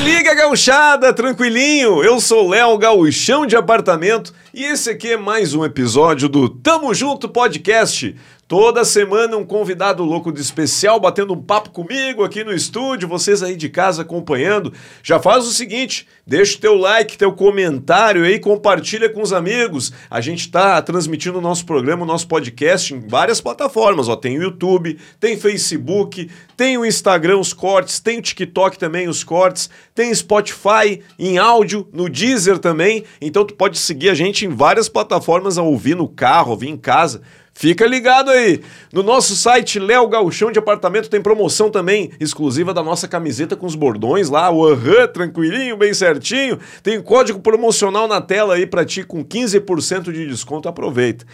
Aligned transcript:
liga, 0.00 0.34
gauchada, 0.34 1.12
tranquilinho? 1.12 2.02
Eu 2.02 2.20
sou 2.20 2.48
Léo 2.48 2.76
Gauchão 2.78 3.44
de 3.44 3.54
Apartamento 3.54 4.32
e 4.52 4.64
esse 4.64 4.88
aqui 4.90 5.12
é 5.12 5.16
mais 5.16 5.54
um 5.54 5.62
episódio 5.64 6.28
do 6.28 6.48
Tamo 6.48 6.94
Junto 6.94 7.28
Podcast. 7.28 8.16
Toda 8.50 8.84
semana 8.84 9.36
um 9.36 9.44
convidado 9.44 10.02
louco 10.02 10.32
de 10.32 10.40
especial 10.40 10.98
batendo 10.98 11.32
um 11.32 11.40
papo 11.40 11.70
comigo 11.70 12.24
aqui 12.24 12.42
no 12.42 12.52
estúdio, 12.52 13.06
vocês 13.06 13.44
aí 13.44 13.54
de 13.54 13.68
casa 13.68 14.02
acompanhando. 14.02 14.72
Já 15.04 15.20
faz 15.20 15.46
o 15.46 15.52
seguinte, 15.52 16.04
deixa 16.26 16.58
o 16.58 16.60
teu 16.60 16.74
like, 16.74 17.16
teu 17.16 17.32
comentário 17.32 18.24
aí, 18.24 18.40
compartilha 18.40 19.08
com 19.08 19.22
os 19.22 19.32
amigos. 19.32 19.92
A 20.10 20.20
gente 20.20 20.40
está 20.40 20.82
transmitindo 20.82 21.38
o 21.38 21.40
nosso 21.40 21.64
programa, 21.64 22.02
o 22.02 22.06
nosso 22.06 22.26
podcast 22.26 22.92
em 22.92 22.98
várias 22.98 23.40
plataformas, 23.40 24.08
ó, 24.08 24.16
tem 24.16 24.36
o 24.36 24.42
YouTube, 24.42 24.98
tem 25.20 25.36
Facebook, 25.36 26.28
tem 26.56 26.76
o 26.76 26.84
Instagram 26.84 27.38
os 27.38 27.52
cortes, 27.52 28.00
tem 28.00 28.18
o 28.18 28.22
TikTok 28.22 28.76
também 28.76 29.06
os 29.06 29.22
cortes, 29.22 29.70
tem 29.94 30.12
Spotify 30.12 31.00
em 31.16 31.38
áudio, 31.38 31.88
no 31.92 32.08
Deezer 32.08 32.58
também. 32.58 33.04
Então 33.20 33.44
tu 33.44 33.54
pode 33.54 33.78
seguir 33.78 34.10
a 34.10 34.14
gente 34.14 34.44
em 34.44 34.48
várias 34.48 34.88
plataformas 34.88 35.56
a 35.56 35.62
ouvir 35.62 35.94
no 35.94 36.08
carro, 36.08 36.50
ouvir 36.50 36.68
em 36.68 36.76
casa. 36.76 37.22
Fica 37.60 37.86
ligado 37.86 38.30
aí. 38.30 38.62
No 38.90 39.02
nosso 39.02 39.36
site 39.36 39.78
Léo 39.78 40.08
Galchão 40.08 40.50
de 40.50 40.58
Apartamento 40.58 41.10
tem 41.10 41.20
promoção 41.20 41.70
também 41.70 42.10
exclusiva 42.18 42.72
da 42.72 42.82
nossa 42.82 43.06
camiseta 43.06 43.54
com 43.54 43.66
os 43.66 43.74
bordões 43.74 44.30
lá, 44.30 44.50
o 44.50 44.66
aham, 44.66 45.06
tranquilinho, 45.06 45.76
bem 45.76 45.92
certinho. 45.92 46.58
Tem 46.82 46.98
código 47.02 47.38
promocional 47.38 48.08
na 48.08 48.18
tela 48.18 48.54
aí 48.54 48.66
para 48.66 48.82
ti 48.82 49.02
com 49.02 49.22
15% 49.22 50.10
de 50.10 50.26
desconto. 50.26 50.70
Aproveita. 50.70 51.26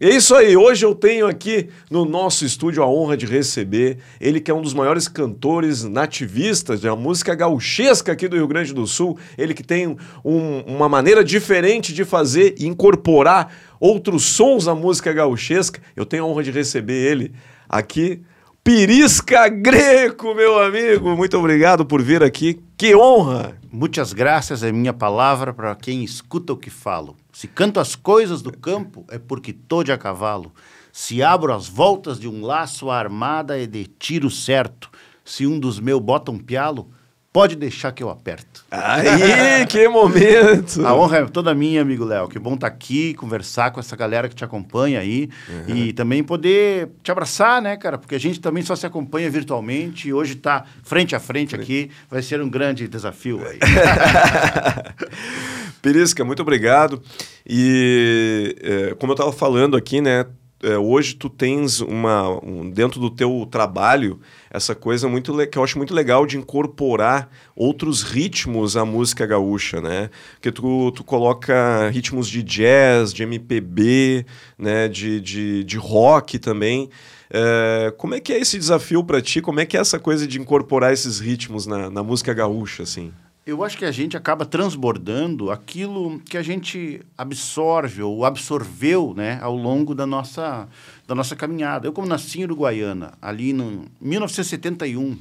É 0.00 0.08
isso 0.08 0.34
aí, 0.34 0.56
hoje 0.56 0.84
eu 0.84 0.96
tenho 0.96 1.28
aqui 1.28 1.68
no 1.88 2.04
nosso 2.04 2.44
estúdio 2.44 2.82
a 2.82 2.90
honra 2.90 3.16
de 3.16 3.24
receber 3.24 3.98
ele 4.20 4.40
que 4.40 4.50
é 4.50 4.54
um 4.54 4.60
dos 4.60 4.74
maiores 4.74 5.06
cantores 5.06 5.84
nativistas 5.84 6.80
da 6.80 6.96
música 6.96 7.36
gauchesca 7.36 8.10
aqui 8.10 8.26
do 8.26 8.34
Rio 8.34 8.48
Grande 8.48 8.74
do 8.74 8.84
Sul, 8.84 9.16
ele 9.38 9.54
que 9.54 9.62
tem 9.62 9.96
um, 10.24 10.60
uma 10.66 10.88
maneira 10.88 11.22
diferente 11.22 11.94
de 11.94 12.04
fazer 12.04 12.56
e 12.58 12.66
incorporar 12.66 13.54
outros 13.82 14.26
sons 14.26 14.68
à 14.68 14.76
música 14.76 15.12
gauchesca. 15.12 15.82
Eu 15.96 16.06
tenho 16.06 16.22
a 16.22 16.26
honra 16.28 16.44
de 16.44 16.52
receber 16.52 16.94
ele 16.94 17.34
aqui, 17.68 18.22
Pirisca 18.62 19.48
Greco, 19.48 20.36
meu 20.36 20.62
amigo. 20.62 21.16
Muito 21.16 21.36
obrigado 21.36 21.84
por 21.84 22.00
vir 22.00 22.22
aqui. 22.22 22.62
Que 22.76 22.94
honra! 22.94 23.58
Muitas 23.72 24.12
graças 24.12 24.62
é 24.62 24.70
minha 24.70 24.92
palavra 24.92 25.52
para 25.52 25.74
quem 25.74 26.04
escuta 26.04 26.52
o 26.52 26.56
que 26.56 26.70
falo. 26.70 27.16
Se 27.32 27.48
canto 27.48 27.80
as 27.80 27.96
coisas 27.96 28.40
do 28.40 28.56
campo, 28.56 29.04
é 29.08 29.18
porque 29.18 29.52
tô 29.52 29.82
de 29.82 29.90
a 29.90 29.98
cavalo. 29.98 30.52
Se 30.92 31.20
abro 31.20 31.52
as 31.52 31.66
voltas 31.66 32.20
de 32.20 32.28
um 32.28 32.42
laço, 32.42 32.88
a 32.88 32.96
armada 32.96 33.60
é 33.60 33.66
de 33.66 33.84
tiro 33.98 34.30
certo. 34.30 34.90
Se 35.24 35.44
um 35.44 35.58
dos 35.58 35.80
meus 35.80 36.00
bota 36.00 36.30
um 36.30 36.38
pialo, 36.38 36.88
pode 37.32 37.56
deixar 37.56 37.92
que 37.92 38.02
eu 38.02 38.10
aperto. 38.10 38.62
Aí, 38.70 39.64
que 39.70 39.88
momento! 39.88 40.86
A 40.86 40.94
honra 40.94 41.18
é 41.18 41.24
toda 41.24 41.54
minha, 41.54 41.80
amigo 41.80 42.04
Léo. 42.04 42.28
Que 42.28 42.38
bom 42.38 42.54
estar 42.54 42.68
tá 42.68 42.74
aqui, 42.74 43.14
conversar 43.14 43.70
com 43.70 43.80
essa 43.80 43.96
galera 43.96 44.28
que 44.28 44.34
te 44.34 44.44
acompanha 44.44 45.00
aí. 45.00 45.30
Uhum. 45.48 45.74
E 45.74 45.92
também 45.94 46.22
poder 46.22 46.90
te 47.02 47.10
abraçar, 47.10 47.62
né, 47.62 47.76
cara? 47.76 47.96
Porque 47.96 48.14
a 48.14 48.20
gente 48.20 48.38
também 48.38 48.62
só 48.62 48.76
se 48.76 48.84
acompanha 48.84 49.30
virtualmente 49.30 50.08
e 50.08 50.12
hoje 50.12 50.34
está 50.34 50.64
frente 50.82 51.16
a 51.16 51.20
frente 51.20 51.54
aqui. 51.54 51.90
Vai 52.10 52.22
ser 52.22 52.40
um 52.42 52.50
grande 52.50 52.86
desafio 52.86 53.40
aí. 53.46 53.58
Perisca, 55.80 56.24
muito 56.24 56.42
obrigado. 56.42 57.02
E 57.48 58.54
é, 58.60 58.94
como 58.94 59.12
eu 59.12 59.14
estava 59.14 59.32
falando 59.32 59.76
aqui, 59.76 60.00
né? 60.00 60.26
É, 60.62 60.78
hoje 60.78 61.14
tu 61.14 61.28
tens 61.28 61.80
uma 61.80 62.28
um, 62.44 62.70
dentro 62.70 63.00
do 63.00 63.10
teu 63.10 63.46
trabalho 63.50 64.20
essa 64.48 64.74
coisa 64.74 65.08
muito 65.08 65.34
que 65.46 65.58
eu 65.58 65.64
acho 65.64 65.76
muito 65.76 65.92
legal 65.92 66.26
de 66.26 66.36
incorporar 66.36 67.30
outros 67.56 68.02
ritmos 68.02 68.76
à 68.76 68.84
música 68.84 69.26
gaúcha, 69.26 69.80
né? 69.80 70.10
Que 70.40 70.52
tu, 70.52 70.92
tu 70.92 71.02
coloca 71.02 71.88
ritmos 71.90 72.28
de 72.28 72.42
jazz, 72.42 73.12
de 73.12 73.22
MPB, 73.22 74.26
né? 74.58 74.88
De, 74.88 75.20
de, 75.20 75.64
de 75.64 75.76
rock 75.78 76.38
também. 76.38 76.90
É, 77.30 77.92
como 77.96 78.14
é 78.14 78.20
que 78.20 78.32
é 78.32 78.38
esse 78.38 78.58
desafio 78.58 79.02
para 79.02 79.22
ti? 79.22 79.40
Como 79.40 79.58
é 79.58 79.64
que 79.64 79.76
é 79.76 79.80
essa 79.80 79.98
coisa 79.98 80.26
de 80.26 80.38
incorporar 80.38 80.92
esses 80.92 81.18
ritmos 81.18 81.66
na, 81.66 81.90
na 81.90 82.02
música 82.02 82.34
gaúcha, 82.34 82.82
assim? 82.82 83.10
Eu 83.44 83.64
acho 83.64 83.76
que 83.76 83.84
a 83.84 83.90
gente 83.90 84.16
acaba 84.16 84.46
transbordando 84.46 85.50
aquilo 85.50 86.20
que 86.20 86.36
a 86.36 86.42
gente 86.42 87.00
absorve 87.18 88.00
ou 88.00 88.24
absorveu 88.24 89.12
né, 89.16 89.40
ao 89.42 89.56
longo 89.56 89.96
da 89.96 90.06
nossa, 90.06 90.68
da 91.08 91.14
nossa 91.14 91.34
caminhada. 91.34 91.88
Eu, 91.88 91.92
como 91.92 92.06
nasci 92.06 92.40
em 92.40 92.44
Uruguaiana, 92.44 93.14
ali 93.20 93.50
em 93.50 93.84
1971, 94.00 95.00
uhum. 95.02 95.18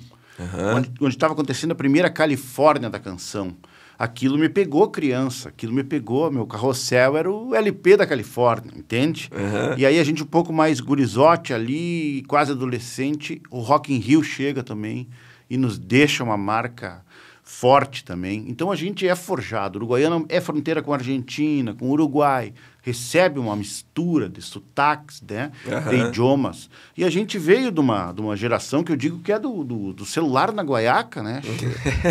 onde 1.02 1.16
estava 1.16 1.34
acontecendo 1.34 1.72
a 1.72 1.76
primeira 1.76 2.12
Califórnia 2.12 2.92
da 2.92 3.00
canção, 3.00 3.56
aquilo 3.98 4.38
me 4.38 4.50
pegou 4.50 4.88
criança, 4.92 5.50
aquilo 5.50 5.74
me 5.74 5.84
pegou, 5.84 6.30
meu 6.30 6.46
carrossel 6.46 7.18
era 7.18 7.32
o 7.32 7.56
LP 7.56 7.98
da 7.98 8.06
Califórnia, 8.06 8.72
entende? 8.76 9.32
Uhum. 9.32 9.80
E 9.80 9.86
aí 9.86 10.00
a 10.00 10.04
gente 10.04 10.22
um 10.22 10.28
pouco 10.28 10.54
mais 10.54 10.80
gurizote 10.80 11.56
ali, 11.56 12.24
quase 12.28 12.52
adolescente, 12.52 13.42
o 13.50 13.62
Rock 13.62 13.92
in 13.92 13.98
Rio 13.98 14.24
chega 14.24 14.62
também 14.62 15.08
e 15.50 15.58
nos 15.58 15.80
deixa 15.80 16.24
uma 16.24 16.38
marca 16.38 17.04
forte 17.52 18.06
também. 18.06 18.46
Então 18.48 18.72
a 18.72 18.76
gente 18.76 19.06
é 19.06 19.14
forjado. 19.14 19.76
O 19.76 19.80
Uruguaiana 19.82 20.26
é 20.30 20.40
fronteira 20.40 20.82
com 20.82 20.94
a 20.94 20.96
Argentina, 20.96 21.76
com 21.76 21.90
o 21.90 21.92
Uruguai, 21.92 22.54
recebe 22.82 23.40
uma 23.40 23.56
mistura 23.56 24.28
de 24.28 24.42
sotaques, 24.42 25.22
né? 25.22 25.52
Uhum. 25.66 25.90
de 25.90 26.08
idiomas. 26.08 26.70
E 26.98 27.04
a 27.04 27.10
gente 27.10 27.38
veio 27.38 27.72
de 27.72 27.80
uma, 27.80 28.12
de 28.12 28.22
uma 28.22 28.36
geração 28.36 28.84
que 28.84 28.92
eu 28.92 28.96
digo 28.96 29.20
que 29.20 29.32
é 29.32 29.38
do, 29.38 29.64
do, 29.64 29.94
do 29.94 30.06
celular 30.06 30.52
na 30.52 30.64
guaiaca, 30.64 31.22
né? 31.22 31.42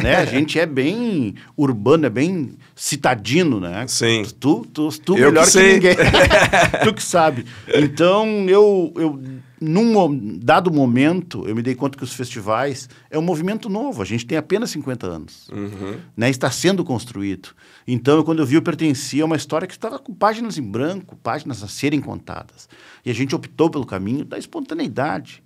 Né? 0.02 0.16
A 0.16 0.24
gente 0.24 0.58
é 0.58 0.66
bem 0.66 1.34
urbano, 1.56 2.06
é 2.06 2.10
bem 2.10 2.54
citadino, 2.74 3.58
né? 3.58 3.86
Sim. 3.88 4.22
Tu, 4.38 4.64
tu, 4.72 4.90
tu, 4.90 5.00
tu 5.00 5.14
melhor 5.14 5.44
que, 5.44 5.52
que 5.52 5.72
ninguém. 5.72 5.96
tu 6.84 6.94
que 6.94 7.02
sabe. 7.02 7.44
Então, 7.68 8.48
eu, 8.48 8.92
eu 8.96 9.20
num 9.60 10.38
dado 10.38 10.72
momento, 10.72 11.46
eu 11.46 11.54
me 11.54 11.60
dei 11.60 11.74
conta 11.74 11.98
que 11.98 12.02
os 12.02 12.14
festivais 12.14 12.88
é 13.10 13.18
um 13.18 13.22
movimento 13.22 13.68
novo. 13.68 14.00
A 14.00 14.06
gente 14.06 14.24
tem 14.24 14.38
apenas 14.38 14.70
50 14.70 15.06
anos. 15.06 15.48
Uhum. 15.50 15.98
Né? 16.16 16.30
Está 16.30 16.50
sendo 16.50 16.82
construído. 16.82 17.50
Então, 17.86 18.22
quando 18.22 18.38
eu 18.38 18.46
vi, 18.46 18.54
eu 18.54 18.62
pertencia 18.62 19.22
a 19.22 19.26
uma 19.26 19.36
história 19.36 19.68
que 19.68 19.74
estava 19.74 19.98
com 19.98 20.14
páginas 20.14 20.56
em 20.60 20.62
branco, 20.62 21.16
páginas 21.16 21.62
a 21.62 21.68
serem 21.68 22.00
contadas. 22.00 22.68
E 23.04 23.10
a 23.10 23.14
gente 23.14 23.34
optou 23.34 23.70
pelo 23.70 23.86
caminho 23.86 24.24
da 24.24 24.38
espontaneidade, 24.38 25.42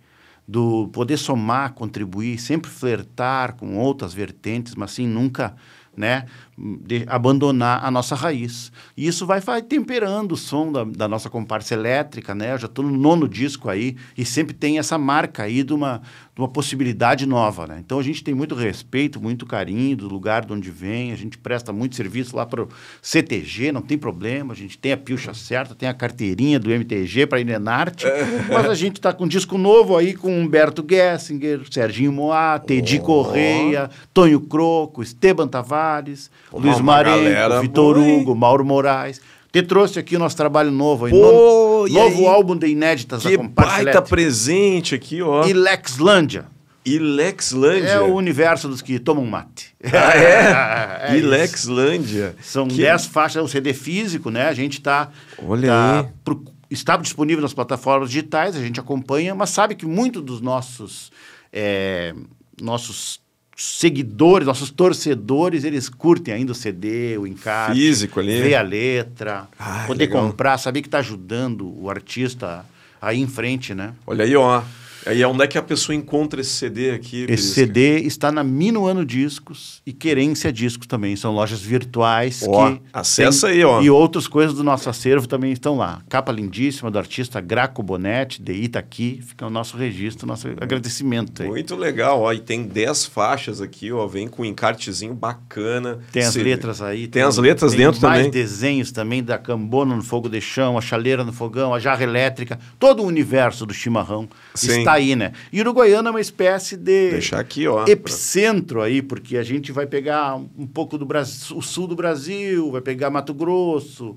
do 0.46 0.88
poder 0.88 1.16
somar, 1.16 1.72
contribuir, 1.72 2.38
sempre 2.38 2.70
flertar 2.70 3.54
com 3.56 3.78
outras 3.78 4.12
vertentes, 4.12 4.74
mas 4.74 4.92
assim, 4.92 5.06
nunca 5.06 5.56
né, 5.96 6.26
de 6.56 7.04
abandonar 7.08 7.84
a 7.84 7.90
nossa 7.90 8.14
raiz. 8.14 8.70
E 8.96 9.06
isso 9.06 9.26
vai, 9.26 9.40
vai 9.40 9.60
temperando 9.60 10.32
o 10.32 10.36
som 10.36 10.70
da, 10.70 10.84
da 10.84 11.08
nossa 11.08 11.28
comparsa 11.28 11.74
elétrica, 11.74 12.34
né? 12.34 12.52
Eu 12.52 12.58
já 12.58 12.66
estou 12.66 12.84
no 12.84 12.96
nono 12.96 13.28
disco 13.28 13.68
aí 13.68 13.96
e 14.16 14.24
sempre 14.24 14.54
tem 14.54 14.78
essa 14.78 14.96
marca 14.96 15.42
aí 15.42 15.64
de 15.64 15.72
uma, 15.72 16.00
de 16.34 16.40
uma 16.40 16.48
possibilidade 16.48 17.26
nova, 17.26 17.66
né? 17.66 17.82
Então 17.84 17.98
a 17.98 18.02
gente 18.02 18.22
tem 18.22 18.34
muito 18.34 18.54
respeito, 18.54 19.20
muito 19.20 19.46
carinho 19.46 19.96
do 19.96 20.08
lugar 20.08 20.44
de 20.44 20.52
onde 20.52 20.70
vem, 20.70 21.12
a 21.12 21.16
gente 21.16 21.36
presta 21.36 21.72
muito 21.72 21.96
serviço 21.96 22.36
lá 22.36 22.46
para 22.46 22.62
o 22.62 22.68
CTG, 23.02 23.72
não 23.72 23.82
tem 23.82 23.98
problema, 23.98 24.52
a 24.52 24.56
gente 24.56 24.78
tem 24.78 24.92
a 24.92 24.96
pilcha 24.96 25.34
certa, 25.34 25.74
tem 25.74 25.88
a 25.88 25.94
carteirinha 25.94 26.58
do 26.58 26.70
MTG 26.70 27.26
para 27.26 27.40
Inenarte, 27.40 28.06
mas 28.48 28.66
a 28.66 28.74
gente 28.74 28.96
está 28.96 29.12
com 29.12 29.24
um 29.24 29.28
disco 29.28 29.58
novo 29.58 29.96
aí 29.96 30.14
com 30.14 30.36
Humberto 30.36 30.84
Gessinger, 30.88 31.60
Serginho 31.70 32.12
Moá, 32.12 32.58
Tedi 32.58 32.98
oh. 32.98 33.02
Correia, 33.02 33.90
Tonho 34.12 34.40
Croco, 34.40 35.02
Esteban 35.02 35.48
Tavares, 35.48 36.30
Luiz 36.60 36.80
Marenco, 36.80 37.60
Vitor 37.60 37.98
Hugo, 37.98 38.34
Mauro 38.34 38.64
Moraes. 38.64 39.20
Te 39.52 39.62
trouxe 39.62 40.00
aqui 40.00 40.16
o 40.16 40.18
nosso 40.18 40.36
trabalho 40.36 40.72
novo. 40.72 41.08
Pô, 41.08 41.86
novo, 41.86 41.88
novo 41.88 42.28
álbum 42.28 42.56
de 42.56 42.66
inéditas 42.66 43.22
que 43.22 43.36
da 43.36 43.42
Comparsa 43.44 43.84
baita 43.84 44.02
presente 44.02 44.96
aqui, 44.96 45.22
ó. 45.22 45.46
E 45.46 45.52
Lexlândia. 45.52 46.46
E 46.84 46.98
Lexlândia. 46.98 47.88
É 47.88 48.00
o 48.00 48.14
universo 48.14 48.68
dos 48.68 48.82
que 48.82 48.98
tomam 48.98 49.24
mate. 49.24 49.74
Ah, 49.92 51.08
é? 51.08 51.14
é 51.14 51.16
e 51.18 51.20
Lexlândia. 51.20 52.34
São 52.42 52.66
10 52.66 53.06
que... 53.06 53.12
faixas, 53.12 53.36
é 53.36 53.42
um 53.42 53.48
CD 53.48 53.72
físico, 53.72 54.28
né? 54.28 54.48
A 54.48 54.54
gente 54.54 54.78
está... 54.78 55.10
Olha 55.46 55.68
tá 55.68 56.00
aí. 56.00 56.06
Pro, 56.24 56.44
está 56.68 56.96
disponível 56.96 57.40
nas 57.40 57.54
plataformas 57.54 58.10
digitais, 58.10 58.56
a 58.56 58.60
gente 58.60 58.80
acompanha, 58.80 59.34
mas 59.34 59.50
sabe 59.50 59.74
que 59.74 59.86
muito 59.86 60.20
dos 60.20 60.40
nossos... 60.40 61.12
É, 61.52 62.12
nossos 62.60 63.20
seguidores, 63.56 64.46
nossos 64.46 64.70
torcedores, 64.70 65.64
eles 65.64 65.88
curtem 65.88 66.34
ainda 66.34 66.52
o 66.52 66.54
CD, 66.54 67.16
o 67.18 67.26
encarte. 67.26 67.78
Físico 67.78 68.20
ali. 68.20 68.42
Ver 68.42 68.54
a 68.54 68.62
letra, 68.62 69.48
ah, 69.58 69.84
poder 69.86 70.06
legal. 70.06 70.26
comprar, 70.26 70.58
saber 70.58 70.82
que 70.82 70.88
está 70.88 70.98
ajudando 70.98 71.72
o 71.80 71.88
artista 71.88 72.64
aí 73.00 73.20
em 73.20 73.26
frente, 73.26 73.74
né? 73.74 73.94
Olha 74.06 74.24
aí, 74.24 74.34
ó. 74.34 74.62
Aí 75.06 75.24
onde 75.24 75.44
é 75.44 75.46
que 75.46 75.58
a 75.58 75.62
pessoa 75.62 75.94
encontra 75.94 76.40
esse 76.40 76.50
CD 76.50 76.90
aqui? 76.90 77.26
Esse 77.28 77.54
CD 77.54 77.98
está 78.00 78.32
na 78.32 78.42
Minuano 78.42 79.04
Discos 79.04 79.82
e 79.86 79.92
Querência 79.92 80.52
Discos 80.52 80.86
também. 80.86 81.14
São 81.16 81.32
lojas 81.32 81.60
virtuais 81.60 82.44
ó, 82.46 82.70
que. 82.70 82.80
Acessa 82.92 83.48
aí, 83.48 83.62
ó. 83.64 83.82
E 83.82 83.90
outras 83.90 84.26
coisas 84.26 84.54
do 84.54 84.64
nosso 84.64 84.88
acervo 84.88 85.26
também 85.26 85.52
estão 85.52 85.76
lá. 85.76 86.02
Capa 86.08 86.32
lindíssima 86.32 86.90
do 86.90 86.98
artista 86.98 87.40
Graco 87.40 87.82
Bonetti, 87.82 88.42
de 88.42 88.52
Itaqui. 88.52 89.20
Fica 89.22 89.46
o 89.46 89.50
nosso 89.50 89.76
registro, 89.76 90.26
nosso 90.26 90.48
agradecimento 90.48 91.42
aí. 91.42 91.48
Muito 91.48 91.76
legal, 91.76 92.22
ó. 92.22 92.32
E 92.32 92.40
tem 92.40 92.62
10 92.62 93.06
faixas 93.06 93.60
aqui, 93.60 93.92
ó. 93.92 94.06
Vem 94.06 94.28
com 94.28 94.42
um 94.42 94.44
encartezinho 94.44 95.14
bacana. 95.14 95.98
Tem 96.12 96.22
as 96.22 96.34
letras 96.34 96.80
aí. 96.80 97.02
Tem, 97.02 97.10
tem 97.10 97.22
as 97.22 97.36
letras 97.36 97.72
tem 97.72 97.80
dentro 97.80 98.00
mais 98.00 98.18
também. 98.18 98.30
desenhos 98.30 98.90
também 98.90 99.22
da 99.22 99.38
cambona 99.38 99.94
no 99.94 100.02
fogo 100.02 100.28
de 100.28 100.40
chão, 100.40 100.78
a 100.78 100.80
chaleira 100.80 101.24
no 101.24 101.32
fogão, 101.32 101.74
a 101.74 101.78
jarra 101.78 102.02
elétrica. 102.02 102.58
Todo 102.78 103.02
o 103.02 103.06
universo 103.06 103.66
do 103.66 103.74
chimarrão 103.74 104.28
Sim. 104.54 104.78
está 104.78 104.93
aí, 104.94 105.14
né? 105.14 105.32
E 105.52 105.60
Uruguaiana 105.60 106.08
é 106.08 106.10
uma 106.10 106.20
espécie 106.20 106.76
de 106.76 107.10
Deixar 107.10 107.40
aqui, 107.40 107.66
ó, 107.66 107.84
epicentro 107.86 108.80
aí, 108.80 109.02
porque 109.02 109.36
a 109.36 109.42
gente 109.42 109.72
vai 109.72 109.86
pegar 109.86 110.36
um 110.36 110.66
pouco 110.66 110.96
do 110.96 111.04
Brasil, 111.04 111.56
o 111.56 111.62
sul 111.62 111.86
do 111.86 111.96
Brasil, 111.96 112.70
vai 112.70 112.80
pegar 112.80 113.10
Mato 113.10 113.34
Grosso, 113.34 114.16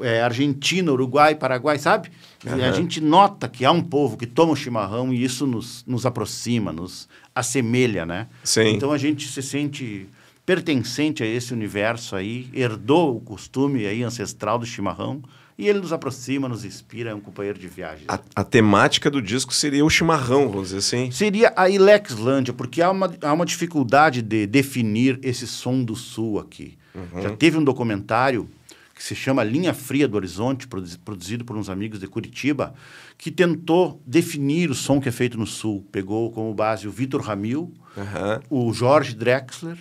é, 0.00 0.22
Argentina, 0.22 0.92
Uruguai, 0.92 1.34
Paraguai, 1.34 1.78
sabe? 1.78 2.10
Uhum. 2.46 2.62
A 2.62 2.72
gente 2.72 3.00
nota 3.00 3.48
que 3.48 3.64
há 3.64 3.72
um 3.72 3.82
povo 3.82 4.16
que 4.16 4.26
toma 4.26 4.52
o 4.52 4.56
chimarrão 4.56 5.12
e 5.12 5.22
isso 5.22 5.46
nos, 5.46 5.84
nos 5.86 6.06
aproxima, 6.06 6.72
nos 6.72 7.08
assemelha, 7.34 8.06
né? 8.06 8.28
Sim. 8.44 8.68
Então 8.68 8.92
a 8.92 8.98
gente 8.98 9.26
se 9.28 9.42
sente 9.42 10.06
pertencente 10.44 11.22
a 11.22 11.26
esse 11.26 11.52
universo 11.52 12.16
aí, 12.16 12.48
herdou 12.52 13.16
o 13.16 13.20
costume 13.20 13.86
aí 13.86 14.02
ancestral 14.02 14.58
do 14.58 14.66
chimarrão 14.66 15.22
e 15.60 15.68
ele 15.68 15.78
nos 15.78 15.92
aproxima, 15.92 16.48
nos 16.48 16.64
inspira, 16.64 17.10
é 17.10 17.14
um 17.14 17.20
companheiro 17.20 17.58
de 17.58 17.68
viagem. 17.68 18.04
A, 18.08 18.18
a 18.34 18.42
temática 18.42 19.10
do 19.10 19.20
disco 19.20 19.52
seria 19.52 19.84
o 19.84 19.90
chimarrão, 19.90 20.48
vamos 20.48 20.68
dizer 20.68 20.78
assim? 20.78 21.10
Seria 21.10 21.52
a 21.54 21.68
Ilexlândia, 21.68 22.54
porque 22.54 22.80
há 22.80 22.90
uma, 22.90 23.14
há 23.20 23.32
uma 23.32 23.44
dificuldade 23.44 24.22
de 24.22 24.46
definir 24.46 25.20
esse 25.22 25.46
som 25.46 25.84
do 25.84 25.94
sul 25.94 26.38
aqui. 26.38 26.78
Uhum. 26.94 27.22
Já 27.22 27.36
teve 27.36 27.58
um 27.58 27.62
documentário 27.62 28.48
que 28.94 29.04
se 29.04 29.14
chama 29.14 29.44
Linha 29.44 29.74
Fria 29.74 30.08
do 30.08 30.16
Horizonte, 30.16 30.66
produzido 30.66 31.44
por 31.44 31.56
uns 31.56 31.68
amigos 31.68 32.00
de 32.00 32.06
Curitiba, 32.06 32.74
que 33.18 33.30
tentou 33.30 34.00
definir 34.06 34.70
o 34.70 34.74
som 34.74 34.98
que 34.98 35.10
é 35.10 35.12
feito 35.12 35.38
no 35.38 35.46
sul. 35.46 35.86
Pegou 35.92 36.30
como 36.32 36.54
base 36.54 36.88
o 36.88 36.90
Vitor 36.90 37.20
Ramil, 37.20 37.72
uhum. 37.96 38.68
o 38.68 38.72
Jorge 38.72 39.14
Drexler, 39.14 39.76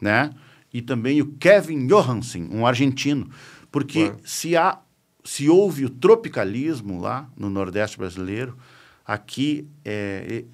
né? 0.00 0.30
E 0.72 0.80
também 0.80 1.20
o 1.20 1.32
Kevin 1.32 1.86
Johansen, 1.88 2.48
um 2.52 2.64
argentino. 2.64 3.28
Porque 3.72 4.12
se 4.24 4.56
há 4.56 4.78
se 5.24 5.48
houve 5.48 5.84
o 5.84 5.90
tropicalismo 5.90 7.00
lá 7.00 7.28
no 7.36 7.50
Nordeste 7.50 7.98
brasileiro, 7.98 8.56
aqui 9.04 9.66
é, 9.84 10.44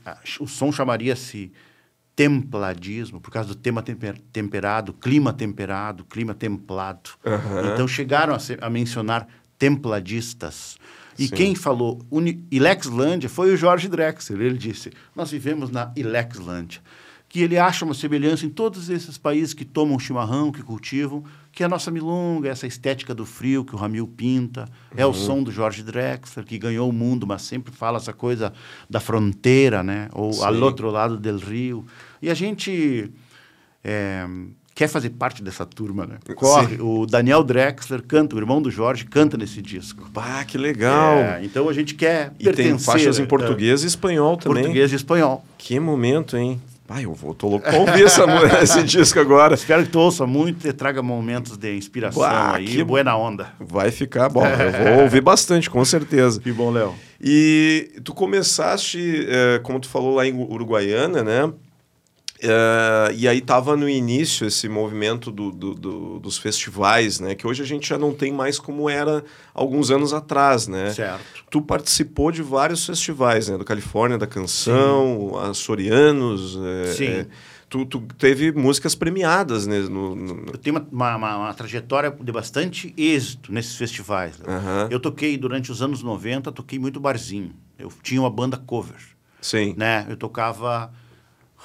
o 0.41 0.47
som 0.47 0.73
chamaria-se 0.73 1.53
templadismo, 2.17 3.21
por 3.21 3.31
causa 3.31 3.51
do 3.51 3.55
tema 3.55 3.83
temper, 3.83 4.19
temperado, 4.33 4.95
clima 4.95 5.35
temperado, 5.35 6.05
clima 6.07 6.35
templado. 6.35 7.11
Uhum. 7.25 7.75
Então 7.75 7.87
chegaram 7.87 8.35
a, 8.35 8.39
a, 8.67 8.71
mencionar 8.71 9.29
templadistas. 9.59 10.79
E 11.19 11.29
Sim. 11.29 11.35
quem 11.35 11.55
falou 11.55 12.01
Ilexlândia 12.51 13.29
foi 13.29 13.53
o 13.53 13.57
Jorge 13.57 13.89
Drexler. 13.89 14.41
Ele 14.41 14.59
disse: 14.59 14.91
Nós 15.15 15.31
vivemos 15.31 15.71
na 15.71 15.93
Ilexlândia. 15.95 16.81
Que 17.29 17.43
ele 17.43 17.59
acha 17.59 17.85
uma 17.85 17.93
semelhança 17.95 18.47
em 18.47 18.51
todos 18.51 18.89
esses 18.89 19.19
países 19.19 19.53
que 19.53 19.65
tomam 19.65 19.99
chimarrão, 19.99 20.53
que 20.53 20.63
cultivam, 20.63 21.25
que 21.57 21.63
é 21.63 21.67
a 21.67 21.71
nossa 21.71 21.91
milonga, 21.91 22.51
essa 22.51 22.67
estética 22.67 23.15
do 23.15 23.25
frio 23.25 23.65
que 23.65 23.75
o 23.75 23.79
Ramil 23.79 24.07
pinta, 24.07 24.69
uhum. 24.93 24.99
é 24.99 25.07
o 25.07 25.09
uhum. 25.09 25.15
som 25.15 25.43
do 25.43 25.51
Jorge 25.51 25.83
Drexler, 25.83 26.45
que 26.45 26.59
ganhou 26.59 26.87
o 26.87 26.93
mundo, 26.93 27.27
mas 27.27 27.41
sempre 27.41 27.73
fala 27.73 27.97
essa 27.97 28.13
coisa 28.13 28.53
da 28.91 29.01
fronteira, 29.01 29.83
né? 29.83 30.11
Ou 30.13 30.35
Sim. 30.35 30.45
ao 30.45 30.55
outro 30.57 30.91
lado 30.91 31.17
do 31.17 31.39
rio. 31.39 31.87
E 32.21 32.29
a 32.29 32.35
gente 32.35 33.11
é, 33.83 34.27
quer 34.75 34.87
fazer 34.87 35.09
parte 35.09 35.43
dessa 35.43 35.65
turma, 35.65 36.05
né? 36.05 36.19
Corre. 36.35 36.77
Sim. 36.77 36.83
O 36.83 37.07
Daniel 37.07 37.43
Drexler 37.43 38.03
canta, 38.03 38.37
o 38.37 38.39
irmão 38.39 38.61
do 38.61 38.71
Jorge, 38.71 39.07
canta 39.07 39.39
nesse 39.39 39.63
disco. 39.63 40.11
Ah, 40.15 40.45
que 40.45 40.59
legal! 40.59 41.17
É, 41.17 41.41
então 41.43 41.71
a 41.71 41.73
gente 41.73 41.95
quer 41.95 42.35
e 42.39 42.45
pertencer. 42.45 42.67
E 42.67 42.77
tem 42.77 42.79
faixas 42.79 43.19
em 43.19 43.25
português 43.25 43.83
e 43.83 43.87
espanhol 43.87 44.37
também. 44.37 44.65
Português 44.65 44.93
e 44.93 44.97
espanhol. 44.97 45.43
Que 45.57 45.81
momento, 45.81 46.37
hein? 46.37 46.61
Pai, 46.87 47.05
eu 47.05 47.13
vou, 47.13 47.35
tô 47.35 47.49
louco 47.49 47.69
pra 47.69 47.79
ouvir 47.79 48.05
essa, 48.05 48.25
esse 48.63 48.83
disco 48.85 49.19
agora. 49.19 49.55
Espero 49.55 49.83
que 49.83 49.91
tu 49.91 49.99
ouça 49.99 50.25
muito 50.25 50.69
e 50.69 50.73
traga 50.73 51.03
momentos 51.03 51.57
de 51.57 51.77
inspiração 51.77 52.23
Uá, 52.23 52.57
aí, 52.57 52.65
que 52.65 52.85
buena 52.85 53.17
onda. 53.17 53.49
Vai 53.59 53.91
ficar 53.91 54.29
bom, 54.29 54.47
eu 54.47 54.95
vou 54.95 55.03
ouvir 55.03 55.21
bastante, 55.21 55.69
com 55.69 55.85
certeza. 55.85 56.41
Que 56.41 56.53
bom, 56.53 56.71
Léo. 56.71 56.95
E 57.21 57.91
tu 58.05 58.15
começaste, 58.15 59.27
é, 59.29 59.59
como 59.65 59.81
tu 59.81 59.89
falou, 59.89 60.15
lá 60.15 60.27
em 60.27 60.33
Uruguaiana, 60.33 61.25
né? 61.25 61.53
Uh, 62.37 63.13
e 63.17 63.27
aí 63.27 63.39
estava 63.39 63.77
no 63.77 63.89
início 63.89 64.47
esse 64.47 64.69
movimento 64.69 65.31
do, 65.31 65.51
do, 65.51 65.75
do, 65.75 66.19
dos 66.19 66.37
festivais, 66.37 67.19
né? 67.19 67.35
Que 67.35 67.47
hoje 67.47 67.63
a 67.63 67.67
gente 67.67 67.89
já 67.89 67.97
não 67.97 68.13
tem 68.13 68.31
mais 68.31 68.59
como 68.59 68.91
era 68.91 69.25
alguns 69.55 69.91
anos 69.91 70.13
atrás, 70.13 70.69
né? 70.69 70.91
Certo. 70.91 71.25
Tu 71.51 71.63
participou 71.63 72.31
de 72.31 72.43
vários 72.43 72.85
festivais, 72.85 73.49
né? 73.49 73.57
Do 73.57 73.65
Califórnia 73.65 74.19
da 74.19 74.27
Canção, 74.27 75.31
Sim. 75.33 75.51
Açorianos. 75.51 76.59
É, 76.63 76.93
Sim. 76.93 77.07
É, 77.07 77.27
tu, 77.71 77.87
tu, 77.87 78.03
teve 78.19 78.53
músicas 78.53 78.95
premiadas, 78.95 79.67
né? 79.67 79.79
No, 79.81 80.15
no... 80.15 80.45
Eu 80.53 80.59
tenho 80.59 80.77
uma, 80.93 81.17
uma, 81.17 81.37
uma, 81.39 81.55
trajetória 81.55 82.11
de 82.11 82.33
bastante 82.33 82.93
êxito 82.99 83.51
nesses 83.51 83.77
festivais. 83.77 84.39
Né? 84.39 84.47
Uhum. 84.47 84.89
Eu 84.91 85.01
toquei 85.01 85.39
durante 85.39 85.73
os 85.73 85.81
anos 85.81 86.03
90, 86.03 86.53
toquei 86.53 86.79
muito 86.79 87.01
barzinho. 87.01 87.53
Eu 87.79 87.91
tinha 88.03 88.21
uma 88.21 88.31
banda 88.31 88.59
cover. 88.59 89.01
Sim. 89.41 89.75
Né? 89.77 90.05
Eu 90.09 90.19
tocava 90.19 90.93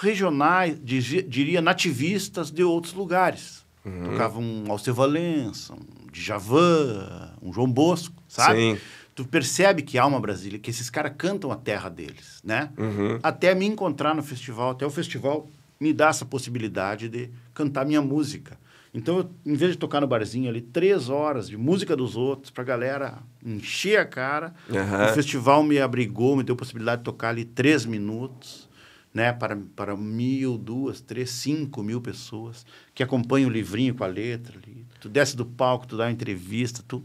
regionais, 0.01 0.77
diria 0.83 1.62
nativistas 1.62 2.50
de 2.50 2.63
outros 2.63 2.94
lugares. 2.94 3.63
Uhum. 3.86 4.12
Tocavam 4.12 4.44
um 4.44 4.71
Alceu 4.71 4.94
Valença, 4.94 5.74
um 5.74 6.12
Djavan, 6.12 7.33
um 7.42 7.53
João 7.53 7.71
Bosco, 7.71 8.15
sabe? 8.27 8.75
Sim. 8.75 8.77
Tu 9.13 9.25
percebe 9.25 9.81
que 9.81 9.98
há 9.98 10.06
uma 10.06 10.19
Brasília, 10.19 10.57
que 10.57 10.69
esses 10.69 10.89
caras 10.89 11.13
cantam 11.18 11.51
a 11.51 11.56
terra 11.56 11.89
deles, 11.89 12.39
né? 12.44 12.71
Uhum. 12.77 13.19
Até 13.21 13.53
me 13.53 13.65
encontrar 13.65 14.15
no 14.15 14.24
festival, 14.24 14.71
até 14.71 14.86
o 14.86 14.89
festival 14.89 15.48
me 15.80 15.94
dá 15.94 16.09
essa 16.09 16.25
possibilidade 16.25 17.09
de 17.09 17.30
cantar 17.53 17.86
minha 17.86 18.01
música. 18.01 18.57
Então, 18.94 19.19
eu, 19.19 19.30
em 19.45 19.56
vez 19.56 19.71
de 19.71 19.77
tocar 19.77 20.01
no 20.01 20.07
barzinho 20.07 20.50
ali, 20.50 20.62
três 20.62 21.09
horas 21.09 21.48
de 21.48 21.57
música 21.57 21.95
dos 21.95 22.18
outros, 22.18 22.51
pra 22.51 22.63
galera 22.63 23.19
encher 23.44 24.00
a 24.00 24.06
cara, 24.06 24.53
uhum. 24.69 25.06
o 25.06 25.13
festival 25.13 25.63
me 25.63 25.80
abrigou, 25.80 26.36
me 26.36 26.44
deu 26.44 26.56
a 26.56 26.57
possibilidade 26.57 27.00
de 27.00 27.06
tocar 27.06 27.30
ali 27.30 27.45
três 27.45 27.86
minutos 27.86 28.69
né, 29.13 29.34
para, 29.34 29.58
para 29.75 29.96
mil, 29.96 30.58
duas, 30.58 31.02
três, 31.02 31.30
cinco 31.31 31.84
mil 31.84 32.00
pessoas 32.00 32.66
que 32.94 33.04
acompanham 33.04 33.50
o 33.50 33.52
livrinho 33.52 33.94
com 33.94 34.04
a 34.04 34.08
letra. 34.08 34.58
Ali. 34.58 34.86
Tu 35.00 35.10
desce 35.10 35.36
do 35.36 35.46
palco, 35.46 35.86
tu 35.86 35.98
dá 35.98 36.06
uma 36.06 36.12
entrevista, 36.12 36.84
tu... 36.88 37.04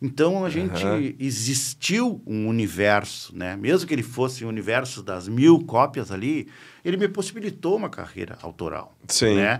Então 0.00 0.44
a 0.44 0.50
gente 0.50 0.84
uhum. 0.84 1.14
existiu 1.18 2.22
um 2.26 2.48
universo, 2.48 3.36
né? 3.36 3.56
Mesmo 3.56 3.86
que 3.86 3.94
ele 3.94 4.02
fosse 4.02 4.44
o 4.44 4.46
um 4.46 4.50
universo 4.50 5.02
das 5.02 5.28
mil 5.28 5.60
cópias 5.60 6.10
ali, 6.10 6.48
ele 6.84 6.96
me 6.96 7.06
possibilitou 7.06 7.76
uma 7.76 7.88
carreira 7.88 8.38
autoral, 8.42 8.96
Sim. 9.06 9.36
né? 9.36 9.58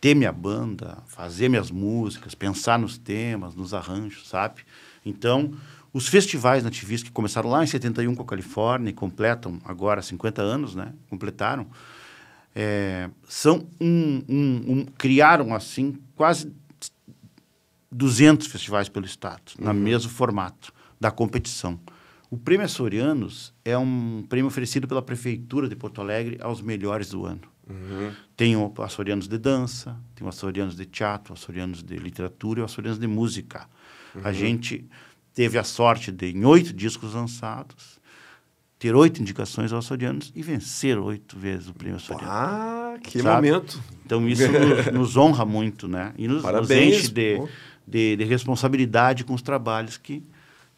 Ter 0.00 0.14
minha 0.14 0.32
banda, 0.32 0.98
fazer 1.06 1.48
minhas 1.48 1.70
músicas, 1.70 2.34
pensar 2.34 2.78
nos 2.78 2.96
temas, 2.96 3.54
nos 3.54 3.74
arranjos, 3.74 4.28
sabe? 4.28 4.62
Então 5.04 5.52
os 5.94 6.08
festivais 6.08 6.64
nativistas 6.64 7.08
que 7.08 7.14
começaram 7.14 7.48
lá 7.48 7.62
em 7.62 7.68
71 7.68 8.16
com 8.16 8.22
a 8.22 8.26
Califórnia 8.26 8.90
e 8.90 8.92
completam 8.92 9.60
agora 9.64 10.02
50 10.02 10.42
anos, 10.42 10.74
né? 10.74 10.92
Completaram. 11.08 11.68
É, 12.52 13.08
são 13.28 13.68
um, 13.80 14.22
um, 14.28 14.64
um, 14.72 14.84
criaram 14.98 15.54
assim 15.54 15.96
quase 16.16 16.52
200 17.92 18.48
festivais 18.48 18.88
pelo 18.88 19.06
estado, 19.06 19.52
uhum. 19.56 19.72
no 19.72 19.74
mesmo 19.74 20.10
formato 20.10 20.72
da 21.00 21.12
competição. 21.12 21.78
O 22.28 22.36
Prêmio 22.36 22.66
Açorianos 22.66 23.54
é 23.64 23.78
um 23.78 24.24
prêmio 24.28 24.48
oferecido 24.48 24.88
pela 24.88 25.00
Prefeitura 25.00 25.68
de 25.68 25.76
Porto 25.76 26.00
Alegre 26.00 26.38
aos 26.40 26.60
melhores 26.60 27.10
do 27.10 27.24
ano. 27.24 27.42
Uhum. 27.70 28.12
Tem 28.36 28.56
o 28.56 28.72
Açorianos 28.78 29.28
de 29.28 29.38
Dança, 29.38 29.96
tem 30.16 30.26
o 30.26 30.28
Açorianos 30.28 30.74
de 30.74 30.86
Teatro, 30.86 31.32
o 31.32 31.34
Açorianos 31.34 31.84
de 31.84 31.96
Literatura 31.96 32.58
e 32.58 32.62
o 32.62 32.64
Açorianos 32.64 32.98
de 32.98 33.06
Música. 33.06 33.68
Uhum. 34.12 34.22
A 34.24 34.32
gente 34.32 34.84
teve 35.34 35.58
a 35.58 35.64
sorte 35.64 36.12
de, 36.12 36.30
em 36.30 36.44
oito 36.44 36.72
discos 36.72 37.12
lançados, 37.12 37.98
ter 38.78 38.94
oito 38.94 39.20
indicações 39.20 39.72
aos 39.72 39.84
açorianos 39.84 40.32
e 40.34 40.42
vencer 40.42 40.98
oito 40.98 41.38
vezes 41.38 41.68
o 41.68 41.74
prêmio 41.74 41.96
açoriano. 41.96 42.30
Ah, 42.30 42.96
que 43.02 43.20
sabe? 43.20 43.48
momento! 43.48 43.80
Então 44.06 44.26
isso 44.28 44.46
nos, 44.50 44.86
nos, 44.92 45.16
honra 45.16 45.44
muito, 45.44 45.88
né? 45.88 46.12
E 46.16 46.28
nos, 46.28 46.42
nos 46.42 46.70
enche 46.70 47.08
de, 47.08 47.42
de, 47.86 48.16
de, 48.16 48.24
responsabilidade 48.24 49.24
com 49.24 49.34
os 49.34 49.42
trabalhos 49.42 49.96
que, 49.96 50.22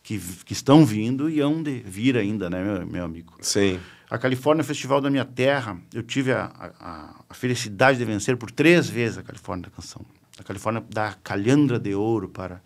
que, 0.02 0.18
que, 0.44 0.52
estão 0.52 0.86
vindo 0.86 1.28
e 1.28 1.40
hão 1.40 1.62
de 1.62 1.80
vir 1.80 2.16
ainda, 2.16 2.48
né, 2.48 2.62
meu, 2.62 2.86
meu 2.86 3.04
amigo? 3.04 3.34
Sim. 3.40 3.78
A 4.08 4.16
Califórnia 4.18 4.62
Festival 4.62 5.00
da 5.00 5.10
minha 5.10 5.24
terra, 5.24 5.76
eu 5.92 6.02
tive 6.02 6.32
a, 6.32 6.44
a, 6.78 7.24
a 7.28 7.34
felicidade 7.34 7.98
de 7.98 8.04
vencer 8.04 8.36
por 8.36 8.52
três 8.52 8.88
vezes 8.88 9.18
a 9.18 9.22
Califórnia 9.22 9.68
da 9.68 9.70
Canção. 9.74 10.06
A 10.38 10.44
Califórnia 10.44 10.84
dá 10.88 11.16
calhandra 11.24 11.78
de 11.78 11.92
ouro 11.92 12.28
para 12.28 12.62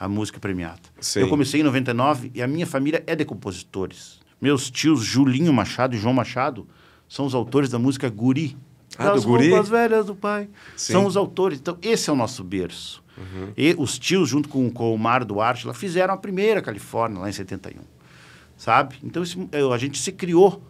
a 0.00 0.08
música 0.08 0.40
premiada. 0.40 0.80
Sim. 0.98 1.20
Eu 1.20 1.28
comecei 1.28 1.60
em 1.60 1.64
99 1.64 2.30
e 2.34 2.42
a 2.42 2.46
minha 2.48 2.66
família 2.66 3.04
é 3.06 3.14
de 3.14 3.24
compositores. 3.24 4.18
Meus 4.40 4.70
tios 4.70 5.02
Julinho 5.04 5.52
Machado 5.52 5.94
e 5.94 5.98
João 5.98 6.14
Machado 6.14 6.66
são 7.06 7.26
os 7.26 7.34
autores 7.34 7.68
da 7.68 7.78
música 7.78 8.08
Guri. 8.08 8.56
Ah, 8.98 9.10
das 9.10 9.22
do 9.22 9.28
Guri? 9.28 9.50
roupas 9.50 9.68
velhas 9.68 10.06
do 10.06 10.14
pai. 10.16 10.48
Sim. 10.74 10.94
São 10.94 11.06
os 11.06 11.16
autores. 11.16 11.58
Então, 11.60 11.76
esse 11.82 12.08
é 12.08 12.12
o 12.12 12.16
nosso 12.16 12.42
berço. 12.42 13.04
Uhum. 13.18 13.52
E 13.56 13.74
os 13.78 13.98
tios, 13.98 14.28
junto 14.30 14.48
com, 14.48 14.70
com 14.70 14.94
o 14.94 14.98
Mar 14.98 15.24
Duarte, 15.24 15.66
lá 15.66 15.74
fizeram 15.74 16.14
a 16.14 16.16
primeira 16.16 16.62
Califórnia, 16.62 17.20
lá 17.20 17.28
em 17.28 17.32
71. 17.32 17.82
Sabe? 18.56 18.96
Então, 19.04 19.22
esse- 19.22 19.38
eh, 19.52 19.60
a 19.72 19.78
gente 19.78 19.98
se 19.98 20.12
criou 20.12 20.62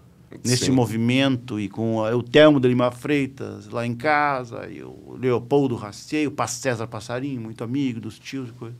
nesse 0.44 0.66
Sim. 0.66 0.70
movimento 0.72 1.58
e 1.58 1.68
com 1.68 2.06
eh, 2.06 2.14
o 2.14 2.22
Telmo 2.22 2.60
de 2.60 2.68
Lima 2.68 2.90
Freitas 2.90 3.68
lá 3.68 3.84
em 3.86 3.94
casa, 3.94 4.68
e 4.68 4.82
o 4.82 5.16
Leopoldo 5.18 5.74
Racei, 5.74 6.26
o 6.26 6.34
César 6.46 6.86
Passarinho, 6.86 7.40
muito 7.40 7.64
amigo 7.64 8.00
dos 8.00 8.18
tios 8.18 8.48
e 8.50 8.52
coisa. 8.52 8.76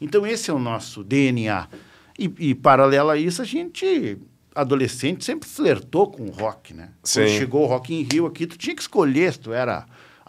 Então, 0.00 0.26
esse 0.26 0.50
é 0.50 0.54
o 0.54 0.58
nosso 0.58 1.04
DNA. 1.04 1.68
E, 2.18 2.32
e 2.38 2.54
paralelo 2.54 3.10
a 3.10 3.16
isso, 3.16 3.42
a 3.42 3.44
gente, 3.44 4.18
adolescente, 4.54 5.24
sempre 5.24 5.48
flertou 5.48 6.10
com 6.10 6.24
o 6.24 6.30
rock, 6.30 6.72
né? 6.74 6.90
Quando 7.02 7.28
Sim. 7.28 7.38
chegou 7.38 7.64
o 7.64 7.66
Rock 7.66 7.94
in 7.94 8.06
Rio 8.10 8.26
aqui, 8.26 8.46
tu 8.46 8.56
tinha 8.56 8.74
que 8.74 8.82
escolher 8.82 9.32
se 9.32 9.40
tu 9.40 9.52
era 9.52 9.86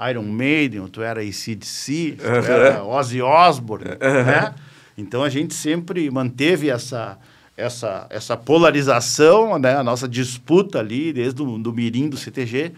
Iron 0.09 0.23
Maiden, 0.23 0.81
ou 0.81 0.89
tu 0.89 1.01
era 1.01 1.21
ACDC, 1.21 1.65
se 1.65 2.15
tu 2.17 2.23
era 2.23 2.83
Ozzy 2.83 3.21
Osbourne, 3.21 3.85
né? 3.99 4.55
Então, 4.97 5.23
a 5.23 5.29
gente 5.29 5.53
sempre 5.53 6.09
manteve 6.11 6.69
essa, 6.69 7.17
essa, 7.55 8.07
essa 8.09 8.37
polarização, 8.37 9.57
né? 9.57 9.75
A 9.75 9.83
nossa 9.83 10.07
disputa 10.07 10.79
ali, 10.79 11.13
desde 11.13 11.41
o 11.41 11.57
do 11.57 11.73
mirim 11.73 12.09
do 12.09 12.17
CTG, 12.17 12.73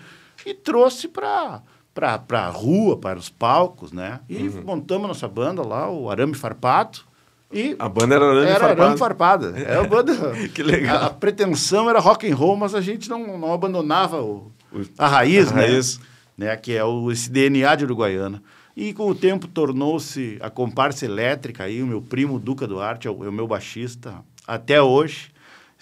e 0.46 0.54
trouxe 0.54 1.08
para 1.08 1.62
para 1.94 2.20
a 2.32 2.50
rua, 2.50 2.98
para 2.98 3.20
os 3.20 3.30
palcos, 3.30 3.92
né? 3.92 4.20
E 4.30 4.50
montamos 4.66 5.08
nossa 5.08 5.28
banda 5.28 5.62
lá, 5.66 5.90
o 5.90 6.10
Arame 6.10 6.34
Farpato, 6.34 7.06
e 7.52 7.76
A 7.78 7.88
banda 7.88 8.16
era 8.16 8.26
Arame 8.26 8.48
era 8.48 8.60
Farpado. 8.60 8.82
Arame 8.82 8.98
Farpada. 8.98 9.54
Era 9.56 9.82
a 9.82 9.88
banda. 9.88 10.14
Que 10.56 10.64
legal. 10.64 10.98
A, 10.98 11.06
a 11.06 11.10
pretensão 11.12 11.88
era 11.88 12.00
rock 12.00 12.30
and 12.30 12.36
roll, 12.36 12.58
mas 12.58 12.74
a 12.74 12.82
gente 12.82 13.08
não, 13.08 13.38
não 13.38 13.54
abandonava 13.54 14.20
o, 14.24 14.52
a 14.98 15.08
raiz, 15.08 15.52
A 15.52 15.56
né? 15.56 15.62
raiz. 15.62 16.00
né? 16.36 16.58
Que 16.58 16.74
é 16.76 16.84
o, 16.84 17.12
esse 17.12 17.30
DNA 17.30 17.76
de 17.76 17.84
Uruguaiana. 17.86 18.42
E 18.76 18.92
com 18.92 19.08
o 19.08 19.14
tempo 19.14 19.48
tornou-se 19.48 20.40
a 20.42 20.50
comparsa 20.50 21.06
elétrica 21.06 21.66
aí, 21.66 21.84
o 21.84 21.86
meu 21.86 22.02
primo 22.02 22.40
Duca 22.40 22.66
Duarte, 22.66 23.08
é 23.08 23.12
o, 23.12 23.24
é 23.24 23.30
o 23.30 23.32
meu 23.32 23.46
baixista 23.46 24.16
até 24.48 24.82
hoje. 24.82 25.30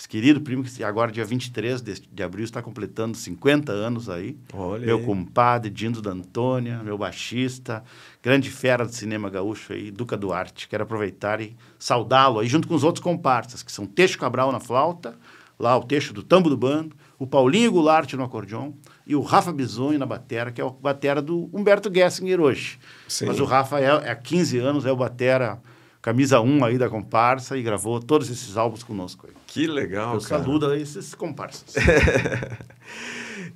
Esse 0.01 0.09
querido 0.09 0.41
primo 0.41 0.63
que 0.63 0.83
agora, 0.83 1.11
dia 1.11 1.23
23 1.23 1.79
de, 1.79 2.01
de 2.11 2.23
abril, 2.23 2.43
está 2.43 2.59
completando 2.59 3.15
50 3.15 3.71
anos 3.71 4.09
aí. 4.09 4.35
Olha 4.51 4.83
meu 4.83 4.97
aí. 4.97 5.05
compadre, 5.05 5.69
Dindo 5.69 6.01
da 6.01 6.09
Antônia, 6.09 6.81
meu 6.83 6.97
baixista, 6.97 7.83
grande 8.19 8.49
fera 8.49 8.83
do 8.83 8.91
cinema 8.91 9.29
gaúcho 9.29 9.73
aí, 9.73 9.91
Duca 9.91 10.17
Duarte. 10.17 10.67
Quero 10.67 10.81
aproveitar 10.81 11.39
e 11.39 11.55
saudá-lo 11.77 12.39
aí, 12.39 12.47
junto 12.47 12.67
com 12.67 12.73
os 12.73 12.83
outros 12.83 13.03
comparsas, 13.03 13.61
que 13.61 13.71
são 13.71 13.85
Teixo 13.85 14.17
Cabral 14.17 14.51
na 14.51 14.59
flauta, 14.59 15.13
lá 15.59 15.77
o 15.77 15.83
Teixo 15.83 16.15
do 16.15 16.23
Tambo 16.23 16.49
do 16.49 16.57
Bando, 16.57 16.95
o 17.19 17.27
Paulinho 17.27 17.71
Goulart 17.71 18.11
no 18.13 18.23
acordeon 18.23 18.71
e 19.05 19.15
o 19.15 19.21
Rafa 19.21 19.53
Bisonho 19.53 19.99
na 19.99 20.07
batera, 20.07 20.51
que 20.51 20.59
é 20.59 20.65
o 20.65 20.71
batera 20.71 21.21
do 21.21 21.47
Humberto 21.53 21.93
Gessinger 21.93 22.41
hoje. 22.41 22.79
Sim. 23.07 23.27
Mas 23.27 23.39
o 23.39 23.45
Rafa 23.45 23.79
é, 23.79 24.09
há 24.09 24.15
15 24.15 24.57
anos 24.57 24.83
é 24.83 24.91
o 24.91 24.95
batera 24.95 25.61
camisa 26.01 26.39
1 26.41 26.65
aí 26.65 26.77
da 26.77 26.89
comparsa 26.89 27.57
e 27.57 27.61
gravou 27.61 27.99
todos 27.99 28.29
esses 28.29 28.57
álbuns 28.57 28.83
conosco 28.83 29.27
aí. 29.27 29.33
Que 29.47 29.67
legal, 29.67 30.15
Eu 30.15 30.21
cara. 30.21 30.43
saludo 30.43 30.73
esses 30.73 31.13
comparsas. 31.13 31.75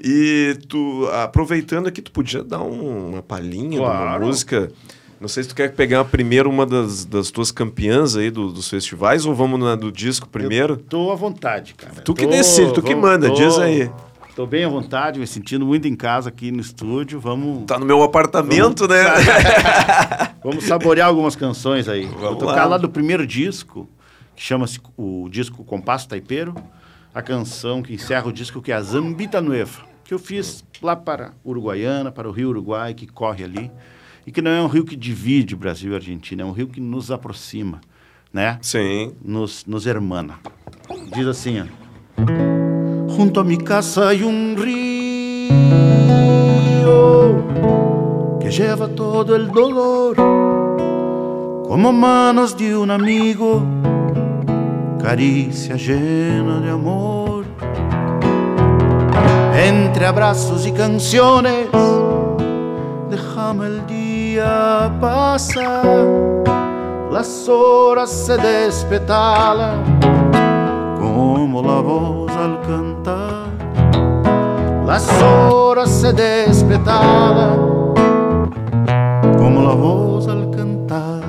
E 0.03 0.57
tu, 0.67 1.07
aproveitando 1.13 1.87
aqui, 1.87 2.01
tu 2.01 2.11
podia 2.11 2.43
dar 2.43 2.61
um- 2.61 3.11
uma 3.11 3.21
palhinha 3.21 3.69
de 3.71 3.79
uma 3.79 3.89
Claro. 3.89 4.25
música. 4.25 4.71
Não 5.21 5.27
sei 5.29 5.43
se 5.43 5.49
tu 5.49 5.55
quer 5.55 5.73
pegar 5.73 6.03
primeiro 6.05 6.49
uma 6.49 6.65
das, 6.65 7.05
das 7.05 7.31
tuas 7.31 7.49
campeãs 7.51 8.15
aí 8.17 8.29
do- 8.29 8.51
dos 8.51 8.69
festivais 8.69 9.25
ou 9.25 9.33
vamos 9.33 9.59
na 9.59 9.75
do 9.75 9.91
disco 9.91 10.27
primeiro? 10.27 10.75
Tô 10.75 11.11
à 11.11 11.15
vontade, 11.15 11.73
cara. 11.75 12.01
Tu 12.01 12.13
que 12.13 12.25
Tô- 12.25 12.29
decide, 12.31 12.73
tu 12.73 12.81
que 12.81 12.93
vamos- 12.93 13.09
manda, 13.09 13.27
tô- 13.29 13.35
diz 13.35 13.57
aí. 13.57 13.89
Tô 14.35 14.45
bem 14.45 14.65
à 14.65 14.67
vontade, 14.67 15.17
me 15.17 15.25
sentindo 15.25 15.65
muito 15.65 15.87
em 15.87 15.95
casa 15.95 16.27
aqui 16.27 16.51
no 16.51 16.59
estúdio. 16.59 17.21
Vamos, 17.21 17.63
Tá 17.65 17.79
no 17.79 17.85
meu 17.85 18.03
apartamento, 18.03 18.85
né? 18.85 19.01
vamos 20.43 20.65
saborear 20.65 21.07
algumas 21.07 21.37
canções 21.37 21.87
aí. 21.87 22.05
Vou 22.05 22.19
Vamos 22.19 22.39
tocar 22.39 22.63
lá. 22.63 22.71
lá 22.71 22.77
do 22.77 22.89
primeiro 22.89 23.25
disco, 23.25 23.89
que 24.35 24.43
chama-se 24.43 24.81
o 24.97 25.29
disco 25.29 25.63
Compasso 25.63 26.09
Taipeiro, 26.09 26.53
a 27.13 27.21
canção 27.21 27.81
que 27.81 27.93
encerra 27.93 28.27
o 28.27 28.33
disco, 28.33 28.61
que 28.61 28.73
é 28.73 28.75
a 28.75 28.81
Zambita 28.81 29.39
Nueva, 29.41 29.83
que 30.03 30.13
eu 30.13 30.19
fiz 30.19 30.65
lá 30.81 30.97
para 30.97 31.31
Uruguaiana, 31.45 32.11
para 32.11 32.27
o 32.27 32.31
Rio 32.33 32.49
Uruguai, 32.49 32.93
que 32.93 33.07
corre 33.07 33.45
ali, 33.45 33.71
e 34.27 34.33
que 34.33 34.41
não 34.41 34.51
é 34.51 34.61
um 34.61 34.67
rio 34.67 34.83
que 34.83 34.97
divide 34.97 35.55
Brasil 35.55 35.93
e 35.93 35.95
Argentina, 35.95 36.41
é 36.43 36.45
um 36.45 36.51
rio 36.51 36.67
que 36.67 36.81
nos 36.81 37.09
aproxima, 37.09 37.79
né? 38.33 38.59
Sim. 38.61 39.13
nos, 39.23 39.65
nos 39.65 39.87
hermana. 39.87 40.39
Diz 41.13 41.25
assim, 41.25 41.61
ó. 41.61 42.64
Junto 43.15 43.39
a 43.39 43.43
mi 43.45 43.57
casa 43.57 44.09
hay 44.09 44.23
un 44.23 44.57
río 44.57 45.47
que 48.41 48.51
lleva 48.51 48.89
todo 48.89 49.37
el 49.37 49.49
dolor, 49.49 50.17
como 51.65 51.93
manos 51.93 52.57
de 52.57 52.75
un 52.75 52.91
amigo, 52.91 53.63
caricia 55.01 55.77
llena 55.77 56.59
de 56.59 56.69
amor. 56.69 57.45
Entre 59.55 60.05
abrazos 60.05 60.67
y 60.67 60.73
canciones, 60.73 61.67
déjame 63.09 63.67
el 63.67 63.87
día 63.87 64.93
pasar. 64.99 65.85
Las 67.09 67.47
horas 67.47 68.11
se 68.11 68.35
despetalan 68.37 70.14
como 71.45 71.61
la 71.61 71.79
voz 71.79 72.31
al 72.31 72.59
cantar. 72.61 73.45
Las 74.83 75.07
horas 75.21 75.91
se 75.91 76.11
despetalan 76.11 77.93
como 79.37 79.61
la 79.61 79.75
voz 79.75 80.27
al 80.27 80.49
cantar. 80.49 81.21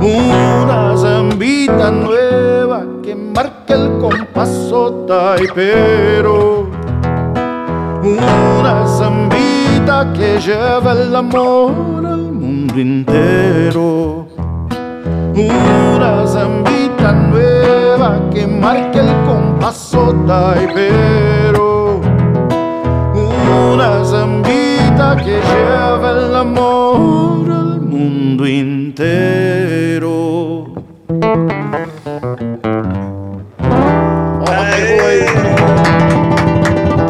Una 0.00 0.96
zambita 0.96 1.90
nueva 1.90 2.86
que 3.02 3.16
marca 3.16 3.74
el 3.74 3.98
compaso 3.98 5.06
taipero. 5.08 6.68
Una 8.00 8.86
zambita 8.86 10.12
que 10.12 10.38
lleva 10.38 10.92
el 10.92 11.16
amor 11.16 12.06
al 12.06 12.30
mundo 12.30 12.74
entero. 12.74 14.28
Una 15.34 16.24
zambita 16.28 16.93
nueva 17.12 18.30
que 18.32 18.46
marque 18.46 19.00
el 19.00 19.12
compaso 19.26 20.14
taipero. 20.26 22.00
Una 23.72 24.04
zambita 24.04 25.16
que 25.16 25.40
lleva 25.40 26.10
el 26.10 26.34
amor 26.34 27.50
al 27.50 27.80
mundo 27.80 28.46
entero. 28.46 30.72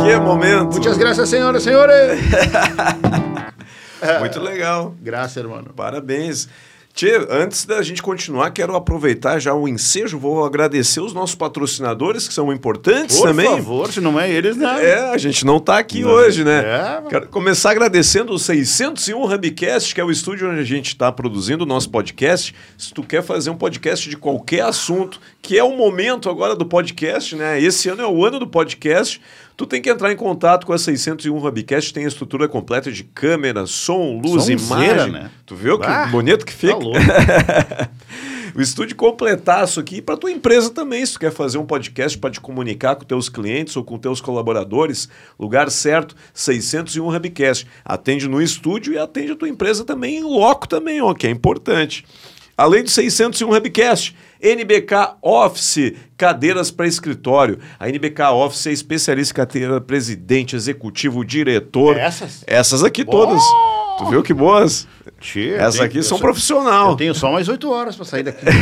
Que 0.04 0.18
momento. 0.18 0.76
Muchas 0.76 0.98
gracias, 0.98 1.28
señores, 1.28 1.62
señores. 1.62 2.20
Muito 4.20 4.40
legal. 4.40 4.92
Gracias, 5.00 5.38
hermano. 5.38 5.72
Parabéns. 5.74 6.48
Tchê, 6.94 7.26
antes 7.28 7.64
da 7.64 7.82
gente 7.82 8.00
continuar, 8.00 8.52
quero 8.52 8.76
aproveitar 8.76 9.40
já 9.40 9.52
o 9.52 9.66
ensejo, 9.66 10.16
vou 10.16 10.44
agradecer 10.44 11.00
os 11.00 11.12
nossos 11.12 11.34
patrocinadores, 11.34 12.28
que 12.28 12.32
são 12.32 12.52
importantes 12.52 13.16
Por 13.16 13.26
também. 13.26 13.48
favor, 13.48 13.92
se 13.92 14.00
não 14.00 14.18
é 14.18 14.30
eles, 14.30 14.56
né? 14.56 14.90
É, 14.90 15.10
a 15.10 15.18
gente 15.18 15.44
não 15.44 15.58
tá 15.58 15.76
aqui 15.76 16.04
hoje, 16.04 16.44
né? 16.44 16.60
É, 16.64 17.02
Quero 17.08 17.26
começar 17.26 17.72
agradecendo 17.72 18.32
o 18.32 18.38
601 18.38 19.24
Hubcast, 19.24 19.92
que 19.92 20.00
é 20.00 20.04
o 20.04 20.10
estúdio 20.10 20.48
onde 20.48 20.60
a 20.60 20.64
gente 20.64 20.86
está 20.86 21.10
produzindo 21.10 21.64
o 21.64 21.66
nosso 21.66 21.90
podcast. 21.90 22.54
Se 22.78 22.94
tu 22.94 23.02
quer 23.02 23.24
fazer 23.24 23.50
um 23.50 23.56
podcast 23.56 24.08
de 24.08 24.16
qualquer 24.16 24.60
assunto, 24.60 25.20
que 25.42 25.58
é 25.58 25.64
o 25.64 25.76
momento 25.76 26.30
agora 26.30 26.54
do 26.54 26.64
podcast, 26.64 27.34
né? 27.34 27.60
Esse 27.60 27.88
ano 27.88 28.02
é 28.02 28.06
o 28.06 28.24
ano 28.24 28.38
do 28.38 28.46
podcast. 28.46 29.20
Tu 29.56 29.66
tem 29.66 29.80
que 29.80 29.88
entrar 29.88 30.10
em 30.12 30.16
contato 30.16 30.66
com 30.66 30.72
a 30.72 30.78
601 30.78 31.46
Hubcast, 31.46 31.92
tem 31.94 32.04
a 32.04 32.08
estrutura 32.08 32.48
completa 32.48 32.90
de 32.90 33.04
câmera, 33.04 33.66
som, 33.66 34.20
luz, 34.20 34.44
Sonzeira, 34.44 34.60
imagem. 34.92 35.12
né? 35.12 35.30
Tu 35.46 35.54
viu 35.54 35.78
que 35.78 35.86
bonito 36.10 36.44
que 36.44 36.52
Tá 36.52 36.58
fica? 36.58 36.74
louco. 36.74 36.98
o 38.56 38.60
estúdio 38.60 38.96
completaço 38.96 39.78
aqui 39.80 40.02
para 40.02 40.16
tua 40.16 40.30
empresa 40.32 40.70
também, 40.70 41.04
se 41.06 41.12
tu 41.14 41.20
quer 41.20 41.32
fazer 41.32 41.58
um 41.58 41.66
podcast 41.66 42.18
para 42.18 42.30
te 42.30 42.40
comunicar 42.40 42.96
com 42.96 43.04
teus 43.04 43.28
clientes 43.28 43.76
ou 43.76 43.84
com 43.84 43.96
teus 43.98 44.20
colaboradores, 44.20 45.08
lugar 45.38 45.70
certo, 45.70 46.16
601 46.32 47.14
Hubcast. 47.16 47.66
Atende 47.84 48.28
no 48.28 48.42
estúdio 48.42 48.92
e 48.94 48.98
atende 48.98 49.32
a 49.32 49.36
tua 49.36 49.48
empresa 49.48 49.84
também 49.84 50.16
em 50.18 50.22
loco 50.24 50.68
também, 50.68 51.00
ó, 51.00 51.14
que 51.14 51.26
é 51.26 51.30
importante. 51.30 52.04
Além 52.56 52.84
do 52.84 52.90
601 52.90 53.52
Hubcast, 53.52 54.14
NBK 54.40 54.94
Office, 55.20 55.94
cadeiras 56.16 56.70
para 56.70 56.86
escritório. 56.86 57.58
A 57.80 57.88
NBK 57.88 58.22
Office 58.32 58.66
é 58.68 58.72
especialista 58.72 59.32
em 59.32 59.36
cadeira 59.36 59.80
presidente, 59.80 60.54
executivo, 60.54 61.24
diretor. 61.24 61.96
Essas? 61.96 62.44
Essas 62.46 62.84
aqui 62.84 63.04
todas. 63.04 63.42
Tu 63.98 64.06
viu 64.06 64.22
que 64.22 64.34
boas? 64.34 64.86
Tchê, 65.20 65.54
Essas 65.54 65.80
aqui 65.80 66.02
são 66.02 66.18
só- 66.18 66.22
profissional. 66.24 66.90
Eu 66.90 66.96
tenho 66.96 67.14
só 67.14 67.30
mais 67.32 67.48
oito 67.48 67.70
horas 67.70 67.96
para 67.96 68.04
sair 68.04 68.22
daqui. 68.24 68.44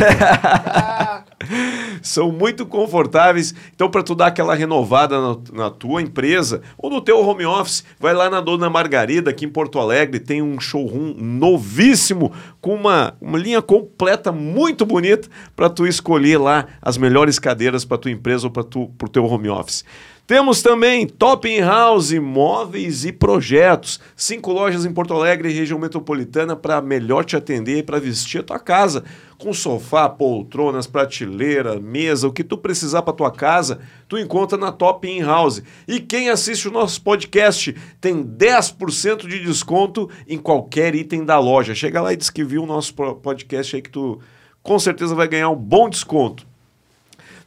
são 2.02 2.30
muito 2.30 2.66
confortáveis. 2.66 3.54
Então, 3.74 3.88
para 3.88 4.02
tu 4.02 4.14
dar 4.14 4.26
aquela 4.26 4.54
renovada 4.54 5.20
na, 5.20 5.36
na, 5.52 5.70
tua 5.70 6.02
empresa 6.02 6.60
ou 6.76 6.90
no 6.90 7.00
teu 7.00 7.20
home 7.20 7.46
office, 7.46 7.84
vai 7.98 8.12
lá 8.12 8.28
na 8.28 8.40
Dona 8.40 8.68
Margarida, 8.68 9.30
aqui 9.30 9.44
em 9.44 9.48
Porto 9.48 9.78
Alegre, 9.78 10.20
tem 10.20 10.42
um 10.42 10.60
showroom 10.60 11.14
novíssimo 11.16 12.32
com 12.60 12.74
uma, 12.74 13.14
uma 13.20 13.38
linha 13.38 13.62
completa 13.62 14.32
muito 14.32 14.84
bonita 14.84 15.28
para 15.56 15.70
tu 15.70 15.86
escolher 15.86 16.38
lá 16.38 16.66
as 16.82 16.98
melhores 16.98 17.38
cadeiras 17.38 17.84
para 17.84 17.98
tua 17.98 18.10
empresa 18.10 18.46
ou 18.46 18.50
para 18.50 18.62
o 18.62 19.08
teu 19.08 19.24
home 19.24 19.48
office. 19.48 19.84
Temos 20.24 20.62
também 20.62 21.04
Top 21.04 21.48
In 21.48 21.62
House, 21.62 22.12
móveis 22.12 23.04
e 23.04 23.12
projetos. 23.12 23.98
Cinco 24.14 24.52
lojas 24.52 24.86
em 24.86 24.92
Porto 24.92 25.12
Alegre 25.14 25.50
e 25.50 25.52
região 25.52 25.80
metropolitana 25.80 26.54
para 26.54 26.80
melhor 26.80 27.24
te 27.24 27.36
atender 27.36 27.78
e 27.78 27.82
para 27.82 27.98
vestir 27.98 28.40
a 28.40 28.44
tua 28.44 28.58
casa. 28.60 29.02
Com 29.36 29.52
sofá, 29.52 30.08
poltronas, 30.08 30.86
prateleira, 30.86 31.80
mesa, 31.80 32.28
o 32.28 32.32
que 32.32 32.44
tu 32.44 32.56
precisar 32.56 33.02
para 33.02 33.12
tua 33.12 33.32
casa, 33.32 33.80
tu 34.06 34.16
encontra 34.16 34.56
na 34.56 34.70
Top 34.70 35.08
In 35.08 35.22
House. 35.22 35.60
E 35.88 35.98
quem 35.98 36.30
assiste 36.30 36.68
o 36.68 36.72
nosso 36.72 37.02
podcast 37.02 37.74
tem 38.00 38.24
10% 38.24 39.26
de 39.26 39.40
desconto 39.40 40.08
em 40.28 40.38
qualquer 40.38 40.94
item 40.94 41.24
da 41.24 41.40
loja. 41.40 41.74
Chega 41.74 42.00
lá 42.00 42.12
e 42.12 42.16
diz 42.16 42.30
que 42.30 42.44
viu 42.44 42.62
o 42.62 42.66
nosso 42.66 42.94
podcast 42.94 43.74
aí 43.74 43.82
que 43.82 43.90
tu 43.90 44.20
com 44.62 44.78
certeza 44.78 45.16
vai 45.16 45.26
ganhar 45.26 45.50
um 45.50 45.56
bom 45.56 45.90
desconto. 45.90 46.46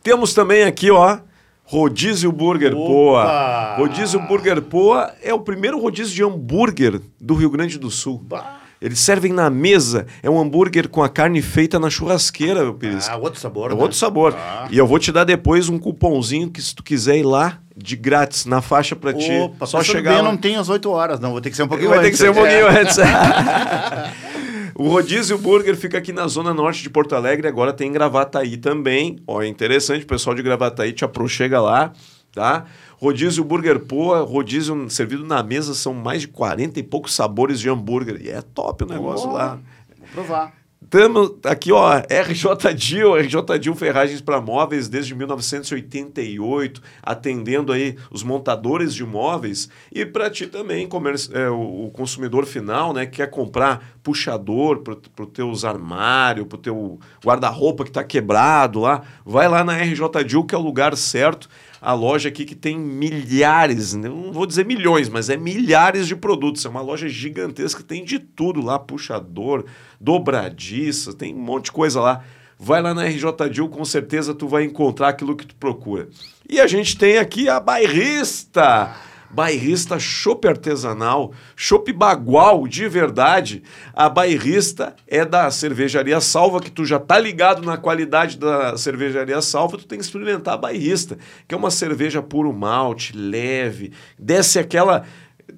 Temos 0.03 0.33
também 0.33 0.63
aqui, 0.63 0.91
ó, 0.91 1.19
Rodízio 1.65 2.31
Burger 2.31 2.73
Opa! 2.75 2.85
Poa. 2.87 3.75
Rodízio 3.77 4.19
Burger 4.19 4.61
Poa 4.61 5.11
é 5.21 5.33
o 5.33 5.39
primeiro 5.39 5.79
rodízio 5.79 6.13
de 6.13 6.23
hambúrguer 6.23 7.01
do 7.19 7.33
Rio 7.33 7.49
Grande 7.49 7.79
do 7.79 7.89
Sul. 7.89 8.21
Bah. 8.23 8.59
Eles 8.79 8.99
servem 8.99 9.33
na 9.33 9.49
mesa. 9.49 10.05
É 10.21 10.29
um 10.29 10.39
hambúrguer 10.39 10.87
com 10.87 11.01
a 11.01 11.09
carne 11.09 11.41
feita 11.41 11.79
na 11.79 11.89
churrasqueira, 11.89 12.71
Pires. 12.73 13.09
Ah, 13.09 13.17
outro 13.17 13.39
sabor. 13.39 13.71
É 13.71 13.75
né? 13.75 13.81
outro 13.81 13.97
sabor. 13.97 14.35
Ah. 14.37 14.67
E 14.69 14.77
eu 14.77 14.85
vou 14.85 14.99
te 14.99 15.11
dar 15.11 15.23
depois 15.23 15.67
um 15.69 15.79
cupomzinho 15.79 16.51
que 16.51 16.61
se 16.61 16.75
tu 16.75 16.83
quiser 16.83 17.17
ir 17.17 17.23
lá 17.23 17.59
de 17.75 17.95
grátis 17.95 18.45
na 18.45 18.61
faixa 18.61 18.95
para 18.95 19.11
ti. 19.13 19.31
Opa, 19.31 19.65
só 19.65 19.81
chegar. 19.81 20.13
Bem, 20.13 20.21
lá. 20.21 20.29
não 20.29 20.37
tem 20.37 20.57
às 20.57 20.69
8 20.69 20.89
horas, 20.91 21.19
não. 21.19 21.31
Vou 21.31 21.41
ter 21.41 21.49
que 21.49 21.55
ser 21.55 21.63
um 21.63 21.67
pouquinho 21.67 21.89
Vai 21.89 21.99
antes. 21.99 22.11
ter 22.11 22.11
que 22.11 22.17
ser 22.17 22.29
um 22.29 22.33
pouquinho 22.33 22.67
é. 22.67 22.81
antes. 22.81 22.97
O 24.77 24.89
Rodízio 24.89 25.37
Burger 25.37 25.73
fica 25.77 25.97
aqui 25.97 26.11
na 26.11 26.27
zona 26.27 26.53
norte 26.53 26.83
de 26.83 26.89
Porto 26.89 27.15
Alegre, 27.15 27.47
agora 27.47 27.71
tem 27.71 27.89
Gravataí 27.93 28.57
também. 28.57 29.17
Ó, 29.25 29.41
é 29.41 29.47
interessante, 29.47 30.03
o 30.03 30.07
pessoal 30.07 30.35
de 30.35 30.43
Gravataí 30.43 30.91
te 30.91 31.05
aproxega 31.05 31.61
lá, 31.61 31.93
tá? 32.33 32.65
Rodízio 32.97 33.45
Burger 33.45 33.79
Poa, 33.79 34.19
rodízio 34.19 34.89
servido 34.89 35.25
na 35.25 35.41
mesa, 35.41 35.73
são 35.73 35.93
mais 35.93 36.21
de 36.21 36.27
40 36.27 36.77
e 36.77 36.83
poucos 36.83 37.15
sabores 37.15 37.61
de 37.61 37.69
hambúrguer. 37.69 38.21
E 38.21 38.29
é 38.29 38.41
top 38.41 38.83
o 38.83 38.87
negócio 38.87 39.31
lá. 39.31 39.59
Vou 39.97 40.07
provar. 40.11 40.53
Temos 40.95 41.33
aqui, 41.43 41.73
ó, 41.73 41.97
RJ 41.97 42.73
Dil, 42.73 43.17
RJ 43.17 43.59
Dil 43.59 43.75
Ferragens 43.75 44.21
para 44.21 44.39
Móveis 44.39 44.87
desde 44.87 45.13
1988, 45.13 46.81
atendendo 47.03 47.73
aí 47.73 47.97
os 48.09 48.23
montadores 48.23 48.95
de 48.95 49.03
móveis. 49.03 49.67
E 49.91 50.05
para 50.05 50.29
ti 50.29 50.47
também, 50.47 50.87
é, 51.33 51.49
o, 51.49 51.87
o, 51.87 51.91
consumidor 51.91 52.45
final, 52.45 52.93
né, 52.93 53.05
que 53.05 53.17
quer 53.17 53.29
comprar 53.29 53.97
puxador 54.01 54.83
para 54.83 54.93
os 54.93 55.31
teus 55.33 55.65
armários, 55.65 56.47
para 56.47 56.55
o 56.55 56.61
teu 56.61 56.99
guarda-roupa 57.21 57.83
que 57.83 57.89
está 57.89 58.01
quebrado 58.01 58.79
lá, 58.79 59.01
vai 59.25 59.49
lá 59.49 59.65
na 59.65 59.75
RJ 59.75 60.23
Dil, 60.25 60.45
que 60.45 60.55
é 60.55 60.57
o 60.57 60.61
lugar 60.61 60.95
certo 60.95 61.49
a 61.85 61.93
loja 61.93 62.29
aqui 62.29 62.45
que 62.45 62.55
tem 62.55 62.75
milhares, 62.79 63.93
né? 63.93 64.09
não 64.09 64.33
vou 64.33 64.47
dizer 64.47 64.65
milhões, 64.65 65.07
mas 65.07 65.29
é 65.29 65.37
milhares 65.37 66.07
de 66.07 66.15
produtos. 66.15 66.65
É 66.65 66.69
uma 66.69 66.81
loja 66.81 67.07
gigantesca, 67.07 67.83
tem 67.83 68.03
de 68.03 68.17
tudo 68.17 68.59
lá, 68.59 68.79
puxador, 68.79 69.65
dobradiça, 70.01 71.13
tem 71.13 71.35
um 71.35 71.39
monte 71.39 71.65
de 71.65 71.71
coisa 71.71 72.01
lá. 72.01 72.23
Vai 72.57 72.81
lá 72.81 72.91
na 72.91 73.03
RJ 73.03 73.49
Dil, 73.51 73.69
com 73.69 73.85
certeza 73.85 74.33
tu 74.33 74.47
vai 74.47 74.63
encontrar 74.63 75.09
aquilo 75.09 75.35
que 75.35 75.45
tu 75.45 75.53
procura. 75.53 76.09
E 76.49 76.59
a 76.59 76.65
gente 76.65 76.97
tem 76.97 77.19
aqui 77.19 77.47
a 77.47 77.59
Bairrista 77.59 78.95
bairrista 79.35 79.99
chopp 79.99 80.47
artesanal, 80.47 81.33
chopp 81.57 81.91
bagual 81.91 82.65
de 82.65 82.87
verdade. 82.87 83.61
A 83.93 84.07
bairrista 84.07 84.95
é 85.05 85.25
da 85.25 85.51
cervejaria 85.51 86.21
Salva, 86.21 86.61
que 86.61 86.71
tu 86.71 86.85
já 86.85 86.97
tá 86.97 87.19
ligado 87.19 87.61
na 87.61 87.75
qualidade 87.75 88.37
da 88.37 88.77
cervejaria 88.77 89.41
Salva, 89.41 89.77
tu 89.77 89.85
tem 89.85 89.99
que 89.99 90.05
experimentar 90.05 90.53
a 90.53 90.57
bairrista, 90.57 91.17
que 91.45 91.53
é 91.53 91.57
uma 91.57 91.69
cerveja 91.69 92.21
puro 92.21 92.53
malte, 92.53 93.15
leve, 93.15 93.91
desce 94.17 94.57
aquela 94.57 95.03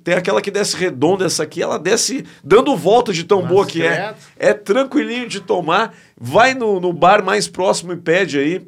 tem 0.04 0.16
aquela 0.16 0.42
que 0.42 0.52
desce 0.52 0.76
redonda, 0.76 1.26
essa 1.26 1.44
aqui, 1.44 1.62
ela 1.62 1.80
desce 1.80 2.26
dando 2.44 2.76
volta 2.76 3.14
de 3.14 3.24
tão 3.24 3.42
Mas 3.42 3.50
boa 3.50 3.66
que 3.66 3.84
é. 3.84 4.14
É 4.38 4.54
tranquilinho 4.54 5.30
de 5.30 5.40
tomar. 5.40 5.94
Vai 6.20 6.54
no, 6.54 6.80
no 6.80 6.92
bar 6.92 7.24
mais 7.24 7.48
próximo 7.48 7.94
e 7.94 7.98
pede 7.98 8.38
aí 8.38 8.68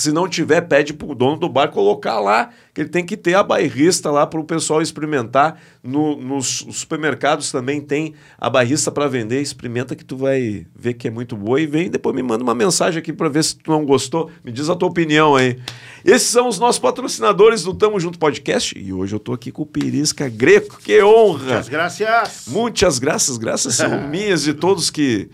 se 0.00 0.12
não 0.12 0.28
tiver, 0.28 0.62
pede 0.62 0.92
para 0.92 1.06
o 1.06 1.14
dono 1.14 1.36
do 1.36 1.48
bar 1.48 1.68
colocar 1.68 2.20
lá, 2.20 2.50
que 2.72 2.80
ele 2.80 2.88
tem 2.88 3.04
que 3.04 3.16
ter 3.16 3.34
a 3.34 3.42
bairrista 3.42 4.10
lá 4.10 4.26
para 4.26 4.38
o 4.38 4.44
pessoal 4.44 4.80
experimentar. 4.80 5.60
No, 5.82 6.16
nos 6.16 6.66
supermercados 6.72 7.50
também 7.50 7.80
tem 7.80 8.14
a 8.38 8.48
bairrista 8.48 8.90
para 8.90 9.08
vender. 9.08 9.40
Experimenta 9.40 9.96
que 9.96 10.04
tu 10.04 10.16
vai 10.16 10.66
ver 10.74 10.94
que 10.94 11.08
é 11.08 11.10
muito 11.10 11.36
boa 11.36 11.60
e 11.60 11.66
vem 11.66 11.90
depois 11.90 12.14
me 12.14 12.22
manda 12.22 12.44
uma 12.44 12.54
mensagem 12.54 13.00
aqui 13.00 13.12
para 13.12 13.28
ver 13.28 13.42
se 13.44 13.56
tu 13.56 13.70
não 13.70 13.84
gostou. 13.84 14.30
Me 14.44 14.52
diz 14.52 14.68
a 14.68 14.76
tua 14.76 14.88
opinião 14.88 15.34
aí. 15.34 15.58
Esses 16.04 16.28
são 16.28 16.48
os 16.48 16.58
nossos 16.58 16.78
patrocinadores 16.78 17.62
do 17.62 17.74
Tamo 17.74 17.98
Junto 17.98 18.18
Podcast 18.18 18.78
e 18.78 18.92
hoje 18.92 19.14
eu 19.14 19.18
estou 19.18 19.34
aqui 19.34 19.50
com 19.50 19.62
o 19.62 19.66
Perisca 19.66 20.28
Greco. 20.28 20.78
Que 20.78 21.02
honra! 21.02 21.38
Muitas 21.38 21.68
graças! 21.68 22.46
Muitas 22.46 22.98
graças, 22.98 23.36
graças 23.36 23.74
são 23.74 24.06
minhas 24.08 24.42
de 24.42 24.54
todos 24.54 24.90
que 24.90 25.30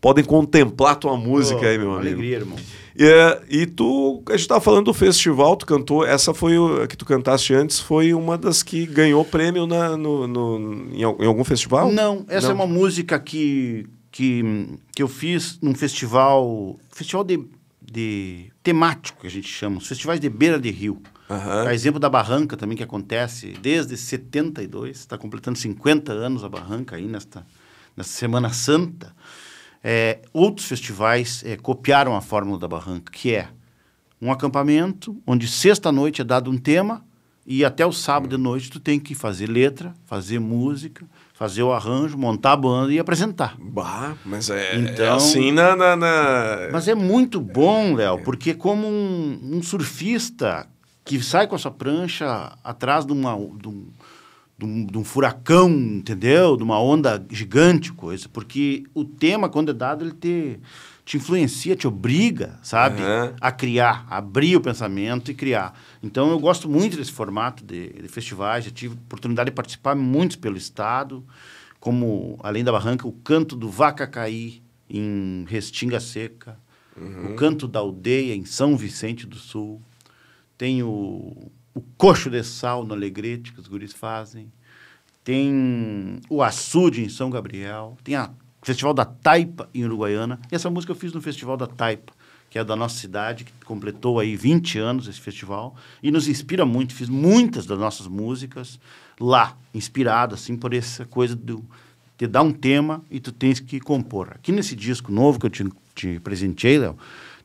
podem 0.00 0.24
contemplar 0.24 0.96
tua 0.96 1.16
música 1.16 1.60
oh, 1.62 1.66
aí, 1.66 1.78
meu 1.78 1.92
amigo. 1.94 2.08
Alegria, 2.08 2.36
irmão. 2.36 2.58
E, 2.96 3.60
e 3.62 3.66
tu, 3.66 4.22
a 4.26 4.32
gente 4.32 4.40
estava 4.40 4.60
falando 4.60 4.86
do 4.86 4.94
festival, 4.94 5.56
tu 5.56 5.64
cantou, 5.66 6.04
essa 6.04 6.34
foi 6.34 6.58
o, 6.58 6.82
a 6.82 6.86
que 6.86 6.96
tu 6.96 7.04
cantaste 7.04 7.54
antes, 7.54 7.78
foi 7.78 8.12
uma 8.12 8.36
das 8.36 8.62
que 8.62 8.86
ganhou 8.86 9.24
prêmio 9.24 9.66
na, 9.66 9.96
no, 9.96 10.26
no 10.26 10.88
em, 10.92 11.00
em, 11.02 11.26
algum 11.26 11.44
festival? 11.44 11.92
Não, 11.92 12.24
essa 12.28 12.48
Não. 12.48 12.52
é 12.52 12.54
uma 12.54 12.66
música 12.66 13.18
que, 13.20 13.86
que, 14.10 14.42
que 14.94 15.02
eu 15.02 15.06
fiz 15.06 15.60
num 15.62 15.74
festival, 15.74 16.76
festival 16.90 17.22
de, 17.22 17.40
de 17.80 18.50
temático, 18.64 19.20
que 19.20 19.28
a 19.28 19.30
gente 19.30 19.48
chama, 19.48 19.78
os 19.78 19.86
festivais 19.86 20.18
de 20.18 20.28
beira 20.28 20.58
de 20.58 20.70
rio. 20.70 21.00
Uhum. 21.30 21.68
A 21.68 21.74
exemplo 21.74 22.00
da 22.00 22.08
Barranca 22.08 22.56
também, 22.56 22.76
que 22.76 22.82
acontece 22.82 23.54
desde 23.60 23.96
72, 23.96 24.98
está 24.98 25.16
completando 25.18 25.58
50 25.58 26.10
anos 26.10 26.42
a 26.42 26.48
Barranca 26.48 26.96
aí 26.96 27.06
nesta, 27.06 27.46
nesta 27.96 28.12
Semana 28.12 28.50
Santa 28.50 29.14
é, 29.82 30.20
outros 30.32 30.66
festivais 30.66 31.42
é, 31.44 31.56
copiaram 31.56 32.16
a 32.16 32.20
fórmula 32.20 32.58
da 32.58 32.68
Barranca, 32.68 33.12
que 33.12 33.34
é 33.34 33.48
um 34.20 34.32
acampamento 34.32 35.16
onde 35.26 35.46
sexta-noite 35.46 36.20
é 36.20 36.24
dado 36.24 36.50
um 36.50 36.58
tema 36.58 37.04
e 37.46 37.64
até 37.64 37.86
o 37.86 37.92
sábado 37.92 38.36
de 38.36 38.42
noite 38.42 38.70
tu 38.70 38.78
tem 38.78 39.00
que 39.00 39.14
fazer 39.14 39.46
letra, 39.46 39.94
fazer 40.04 40.38
música, 40.38 41.06
fazer 41.32 41.62
o 41.62 41.72
arranjo, 41.72 42.18
montar 42.18 42.52
a 42.52 42.56
banda 42.56 42.92
e 42.92 42.98
apresentar. 42.98 43.56
Bah, 43.58 44.14
mas 44.22 44.50
é, 44.50 44.74
é 44.74 44.76
então, 44.76 45.06
é 45.06 45.08
assim 45.08 45.50
na, 45.52 45.74
na, 45.74 45.96
na, 45.96 46.68
Mas 46.70 46.88
é 46.88 46.94
muito 46.94 47.40
bom, 47.40 47.94
Léo, 47.94 48.18
porque 48.22 48.52
como 48.52 48.86
um, 48.86 49.40
um, 49.54 49.62
surfista 49.62 50.68
que 51.04 51.22
sai 51.22 51.46
com 51.46 51.54
a 51.54 51.58
sua 51.58 51.70
prancha 51.70 52.52
atrás 52.62 53.06
de, 53.06 53.12
uma, 53.12 53.34
de 53.56 53.68
um 53.68 53.86
de 54.58 54.64
um, 54.64 54.84
de 54.84 54.98
um, 54.98 55.04
furacão, 55.04 55.70
entendeu? 55.70 56.56
De 56.56 56.64
uma 56.64 56.80
onda 56.82 57.24
gigante, 57.30 57.92
coisa. 57.92 58.28
Porque 58.28 58.84
o 58.92 59.04
tema, 59.04 59.48
quando 59.48 59.70
é 59.70 59.74
dado, 59.74 60.04
ele 60.04 60.12
te, 60.12 60.58
te 61.04 61.16
influencia, 61.16 61.76
te 61.76 61.86
obriga, 61.86 62.58
sabe? 62.60 63.00
Uhum. 63.00 63.34
A 63.40 63.52
criar, 63.52 64.04
a 64.10 64.16
abrir 64.16 64.56
o 64.56 64.60
pensamento 64.60 65.30
e 65.30 65.34
criar. 65.34 65.78
Então, 66.02 66.30
eu 66.30 66.40
gosto 66.40 66.68
muito 66.68 66.96
desse 66.96 67.12
formato 67.12 67.64
de, 67.64 67.90
de 67.90 68.08
festivais. 68.08 68.64
Já 68.64 68.72
tive 68.72 68.94
oportunidade 68.94 69.50
de 69.50 69.54
participar 69.54 69.94
muitos 69.94 70.36
pelo 70.36 70.56
Estado, 70.56 71.24
como, 71.78 72.36
além 72.42 72.64
da 72.64 72.72
Barranca, 72.72 73.06
o 73.06 73.12
Canto 73.12 73.54
do 73.54 73.70
Vacacaí, 73.70 74.60
em 74.90 75.44
Restinga 75.46 76.00
Seca. 76.00 76.58
Uhum. 76.96 77.32
O 77.32 77.36
Canto 77.36 77.68
da 77.68 77.78
Aldeia, 77.78 78.34
em 78.34 78.44
São 78.44 78.76
Vicente 78.76 79.24
do 79.24 79.36
Sul. 79.36 79.80
Tem 80.56 80.82
o 80.82 81.48
o 81.78 81.84
coxo 81.96 82.28
de 82.28 82.42
sal 82.42 82.84
no 82.84 82.92
Alegrete, 82.92 83.52
que 83.52 83.60
os 83.60 83.68
guris 83.68 83.92
fazem. 83.92 84.50
Tem 85.22 86.18
o 86.28 86.42
açude 86.42 87.04
em 87.04 87.08
São 87.08 87.30
Gabriel. 87.30 87.96
Tem 88.02 88.18
o 88.18 88.28
Festival 88.62 88.92
da 88.92 89.04
Taipa 89.04 89.68
em 89.72 89.84
Uruguaiana. 89.84 90.40
E 90.50 90.56
essa 90.56 90.68
música 90.68 90.90
eu 90.90 90.96
fiz 90.96 91.12
no 91.12 91.22
Festival 91.22 91.56
da 91.56 91.68
Taipa, 91.68 92.12
que 92.50 92.58
é 92.58 92.64
da 92.64 92.74
nossa 92.74 92.98
cidade, 92.98 93.44
que 93.44 93.52
completou 93.64 94.18
aí 94.18 94.34
20 94.34 94.76
anos 94.80 95.06
esse 95.06 95.20
festival. 95.20 95.76
E 96.02 96.10
nos 96.10 96.26
inspira 96.26 96.66
muito. 96.66 96.92
Fiz 96.92 97.08
muitas 97.08 97.64
das 97.64 97.78
nossas 97.78 98.08
músicas 98.08 98.80
lá, 99.20 99.56
inspirado 99.72 100.34
assim 100.34 100.56
por 100.56 100.74
essa 100.74 101.04
coisa 101.04 101.36
do 101.36 101.64
te 102.16 102.26
um 102.40 102.50
tema 102.50 103.04
e 103.08 103.20
tu 103.20 103.30
tens 103.30 103.60
que 103.60 103.78
compor. 103.78 104.32
Aqui 104.32 104.50
nesse 104.50 104.74
disco 104.74 105.12
novo 105.12 105.38
que 105.38 105.46
eu 105.46 105.50
te, 105.50 105.64
te 105.94 106.18
presenteei, 106.18 106.76
Léo, 106.76 106.98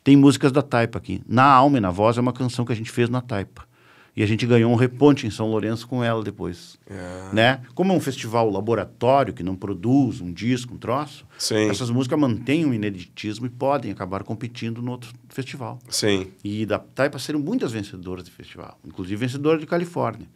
tem 0.04 0.18
músicas 0.18 0.52
da 0.52 0.64
Taipa 0.64 0.98
aqui. 0.98 1.22
Na 1.28 1.46
Alma 1.46 1.78
e 1.78 1.82
na 1.82 1.92
Voz 1.92 2.18
é 2.18 2.22
uma 2.22 2.34
canção 2.34 2.66
que 2.66 2.72
a 2.72 2.76
gente 2.76 2.90
fez 2.90 3.08
na 3.08 3.22
Taipa 3.22 3.72
E 4.16 4.22
a 4.22 4.28
gente 4.28 4.46
ganhou 4.46 4.72
um 4.72 4.76
reponte 4.76 5.26
em 5.26 5.32
São 5.32 5.50
Lourenço 5.50 5.88
com 5.88 6.04
ela 6.04 6.24
depois. 6.24 6.78
É. 6.88 7.34
Né? 7.34 7.62
Como 7.74 7.92
é 7.92 7.96
um 7.96 8.00
festival 8.00 8.50
laboratório 8.50 9.34
que 9.34 9.42
não 9.42 9.56
produz 9.56 10.22
um 10.22 10.32
disco, 10.32 10.76
um 10.76 10.78
troço, 10.78 11.26
Sim. 11.38 11.70
essas 11.70 11.90
músicas 11.90 12.20
mantêm 12.20 12.66
o 12.66 12.74
ineditismo 12.74 13.48
e 13.48 13.50
podem 13.50 13.92
acabar 13.92 14.24
competindo 14.24 14.82
no 14.84 14.92
outro 14.92 15.12
festival. 15.30 15.80
Sim. 15.90 16.28
E 16.44 16.64
da 16.66 16.78
Taipa 16.78 17.18
serão 17.18 17.40
muitas 17.40 17.72
vencedoras 17.72 18.24
de 18.24 18.32
festival, 18.32 18.80
inclusive 18.86 19.16
vencedora 19.16 19.58
de 19.58 19.66
Califórnia. 19.66 20.28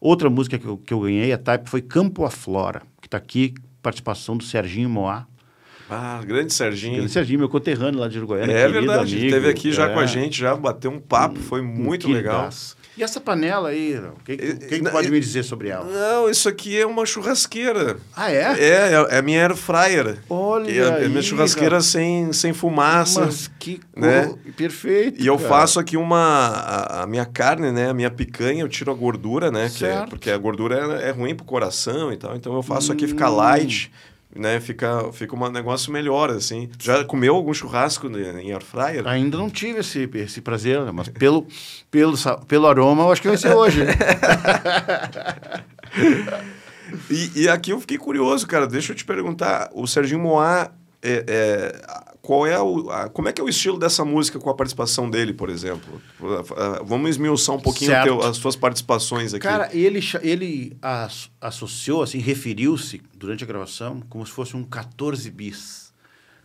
Outra 0.00 0.30
música 0.30 0.58
que 0.58 0.66
eu, 0.66 0.78
que 0.78 0.94
eu 0.94 1.00
ganhei, 1.00 1.32
a 1.32 1.38
Taipa, 1.38 1.68
foi 1.68 1.82
Campo 1.82 2.24
a 2.24 2.30
Flora, 2.30 2.82
que 3.02 3.06
está 3.06 3.18
aqui, 3.18 3.54
participação 3.82 4.36
do 4.36 4.44
Serginho 4.44 4.88
Moá. 4.88 5.26
Ah, 5.88 6.20
grande 6.26 6.52
Serginho. 6.52 6.96
Grande 6.96 7.12
Serginho, 7.12 7.38
meu 7.38 7.48
conterrâneo 7.48 8.00
lá 8.00 8.08
de 8.08 8.18
Uruguaiana. 8.18 8.52
É 8.52 8.68
verdade, 8.68 9.14
amigo. 9.14 9.26
esteve 9.26 9.48
aqui 9.48 9.72
já 9.72 9.88
é. 9.88 9.94
com 9.94 10.00
a 10.00 10.06
gente, 10.06 10.38
já 10.38 10.56
bateu 10.56 10.90
um 10.90 10.98
papo, 10.98 11.38
foi 11.38 11.62
muito 11.62 12.08
legal. 12.08 12.50
E 12.96 13.02
essa 13.02 13.20
panela 13.20 13.68
aí, 13.68 13.94
o 13.98 14.24
que, 14.24 14.36
que, 14.36 14.54
que, 14.54 14.80
que 14.80 14.90
pode 14.90 15.10
me 15.10 15.20
dizer 15.20 15.42
sobre 15.42 15.68
ela? 15.68 15.84
Não, 15.84 16.30
isso 16.30 16.48
aqui 16.48 16.78
é 16.78 16.86
uma 16.86 17.04
churrasqueira. 17.04 17.98
Ah, 18.16 18.32
é? 18.32 18.54
É, 18.58 18.68
é, 18.68 19.06
é 19.10 19.18
a 19.18 19.22
minha 19.22 19.42
air 19.42 19.54
fryer. 19.54 20.16
Olha 20.30 20.70
É, 20.70 21.02
é 21.02 21.04
a 21.04 21.08
minha 21.08 21.20
churrasqueira 21.20 21.82
sem, 21.82 22.32
sem 22.32 22.54
fumaça. 22.54 23.26
Mas 23.26 23.50
que 23.58 23.80
né? 23.94 24.34
perfeito. 24.56 25.22
E 25.22 25.26
eu 25.26 25.38
faço 25.38 25.78
aqui 25.78 25.96
uma... 25.96 26.16
A, 26.18 27.02
a, 27.02 27.06
minha 27.06 27.26
carne, 27.26 27.70
né? 27.70 27.90
A 27.90 27.94
minha 27.94 28.10
picanha, 28.10 28.62
eu 28.62 28.68
tiro 28.68 28.90
a 28.90 28.94
gordura, 28.94 29.50
né? 29.50 29.70
É, 29.82 30.06
porque 30.06 30.30
a 30.30 30.38
gordura 30.38 30.98
é, 31.02 31.08
é 31.08 31.10
ruim 31.10 31.34
pro 31.34 31.44
coração 31.44 32.10
e 32.10 32.16
tal. 32.16 32.34
Então 32.34 32.54
eu 32.54 32.62
faço 32.62 32.90
hum. 32.90 32.94
aqui 32.94 33.06
ficar 33.06 33.28
light 33.28 33.92
né, 34.38 34.60
fica, 34.60 35.12
fica 35.12 35.34
um 35.34 35.50
negócio 35.50 35.92
melhor, 35.92 36.30
assim. 36.30 36.70
Já 36.78 37.04
comeu 37.04 37.34
algum 37.34 37.52
churrasco 37.52 38.08
em 38.08 38.52
air 38.52 38.62
fryer? 38.62 39.06
Ainda 39.06 39.36
não 39.38 39.50
tive 39.50 39.80
esse, 39.80 40.08
esse 40.14 40.40
prazer, 40.40 40.80
né, 40.80 40.92
mas 40.92 41.08
pelo, 41.08 41.46
pelo, 41.90 42.16
pelo 42.46 42.66
aroma 42.66 43.04
eu 43.04 43.12
acho 43.12 43.22
que 43.22 43.28
vai 43.28 43.36
ser 43.36 43.54
hoje. 43.54 43.82
e, 47.10 47.42
e, 47.42 47.48
aqui 47.48 47.70
eu 47.70 47.80
fiquei 47.80 47.98
curioso, 47.98 48.46
cara. 48.46 48.66
Deixa 48.66 48.92
eu 48.92 48.96
te 48.96 49.04
perguntar. 49.04 49.70
O 49.72 49.86
Serginho 49.86 50.20
Moá 50.20 50.70
é, 51.02 51.24
é, 51.26 51.82
qual 52.26 52.44
é 52.44 52.60
o, 52.60 52.90
a, 52.90 53.08
como 53.08 53.28
é 53.28 53.32
que 53.32 53.40
é 53.40 53.44
o 53.44 53.48
estilo 53.48 53.78
dessa 53.78 54.04
música 54.04 54.40
com 54.40 54.50
a 54.50 54.54
participação 54.54 55.08
dele, 55.08 55.32
por 55.32 55.48
exemplo? 55.48 56.02
Vamos 56.84 57.10
esmiuçar 57.10 57.54
um 57.54 57.60
pouquinho 57.60 57.92
teu, 58.02 58.20
as 58.20 58.36
suas 58.36 58.56
participações 58.56 59.32
aqui. 59.32 59.46
Cara, 59.46 59.70
ele, 59.72 60.00
ele 60.22 60.76
as, 60.82 61.30
associou, 61.40 62.02
assim, 62.02 62.18
referiu-se 62.18 63.00
durante 63.14 63.44
a 63.44 63.46
gravação 63.46 64.02
como 64.08 64.26
se 64.26 64.32
fosse 64.32 64.56
um 64.56 64.64
14 64.64 65.30
bis, 65.30 65.94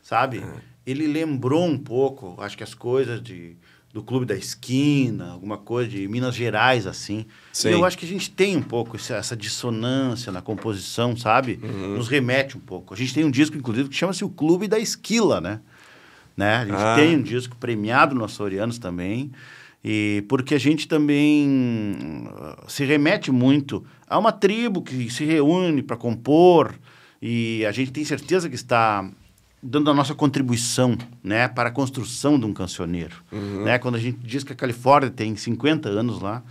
sabe? 0.03 0.37
É. 0.37 0.53
Ele 0.85 1.07
lembrou 1.07 1.65
um 1.65 1.79
pouco, 1.79 2.35
acho 2.37 2.55
que 2.55 2.63
as 2.63 2.75
coisas 2.75 3.19
de 3.19 3.57
do 3.93 4.01
Clube 4.01 4.25
da 4.25 4.35
Esquina, 4.35 5.31
alguma 5.31 5.57
coisa 5.57 5.89
de 5.89 6.07
Minas 6.07 6.33
Gerais, 6.33 6.87
assim. 6.87 7.25
Sim. 7.51 7.69
E 7.69 7.71
eu 7.73 7.83
acho 7.83 7.97
que 7.97 8.05
a 8.05 8.07
gente 8.07 8.29
tem 8.31 8.55
um 8.55 8.61
pouco 8.61 8.95
essa, 8.95 9.15
essa 9.15 9.35
dissonância 9.35 10.31
na 10.31 10.41
composição, 10.41 11.17
sabe? 11.17 11.59
Uhum. 11.61 11.97
Nos 11.97 12.07
remete 12.07 12.57
um 12.57 12.61
pouco. 12.61 12.93
A 12.93 12.97
gente 12.97 13.13
tem 13.13 13.25
um 13.25 13.31
disco, 13.31 13.57
inclusive, 13.57 13.89
que 13.89 13.95
chama-se 13.95 14.23
O 14.23 14.29
Clube 14.29 14.67
da 14.67 14.79
Esquila, 14.79 15.41
né? 15.41 15.59
Né? 16.41 16.55
A 16.55 16.65
gente 16.65 16.75
ah. 16.75 16.95
tem 16.95 17.15
um 17.17 17.21
disco 17.21 17.55
premiado 17.55 18.15
no 18.15 18.25
Açorianos 18.25 18.79
também. 18.79 19.31
E 19.83 20.23
porque 20.27 20.55
a 20.55 20.59
gente 20.59 20.87
também 20.87 22.27
uh, 22.27 22.69
se 22.69 22.83
remete 22.83 23.31
muito 23.31 23.85
a 24.07 24.17
uma 24.17 24.31
tribo 24.31 24.81
que 24.81 25.09
se 25.09 25.23
reúne 25.23 25.83
para 25.83 25.95
compor 25.95 26.73
e 27.21 27.63
a 27.65 27.71
gente 27.71 27.91
tem 27.91 28.03
certeza 28.03 28.49
que 28.49 28.55
está 28.55 29.07
dando 29.61 29.91
a 29.91 29.93
nossa 29.93 30.15
contribuição 30.15 30.97
né, 31.23 31.47
para 31.47 31.69
a 31.69 31.71
construção 31.71 32.39
de 32.39 32.45
um 32.45 32.53
cancioneiro. 32.53 33.15
Uhum. 33.31 33.63
Né? 33.63 33.77
Quando 33.77 33.95
a 33.95 33.99
gente 33.99 34.17
diz 34.23 34.43
que 34.43 34.53
a 34.53 34.55
Califórnia 34.55 35.11
tem 35.11 35.35
50 35.35 35.89
anos 35.89 36.19
lá, 36.19 36.43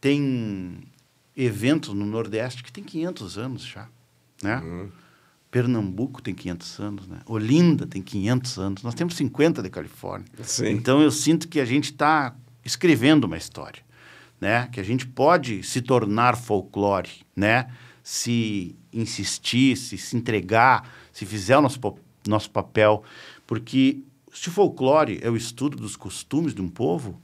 tem 0.00 0.78
eventos 1.36 1.94
no 1.94 2.04
Nordeste 2.04 2.64
que 2.64 2.72
tem 2.72 2.82
500 2.82 3.38
anos 3.38 3.62
já. 3.62 3.88
Né? 4.42 4.56
Uhum. 4.56 4.88
Pernambuco 5.50 6.22
tem 6.22 6.32
500 6.32 6.78
anos, 6.78 7.08
né? 7.08 7.18
Olinda 7.26 7.86
tem 7.86 8.00
500 8.00 8.58
anos. 8.58 8.82
Nós 8.82 8.94
temos 8.94 9.16
50 9.16 9.62
de 9.62 9.68
Califórnia. 9.68 10.28
Sim. 10.44 10.68
Então 10.68 11.02
eu 11.02 11.10
sinto 11.10 11.48
que 11.48 11.58
a 11.58 11.64
gente 11.64 11.86
está 11.86 12.34
escrevendo 12.64 13.24
uma 13.24 13.36
história, 13.36 13.82
né? 14.40 14.68
Que 14.68 14.78
a 14.78 14.82
gente 14.84 15.06
pode 15.06 15.62
se 15.64 15.82
tornar 15.82 16.36
folclore, 16.36 17.10
né? 17.34 17.68
Se 18.02 18.76
insistir, 18.92 19.76
se, 19.76 19.98
se 19.98 20.16
entregar, 20.16 20.88
se 21.12 21.26
fizer 21.26 21.58
o 21.58 21.62
nosso, 21.62 21.80
nosso 22.26 22.50
papel. 22.50 23.02
Porque 23.44 24.02
se 24.32 24.50
folclore 24.50 25.18
é 25.20 25.28
o 25.28 25.36
estudo 25.36 25.76
dos 25.76 25.96
costumes 25.96 26.54
de 26.54 26.62
um 26.62 26.68
povo, 26.68 27.20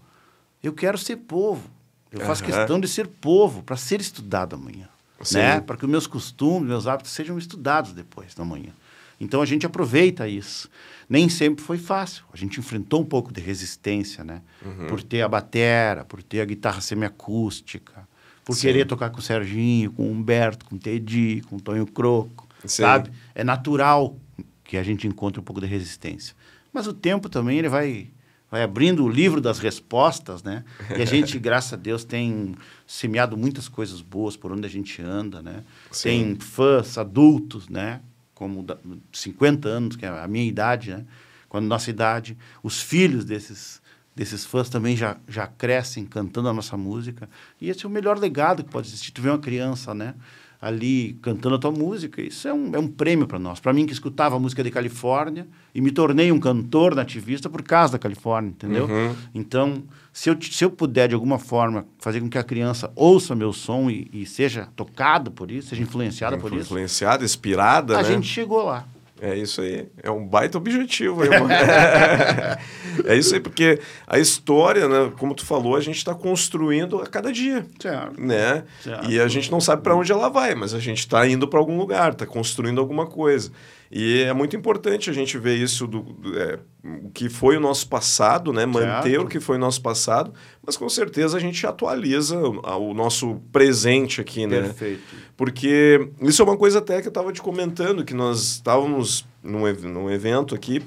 eu 0.61 0.73
quero 0.73 0.99
ser 0.99 1.17
povo. 1.17 1.71
Eu 2.11 2.21
faço 2.21 2.43
uhum. 2.43 2.51
questão 2.51 2.81
de 2.81 2.89
ser 2.89 3.07
povo 3.07 3.63
para 3.63 3.77
ser 3.77 4.01
estudado 4.01 4.57
amanhã 4.57 4.89
né? 5.33 5.61
Para 5.61 5.77
que 5.77 5.85
os 5.85 5.91
meus 5.91 6.07
costumes, 6.07 6.69
meus 6.69 6.87
hábitos 6.87 7.13
sejam 7.13 7.39
estudados 7.39 7.93
depois 7.93 8.35
da 8.35 8.45
manhã. 8.45 8.73
Então 9.21 9.41
a 9.41 9.47
gente 9.47 9.65
aproveita 9.65 10.29
isso. 10.29 10.69
Nem 11.09 11.29
sempre 11.29 11.65
foi 11.65 11.79
fácil. 11.79 12.25
A 12.33 12.37
gente 12.37 12.61
enfrentou 12.61 13.01
um 13.01 13.05
pouco 13.05 13.33
de 13.33 13.41
resistência, 13.41 14.23
né? 14.23 14.43
Uhum. 14.65 14.87
Por 14.89 15.03
ter 15.03 15.23
a 15.23 15.29
batera, 15.29 16.05
por 16.05 16.23
ter 16.23 16.41
a 16.41 16.45
guitarra 16.45 16.81
semiacústica, 16.81 18.07
por 18.45 18.55
Sim. 18.55 18.63
querer 18.63 18.87
tocar 18.87 19.11
com 19.11 19.19
o 19.19 19.23
Serginho, 19.23 19.91
com 19.93 20.03
o 20.03 20.11
Humberto, 20.11 20.67
com 20.67 20.77
o 20.77 20.79
Teddy, 20.79 21.43
com 21.49 21.57
o 21.57 21.61
Tonho 21.61 21.87
Croco, 21.87 22.47
Sim. 22.61 22.83
sabe? 22.83 23.11
É 23.35 23.43
natural 23.43 24.17
que 24.63 24.77
a 24.77 24.83
gente 24.83 25.07
encontre 25.07 25.41
um 25.41 25.45
pouco 25.45 25.61
de 25.61 25.67
resistência. 25.67 26.35
Mas 26.73 26.87
o 26.87 26.93
tempo 26.93 27.29
também 27.29 27.59
ele 27.59 27.69
vai 27.69 28.09
vai 28.51 28.63
abrindo 28.63 29.05
o 29.05 29.09
livro 29.09 29.41
das 29.41 29.59
respostas, 29.59 30.43
né? 30.43 30.65
E 30.97 31.03
a 31.03 31.05
gente, 31.05 31.39
graças 31.41 31.73
a 31.73 31.77
Deus, 31.77 32.05
tem 32.05 32.55
semeado 32.87 33.37
muitas 33.37 33.69
coisas 33.69 34.01
boas 34.01 34.37
por 34.37 34.53
onde 34.53 34.67
a 34.67 34.71
gente 34.71 35.03
anda, 35.03 35.43
né? 35.43 35.65
Sim. 35.91 36.09
Tem 36.09 36.37
fãs 36.37 36.97
adultos, 36.97 37.69
né? 37.69 38.01
Como 38.35 38.65
50 39.13 39.69
anos, 39.69 39.97
que 39.97 40.05
é 40.05 40.09
a 40.09 40.29
minha 40.29 40.45
idade, 40.45 40.91
né? 40.91 41.05
Quando 41.49 41.67
nossa 41.67 41.91
idade, 41.91 42.37
os 42.63 42.81
filhos 42.81 43.25
desses 43.25 43.81
desses 44.17 44.47
fãs 44.47 44.71
também 44.71 44.97
já, 44.97 45.19
já 45.29 45.47
crescem 45.47 46.07
cantando 46.07 46.49
a 46.49 46.53
nossa 46.55 46.75
música. 46.75 47.29
E 47.61 47.69
esse 47.69 47.85
é 47.85 47.89
o 47.89 47.93
melhor 47.93 48.19
legado 48.19 48.65
que 48.65 48.71
pode 48.71 48.89
existir. 48.89 49.13
Tu 49.13 49.21
vê 49.21 49.29
uma 49.29 49.39
criança, 49.39 49.93
né? 49.93 50.15
Ali 50.61 51.19
cantando 51.23 51.55
a 51.55 51.59
tua 51.59 51.71
música. 51.71 52.21
Isso 52.23 52.49
é 52.49 52.55
um, 52.55 52.75
é 52.75 52.79
um 52.79 52.89
prêmio 52.89 53.27
para 53.27 53.39
nós. 53.39 53.61
Para 53.61 53.73
mim, 53.73 53.87
que 53.87 53.93
escutava 53.93 54.37
a 54.37 54.39
música 54.39 54.63
de 54.63 54.71
Califórnia 54.71 55.47
e 55.75 55.81
me 55.81 55.91
tornei 55.91 56.33
um 56.33 56.41
cantor 56.41 56.95
nativista 56.95 57.49
por 57.49 57.63
causa 57.63 57.93
da 57.93 57.99
Califórnia, 57.99 58.51
entendeu? 58.51 58.87
Uhum. 58.87 59.15
Então, 59.35 59.83
se 60.13 60.31
eu, 60.31 60.37
se 60.41 60.65
eu 60.65 60.71
puder, 60.71 61.09
de 61.09 61.15
alguma 61.15 61.39
forma, 61.39 61.87
fazer 61.99 62.21
com 62.21 62.29
que 62.29 62.39
a 62.39 62.45
criança 62.45 62.91
ouça 62.95 63.35
meu 63.35 63.53
som 63.53 63.91
e, 63.91 64.09
e 64.13 64.27
seja 64.27 64.69
tocada 64.75 65.31
por 65.31 65.51
isso, 65.51 65.69
seja 65.69 65.83
influenciada 65.83 66.39
por 66.39 66.53
isso. 66.53 66.63
Influenciada, 66.63 67.25
inspirada, 67.25 67.99
a 67.99 68.03
né? 68.03 68.09
gente 68.09 68.27
chegou 68.27 68.65
lá. 68.65 68.87
É 69.21 69.35
isso 69.35 69.63
aí. 69.63 69.89
É 70.03 70.11
um 70.11 70.27
baita 70.27 70.59
objetivo. 70.59 71.23
Aí, 71.23 71.29
é 73.07 73.17
isso 73.17 73.35
aí, 73.35 73.41
porque 73.41 73.81
a 74.07 74.19
história, 74.19 74.89
né, 74.89 75.13
como 75.19 75.35
tu 75.35 75.45
falou, 75.45 75.75
a 75.75 75.81
gente 75.81 75.97
está 75.97 76.15
construindo 76.15 77.01
a 77.01 77.07
cada 77.07 77.33
dia. 77.33 77.67
Certo. 77.81 78.21
Né? 78.21 78.65
Certo. 78.83 79.11
E 79.11 79.19
a 79.19 79.29
gente 79.29 79.51
não 79.51 79.61
sabe 79.61 79.83
para 79.83 79.97
onde 79.97 80.13
ela 80.13 80.29
vai, 80.29 80.55
mas 80.55 80.75
a 80.75 80.79
gente 80.79 80.99
está 80.99 81.27
indo 81.27 81.49
para 81.49 81.59
algum 81.59 81.79
lugar, 81.79 82.13
está 82.13 82.27
construindo 82.27 82.81
alguma 82.81 83.07
coisa. 83.07 83.51
E 83.91 84.23
é 84.23 84.33
muito 84.33 84.57
importante 84.57 85.09
a 85.11 85.13
gente 85.13 85.39
ver 85.39 85.57
isso 85.57 85.87
do, 85.87 86.01
do 86.01 86.39
é, 86.39 86.59
o 86.85 87.11
que 87.11 87.29
foi 87.29 87.57
o 87.57 87.61
nosso 87.61 87.89
passado, 87.89 88.53
né? 88.53 88.67
Manter 88.67 89.11
certo. 89.11 89.25
o 89.25 89.29
que 89.29 89.41
foi 89.41 89.57
o 89.57 89.61
nosso 89.61 89.81
passado, 89.81 90.33
mas 90.65 90.77
com 90.77 90.89
certeza 90.89 91.37
a 91.37 91.41
gente 91.41 91.65
atualiza 91.67 92.37
o, 92.37 92.91
o 92.91 92.95
nosso 92.95 93.41
presente 93.53 94.21
aqui, 94.21 94.47
né? 94.47 94.63
Perfeito. 94.63 95.03
Porque 95.37 96.09
isso 96.21 96.43
é 96.43 96.45
uma 96.45 96.57
coisa 96.57 96.79
até 96.79 97.01
que 97.01 97.07
eu 97.07 97.11
estava 97.11 97.33
te 97.33 97.41
comentando, 97.41 98.05
que 98.05 98.15
nós 98.15 98.55
estávamos 98.55 99.25
num, 99.43 99.61
num 99.89 100.11
evento 100.11 100.55
aqui, 100.55 100.83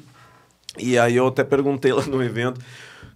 e 0.78 0.98
aí 0.98 1.16
eu 1.16 1.28
até 1.28 1.44
perguntei 1.44 1.94
lá 1.94 2.04
no 2.08 2.22
evento, 2.22 2.60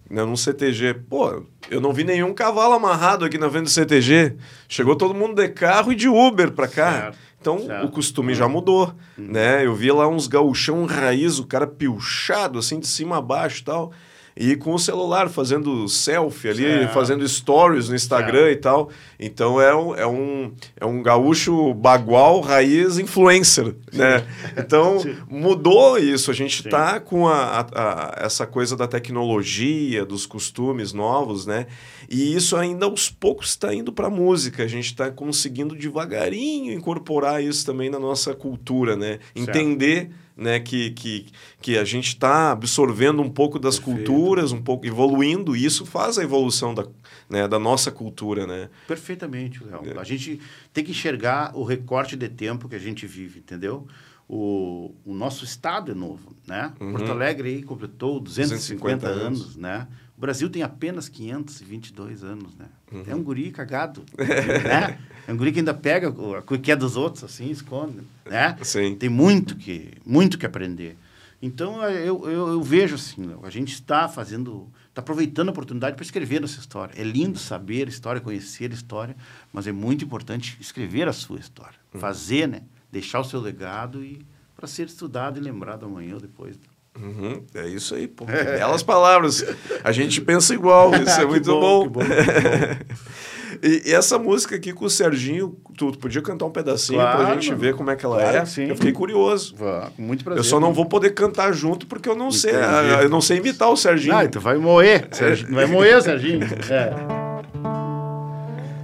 né, 0.09 0.23
num 0.23 0.35
CTG, 0.35 0.93
pô, 1.09 1.43
eu 1.71 1.81
não 1.81 1.93
vi 1.93 2.03
nenhum 2.03 2.33
cavalo 2.33 2.73
amarrado 2.73 3.25
aqui 3.25 3.37
na 3.37 3.47
venda 3.47 3.63
do 3.63 3.69
CTG. 3.69 4.35
Chegou 4.67 4.95
todo 4.95 5.13
mundo 5.13 5.33
de 5.33 5.49
carro 5.49 5.91
e 5.91 5.95
de 5.95 6.07
Uber 6.07 6.51
para 6.51 6.67
cá. 6.67 6.91
Certo. 6.91 7.17
Então 7.43 7.59
certo. 7.59 7.85
o 7.85 7.91
costume 7.91 8.33
já 8.33 8.47
mudou, 8.47 8.93
uhum. 9.17 9.27
né? 9.27 9.65
Eu 9.65 9.75
vi 9.75 9.91
lá 9.91 10.07
uns 10.07 10.27
gauchão 10.27 10.85
raiz, 10.85 11.39
o 11.39 11.45
cara 11.45 11.67
pilchado 11.67 12.57
assim 12.57 12.79
de 12.79 12.87
cima 12.87 13.17
a 13.17 13.21
baixo 13.21 13.59
e 13.59 13.63
tal. 13.65 13.91
E 14.35 14.55
com 14.55 14.73
o 14.73 14.79
celular 14.79 15.29
fazendo 15.29 15.87
selfie 15.87 16.49
ali, 16.49 16.63
certo. 16.63 16.93
fazendo 16.93 17.27
stories 17.27 17.89
no 17.89 17.95
Instagram 17.95 18.45
certo. 18.45 18.57
e 18.57 18.61
tal. 18.61 18.89
Então 19.19 19.61
é 19.61 19.75
um, 19.75 19.95
é 19.95 20.07
um, 20.07 20.51
é 20.79 20.85
um 20.85 21.03
gaúcho 21.03 21.73
bagual 21.73 22.41
raiz 22.41 22.97
influencer, 22.97 23.75
Sim. 23.91 23.97
né? 23.99 24.25
Então 24.57 24.99
Sim. 25.01 25.15
mudou 25.29 25.97
isso. 25.97 26.31
A 26.31 26.33
gente 26.33 26.65
está 26.65 26.99
com 26.99 27.27
a, 27.27 27.59
a, 27.59 27.61
a, 27.61 28.25
essa 28.25 28.47
coisa 28.47 28.75
da 28.75 28.87
tecnologia, 28.87 30.03
dos 30.03 30.25
costumes 30.25 30.93
novos, 30.93 31.45
né? 31.45 31.67
E 32.09 32.35
isso 32.35 32.55
ainda 32.55 32.85
aos 32.85 33.09
poucos 33.09 33.49
está 33.49 33.73
indo 33.73 33.93
para 33.93 34.07
a 34.07 34.11
música. 34.11 34.63
A 34.63 34.67
gente 34.67 34.85
está 34.85 35.11
conseguindo 35.11 35.75
devagarinho 35.75 36.73
incorporar 36.73 37.43
isso 37.43 37.65
também 37.65 37.89
na 37.89 37.99
nossa 37.99 38.33
cultura, 38.33 38.95
né? 38.95 39.19
Entender 39.35 40.09
né, 40.35 40.59
que, 40.59 40.91
que, 40.91 41.27
que 41.61 41.77
a 41.77 41.83
gente 41.83 42.07
está 42.09 42.51
absorvendo 42.51 43.21
um 43.21 43.29
pouco 43.29 43.59
das 43.59 43.79
Perfeito. 43.79 44.11
culturas, 44.11 44.51
um 44.51 44.61
pouco 44.61 44.85
evoluindo, 44.85 45.55
e 45.55 45.63
isso 45.63 45.85
faz 45.85 46.17
a 46.17 46.23
evolução 46.23 46.73
da, 46.73 46.87
né, 47.29 47.47
da 47.47 47.59
nossa 47.59 47.91
cultura, 47.91 48.47
né? 48.47 48.69
Perfeitamente, 48.87 49.63
Léo. 49.63 49.81
É. 49.95 49.99
A 49.99 50.03
gente 50.03 50.39
tem 50.73 50.83
que 50.83 50.91
enxergar 50.91 51.55
o 51.55 51.63
recorte 51.63 52.15
de 52.15 52.27
tempo 52.27 52.67
que 52.67 52.75
a 52.75 52.79
gente 52.79 53.05
vive, 53.05 53.39
entendeu? 53.39 53.87
O, 54.27 54.95
o 55.05 55.13
nosso 55.13 55.43
estado 55.43 55.91
é 55.91 55.95
novo, 55.95 56.35
né? 56.47 56.73
Uhum. 56.79 56.93
Porto 56.93 57.11
Alegre 57.11 57.49
aí 57.49 57.63
completou 57.63 58.19
250, 58.19 58.97
250 58.97 59.07
anos, 59.07 59.41
anos, 59.41 59.55
né? 59.57 59.87
O 60.17 60.21
Brasil 60.21 60.49
tem 60.49 60.63
apenas 60.63 61.09
522 61.09 62.23
anos, 62.23 62.55
né? 62.55 62.67
Uhum. 62.93 63.03
É 63.07 63.15
um 63.15 63.23
guri 63.23 63.51
cagado, 63.51 64.03
né? 64.17 64.99
É 65.27 65.33
um 65.33 65.37
guri 65.37 65.51
que 65.51 65.59
ainda 65.59 65.73
pega 65.73 66.09
o 66.09 66.59
que 66.59 66.71
é 66.71 66.75
dos 66.75 66.95
outros, 66.95 67.23
assim, 67.23 67.49
esconde, 67.49 68.01
né? 68.25 68.57
Sim. 68.61 68.95
Tem 68.95 69.09
muito 69.09 69.55
que, 69.55 69.91
muito 70.05 70.37
que 70.37 70.45
aprender. 70.45 70.95
Então, 71.41 71.83
eu, 71.83 72.29
eu, 72.29 72.47
eu 72.49 72.61
vejo 72.61 72.95
assim, 72.95 73.35
a 73.43 73.49
gente 73.49 73.73
está 73.73 74.07
fazendo, 74.07 74.69
está 74.87 75.01
aproveitando 75.01 75.49
a 75.49 75.51
oportunidade 75.51 75.95
para 75.95 76.03
escrever 76.03 76.39
nossa 76.39 76.59
história. 76.59 76.93
É 76.95 77.03
lindo 77.03 77.37
saber 77.37 77.87
a 77.87 77.89
história, 77.89 78.21
conhecer 78.21 78.71
a 78.71 78.73
história, 78.73 79.15
mas 79.51 79.67
é 79.67 79.71
muito 79.71 80.05
importante 80.05 80.57
escrever 80.61 81.07
a 81.07 81.13
sua 81.13 81.39
história. 81.39 81.75
Uhum. 81.93 81.99
Fazer, 81.99 82.47
né? 82.47 82.61
Deixar 82.91 83.19
o 83.19 83.23
seu 83.25 83.41
legado 83.41 84.03
e 84.03 84.25
para 84.55 84.67
ser 84.67 84.85
estudado 84.85 85.37
e 85.37 85.41
lembrado 85.41 85.85
amanhã 85.85 86.13
ou 86.13 86.21
depois. 86.21 86.57
Uhum, 86.99 87.43
é 87.55 87.67
isso 87.67 87.95
aí, 87.95 88.07
pô. 88.07 88.25
Belas 88.25 88.83
palavras. 88.83 89.43
A 89.83 89.91
gente 89.91 90.21
pensa 90.21 90.53
igual, 90.53 90.93
isso 91.01 91.19
é 91.19 91.25
muito 91.25 91.51
bom. 91.51 91.87
bom. 91.87 91.89
bom, 91.89 91.99
bom. 91.99 92.05
e, 93.63 93.89
e, 93.89 93.93
essa 93.93 94.19
música 94.19 94.55
aqui 94.55 94.71
com 94.71 94.85
o 94.85 94.89
Serginho, 94.89 95.57
tu, 95.75 95.91
tu 95.91 95.97
podia 95.97 96.21
cantar 96.21 96.45
um 96.45 96.51
pedacinho 96.51 96.99
claro, 96.99 97.17
pra 97.17 97.33
gente 97.33 97.49
mano. 97.49 97.61
ver 97.61 97.75
como 97.75 97.89
é 97.89 97.95
que 97.95 98.05
ela 98.05 98.19
claro 98.19 98.37
é? 98.37 98.45
Que 98.45 98.69
eu 98.69 98.75
fiquei 98.75 98.91
curioso. 98.91 99.55
Muito 99.97 100.23
prazer. 100.23 100.39
Eu 100.39 100.43
só 100.43 100.59
não 100.59 100.71
vou 100.71 100.85
poder 100.85 101.11
cantar 101.11 101.51
junto 101.51 101.87
porque 101.87 102.07
eu 102.07 102.15
não 102.15 102.27
Entendi. 102.27 102.41
sei, 102.41 102.53
eu 103.01 103.09
não 103.09 103.21
sei 103.21 103.37
imitar 103.37 103.69
o 103.69 103.75
Serginho. 103.75 104.15
Ah, 104.15 104.27
tu 104.27 104.39
vai 104.39 104.57
moer, 104.57 105.07
Serginho. 105.11 105.53
vai 105.53 105.65
moer, 105.67 106.01
Serginho. 106.01 106.43
É. 106.69 107.23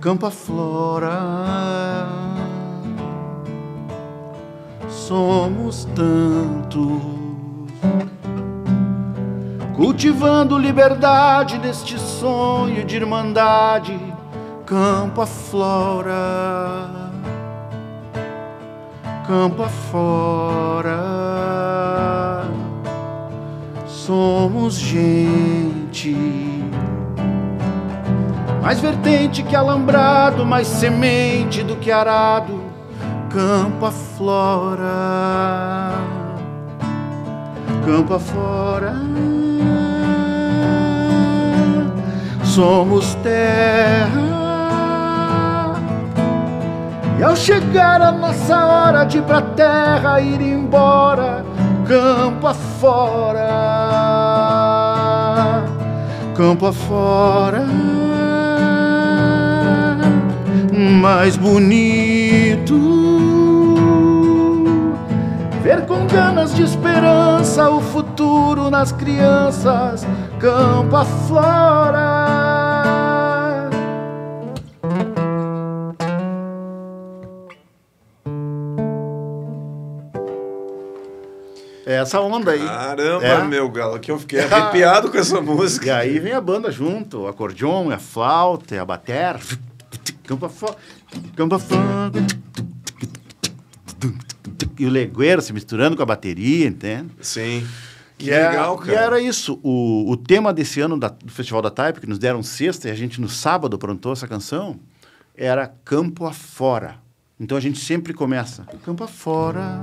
Campa 0.02 0.32
Flora 0.32 2.08
Somos 4.88 5.86
tantos 5.96 7.19
cultivando 9.80 10.58
liberdade 10.58 11.58
neste 11.58 11.98
sonho 11.98 12.84
de 12.84 12.98
irmandade, 12.98 13.98
campo 14.66 15.22
aflora, 15.22 16.14
campo 19.26 19.64
afora. 19.64 21.00
Somos 23.88 24.76
gente, 24.76 26.16
mais 28.62 28.82
vertente 28.82 29.44
que 29.44 29.56
alambrado, 29.56 30.46
mais 30.46 30.68
semente 30.68 31.64
do 31.64 31.78
que 31.78 31.90
arado, 31.90 32.62
campo 33.30 33.86
aflora, 33.86 34.90
campo 37.90 38.14
afora 38.14 38.94
somos 42.44 43.16
terra. 43.16 44.30
E 47.18 47.24
ao 47.24 47.36
chegar 47.36 48.00
a 48.00 48.12
nossa 48.12 48.66
hora 48.66 49.06
de 49.06 49.18
ir 49.18 49.24
pra 49.24 49.42
terra, 49.42 50.22
ir 50.22 50.40
embora, 50.40 51.44
campo 51.88 52.46
afora, 52.46 53.50
campo 56.36 56.68
afora, 56.68 57.66
mais 61.02 61.36
bonito. 61.36 63.09
Com 65.90 66.06
ganas 66.06 66.54
de 66.54 66.62
esperança 66.62 67.68
o 67.68 67.82
futuro 67.82 68.70
nas 68.70 68.92
crianças, 68.92 70.06
campo 70.40 70.96
aflora. 70.96 72.30
É 81.88 81.96
essa 81.96 82.22
onda 82.22 82.52
aí. 82.52 82.64
Caramba, 82.64 83.26
é. 83.26 83.44
meu 83.46 83.68
galo, 83.68 84.00
que 84.00 84.12
eu 84.12 84.20
fiquei 84.20 84.42
arrepiado 84.46 85.10
com 85.10 85.18
essa 85.18 85.42
música. 85.42 85.88
E 85.88 85.90
aí 85.90 86.20
vem 86.20 86.34
a 86.34 86.40
banda 86.40 86.70
junto, 86.70 87.22
o 87.22 87.28
acordeon, 87.28 87.90
a 87.90 87.98
flauta, 87.98 88.80
a 88.80 88.86
bater. 88.86 89.40
Campo 90.24 90.46
afora. 90.46 90.76
Campo 91.36 91.56
afora. 91.56 92.12
E 94.78 94.86
o 94.86 94.90
legueiro 94.90 95.42
se 95.42 95.54
misturando 95.54 95.96
com 95.96 96.04
a 96.04 96.06
bateria, 96.06 96.68
entende? 96.68 97.10
Sim. 97.22 97.66
Que 98.18 98.32
é, 98.32 98.50
legal, 98.50 98.78
cara. 98.78 98.92
E 98.92 98.96
era 98.96 99.22
isso. 99.22 99.60
O, 99.64 100.12
o 100.12 100.18
tema 100.18 100.54
desse 100.54 100.82
ano 100.82 101.00
da, 101.00 101.08
do 101.08 101.32
Festival 101.32 101.62
da 101.62 101.70
Type, 101.70 102.02
que 102.02 102.08
nos 102.08 102.20
deram 102.20 102.44
sexta 102.44 102.90
e 102.90 102.92
a 102.92 102.96
gente 102.96 103.22
no 103.22 103.30
sábado 103.30 103.76
aprontou 103.76 104.12
essa 104.12 104.28
canção, 104.28 104.80
era 105.36 105.68
Campo 105.86 106.26
Afora. 106.26 107.00
Então 107.40 107.58
a 107.58 107.62
gente 107.62 107.80
sempre 107.80 108.14
começa. 108.14 108.66
Campo 108.84 109.06
afora, 109.06 109.80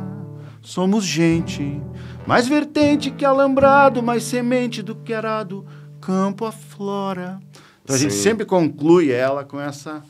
somos 0.61 1.07
gente, 1.07 1.81
mais 2.26 2.46
vertente 2.46 3.11
que 3.11 3.24
alambrado, 3.24 4.02
mais 4.02 4.24
semente 4.24 4.83
do 4.83 4.94
que 4.94 5.14
arado, 5.14 5.64
campo 5.98 6.44
aflora. 6.44 7.40
Então 7.83 7.96
a 7.96 7.98
Sim. 7.98 8.11
gente 8.11 8.14
sempre 8.14 8.44
conclui 8.44 9.11
ela 9.11 9.42
com 9.42 9.59
essa, 9.59 10.02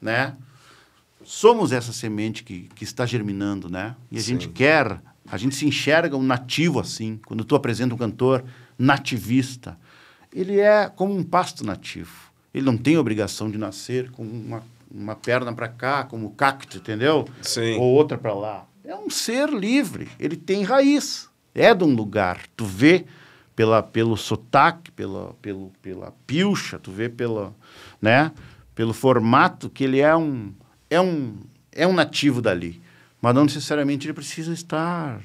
né? 0.00 0.34
Somos 1.24 1.72
essa 1.72 1.92
semente 1.92 2.44
que, 2.44 2.68
que 2.74 2.84
está 2.84 3.06
germinando, 3.06 3.68
né? 3.68 3.96
E 4.10 4.18
a 4.18 4.20
Sim. 4.20 4.32
gente 4.32 4.48
quer, 4.48 5.00
a 5.26 5.36
gente 5.36 5.54
se 5.54 5.66
enxerga 5.66 6.16
um 6.16 6.22
nativo 6.22 6.78
assim. 6.78 7.18
Quando 7.26 7.44
tu 7.44 7.56
apresenta 7.56 7.94
um 7.94 7.98
cantor 7.98 8.44
nativista, 8.78 9.78
ele 10.32 10.60
é 10.60 10.88
como 10.88 11.16
um 11.16 11.22
pasto 11.22 11.64
nativo. 11.64 12.32
Ele 12.52 12.64
não 12.64 12.76
tem 12.76 12.96
obrigação 12.96 13.50
de 13.50 13.58
nascer 13.58 14.10
com 14.10 14.22
uma 14.22 14.62
uma 14.94 15.16
perna 15.16 15.52
para 15.52 15.68
cá, 15.68 16.04
como 16.04 16.30
cacto, 16.30 16.78
entendeu? 16.78 17.26
Sim. 17.42 17.76
Ou 17.76 17.92
outra 17.92 18.16
para 18.16 18.32
lá. 18.32 18.66
É 18.84 18.94
um 18.94 19.10
ser 19.10 19.50
livre, 19.50 20.08
ele 20.20 20.36
tem 20.36 20.62
raiz, 20.62 21.28
é 21.54 21.74
de 21.74 21.82
um 21.82 21.94
lugar. 21.94 22.42
Tu 22.56 22.64
vê 22.64 23.04
pela, 23.56 23.82
pelo 23.82 24.16
sotaque, 24.16 24.92
pela, 24.92 25.34
pelo, 25.42 25.72
pela 25.82 26.12
pilcha, 26.26 26.78
tu 26.78 26.92
vê 26.92 27.08
pela, 27.08 27.54
né, 28.00 28.30
pelo 28.74 28.92
formato 28.92 29.68
que 29.68 29.84
ele 29.84 30.00
é 30.00 30.14
um, 30.14 30.52
é 30.90 31.00
um, 31.00 31.36
é 31.72 31.86
um 31.86 31.92
nativo 31.92 32.40
dali. 32.40 32.80
Mas 33.20 33.34
não 33.34 33.44
necessariamente 33.44 34.06
ele 34.06 34.14
precisa 34.14 34.52
estar 34.52 35.20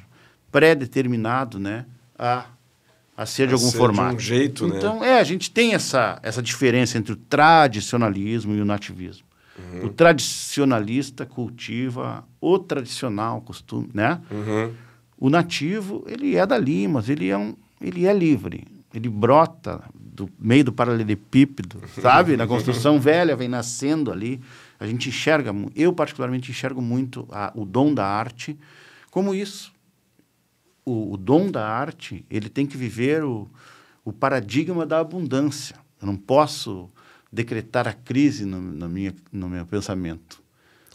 pré-determinado, 0.51 1.59
né, 1.59 1.85
a, 2.17 2.45
a 3.15 3.25
ser 3.25 3.43
a 3.43 3.47
de 3.47 3.53
algum 3.53 3.69
ser 3.69 3.77
formato. 3.77 4.11
De 4.11 4.15
um 4.15 4.19
jeito, 4.19 4.65
então, 4.65 4.69
né? 4.69 4.77
Então, 4.77 5.03
é, 5.03 5.19
a 5.19 5.23
gente 5.23 5.51
tem 5.51 5.73
essa, 5.73 6.19
essa 6.23 6.41
diferença 6.41 6.97
entre 6.97 7.13
o 7.13 7.15
tradicionalismo 7.15 8.55
e 8.55 8.61
o 8.61 8.65
nativismo. 8.65 9.25
Uhum. 9.57 9.87
O 9.87 9.89
tradicionalista 9.89 11.25
cultiva 11.25 12.23
o 12.39 12.57
tradicional 12.57 13.41
costume, 13.41 13.89
né? 13.93 14.21
Uhum. 14.31 14.71
O 15.17 15.29
nativo, 15.29 16.05
ele 16.07 16.35
é 16.35 16.45
dali, 16.45 16.87
mas 16.87 17.09
ele 17.09 17.29
é, 17.29 17.37
um, 17.37 17.53
ele 17.81 18.05
é 18.05 18.13
livre. 18.13 18.65
Ele 18.93 19.09
brota 19.09 19.83
do 19.93 20.29
meio 20.39 20.63
do 20.63 20.71
paralelepípedo, 20.71 21.81
sabe? 22.01 22.37
Na 22.37 22.47
construção 22.47 22.99
velha, 22.99 23.35
vem 23.35 23.49
nascendo 23.49 24.11
ali. 24.11 24.39
A 24.79 24.87
gente 24.87 25.09
enxerga, 25.09 25.53
eu 25.75 25.91
particularmente 25.91 26.51
enxergo 26.51 26.81
muito 26.81 27.27
a, 27.31 27.51
o 27.53 27.65
dom 27.65 27.93
da 27.93 28.05
arte 28.05 28.57
como 29.11 29.35
isso. 29.35 29.73
O, 30.85 31.13
o, 31.13 31.17
dom 31.17 31.51
da 31.51 31.67
arte, 31.67 32.25
ele 32.29 32.49
tem 32.49 32.65
que 32.65 32.77
viver 32.77 33.23
o, 33.23 33.47
o 34.05 34.13
paradigma 34.13 34.85
da 34.85 34.99
abundância. 34.99 35.75
Eu 36.01 36.07
não 36.07 36.15
posso 36.15 36.89
decretar 37.31 37.87
a 37.87 37.93
crise 37.93 38.45
no, 38.45 38.59
no, 38.59 38.87
minha, 38.87 39.13
no 39.31 39.49
meu 39.49 39.65
pensamento. 39.65 40.41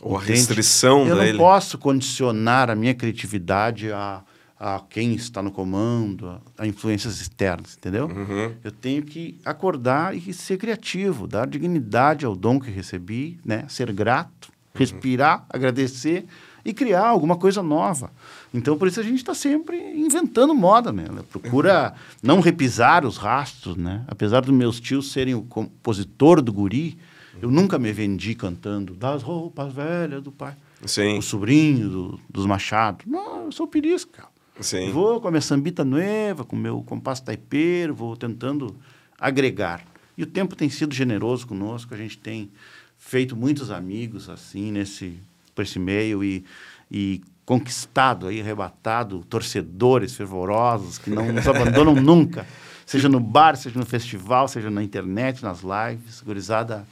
Ou 0.01 0.17
a 0.17 0.21
restrição 0.21 1.07
Eu 1.07 1.17
dele. 1.17 1.33
não 1.33 1.39
posso 1.39 1.79
condicionar 1.79 2.71
a 2.71 2.75
minha 2.75 2.95
criatividade 2.95 3.93
a, 3.93 4.23
a 4.59 4.81
quem 4.89 5.15
está 5.15 5.43
no 5.43 5.51
comando, 5.51 6.41
a, 6.57 6.67
influências 6.67 7.21
externas, 7.21 7.77
entendeu? 7.77 8.07
Uhum. 8.07 8.55
Eu 8.63 8.71
tenho 8.71 9.03
que 9.03 9.39
acordar 9.45 10.17
e 10.17 10.33
ser 10.33 10.57
criativo, 10.59 11.27
dar 11.27 11.47
dignidade 11.47 12.25
ao 12.25 12.37
dom 12.37 12.61
que 12.61 12.71
recebi, 12.71 13.39
né? 13.45 13.65
ser 13.69 13.93
grato, 13.93 14.49
uhum. 14.49 14.79
respirar, 14.79 15.45
agradecer 15.51 16.25
e 16.65 16.73
criar 16.73 17.07
alguma 17.07 17.37
coisa 17.37 17.63
nova. 17.63 18.11
Então, 18.53 18.79
por 18.79 18.89
isso 18.89 19.01
a 19.01 19.03
gente 19.03 19.19
está 19.19 19.35
sempre 19.35 19.77
inventando 19.77 20.55
moda, 20.55 20.93
né? 20.93 21.05
Procura 21.31 21.93
não 22.23 22.41
repisar 22.41 23.05
os 23.05 23.19
rastros, 23.19 23.77
né? 23.77 24.03
Apesar 24.09 24.41
dos 24.41 24.55
meus 24.55 24.81
tios 24.81 25.13
serem 25.13 25.35
o 25.35 25.43
compositor 25.43 26.41
do 26.41 26.53
guri, 26.53 26.97
eu 27.43 27.51
nunca 27.51 27.79
me 27.79 27.93
vendi 27.93 28.35
cantando 28.35 28.95
das 28.95 29.23
roupas 29.23 29.73
velhas 29.73 30.23
do 30.23 30.33
pai. 30.33 30.55
Sim. 30.87 31.19
O 31.19 31.23
sobrinho 31.23 31.89
do, 31.89 32.21
dos 32.31 32.47
Machado. 32.47 33.05
Não, 33.07 33.47
eu 33.47 33.53
sou 33.53 33.67
pirisca. 33.67 34.25
Sim. 34.61 34.91
Vou 34.91 35.21
com 35.21 35.29
a 35.29 35.31
minha 35.31 35.41
sambita 35.41 35.85
nova, 35.85 36.45
com 36.45 36.55
o 36.55 36.59
meu 36.59 36.83
compasso 36.83 37.25
taipeiro, 37.25 37.95
vou 37.95 38.17
tentando 38.17 38.77
agregar. 39.19 39.85
E 40.17 40.23
o 40.23 40.27
tempo 40.27 40.55
tem 40.55 40.69
sido 40.69 40.95
generoso 40.95 41.47
conosco, 41.47 41.93
a 41.93 41.97
gente 41.97 42.19
tem 42.19 42.51
feito 42.97 43.37
muitos 43.37 43.71
amigos 43.71 44.29
assim 44.29 44.71
nesse 44.71 45.19
por 45.55 45.63
esse 45.63 45.79
meio 45.79 46.25
e, 46.25 46.45
e 46.91 47.21
conquistado 47.45 48.27
aí, 48.27 48.41
arrebatado 48.41 49.25
torcedores 49.29 50.15
fervorosos 50.15 50.99
que 50.99 51.11
não 51.11 51.33
nos 51.33 51.47
abandonam 51.47 51.95
nunca, 52.01 52.47
seja 52.85 53.09
no 53.09 53.21
bar, 53.21 53.57
seja 53.57 53.79
no 53.79 53.87
festival, 53.87 54.49
seja 54.49 54.71
na 54.71 54.83
internet, 54.83 55.43
nas 55.43 55.61
lives, 55.61 56.21
gurizada 56.23 56.85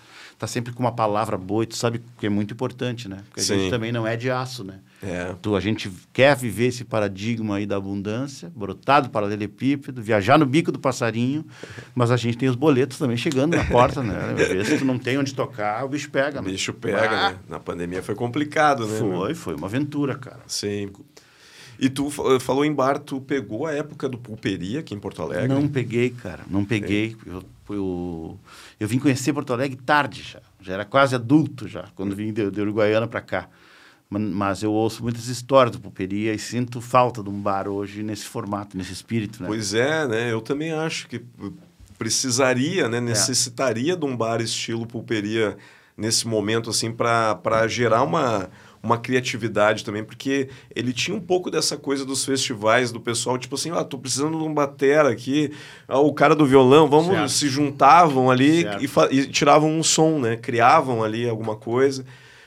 tá 0.42 0.46
sempre 0.48 0.72
com 0.72 0.80
uma 0.82 0.90
palavra 0.90 1.38
boa 1.38 1.62
e 1.62 1.66
tu 1.68 1.76
sabe 1.76 2.02
que 2.18 2.26
é 2.26 2.28
muito 2.28 2.52
importante, 2.52 3.08
né? 3.08 3.18
Porque 3.28 3.40
a 3.40 3.44
Sim. 3.44 3.58
gente 3.60 3.70
também 3.70 3.92
não 3.92 4.04
é 4.04 4.16
de 4.16 4.28
aço, 4.28 4.64
né? 4.64 4.80
É. 5.00 5.32
Tu, 5.40 5.54
a 5.54 5.60
gente 5.60 5.88
quer 6.12 6.34
viver 6.36 6.66
esse 6.66 6.84
paradigma 6.84 7.56
aí 7.58 7.64
da 7.66 7.76
abundância, 7.76 8.50
brotado 8.54 9.08
paralelepípedo, 9.10 10.02
viajar 10.02 10.36
no 10.40 10.44
bico 10.44 10.72
do 10.72 10.80
passarinho, 10.80 11.46
mas 11.94 12.10
a 12.10 12.16
gente 12.16 12.36
tem 12.36 12.48
os 12.48 12.56
boletos 12.56 12.98
também 12.98 13.16
chegando 13.16 13.56
na 13.56 13.64
porta, 13.64 14.02
né? 14.02 14.34
Às 14.36 14.48
vezes 14.50 14.80
tu 14.80 14.84
não 14.84 14.98
tem 14.98 15.16
onde 15.16 15.32
tocar, 15.32 15.84
o 15.84 15.88
bicho 15.88 16.10
pega, 16.10 16.40
O 16.40 16.42
né? 16.42 16.50
bicho 16.50 16.72
pega, 16.72 17.08
Ah, 17.08 17.30
né? 17.30 17.38
Na 17.48 17.60
pandemia 17.60 18.02
foi 18.02 18.16
complicado, 18.16 18.84
né? 18.88 19.00
meu? 19.00 19.12
Foi, 19.20 19.34
foi 19.36 19.54
uma 19.54 19.68
aventura, 19.68 20.16
cara. 20.16 20.40
Sim. 20.48 20.90
E 21.78 21.88
tu 21.88 22.10
fa- 22.10 22.38
falou 22.40 22.64
em 22.64 22.72
bar, 22.72 22.98
tu 22.98 23.20
pegou 23.20 23.66
a 23.66 23.72
época 23.72 24.08
do 24.08 24.18
Pulperia 24.18 24.80
aqui 24.80 24.92
em 24.94 24.98
Porto 24.98 25.22
Alegre? 25.22 25.48
Não 25.48 25.68
peguei, 25.68 26.10
cara, 26.10 26.42
não 26.48 26.64
peguei. 26.64 27.16
Eu, 27.26 27.42
eu, 27.68 28.38
eu 28.80 28.88
vim 28.88 28.98
conhecer 28.98 29.32
Porto 29.32 29.52
Alegre 29.52 29.76
tarde 29.84 30.22
já, 30.22 30.40
já 30.60 30.74
era 30.74 30.84
quase 30.84 31.14
adulto 31.14 31.66
já, 31.68 31.84
quando 31.94 32.14
vim 32.14 32.32
de, 32.32 32.50
de 32.50 32.60
Uruguaiana 32.60 33.06
para 33.06 33.20
cá. 33.20 33.48
Ma- 34.10 34.18
Mas 34.18 34.62
eu 34.62 34.72
ouço 34.72 35.02
muitas 35.02 35.26
histórias 35.28 35.74
do 35.76 35.80
Pulperia 35.80 36.34
e 36.34 36.38
sinto 36.38 36.80
falta 36.80 37.22
de 37.22 37.30
um 37.30 37.40
bar 37.40 37.68
hoje 37.68 38.02
nesse 38.02 38.24
formato, 38.26 38.76
nesse 38.76 38.92
espírito, 38.92 39.42
né? 39.42 39.48
Pois 39.48 39.72
é, 39.74 40.06
né? 40.06 40.32
Eu 40.32 40.40
também 40.40 40.72
acho 40.72 41.08
que 41.08 41.22
precisaria, 41.98 42.84
É. 42.84 42.88
né? 42.88 43.00
Necessitaria 43.00 43.96
de 43.96 44.04
um 44.04 44.16
bar 44.16 44.40
estilo 44.40 44.86
Pulperia 44.86 45.56
nesse 45.96 46.26
momento, 46.26 46.70
assim, 46.70 46.90
para 46.90 47.66
gerar 47.68 48.02
uma, 48.02 48.48
uma 48.82 48.98
criatividade 48.98 49.84
também, 49.84 50.02
porque 50.02 50.48
ele 50.74 50.92
tinha 50.92 51.16
um 51.16 51.20
pouco 51.20 51.50
dessa 51.50 51.76
coisa 51.76 52.04
dos 52.04 52.24
festivais, 52.24 52.90
do 52.90 53.00
pessoal, 53.00 53.38
tipo 53.38 53.54
assim, 53.54 53.70
ah, 53.70 53.84
tô 53.84 53.96
precisando 53.96 54.36
de 54.38 54.44
um 54.44 54.52
batera 54.52 55.08
aqui, 55.10 55.52
ah, 55.86 56.00
o 56.00 56.12
cara 56.12 56.34
do 56.34 56.44
violão, 56.44 56.88
vamos, 56.88 57.14
Certo. 57.14 57.28
se 57.28 57.48
juntavam 57.48 58.30
ali 58.30 58.66
e, 58.80 59.16
e 59.16 59.26
tiravam 59.28 59.70
um 59.70 59.82
som, 59.82 60.18
né? 60.18 60.36
Criavam 60.36 61.02
ali 61.04 61.28
alguma 61.28 61.54
coisa, 61.54 62.04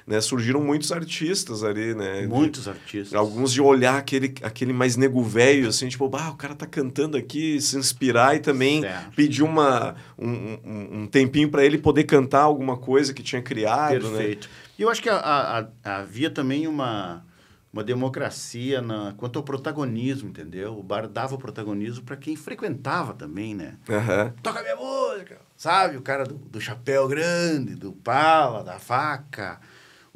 né? 0.08 0.22
Surgiram 0.22 0.62
muitos 0.62 0.92
artistas 0.92 1.64
ali, 1.64 1.96
né? 1.96 2.22
De- 2.22 2.28
Muitos 2.28 2.68
artistas. 2.68 3.14
Alguns 3.14 3.52
de 3.52 3.62
olhar 3.62 3.98
aquele, 3.98 4.34
aquele 4.44 4.72
mais 4.74 4.96
nego 4.96 5.24
velho, 5.24 5.70
assim, 5.70 5.88
tipo, 5.90 6.08
bah, 6.08 6.30
o 6.30 6.36
cara 6.36 6.54
tá 6.54 6.66
cantando 6.66 7.18
aqui, 7.18 7.60
se 7.60 7.78
inspirar 7.78 8.36
e 8.36 8.40
também 8.40 8.82
Certo. 8.82 9.16
pedir 9.16 9.44
uma, 9.44 9.96
um, 10.18 11.00
um, 11.02 11.08
tempinho 11.08 11.50
para 11.50 11.66
ele 11.66 11.78
poder 11.78 12.04
cantar 12.04 12.42
alguma 12.42 12.78
coisa 12.78 13.14
que 13.14 13.24
tinha 13.24 13.42
criado, 13.42 14.10
né? 14.12 14.18
Perfeito. 14.18 14.50
E 14.78 14.82
eu 14.82 14.90
acho 14.90 15.02
que 15.02 15.10
a- 15.10 15.68
a- 15.84 16.00
havia 16.00 16.30
também 16.30 16.68
uma, 16.68 17.26
uma 17.74 17.84
democracia 17.84 18.82
na, 18.82 19.14
quanto 19.18 19.40
ao 19.40 19.44
protagonismo, 19.44 20.30
entendeu? 20.30 20.78
O 20.78 20.84
bar 20.84 21.08
dava 21.08 21.36
o 21.36 21.38
protagonismo 21.38 22.04
para 22.04 22.16
quem 22.16 22.36
frequentava 22.36 23.14
também, 23.14 23.56
né? 23.56 23.76
Aham. 23.90 24.34
Toca 24.44 24.62
minha 24.62 24.76
música, 24.76 25.38
sabe? 25.58 25.98
O 25.98 26.02
cara 26.02 26.26
do, 26.26 26.36
do 26.36 26.62
chapéu 26.62 27.08
grande, 27.08 27.74
do 27.76 27.92
pala, 27.92 28.64
da 28.64 28.78
faca. 28.80 29.60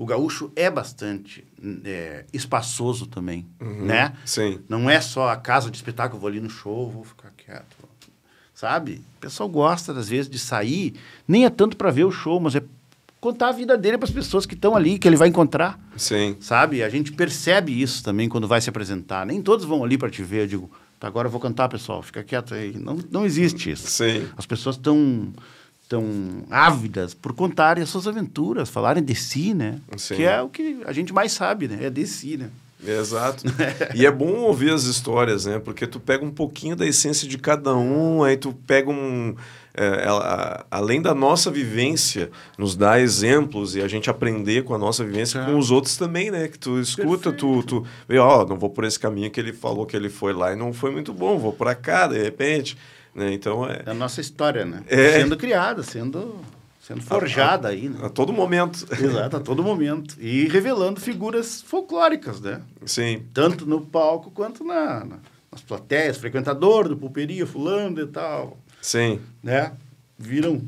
O 0.01 0.05
gaúcho 0.05 0.49
é 0.55 0.71
bastante 0.71 1.43
é, 1.83 2.23
espaçoso 2.31 3.05
também, 3.05 3.45
Uhum. 3.59 3.83
né? 3.83 4.13
Sim. 4.23 4.59
Não 4.69 4.89
é 4.89 5.01
só 5.01 5.27
a 5.27 5.35
casa 5.35 5.69
de 5.69 5.75
espetáculo, 5.75 6.21
vou 6.21 6.29
ali 6.29 6.39
no 6.39 6.49
show, 6.49 6.89
vou 6.89 7.03
ficar 7.03 7.31
quieto. 7.35 7.75
Sabe? 8.53 9.01
O 9.17 9.19
pessoal 9.19 9.49
gosta, 9.49 9.91
às 9.91 10.07
vezes, 10.07 10.29
de 10.29 10.39
sair, 10.39 10.93
nem 11.27 11.43
é 11.43 11.49
tanto 11.49 11.75
para 11.75 11.91
ver 11.91 12.05
o 12.05 12.12
show, 12.12 12.39
mas 12.39 12.55
é 12.55 12.63
contar 13.19 13.49
a 13.49 13.51
vida 13.51 13.77
dele 13.77 13.97
para 13.97 14.07
as 14.07 14.13
pessoas 14.13 14.45
que 14.45 14.53
estão 14.53 14.73
ali, 14.73 14.97
que 14.97 15.05
ele 15.05 15.17
vai 15.17 15.27
encontrar. 15.27 15.77
Sim. 15.97 16.38
Sabe? 16.39 16.81
A 16.81 16.88
gente 16.89 17.12
percebe 17.12 17.81
isso 17.81 18.01
também 18.01 18.29
quando 18.29 18.47
vai 18.47 18.62
se 18.62 18.69
apresentar. 18.69 19.25
Nem 19.25 19.41
todos 19.41 19.65
vão 19.65 19.83
ali 19.83 19.97
para 19.97 20.09
te 20.09 20.23
ver. 20.23 20.43
Eu 20.43 20.47
digo, 20.47 20.71
tá, 20.97 21.07
agora 21.07 21.27
eu 21.27 21.31
vou 21.31 21.41
cantar, 21.41 21.67
pessoal, 21.67 22.01
fica 22.01 22.23
quieto 22.23 22.53
aí. 22.53 22.73
Não, 22.77 22.97
não 23.12 23.25
existe 23.25 23.69
isso. 23.71 23.88
Sim. 23.89 24.29
As 24.38 24.45
pessoas 24.45 24.77
estão 24.77 25.33
tão 25.89 26.06
ávidas 26.52 27.13
por 27.15 27.34
contarem 27.34 27.84
as 27.84 27.89
suas 27.89 28.08
aventuras, 28.08 28.69
falarem 28.69 29.04
de 29.04 29.15
si, 29.15 29.54
né? 29.56 29.80
Sim. 29.97 30.15
Que 30.15 30.23
é 30.23 30.39
o 30.41 30.47
que 30.47 30.78
a 30.86 30.93
gente 30.93 31.12
mais 31.12 31.32
sabe, 31.32 31.67
né? 31.67 31.80
É 31.86 31.89
de 31.89 32.06
si, 32.06 32.38
né? 32.38 32.49
Exato. 32.86 33.43
e 33.93 34.06
é 34.06 34.12
bom 34.12 34.36
ouvir 34.36 34.71
as 34.71 34.84
histórias, 34.84 35.45
né? 35.45 35.60
Porque 35.60 35.86
tu 35.88 35.99
pega 35.99 36.23
um 36.23 36.32
pouquinho 36.32 36.75
da 36.75 36.86
essência 36.86 37.28
de 37.28 37.38
cada 37.38 37.75
um, 37.75 38.23
aí 38.23 38.38
tu 38.38 38.54
pega 38.54 38.89
um. 38.89 39.36
é, 39.75 40.06
ela- 40.06 40.65
além 40.71 41.02
da 41.02 41.13
nossa 41.13 41.49
vivência, 41.52 42.30
nos 42.58 42.75
dá 42.78 42.99
exemplos 42.99 43.75
e 43.75 43.82
a 43.82 43.88
gente 43.88 44.10
aprender 44.10 44.63
com 44.63 44.73
a 44.73 44.78
nossa 44.78 45.04
vivência 45.04 45.43
com 45.43 45.58
os 45.58 45.71
outros 45.71 45.97
também, 45.97 46.30
né? 46.32 46.47
Que 46.47 46.58
tu 46.60 46.80
escuta, 46.80 47.34
tu, 47.34 47.63
tu 47.63 47.86
vê, 48.08 48.17
ó, 48.19 48.45
não 48.45 48.58
vou 48.58 48.69
por 48.69 48.84
esse 48.86 48.99
caminho 48.99 49.30
que 49.32 49.39
ele 49.39 49.52
falou 49.54 49.86
que 49.86 49.95
ele 49.95 50.10
foi 50.10 50.32
lá 50.34 50.54
e 50.54 50.56
não 50.56 50.71
foi 50.71 50.91
muito 50.91 51.12
bom, 51.13 51.38
vou 51.38 51.52
por 51.52 51.73
cá, 51.75 52.08
de 52.08 52.21
repente. 52.21 52.78
Né? 53.13 53.34
Então 53.34 53.65
é. 53.67 53.84
É 53.86 53.91
a 53.91 53.93
nossa 53.93 54.22
história, 54.22 54.65
né? 54.65 54.84
É. 54.88 55.19
Sendo 55.19 55.36
criada, 55.38 55.82
sendo, 55.84 56.36
sendo 56.82 57.02
forjada 57.02 57.67
aí, 57.69 57.89
né? 57.89 58.00
A 58.04 58.10
todo 58.10 58.32
momento. 58.32 58.86
Exato, 58.91 59.38
a 59.38 59.39
todo 59.39 59.63
momento. 59.63 60.15
E 60.19 60.48
revelando 60.48 61.00
figuras 61.00 61.62
folclóricas, 61.62 62.39
né? 62.39 62.62
Sim. 62.86 63.24
Tanto 63.34 63.65
no 63.65 63.82
palco 63.82 64.30
quanto 64.32 64.63
na, 64.63 65.04
na- 65.06 65.19
nas 65.52 65.62
plateias, 65.62 66.17
frequentador 66.17 66.88
do 66.88 66.95
pulperia, 66.95 67.45
fulano 67.48 68.00
e 68.00 68.06
tal, 68.08 68.58
Sim. 68.82 69.19
né? 69.43 69.72
Viram 70.17 70.62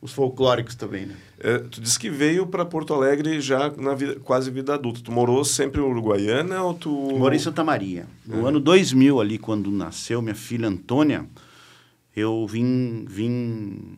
os 0.00 0.12
folclóricos 0.12 0.74
também, 0.74 1.04
né? 1.06 1.14
É, 1.40 1.58
tu 1.58 1.78
disse 1.80 1.98
que 1.98 2.08
veio 2.08 2.46
para 2.46 2.64
Porto 2.64 2.94
Alegre 2.94 3.38
já 3.40 3.70
na 3.76 3.94
vida, 3.94 4.18
quase 4.20 4.50
vida 4.50 4.72
adulta. 4.74 5.00
Tu 5.02 5.12
morou 5.12 5.44
sempre 5.44 5.80
em 5.80 5.84
Uruguaiana 5.84 6.62
ou 6.62 6.72
tu. 6.72 6.88
Morei 6.90 7.36
em 7.38 7.42
Santa 7.42 7.62
Maria. 7.62 8.06
No 8.24 8.46
ano 8.46 8.58
2000, 8.58 9.20
ali, 9.20 9.36
quando 9.36 9.70
nasceu 9.70 10.22
minha 10.22 10.34
filha 10.34 10.68
Antônia, 10.68 11.26
eu 12.16 12.46
vim, 12.46 13.04
vim 13.08 13.96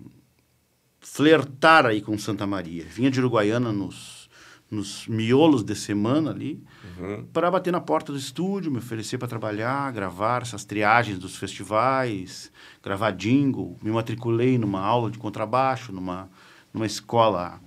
flertar 1.01 1.87
aí 1.87 2.01
com 2.01 2.17
Santa 2.19 2.47
Maria. 2.47 2.85
Vinha 2.85 3.11
de 3.11 3.21
Uruguaiana 3.21 3.73
nos, 3.73 4.29
nos 4.71 5.07
miolos 5.07 5.63
de 5.63 5.75
semana 5.75 6.31
ali, 6.31 6.63
Uhum. 6.99 7.25
para 7.33 7.51
bater 7.51 7.71
na 7.73 7.81
porta 7.81 8.11
do 8.13 8.19
estúdio, 8.19 8.71
me 8.71 8.79
oferecer 8.79 9.19
para 9.19 9.29
trabalhar, 9.29 9.93
gravar 9.93 10.43
essas 10.43 10.65
triagens 10.65 11.19
dos 11.19 11.37
festivais, 11.37 12.51
gravar 12.83 13.11
jingle. 13.11 13.77
Me 13.83 13.91
matriculei 13.91 14.57
numa 14.57 14.81
aula 14.81 15.11
de 15.11 15.19
contrabaixo, 15.19 15.93
numa, 15.93 16.31
numa 16.73 16.87
escola 16.87 17.61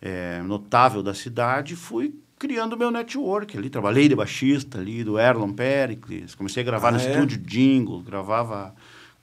eh, 0.00 0.40
notável 0.44 1.02
da 1.02 1.12
cidade, 1.12 1.76
fui 1.76 2.14
criando 2.38 2.76
meu 2.76 2.90
network 2.90 3.56
ali. 3.56 3.68
Trabalhei 3.70 4.08
de 4.08 4.14
baixista 4.16 4.78
ali, 4.78 5.04
do 5.04 5.18
Erlon 5.18 5.52
Pericles. 5.52 6.34
Comecei 6.34 6.62
a 6.62 6.66
gravar 6.66 6.88
Ah, 6.88 6.92
no 6.92 6.98
é? 7.00 7.10
estúdio 7.10 7.38
jingle, 7.38 8.00
gravava 8.02 8.74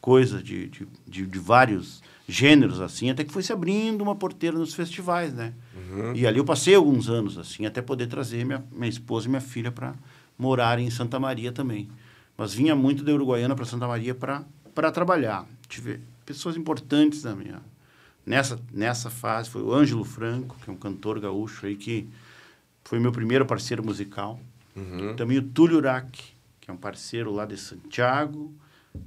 coisas 0.02 0.44
de, 0.44 0.68
de, 0.68 0.88
de, 1.08 1.26
de 1.26 1.40
vários 1.40 2.02
gêneros, 2.28 2.82
assim, 2.82 3.10
até 3.10 3.24
que 3.24 3.32
foi 3.32 3.44
se 3.44 3.54
abrindo 3.54 4.02
uma 4.02 4.16
porteira 4.16 4.58
nos 4.58 4.74
festivais, 4.74 5.34
né? 5.34 5.54
Uhum. 5.76 6.16
E 6.16 6.26
ali 6.26 6.40
eu 6.40 6.46
passei 6.46 6.74
alguns 6.76 7.08
anos, 7.08 7.38
assim, 7.38 7.66
até 7.66 7.82
poder 7.82 8.08
trazer 8.08 8.44
minha, 8.44 8.66
minha 8.72 8.90
esposa 8.90 9.28
e 9.28 9.30
minha 9.30 9.42
filha 9.42 9.72
para 9.72 9.94
morarem 10.38 10.88
em 10.88 10.90
Santa 10.90 11.20
Maria 11.20 11.52
também. 11.52 11.88
Mas 12.36 12.54
vinha 12.54 12.76
muito 12.76 13.04
da 13.04 13.14
Uruguaiana 13.14 13.56
para 13.56 13.66
Santa 13.66 13.88
Maria 13.88 14.16
para 14.16 14.92
trabalhar. 14.92 15.46
Tive 15.70 16.00
pessoas 16.26 16.58
importantes 16.58 17.24
na 17.24 17.36
minha... 17.36 17.62
Nessa, 18.24 18.60
nessa 18.72 19.10
fase 19.10 19.50
foi 19.50 19.64
o 19.64 19.74
Ângelo 19.74 20.04
Franco, 20.04 20.56
que 20.64 20.70
é 20.70 20.74
um 20.74 20.78
cantor 20.78 21.20
gaúcho 21.20 21.66
aí 21.66 21.76
que 21.76 22.08
foi 22.84 23.00
meu 23.00 23.12
primeiro 23.12 23.48
parceiro 23.48 23.84
musical. 23.84 24.40
Uhum. 24.76 25.16
Também 25.16 25.40
o 25.40 25.42
Túlio 25.42 25.78
Urac, 25.78 26.12
que 26.62 26.70
é 26.70 26.74
um 26.74 26.78
parceiro 26.78 27.32
lá 27.32 27.46
de 27.46 27.58
Santiago, 27.58 28.54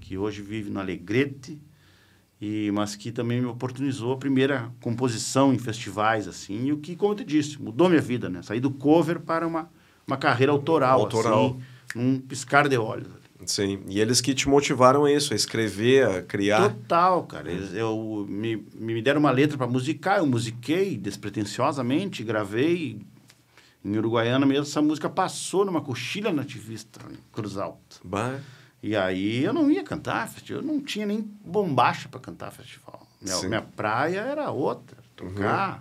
que 0.01 0.17
hoje 0.19 0.43
vive 0.43 0.71
no 0.71 0.81
Alegrete, 0.81 1.61
e, 2.41 2.71
mas 2.73 2.97
que 2.97 3.11
também 3.11 3.41
me 3.41 3.47
oportunizou 3.47 4.13
a 4.13 4.17
primeira 4.17 4.71
composição 4.81 5.53
em 5.53 5.59
festivais, 5.59 6.29
assim, 6.29 6.67
e 6.67 6.73
o 6.73 6.79
que, 6.79 6.95
como 6.97 7.13
eu 7.13 7.17
te 7.17 7.25
disse, 7.25 7.61
mudou 7.61 7.89
minha 7.89 8.03
vida, 8.03 8.29
né? 8.29 8.43
Saí 8.43 8.61
do 8.61 8.71
cover 8.71 9.21
para 9.21 9.47
uma, 9.47 9.71
uma 10.07 10.17
carreira 10.17 10.53
autoral, 10.53 11.01
Autoral. 11.01 11.47
assim, 11.47 11.61
num 11.95 12.21
piscar 12.21 12.69
de 12.69 12.77
olhos. 12.77 13.25
Sim. 13.47 13.81
E 13.89 14.01
eles 14.01 14.21
que 14.21 14.35
te 14.35 14.49
motivaram 14.49 15.05
a 15.05 15.13
isso, 15.13 15.33
a 15.33 15.37
escrever, 15.37 16.07
a 16.07 16.23
criar. 16.23 16.71
Total, 16.71 17.23
cara. 17.25 17.51
Eles, 17.51 17.75
eu, 17.75 18.27
me, 18.29 18.65
me 18.75 19.01
deram 19.03 19.21
uma 19.21 19.31
letra 19.31 19.57
para 19.59 19.67
musicar, 19.67 20.19
eu 20.19 20.27
musiquei 20.27 20.97
despretensiosamente, 20.97 22.23
gravei 22.23 23.01
em 23.85 23.99
Uruguaiana 23.99 24.47
mesmo. 24.47 24.63
Essa 24.65 24.81
música 24.81 25.09
passou 25.09 25.65
numa 25.65 25.81
coxilha 25.81 26.33
nativista 26.33 27.01
em 27.11 27.17
Cruz 27.33 27.57
Alta. 27.57 27.97
Bah. 28.03 28.39
E 28.85 28.95
aí 28.95 29.43
eu 29.43 29.55
não 29.55 29.71
ia 29.71 29.83
cantar 29.83 30.29
festival, 30.29 30.61
eu 30.61 30.69
não 30.69 30.79
tinha 30.79 31.07
nem 31.07 31.23
bombacha 31.43 32.07
para 32.07 32.21
cantar 32.21 32.51
festival. 32.51 33.01
Minha, 33.19 33.41
minha 33.49 33.63
praia 33.63 34.21
era 34.21 34.51
outra, 34.51 34.99
tocar. 35.17 35.81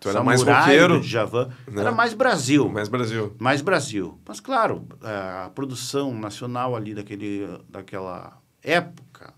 Tu 0.00 0.08
era 0.08 0.24
mais 0.24 0.42
roqueiro? 0.42 1.02
de 1.02 1.06
Javan. 1.06 1.50
Né? 1.68 1.82
Era 1.82 1.92
mais 1.92 2.14
Brasil. 2.14 2.66
Mais 2.70 2.88
Brasil. 2.88 3.36
Mais 3.38 3.60
Brasil. 3.60 4.18
Mas, 4.26 4.40
claro, 4.40 4.88
a 5.02 5.50
produção 5.54 6.18
nacional 6.18 6.74
ali 6.74 6.94
daquele, 6.94 7.46
daquela 7.68 8.40
época 8.62 9.34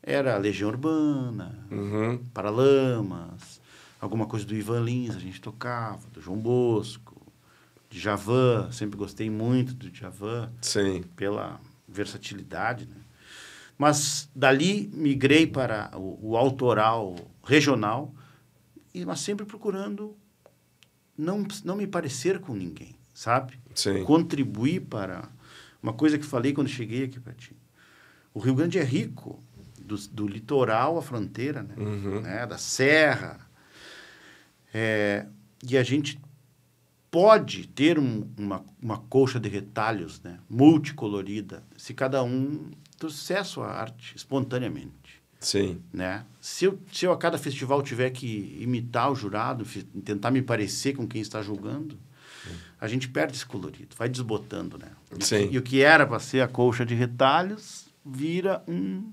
era 0.00 0.36
Legião 0.36 0.70
Urbana, 0.70 1.58
uhum. 1.72 2.18
Paralamas, 2.32 3.60
alguma 4.00 4.26
coisa 4.26 4.46
do 4.46 4.54
Ivan 4.54 4.84
Lins 4.84 5.16
a 5.16 5.18
gente 5.18 5.40
tocava, 5.40 6.06
do 6.12 6.20
João 6.20 6.38
Bosco, 6.38 7.20
de 7.90 7.98
Javan. 7.98 8.70
Sempre 8.70 8.96
gostei 8.96 9.28
muito 9.28 9.74
do 9.74 9.92
Javan. 9.92 10.52
Sim. 10.62 11.02
Pela 11.16 11.58
versatilidade, 11.98 12.86
né? 12.86 12.96
Mas 13.76 14.28
dali 14.34 14.90
migrei 14.92 15.46
para 15.46 15.90
o, 15.96 16.30
o 16.30 16.36
autoral 16.36 17.14
regional, 17.44 18.12
mas 19.06 19.20
sempre 19.20 19.46
procurando 19.46 20.16
não, 21.16 21.46
não 21.64 21.76
me 21.76 21.86
parecer 21.86 22.40
com 22.40 22.54
ninguém, 22.54 22.96
sabe? 23.14 23.60
Sim. 23.74 24.02
Contribuir 24.04 24.80
para 24.80 25.28
uma 25.82 25.92
coisa 25.92 26.18
que 26.18 26.26
falei 26.26 26.52
quando 26.52 26.68
cheguei 26.68 27.04
aqui 27.04 27.20
para 27.20 27.32
ti. 27.34 27.56
O 28.34 28.40
Rio 28.40 28.54
Grande 28.54 28.78
é 28.78 28.84
rico, 28.84 29.42
do, 29.80 29.96
do 30.08 30.26
litoral 30.26 30.98
à 30.98 31.02
fronteira, 31.02 31.62
né? 31.62 31.74
Uhum. 31.76 32.20
né? 32.20 32.46
da 32.46 32.58
serra. 32.58 33.40
É, 34.74 35.26
e 35.66 35.78
a 35.78 35.82
gente 35.82 36.20
pode 37.10 37.66
ter 37.68 37.98
um, 37.98 38.28
uma, 38.36 38.64
uma 38.80 38.98
colcha 38.98 39.40
de 39.40 39.48
retalhos 39.48 40.20
né? 40.22 40.38
multicolorida 40.48 41.62
se 41.76 41.94
cada 41.94 42.22
um 42.22 42.70
sucesso 43.00 43.62
à 43.62 43.70
arte 43.70 44.14
espontaneamente. 44.16 45.22
Sim. 45.40 45.80
Né? 45.92 46.24
Se, 46.40 46.64
eu, 46.64 46.78
se 46.92 47.06
eu 47.06 47.12
a 47.12 47.16
cada 47.16 47.38
festival 47.38 47.82
tiver 47.82 48.10
que 48.10 48.58
imitar 48.60 49.10
o 49.10 49.14
jurado, 49.14 49.64
tentar 50.04 50.30
me 50.30 50.42
parecer 50.42 50.94
com 50.94 51.06
quem 51.06 51.20
está 51.20 51.40
julgando, 51.40 51.96
a 52.80 52.86
gente 52.86 53.08
perde 53.08 53.36
esse 53.36 53.46
colorido, 53.46 53.96
vai 53.96 54.08
desbotando, 54.08 54.78
né? 54.78 54.88
E, 55.18 55.24
Sim. 55.24 55.48
e 55.50 55.58
o 55.58 55.62
que 55.62 55.82
era 55.82 56.06
para 56.06 56.18
ser 56.20 56.40
a 56.40 56.48
colcha 56.48 56.86
de 56.86 56.94
retalhos 56.94 57.86
vira 58.04 58.62
um, 58.68 59.10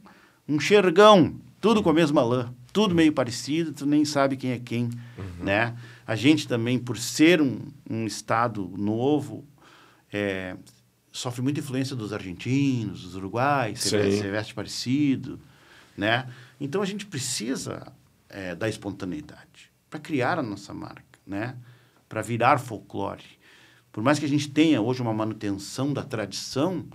um 0.48 0.60
xergão, 0.60 1.36
tudo 1.60 1.82
com 1.82 1.89
a 1.89 1.93
mesma 1.93 2.24
lã, 2.24 2.54
tudo 2.72 2.93
meio 2.93 3.12
parecido, 3.12 3.72
tu 3.72 3.86
nem 3.86 4.06
sabe 4.06 4.38
quem 4.38 4.52
é 4.52 4.60
quem, 4.60 4.84
uhum. 5.18 5.46
né? 5.46 5.76
A 6.06 6.16
gente 6.16 6.47
também, 6.47 6.78
por 6.78 6.97
ser 6.97 7.41
um, 7.41 7.60
um 7.89 8.06
estado 8.06 8.72
novo, 8.78 9.43
é, 10.12 10.56
sofre 11.12 11.41
muita 11.41 11.60
influência 11.60 11.95
dos 11.95 12.14
argentinos, 12.14 13.03
dos 13.03 13.16
uruguais, 13.16 13.80
se 13.80 14.30
veste 14.30 14.53
parecido, 14.53 15.39
né? 15.97 16.30
Então 16.60 16.82
a 16.82 16.86
gente 16.86 17.06
precisa 17.06 17.91
é, 18.30 18.53
da 18.53 18.70
espontaneidade 18.70 19.72
para 19.89 19.99
criar 19.99 20.38
a 20.38 20.43
nossa 20.43 20.74
marca, 20.74 21.20
né? 21.26 21.56
Para 22.08 22.22
virar 22.22 22.58
folclore. 22.60 23.24
Por 23.91 24.03
mais 24.03 24.20
que 24.20 24.26
a 24.26 24.30
gente 24.30 24.49
tenha 24.49 24.82
hoje 24.82 25.01
uma 25.01 25.14
manutenção 25.14 25.93
da 25.93 26.03
tradição, 26.03 26.86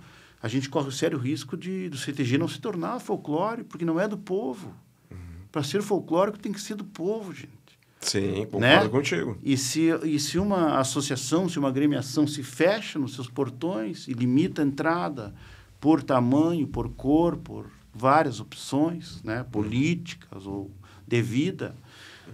a 0.41 0.47
gente 0.47 0.69
corre 0.69 0.87
o 0.87 0.91
sério 0.91 1.17
risco 1.17 1.57
de 1.57 1.89
do 1.89 1.97
CTG 1.97 2.37
não 2.37 2.47
se 2.47 2.59
tornar 2.59 2.99
folclore, 2.99 3.63
porque 3.63 3.83
não 3.83 3.99
é 3.99 4.07
do 4.07 4.17
povo. 4.17 4.73
Uhum. 5.09 5.17
Para 5.51 5.63
ser 5.63 5.81
folclórico 5.81 6.39
tem 6.39 6.51
que 6.51 6.61
ser 6.61 6.75
do 6.75 6.85
povo, 6.85 7.33
gente. 7.33 7.60
Sim, 8.01 8.45
concordo 8.45 8.59
né? 8.59 8.89
contigo. 8.89 9.37
E 9.43 9.55
se, 9.55 9.89
e 10.03 10.19
se 10.19 10.39
uma 10.39 10.79
associação, 10.79 11.47
se 11.47 11.59
uma 11.59 11.69
agremiação 11.69 12.25
se 12.25 12.41
fecha 12.41 12.97
nos 12.97 13.13
seus 13.13 13.29
portões 13.29 14.07
e 14.07 14.13
limita 14.13 14.63
a 14.63 14.65
entrada 14.65 15.33
por 15.79 16.01
tamanho, 16.01 16.67
por 16.67 16.89
cor, 16.89 17.37
por 17.37 17.69
várias 17.93 18.39
opções, 18.39 19.21
né, 19.23 19.45
políticas 19.51 20.45
ou 20.45 20.71
de 21.07 21.21
vida, 21.21 21.75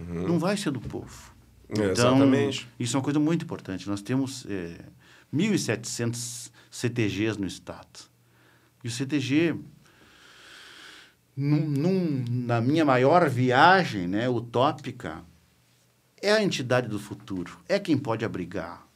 uhum. 0.00 0.28
não 0.28 0.38
vai 0.38 0.56
ser 0.56 0.70
do 0.70 0.80
povo. 0.80 1.32
É, 1.68 1.72
então, 1.72 1.90
exatamente. 1.90 2.68
Isso 2.78 2.96
é 2.96 2.98
uma 2.98 3.04
coisa 3.04 3.18
muito 3.18 3.44
importante. 3.44 3.88
Nós 3.88 4.00
temos 4.00 4.46
é, 4.48 4.78
1.700 5.34 6.50
CTGs 6.70 7.38
no 7.38 7.46
estado. 7.46 8.08
E 8.82 8.88
o 8.88 8.90
CTG, 8.90 9.54
num, 11.36 11.60
num, 11.68 12.24
na 12.28 12.60
minha 12.60 12.84
maior 12.84 13.28
viagem 13.28 14.06
né, 14.06 14.28
utópica, 14.28 15.22
é 16.22 16.32
a 16.32 16.42
entidade 16.42 16.88
do 16.88 16.98
futuro, 16.98 17.58
é 17.68 17.78
quem 17.78 17.96
pode 17.96 18.24
abrigar 18.24 18.86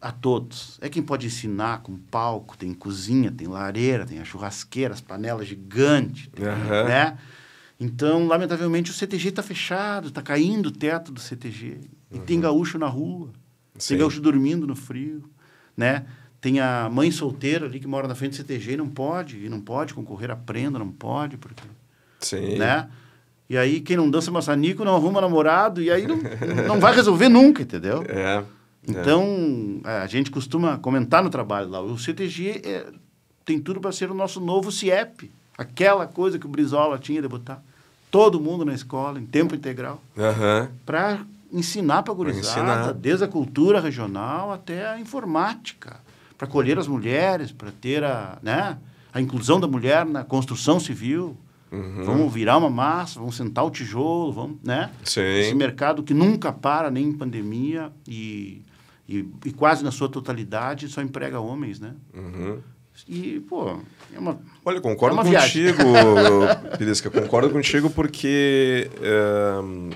a 0.00 0.12
todos, 0.12 0.78
é 0.80 0.88
quem 0.88 1.02
pode 1.02 1.26
ensinar 1.26 1.82
com 1.82 1.96
palco, 1.96 2.56
tem 2.56 2.72
cozinha, 2.72 3.30
tem 3.30 3.48
lareira, 3.48 4.06
tem 4.06 4.20
a 4.20 4.24
churrasqueira, 4.24 4.94
as 4.94 5.00
panelas 5.00 5.48
gigantes, 5.48 6.28
uhum. 6.38 6.88
né? 6.88 7.18
Então, 7.78 8.26
lamentavelmente, 8.26 8.90
o 8.90 8.94
CTG 8.94 9.30
está 9.30 9.42
fechado, 9.42 10.08
está 10.08 10.22
caindo 10.22 10.66
o 10.66 10.70
teto 10.70 11.12
do 11.12 11.20
CTG. 11.20 11.80
E 12.10 12.18
uhum. 12.18 12.24
tem 12.24 12.40
gaúcho 12.40 12.78
na 12.78 12.86
rua, 12.86 13.30
Sim. 13.76 13.88
tem 13.88 13.98
gaúcho 13.98 14.20
dormindo 14.20 14.66
no 14.66 14.74
frio, 14.74 15.24
né? 15.76 16.06
Tem 16.40 16.60
a 16.60 16.88
mãe 16.88 17.10
solteira 17.10 17.66
ali 17.66 17.80
que 17.80 17.86
mora 17.86 18.06
na 18.06 18.14
frente 18.14 18.32
do 18.32 18.36
CTG 18.36 18.72
e 18.72 18.76
não 18.76 18.88
pode, 18.88 19.44
e 19.44 19.48
não 19.48 19.60
pode 19.60 19.92
concorrer 19.92 20.30
à 20.30 20.36
prenda, 20.36 20.78
não 20.78 20.90
pode, 20.90 21.36
porque... 21.36 21.64
Sim. 22.20 22.56
Né? 22.58 22.88
E 23.48 23.56
aí, 23.56 23.80
quem 23.80 23.96
não 23.96 24.10
dança 24.10 24.30
maçanico 24.30 24.84
não 24.84 24.96
arruma 24.96 25.20
namorado, 25.20 25.80
e 25.80 25.90
aí 25.90 26.06
não, 26.06 26.18
não 26.66 26.80
vai 26.80 26.94
resolver 26.94 27.28
nunca, 27.28 27.62
entendeu? 27.62 28.04
É. 28.08 28.42
Então, 28.88 29.80
é. 29.84 29.98
a 29.98 30.06
gente 30.06 30.30
costuma 30.30 30.78
comentar 30.78 31.20
no 31.20 31.28
trabalho 31.28 31.68
lá, 31.68 31.80
o 31.80 31.98
CTG 31.98 32.62
é, 32.64 32.86
tem 33.44 33.58
tudo 33.58 33.80
para 33.80 33.90
ser 33.90 34.08
o 34.12 34.14
nosso 34.14 34.40
novo 34.40 34.70
CIEP, 34.70 35.28
aquela 35.58 36.06
coisa 36.06 36.38
que 36.38 36.46
o 36.46 36.48
Brizola 36.48 36.96
tinha 36.96 37.20
de 37.20 37.26
botar 37.26 37.60
todo 38.12 38.40
mundo 38.40 38.64
na 38.64 38.72
escola, 38.72 39.18
em 39.18 39.26
tempo 39.26 39.56
integral, 39.56 40.00
uhum. 40.16 40.68
para 40.84 41.20
ensinar 41.52 42.02
para 42.02 42.12
a 42.12 42.16
gurizada, 42.16 42.92
desde 42.92 43.24
a 43.24 43.28
cultura 43.28 43.80
regional 43.80 44.52
até 44.52 44.88
a 44.88 45.00
informática, 45.00 45.96
para 46.36 46.46
colher 46.46 46.78
as 46.78 46.86
mulheres, 46.86 47.50
para 47.50 47.70
ter 47.72 48.04
a, 48.04 48.38
né, 48.42 48.78
a 49.12 49.20
inclusão 49.20 49.58
da 49.58 49.66
mulher 49.66 50.04
na 50.04 50.22
construção 50.22 50.78
civil, 50.78 51.36
Uhum. 51.70 52.04
Vamos 52.04 52.32
virar 52.32 52.56
uma 52.56 52.70
massa, 52.70 53.18
vamos 53.18 53.36
sentar 53.36 53.64
o 53.64 53.70
tijolo, 53.70 54.32
vamos, 54.32 54.58
né? 54.62 54.90
Sim. 55.04 55.20
Esse 55.20 55.54
mercado 55.54 56.02
que 56.02 56.14
nunca 56.14 56.52
para, 56.52 56.90
nem 56.90 57.06
em 57.06 57.12
pandemia, 57.12 57.92
e, 58.06 58.62
e, 59.08 59.28
e 59.44 59.52
quase 59.52 59.82
na 59.82 59.90
sua 59.90 60.08
totalidade 60.08 60.88
só 60.88 61.02
emprega 61.02 61.40
homens, 61.40 61.80
né? 61.80 61.94
Uhum. 62.14 62.58
E, 63.06 63.40
pô, 63.40 63.78
é 64.14 64.18
uma. 64.18 64.40
Olha, 64.64 64.80
concordo 64.80 65.20
é 65.20 65.24
contigo, 65.24 65.82
Pirisca, 66.78 67.10
concordo 67.10 67.50
contigo 67.50 67.90
porque 67.90 68.90
um, 69.62 69.90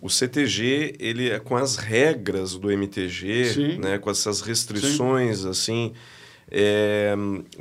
o 0.00 0.08
CTG, 0.08 0.94
ele 1.00 1.30
é 1.30 1.40
com 1.40 1.56
as 1.56 1.76
regras 1.76 2.54
do 2.54 2.70
MTG, 2.70 3.44
Sim. 3.46 3.78
né, 3.78 3.98
com 3.98 4.08
essas 4.08 4.40
restrições, 4.40 5.40
Sim. 5.40 5.48
assim 5.48 5.92
é, 6.50 7.14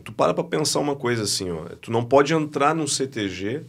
tu 0.03 0.11
para 0.13 0.33
para 0.33 0.43
pensar 0.43 0.79
uma 0.79 0.95
coisa 0.95 1.23
assim, 1.23 1.51
ó, 1.51 1.65
tu 1.81 1.91
não 1.91 2.03
pode 2.03 2.33
entrar 2.33 2.73
no 2.73 2.87
CTG, 2.87 3.63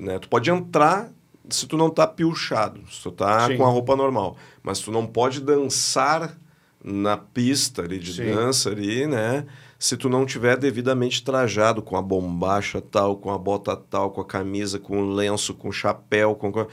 né? 0.00 0.18
Tu 0.18 0.28
pode 0.28 0.50
entrar 0.50 1.10
se 1.48 1.66
tu 1.66 1.76
não 1.76 1.90
tá 1.90 2.06
piochado, 2.06 2.80
se 2.90 3.02
tu 3.02 3.10
tá 3.10 3.48
Sim. 3.48 3.56
com 3.56 3.64
a 3.64 3.68
roupa 3.68 3.96
normal, 3.96 4.36
mas 4.62 4.80
tu 4.80 4.90
não 4.90 5.06
pode 5.06 5.40
dançar 5.40 6.38
na 6.82 7.16
pista 7.16 7.82
ali 7.82 7.98
de 7.98 8.12
Sim. 8.12 8.34
dança 8.34 8.70
ali, 8.70 9.06
né? 9.06 9.46
Se 9.78 9.96
tu 9.96 10.08
não 10.08 10.24
tiver 10.24 10.56
devidamente 10.56 11.22
trajado 11.22 11.82
com 11.82 11.96
a 11.96 12.02
bombacha 12.02 12.80
tal, 12.80 13.16
com 13.16 13.30
a 13.30 13.38
bota 13.38 13.76
tal, 13.76 14.10
com 14.10 14.20
a 14.20 14.24
camisa, 14.24 14.78
com 14.78 15.02
o 15.02 15.10
lenço, 15.10 15.54
com 15.54 15.68
o 15.68 15.72
chapéu, 15.72 16.34
com 16.34 16.66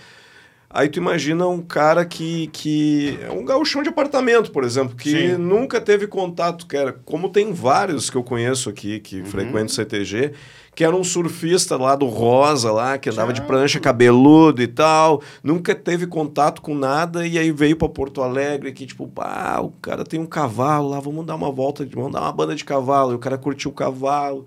Aí 0.74 0.88
tu 0.88 1.00
imagina 1.00 1.46
um 1.48 1.62
cara 1.62 2.06
que, 2.06 2.48
que 2.48 3.20
é 3.22 3.30
um 3.30 3.44
gauchão 3.44 3.84
de 3.84 3.90
apartamento, 3.90 4.52
por 4.52 4.64
exemplo, 4.64 4.96
que 4.96 5.10
Sim. 5.10 5.38
nunca 5.38 5.82
teve 5.82 6.08
contato, 6.08 6.66
que 6.66 6.78
era, 6.78 6.94
como 6.94 7.28
tem 7.28 7.52
vários 7.52 8.10
que 8.10 8.16
eu 8.16 8.24
conheço 8.24 8.70
aqui, 8.70 9.02
que 9.02 9.20
uhum. 9.20 9.26
frequentam 9.26 9.66
o 9.66 9.70
CTG, 9.70 10.32
que 10.74 10.86
era 10.86 10.96
um 10.96 11.04
surfista 11.04 11.76
lá 11.76 11.94
do 11.94 12.06
Rosa, 12.06 12.72
lá, 12.72 12.98
que 12.98 13.10
andava 13.10 13.34
de 13.34 13.42
prancha 13.42 13.82
cabeludo 13.82 14.62
e 14.62 14.68
tal, 14.68 15.22
nunca 15.44 15.76
teve 15.76 16.08
contato 16.08 16.62
com 16.62 16.74
nada, 16.74 17.28
e 17.28 17.38
aí 17.38 17.52
veio 17.52 17.76
para 17.76 17.90
Porto 17.90 18.22
Alegre, 18.22 18.72
que 18.72 18.86
tipo, 18.86 19.06
pá, 19.10 19.60
o 19.60 19.72
cara 19.82 20.06
tem 20.06 20.22
um 20.22 20.26
cavalo 20.26 20.88
lá, 20.88 21.02
vamos 21.02 21.26
dar 21.26 21.36
uma 21.36 21.52
volta, 21.52 21.86
vamos 21.94 22.14
dar 22.14 22.22
uma 22.22 22.32
banda 22.32 22.56
de 22.56 22.64
cavalo, 22.64 23.12
e 23.12 23.16
o 23.16 23.20
cara 23.20 23.38
curtiu 23.38 23.72
o 23.72 23.74
cavalo. 23.74 24.46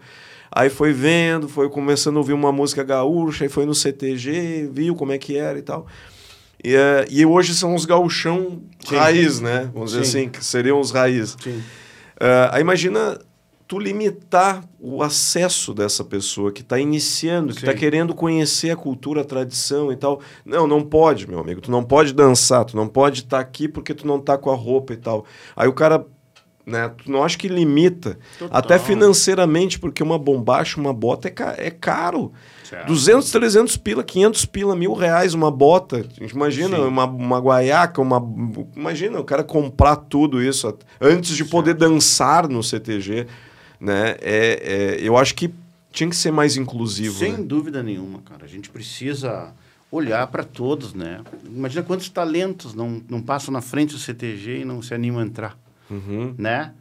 Aí 0.51 0.71
foi 0.71 0.93
vendo, 0.93 1.49
foi 1.49 1.69
começando 1.69 2.17
a 2.17 2.21
ouvir 2.21 2.33
uma 2.33 2.53
música 2.53 2.83
gaúcha, 2.83 3.45
aí 3.45 3.51
foi 3.51 3.67
no 3.67 3.75
CTG, 3.75 4.71
viu 4.73 4.95
como 4.95 5.13
é 5.13 5.19
que 5.19 5.37
era 5.37 5.59
e 5.59 5.63
tal. 5.63 5.87
E, 6.65 6.75
uh, 6.75 7.07
e 7.11 7.27
hoje 7.27 7.55
são 7.55 7.75
os 7.75 7.85
gauchão 7.85 8.63
Sim. 8.81 8.97
raiz, 8.97 9.41
né? 9.41 9.71
Vamos 9.75 9.93
Sim. 9.93 10.01
dizer 10.01 10.19
assim, 10.19 10.29
que 10.31 10.43
seriam 10.43 10.81
os 10.81 10.91
raiz. 10.91 11.37
Sim. 11.39 11.59
Uh, 11.59 12.49
aí 12.51 12.63
imagina 12.63 13.19
tu 13.67 13.79
limitar 13.79 14.63
o 14.79 15.03
acesso 15.03 15.75
dessa 15.75 16.05
pessoa 16.05 16.53
que 16.53 16.61
está 16.63 16.79
iniciando, 16.79 17.53
que 17.53 17.61
está 17.61 17.75
querendo 17.75 18.15
conhecer 18.15 18.71
a 18.71 18.77
cultura, 18.77 19.23
a 19.23 19.25
tradição 19.25 19.91
e 19.93 19.97
tal. 19.97 20.21
Não, 20.45 20.67
não 20.67 20.83
pode, 20.83 21.29
meu 21.29 21.39
amigo. 21.39 21.61
Tu 21.61 21.71
não 21.71 21.83
pode 21.83 22.13
dançar, 22.13 22.65
tu 22.65 22.77
não 22.77 22.87
pode 22.87 23.21
estar 23.21 23.39
tá 23.39 23.43
aqui 23.43 23.69
porque 23.69 23.95
tu 23.95 24.07
não 24.07 24.21
tá 24.21 24.39
com 24.39 24.51
a 24.51 24.55
roupa 24.55 24.93
e 24.93 24.97
tal. 24.97 25.25
Aí 25.57 25.69
o 25.69 25.73
cara 25.73 26.07
né? 26.67 26.91
Tu 26.97 27.11
não 27.11 27.23
acha 27.23 27.37
que 27.37 27.49
limita? 27.49 28.19
Total. 28.39 28.59
Até 28.59 28.79
financeiramente, 28.79 29.79
porque 29.79 30.03
uma 30.03 30.19
bombacha, 30.19 30.81
uma 30.81 30.93
bota 30.93 31.29
é, 31.29 31.31
ca 31.31 31.55
é 31.59 31.71
caro. 31.71 32.33
Certo. 32.65 32.87
200, 32.87 33.31
300 33.31 33.77
pila, 33.77 34.03
500 34.03 34.47
pila, 34.47 34.75
mil 34.75 34.95
reais 34.95 35.35
uma 35.35 35.51
bota. 35.51 36.05
Imagina 36.33 36.79
uma, 36.81 37.05
uma 37.05 37.39
guaiaca, 37.39 38.01
uma... 38.01 38.23
Imagina 38.75 39.21
o 39.21 39.25
cara 39.25 39.45
comprar 39.45 39.97
tudo 39.97 40.43
isso 40.43 40.75
antes 41.01 41.31
de 41.31 41.39
certo. 41.39 41.51
poder 41.51 41.75
dançar 41.75 42.49
no 42.49 42.63
CTG. 42.63 43.27
Né? 43.79 44.17
É, 44.23 44.97
é, 44.99 44.99
eu 45.01 45.17
acho 45.17 45.35
que 45.35 45.53
tinha 45.93 46.09
que 46.09 46.17
ser 46.17 46.33
mais 46.33 46.57
inclusivo. 46.57 47.19
Sem 47.19 47.33
né? 47.33 47.39
dúvida 47.43 47.83
nenhuma, 47.83 48.21
cara. 48.21 48.45
A 48.45 48.49
gente 48.49 48.71
precisa 48.71 49.53
olhar 49.93 50.27
para 50.27 50.43
todos, 50.43 50.93
né? 50.93 51.21
Imagina 51.45 51.83
quantos 51.85 52.09
talentos 52.09 52.75
não, 52.75 53.01
não 53.09 53.23
passam 53.23 53.53
na 53.53 53.61
frente 53.61 53.93
do 53.93 53.99
CTG 53.99 54.61
e 54.61 54.65
não 54.65 54.83
se 54.83 54.93
animam 54.93 55.23
a 55.23 55.25
entrar, 55.25 55.57
uhum. 55.91 56.35
né? 56.39 56.75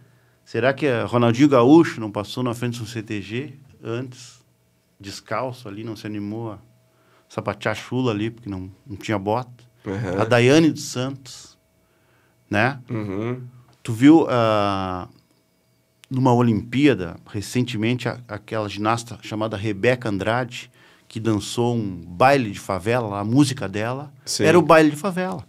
Será 0.46 0.74
que 0.74 0.88
Ronaldinho 1.04 1.48
Gaúcho 1.48 2.02
não 2.02 2.12
passou 2.12 2.44
na 2.44 2.54
frente 2.54 2.80
do 2.80 2.86
CTG 2.86 3.54
antes, 3.84 4.44
descalço 5.00 5.68
ali, 5.68 5.84
não 5.84 5.96
se 5.96 6.06
animou 6.06 6.54
a 6.54 6.60
sapatear 7.30 7.76
chula 7.76 8.12
ali, 8.12 8.30
porque 8.30 8.50
não, 8.50 8.70
não 8.86 8.98
tinha 8.98 9.18
bota? 9.18 9.64
Uhum. 9.86 10.22
A 10.22 10.26
Daiane 10.26 10.72
dos 10.72 10.84
Santos, 10.84 11.58
né? 12.50 12.80
Uhum. 12.90 13.42
Tu 13.82 13.92
viu 13.94 14.24
uh, 14.24 15.08
numa 16.10 16.34
Olimpíada, 16.34 17.16
recentemente, 17.26 18.08
a, 18.08 18.20
aquela 18.28 18.70
ginasta 18.70 19.18
chamada 19.22 19.58
Rebeca 19.58 20.10
Andrade, 20.10 20.72
que 21.08 21.20
dançou 21.20 21.76
um 21.76 22.02
baile 22.06 22.52
de 22.52 22.60
favela, 22.60 23.20
a 23.20 23.24
música 23.24 23.68
dela 23.68 24.12
Sim. 24.26 24.46
era 24.46 24.58
o 24.58 24.62
baile 24.62 24.92
de 24.92 24.96
favela. 24.96 25.46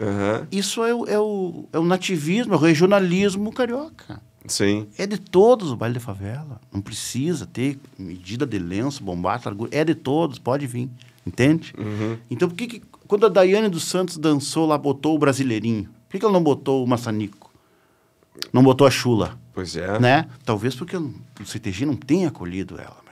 Uhum. 0.00 0.46
Isso 0.50 0.84
é 0.84 0.94
o, 0.94 1.06
é, 1.06 1.18
o, 1.18 1.64
é 1.72 1.78
o 1.78 1.84
nativismo, 1.84 2.54
é 2.54 2.56
o 2.56 2.60
regionalismo 2.60 3.52
carioca. 3.52 4.20
Sim. 4.46 4.86
É 4.96 5.06
de 5.06 5.18
todos 5.18 5.70
o 5.70 5.76
baile 5.76 5.94
de 5.94 6.00
favela. 6.00 6.60
Não 6.72 6.80
precisa 6.80 7.46
ter 7.46 7.78
medida 7.98 8.46
de 8.46 8.58
lenço, 8.58 9.02
bombata, 9.02 9.48
largura. 9.48 9.70
É 9.72 9.84
de 9.84 9.94
todos, 9.94 10.38
pode 10.38 10.66
vir. 10.66 10.88
Entende? 11.26 11.74
Uhum. 11.76 12.16
Então, 12.30 12.48
por 12.48 12.56
que, 12.56 12.66
que 12.66 12.82
quando 13.06 13.26
a 13.26 13.28
Daiane 13.28 13.68
dos 13.68 13.84
Santos 13.84 14.16
dançou 14.16 14.66
lá, 14.66 14.78
botou 14.78 15.14
o 15.14 15.18
brasileirinho, 15.18 15.84
por 15.84 16.12
que, 16.12 16.18
que 16.18 16.24
ela 16.24 16.32
não 16.32 16.42
botou 16.42 16.82
o 16.82 16.86
maçanico? 16.86 17.52
Não 18.52 18.62
botou 18.62 18.86
a 18.86 18.90
chula? 18.90 19.38
Pois 19.52 19.76
é. 19.76 19.98
Né? 19.98 20.26
Talvez 20.44 20.74
porque 20.74 20.96
o 20.96 21.44
CTG 21.44 21.84
não 21.84 21.96
tenha 21.96 22.28
acolhido 22.28 22.80
ela. 22.80 23.08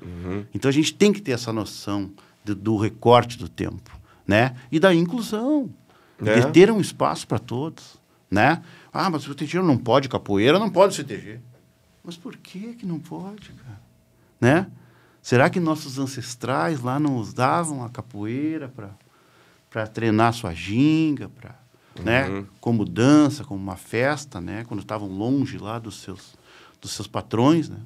Uhum. 0.00 0.44
Então 0.54 0.68
a 0.68 0.72
gente 0.72 0.94
tem 0.94 1.12
que 1.12 1.20
ter 1.20 1.32
essa 1.32 1.52
noção 1.52 2.10
do, 2.44 2.54
do 2.54 2.76
recorte 2.76 3.38
do 3.38 3.48
tempo, 3.48 3.90
né? 4.26 4.56
E 4.70 4.80
da 4.80 4.94
inclusão, 4.94 5.68
é. 6.28 6.40
de 6.40 6.52
ter 6.52 6.70
um 6.70 6.80
espaço 6.80 7.26
para 7.26 7.38
todos, 7.38 8.00
né? 8.30 8.62
Ah, 8.92 9.10
mas 9.10 9.26
o 9.26 9.30
CTG 9.30 9.60
não 9.60 9.76
pode, 9.76 10.08
capoeira 10.08 10.58
não 10.58 10.70
pode 10.70 10.94
CTG. 10.94 11.40
Mas 12.04 12.16
por 12.16 12.36
que 12.36 12.74
que 12.74 12.86
não 12.86 12.98
pode, 12.98 13.52
cara? 13.52 13.80
Né? 14.40 14.66
Será 15.20 15.48
que 15.48 15.60
nossos 15.60 15.98
ancestrais 15.98 16.80
lá 16.80 16.98
não 16.98 17.16
usavam 17.16 17.84
a 17.84 17.88
capoeira 17.88 18.68
para 18.68 18.90
para 19.70 19.86
treinar 19.86 20.34
sua 20.34 20.52
ginga, 20.52 21.30
para, 21.30 21.58
né? 22.04 22.28
uhum. 22.28 22.40
né, 22.42 22.46
como 22.60 22.84
dança, 22.84 23.42
como 23.42 23.58
uma 23.58 23.76
festa, 23.76 24.38
né, 24.38 24.64
quando 24.64 24.80
estavam 24.80 25.08
longe 25.08 25.56
lá 25.56 25.78
dos 25.78 26.02
seus 26.02 26.34
dos 26.78 26.90
seus 26.90 27.06
patrões, 27.06 27.68
né? 27.68 27.78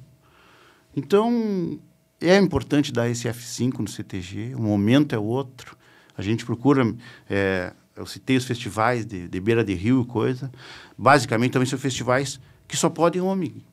Então, 0.95 1.79
é 2.19 2.35
importante 2.37 2.91
dar 2.91 3.07
esse 3.07 3.29
F5 3.29 3.77
no 3.77 3.87
CTG, 3.87 4.55
o 4.55 4.61
momento 4.61 5.13
é 5.13 5.19
outro. 5.19 5.77
A 6.17 6.23
gente 6.23 6.43
procura, 6.43 6.95
é, 7.29 7.71
eu 7.97 8.05
citei 8.05 8.37
os 8.37 8.45
festivais 8.45 9.05
de, 9.05 9.27
de 9.27 9.39
beira 9.39 9.63
de 9.63 9.73
rio 9.73 10.03
e 10.03 10.05
coisa, 10.05 10.51
basicamente 10.97 11.51
também 11.53 11.67
são 11.67 11.79
festivais 11.79 12.39
que 12.67 12.77
só 12.77 12.89
podem 12.89 13.21
homem. 13.21 13.63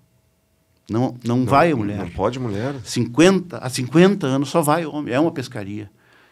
Não, 0.89 1.17
não, 1.25 1.39
não 1.39 1.47
vai 1.47 1.73
mulher. 1.73 1.99
Não 1.99 2.11
pode 2.11 2.39
mulher. 2.39 2.75
50, 2.83 3.59
há 3.59 3.69
50 3.69 4.27
anos 4.27 4.49
só 4.49 4.61
vai 4.61 4.85
homem, 4.85 5.15
é 5.15 5.21
uma 5.21 5.33
pescaria. 5.33 5.91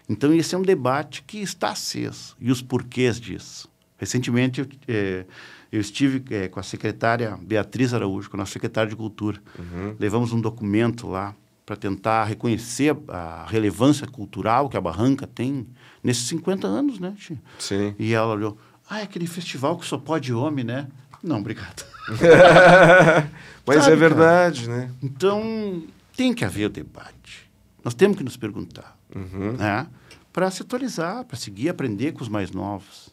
Então, 0.09 0.32
esse 0.34 0.55
é 0.55 0.59
um 0.59 0.62
debate 0.62 1.22
que 1.26 1.38
está 1.38 1.70
aceso. 1.70 2.36
E 2.40 2.51
os 2.51 2.61
porquês 2.61 3.20
disso? 3.20 3.70
Recentemente, 3.97 4.61
eu, 4.61 4.66
é, 4.88 5.24
eu 5.70 5.80
estive 5.80 6.22
é, 6.34 6.49
com 6.49 6.61
a 6.61 6.62
secretária 6.62 7.38
Beatriz 7.40 7.95
Araújo, 7.95 8.28
com 8.28 8.36
a 8.36 8.38
nossa 8.38 8.53
secretária 8.53 8.90
de 8.90 8.97
Cultura. 8.97 9.40
Uhum. 9.59 9.97
Levamos 9.99 10.32
um 10.32 10.40
documento 10.40 11.09
lá 11.09 11.34
para 11.64 11.76
tentar 11.76 12.24
reconhecer 12.24 12.95
a 13.09 13.47
relevância 13.49 14.07
cultural 14.07 14.68
que 14.68 14.76
a 14.76 14.80
Barranca 14.80 15.26
tem 15.26 15.66
nesses 16.03 16.26
50 16.28 16.66
anos, 16.66 16.98
né, 16.98 17.14
tia? 17.16 17.40
Sim. 17.59 17.94
E 17.98 18.12
ela 18.12 18.32
olhou, 18.32 18.59
ah, 18.88 19.00
é 19.00 19.03
aquele 19.03 19.26
festival 19.26 19.78
que 19.78 19.86
só 19.86 19.96
pode 19.96 20.32
homem, 20.32 20.64
né? 20.64 20.88
Não, 21.22 21.38
obrigado. 21.38 21.84
Mas 23.66 23.84
Sabe, 23.84 23.92
é 23.92 23.96
verdade, 23.96 24.66
cara? 24.66 24.78
né? 24.78 24.90
Então, 25.03 25.84
tem 26.16 26.34
que 26.34 26.44
haver 26.44 26.66
o 26.66 26.70
debate. 26.70 27.50
Nós 27.84 27.94
temos 27.94 28.16
que 28.16 28.24
nos 28.24 28.36
perguntar, 28.36 28.96
uhum. 29.14 29.53
né? 29.53 29.86
Para 30.32 30.50
se 30.50 30.62
atualizar, 30.62 31.24
para 31.24 31.36
seguir, 31.36 31.68
aprender 31.68 32.12
com 32.12 32.22
os 32.22 32.28
mais 32.28 32.50
novos. 32.50 33.11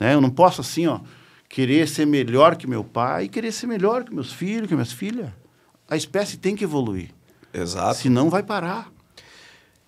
Né? 0.00 0.14
Eu 0.14 0.20
não 0.20 0.30
posso, 0.30 0.60
assim, 0.60 0.86
ó, 0.86 1.00
querer 1.48 1.86
ser 1.86 2.06
melhor 2.06 2.56
que 2.56 2.66
meu 2.66 2.82
pai 2.82 3.24
e 3.24 3.28
querer 3.28 3.52
ser 3.52 3.66
melhor 3.66 4.02
que 4.04 4.14
meus 4.14 4.32
filhos, 4.32 4.66
que 4.66 4.74
minhas 4.74 4.92
filhas. 4.92 5.30
A 5.88 5.96
espécie 5.96 6.36
tem 6.36 6.56
que 6.56 6.64
evoluir. 6.64 7.10
Exato. 7.52 7.98
Senão 7.98 8.30
vai 8.30 8.42
parar. 8.42 8.90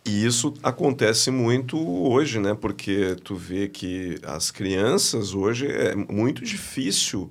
E 0.07 0.25
isso 0.25 0.55
acontece 0.63 1.31
muito 1.31 1.77
hoje, 1.79 2.39
né? 2.39 2.57
Porque 2.59 3.17
tu 3.23 3.35
vê 3.35 3.69
que 3.69 4.19
as 4.23 4.51
crianças 4.51 5.35
hoje 5.35 5.67
é 5.67 5.95
muito 5.95 6.45
difícil 6.45 7.31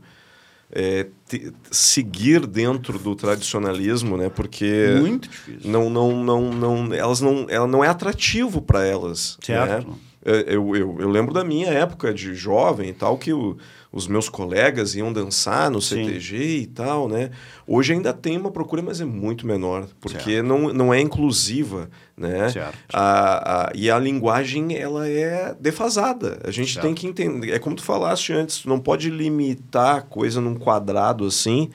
é, 0.71 1.07
te, 1.28 1.53
seguir 1.71 2.45
dentro 2.45 2.99
do 2.99 3.15
tradicionalismo, 3.15 4.17
né? 4.17 4.30
Porque 4.30 4.95
muito 4.99 5.30
difícil. 5.30 5.71
Não, 5.71 5.89
não, 5.89 6.23
não, 6.23 6.51
não, 6.51 6.93
elas 6.93 7.21
não, 7.21 7.45
ela 7.49 7.67
não 7.67 7.84
é 7.84 7.88
atrativo 7.88 8.61
para 8.61 8.86
elas. 8.86 9.38
Certo. 9.41 9.88
Né? 9.88 9.95
Eu, 10.26 10.76
eu, 10.76 10.97
eu, 10.99 11.09
lembro 11.09 11.32
da 11.34 11.43
minha 11.43 11.67
época 11.67 12.11
de 12.11 12.34
jovem 12.34 12.89
e 12.89 12.93
tal, 12.93 13.15
que 13.15 13.32
o, 13.32 13.57
os 13.96 14.08
meus 14.08 14.28
colegas 14.28 14.93
iam 14.93 15.14
dançar 15.14 15.72
no 15.72 15.82
CTG 15.82 16.38
Sim. 16.38 16.64
e 16.64 16.68
tal, 16.68 17.08
né? 17.08 17.32
Hoje 17.66 17.93
ainda 17.93 18.12
tem 18.12 18.38
uma 18.38 18.52
procura, 18.52 18.82
mas 18.82 19.00
é 19.00 19.06
muito 19.06 19.48
menor, 19.48 19.88
porque 20.02 20.41
não, 20.41 20.74
não 20.74 20.93
é 20.93 21.00
inclusiva, 21.00 21.89
né? 22.18 22.50
Certo. 22.50 22.78
A, 22.91 23.68
a, 23.68 23.72
e 23.74 23.89
a 23.89 23.98
linguagem, 23.98 24.76
ela 24.76 25.08
é 25.08 25.56
defasada. 25.58 26.41
A 26.43 26.52
gente 26.52 26.74
certo. 26.74 26.86
tem 26.86 26.93
que 26.93 27.08
entender, 27.08 27.54
é 27.54 27.58
como 27.58 27.78
tu 27.78 27.84
falaste 27.84 28.34
antes, 28.34 28.60
tu 28.60 28.68
não 28.68 28.80
pode 28.80 29.10
limitar 29.10 29.96
a 29.96 30.02
coisa 30.02 30.41
num 30.41 30.56
quadrado 30.56 31.26
assim, 31.26 31.70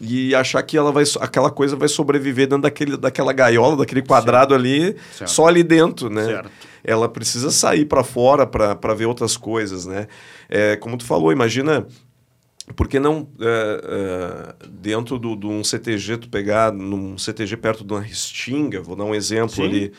e 0.00 0.34
achar 0.34 0.62
que 0.62 0.76
ela 0.76 0.92
vai, 0.92 1.04
aquela 1.20 1.50
coisa 1.50 1.76
vai 1.76 1.88
sobreviver 1.88 2.46
dentro 2.46 2.62
daquele, 2.62 2.96
daquela 2.96 3.32
gaiola, 3.32 3.76
daquele 3.76 4.02
quadrado 4.02 4.54
certo. 4.54 4.64
ali, 4.64 4.96
certo. 5.12 5.30
só 5.30 5.46
ali 5.46 5.62
dentro, 5.62 6.08
né? 6.08 6.24
Certo 6.24 6.50
ela 6.84 7.08
precisa 7.08 7.50
sair 7.50 7.84
para 7.84 8.02
fora 8.02 8.46
para 8.46 8.94
ver 8.94 9.06
outras 9.06 9.36
coisas, 9.36 9.84
né? 9.84 10.06
É, 10.48 10.76
como 10.76 10.96
tu 10.96 11.04
falou, 11.04 11.32
imagina 11.32 11.86
por 12.76 12.88
que 12.88 12.98
não 12.98 13.28
é, 13.40 13.80
é, 13.84 14.68
dentro 14.68 15.18
de 15.18 15.46
um 15.46 15.64
CTG 15.64 16.18
tu 16.18 16.28
pegar 16.28 16.72
num 16.72 17.16
CTG 17.16 17.56
perto 17.56 17.84
de 17.84 17.92
uma 17.92 18.00
restinga, 18.00 18.80
vou 18.80 18.96
dar 18.96 19.04
um 19.04 19.14
exemplo 19.14 19.56
Sim. 19.56 19.64
ali, 19.64 19.92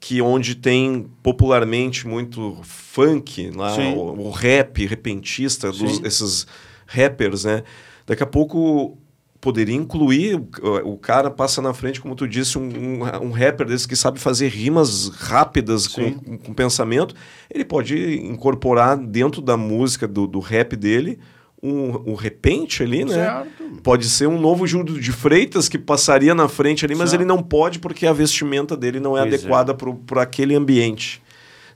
que 0.00 0.20
onde 0.20 0.54
tem 0.54 1.10
popularmente 1.22 2.06
muito 2.06 2.58
funk 2.62 3.50
lá, 3.54 3.76
o, 3.76 4.26
o, 4.26 4.30
rap 4.30 4.84
repentista, 4.86 5.70
dos, 5.70 6.02
esses 6.04 6.46
rappers, 6.86 7.44
né? 7.44 7.62
Daqui 8.06 8.22
a 8.22 8.26
pouco 8.26 8.98
poderia 9.44 9.74
incluir, 9.74 10.42
o, 10.84 10.96
cara 10.96 11.30
passa 11.30 11.60
na 11.60 11.74
frente, 11.74 12.00
como 12.00 12.14
tu 12.14 12.26
disse, 12.26 12.56
um, 12.56 12.62
um, 12.62 13.26
um 13.26 13.30
rapper 13.30 13.66
desse 13.66 13.86
que 13.86 13.94
sabe 13.94 14.18
fazer 14.18 14.48
rimas 14.48 15.08
rápidas 15.08 15.86
com, 15.86 16.14
com, 16.14 16.54
pensamento, 16.54 17.14
ele 17.52 17.62
pode 17.62 18.20
incorporar 18.24 18.96
dentro 18.96 19.42
da 19.42 19.54
música, 19.54 20.08
do, 20.08 20.26
do 20.26 20.40
rap 20.40 20.74
dele, 20.76 21.18
um, 21.62 22.12
um 22.12 22.14
repente 22.14 22.82
ali, 22.82 23.04
né? 23.04 23.12
Certo. 23.12 23.82
Pode 23.82 24.08
ser 24.08 24.26
um 24.28 24.40
novo 24.40 24.66
Júlio 24.66 24.98
de 24.98 25.12
Freitas 25.12 25.68
que 25.68 25.78
passaria 25.78 26.34
na 26.34 26.48
frente 26.48 26.82
ali, 26.86 26.94
mas 26.94 27.10
certo. 27.10 27.20
ele 27.20 27.28
não 27.28 27.42
pode 27.42 27.80
porque 27.80 28.06
a 28.06 28.14
vestimenta 28.14 28.74
dele 28.74 28.98
não 28.98 29.14
é 29.14 29.20
pois 29.20 29.34
é. 29.34 29.36
adequada 29.36 29.72
é. 29.72 29.94
para 30.06 30.22
aquele 30.22 30.54
ambiente. 30.54 31.22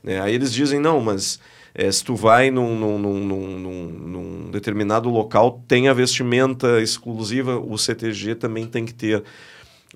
Né? 0.03 0.19
Aí 0.19 0.33
eles 0.33 0.51
dizem, 0.51 0.79
não, 0.79 0.99
mas 0.99 1.39
é, 1.79 1.89
se 1.89 2.03
tu 2.03 2.13
vai 2.13 2.51
num, 2.51 2.77
num, 2.77 2.99
num, 2.99 3.57
num, 3.57 4.51
determinado 4.51 5.09
local, 5.09 5.63
tem 5.65 5.87
a 5.87 5.93
vestimenta 5.93 6.81
exclusiva, 6.81 7.57
o 7.57 7.77
CTG 7.77 8.35
também 8.35 8.67
tem 8.67 8.85
que 8.85 8.93
ter. 8.93 9.23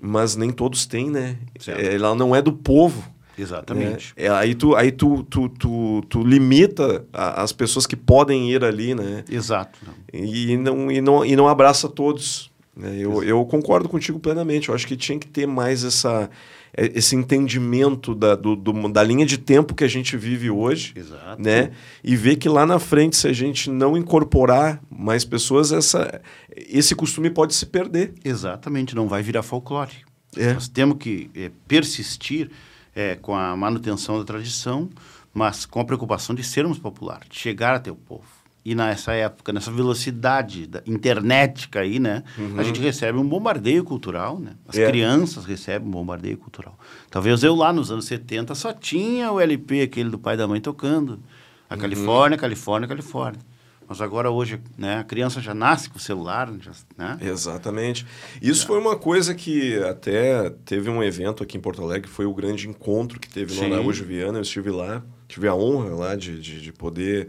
Mas 0.00 0.34
nem 0.34 0.50
todos 0.50 0.86
têm, 0.86 1.10
né? 1.10 1.36
É, 1.66 1.94
ela 1.94 2.14
não 2.14 2.34
é 2.34 2.40
do 2.40 2.54
povo. 2.54 3.04
Exatamente. 3.38 4.14
Né? 4.16 4.24
É, 4.24 4.28
aí 4.30 4.54
tu, 4.54 4.74
aí 4.74 4.90
tu, 4.90 5.24
tu, 5.24 5.46
tu, 5.50 6.02
tu 6.08 6.22
limita 6.22 7.04
a, 7.12 7.42
as 7.42 7.52
pessoas 7.52 7.86
que 7.86 7.96
podem 7.96 8.50
ir 8.50 8.64
ali, 8.64 8.94
né? 8.94 9.22
Exato. 9.30 9.78
E 10.10 10.56
não, 10.56 10.90
e 10.90 11.02
não, 11.02 11.22
e 11.22 11.36
não 11.36 11.48
abraça 11.48 11.86
todos. 11.86 12.50
Né? 12.74 12.96
Eu, 12.98 13.22
eu 13.22 13.44
concordo 13.44 13.90
contigo 13.90 14.18
plenamente. 14.18 14.70
Eu 14.70 14.74
acho 14.74 14.86
que 14.86 14.96
tinha 14.96 15.18
que 15.18 15.26
ter 15.26 15.46
mais 15.46 15.84
essa 15.84 16.30
esse 16.76 17.14
entendimento 17.14 18.14
da, 18.14 18.34
do, 18.34 18.56
do, 18.56 18.88
da 18.88 19.02
linha 19.02 19.24
de 19.24 19.38
tempo 19.38 19.74
que 19.74 19.84
a 19.84 19.88
gente 19.88 20.16
vive 20.16 20.50
hoje, 20.50 20.92
Exato. 20.96 21.40
né? 21.40 21.70
E 22.02 22.16
ver 22.16 22.36
que 22.36 22.48
lá 22.48 22.66
na 22.66 22.78
frente, 22.78 23.16
se 23.16 23.28
a 23.28 23.32
gente 23.32 23.70
não 23.70 23.96
incorporar 23.96 24.82
mais 24.90 25.24
pessoas, 25.24 25.70
essa, 25.70 26.20
esse 26.54 26.94
costume 26.94 27.30
pode 27.30 27.54
se 27.54 27.66
perder. 27.66 28.14
Exatamente, 28.24 28.94
não 28.94 29.06
vai 29.06 29.22
virar 29.22 29.42
folclore. 29.42 29.92
É. 30.36 30.52
Nós 30.52 30.68
temos 30.68 30.98
que 30.98 31.30
é, 31.34 31.50
persistir 31.68 32.50
é, 32.94 33.14
com 33.14 33.34
a 33.34 33.56
manutenção 33.56 34.18
da 34.18 34.24
tradição, 34.24 34.90
mas 35.32 35.64
com 35.64 35.80
a 35.80 35.84
preocupação 35.84 36.34
de 36.34 36.42
sermos 36.42 36.78
popular, 36.78 37.20
de 37.28 37.38
chegar 37.38 37.74
até 37.76 37.90
o 37.90 37.96
povo. 37.96 38.33
E 38.64 38.74
nessa 38.74 39.12
época, 39.12 39.52
nessa 39.52 39.70
velocidade 39.70 40.66
da 40.66 40.82
internetica 40.86 41.80
aí, 41.80 41.98
né? 41.98 42.24
Uhum. 42.38 42.58
A 42.58 42.62
gente 42.62 42.80
recebe 42.80 43.18
um 43.18 43.28
bombardeio 43.28 43.84
cultural, 43.84 44.38
né? 44.38 44.52
As 44.66 44.78
é. 44.78 44.86
crianças 44.86 45.44
recebem 45.44 45.86
um 45.86 45.90
bombardeio 45.90 46.38
cultural. 46.38 46.78
Talvez 47.10 47.42
eu 47.42 47.54
lá 47.54 47.74
nos 47.74 47.90
anos 47.90 48.06
70 48.06 48.54
só 48.54 48.72
tinha 48.72 49.30
o 49.30 49.38
LP, 49.38 49.82
aquele 49.82 50.08
do 50.08 50.18
pai 50.18 50.34
e 50.34 50.38
da 50.38 50.48
mãe 50.48 50.62
tocando. 50.62 51.20
A 51.68 51.74
uhum. 51.74 51.80
Califórnia, 51.80 52.38
Califórnia, 52.38 52.88
Califórnia. 52.88 53.40
Mas 53.86 54.00
agora 54.00 54.30
hoje, 54.30 54.58
né, 54.78 55.00
a 55.00 55.04
criança 55.04 55.42
já 55.42 55.52
nasce 55.52 55.90
com 55.90 55.98
o 55.98 56.00
celular, 56.00 56.50
já, 56.58 56.72
né? 56.96 57.18
Exatamente. 57.20 58.06
Isso 58.40 58.66
foi 58.66 58.78
uma 58.78 58.96
coisa 58.96 59.34
que 59.34 59.76
até 59.82 60.48
teve 60.64 60.88
um 60.88 61.02
evento 61.02 61.42
aqui 61.42 61.58
em 61.58 61.60
Porto 61.60 61.82
Alegre, 61.82 62.08
foi 62.08 62.24
o 62.24 62.32
grande 62.32 62.66
encontro 62.66 63.20
que 63.20 63.28
teve 63.28 63.54
no 63.54 63.74
Araújo 63.74 64.04
Viana, 64.04 64.38
eu 64.38 64.42
estive 64.42 64.70
lá, 64.70 65.02
tive 65.28 65.48
a 65.48 65.54
honra 65.54 65.90
lá 65.90 66.16
de, 66.16 66.40
de, 66.40 66.62
de 66.62 66.72
poder 66.72 67.28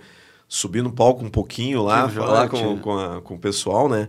subir 0.56 0.82
no 0.82 0.92
palco 0.92 1.24
um 1.24 1.30
pouquinho 1.30 1.84
lá, 1.84 2.08
que 2.08 2.16
falar 2.16 2.48
com, 2.48 2.78
com, 2.78 2.98
a, 2.98 3.22
com 3.22 3.36
o 3.36 3.38
pessoal, 3.38 3.90
né? 3.90 4.08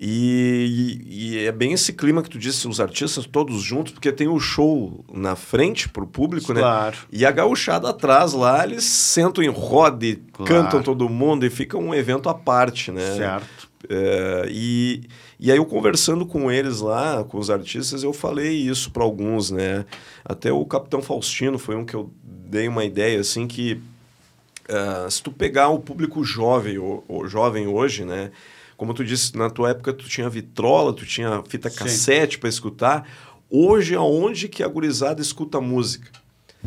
E, 0.00 1.00
e, 1.08 1.36
e, 1.36 1.46
é 1.46 1.52
bem 1.52 1.72
esse 1.72 1.92
clima 1.92 2.22
que 2.22 2.30
tu 2.30 2.38
disse, 2.38 2.68
os 2.68 2.80
artistas 2.80 3.26
todos 3.26 3.62
juntos, 3.62 3.92
porque 3.92 4.12
tem 4.12 4.28
o 4.28 4.38
show 4.38 5.04
na 5.12 5.34
frente 5.34 5.88
pro 5.88 6.06
público, 6.06 6.52
né? 6.52 6.60
Claro. 6.60 6.96
E 7.12 7.24
a 7.24 7.30
gauchada 7.30 7.90
atrás 7.90 8.32
lá, 8.32 8.64
eles 8.64 8.84
sentam 8.84 9.42
em 9.42 9.48
roda 9.48 10.04
e 10.04 10.16
claro. 10.16 10.52
cantam 10.52 10.82
todo 10.82 11.08
mundo 11.08 11.46
e 11.46 11.50
fica 11.50 11.76
um 11.76 11.94
evento 11.94 12.28
à 12.28 12.34
parte, 12.34 12.92
né? 12.92 13.16
Certo. 13.16 13.68
É, 13.88 14.46
e, 14.50 15.02
e 15.38 15.50
aí 15.50 15.58
eu 15.58 15.64
conversando 15.64 16.26
com 16.26 16.50
eles 16.50 16.80
lá, 16.80 17.24
com 17.24 17.38
os 17.38 17.50
artistas, 17.50 18.02
eu 18.02 18.12
falei 18.12 18.52
isso 18.52 18.90
para 18.90 19.04
alguns, 19.04 19.50
né? 19.50 19.84
Até 20.24 20.52
o 20.52 20.64
Capitão 20.64 21.02
Faustino 21.02 21.58
foi 21.58 21.76
um 21.76 21.84
que 21.84 21.94
eu 21.94 22.10
dei 22.22 22.66
uma 22.68 22.84
ideia, 22.84 23.20
assim, 23.20 23.46
que 23.46 23.80
uh, 24.68 25.10
se 25.10 25.22
tu 25.22 25.30
pegar 25.32 25.68
o 25.68 25.78
público 25.78 26.22
jovem, 26.24 26.78
o, 26.78 27.02
o 27.08 27.26
jovem 27.26 27.66
hoje, 27.66 28.04
né? 28.04 28.30
Como 28.76 28.94
tu 28.94 29.04
disse, 29.04 29.36
na 29.36 29.50
tua 29.50 29.70
época 29.70 29.92
tu 29.92 30.08
tinha 30.08 30.28
vitrola, 30.28 30.92
tu 30.92 31.04
tinha 31.04 31.42
fita 31.48 31.68
cassete 31.68 32.38
para 32.38 32.48
escutar. 32.48 33.08
Hoje, 33.50 33.94
aonde 33.94 34.48
que 34.48 34.62
a 34.62 34.68
gurizada 34.68 35.20
escuta 35.20 35.60
música? 35.60 36.10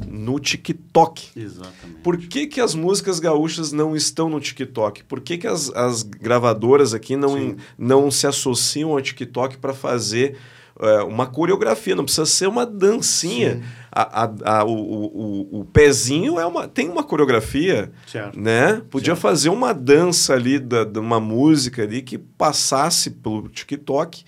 No 0.07 0.39
TikTok. 0.39 1.29
Exatamente. 1.35 2.01
Por 2.03 2.17
que, 2.17 2.47
que 2.47 2.59
as 2.59 2.73
músicas 2.75 3.19
gaúchas 3.19 3.71
não 3.71 3.95
estão 3.95 4.29
no 4.29 4.39
TikTok? 4.39 5.03
Por 5.03 5.21
que, 5.21 5.37
que 5.37 5.47
as, 5.47 5.69
as 5.69 6.03
gravadoras 6.03 6.93
aqui 6.93 7.15
não, 7.15 7.55
não 7.77 8.09
se 8.09 8.25
associam 8.25 8.91
ao 8.91 9.01
TikTok 9.01 9.57
para 9.57 9.73
fazer 9.73 10.37
uh, 10.77 11.05
uma 11.05 11.27
coreografia? 11.27 11.95
Não 11.95 12.05
precisa 12.05 12.25
ser 12.25 12.47
uma 12.47 12.65
dancinha. 12.65 13.55
Sim 13.55 13.80
a, 13.91 14.23
a, 14.23 14.59
a 14.59 14.63
o, 14.63 14.71
o, 14.71 15.59
o, 15.59 15.65
pezinho 15.65 16.39
é 16.39 16.45
uma, 16.45 16.67
tem 16.67 16.87
uma 16.87 17.03
coreografia, 17.03 17.91
certo. 18.07 18.39
né? 18.39 18.81
Podia 18.89 19.13
certo. 19.13 19.21
fazer 19.21 19.49
uma 19.49 19.73
dança 19.73 20.33
ali, 20.33 20.57
da, 20.59 20.85
de 20.85 20.97
uma 20.97 21.19
música 21.19 21.83
ali 21.83 22.01
que 22.01 22.17
passasse 22.17 23.11
pelo 23.11 23.49
TikTok, 23.49 24.23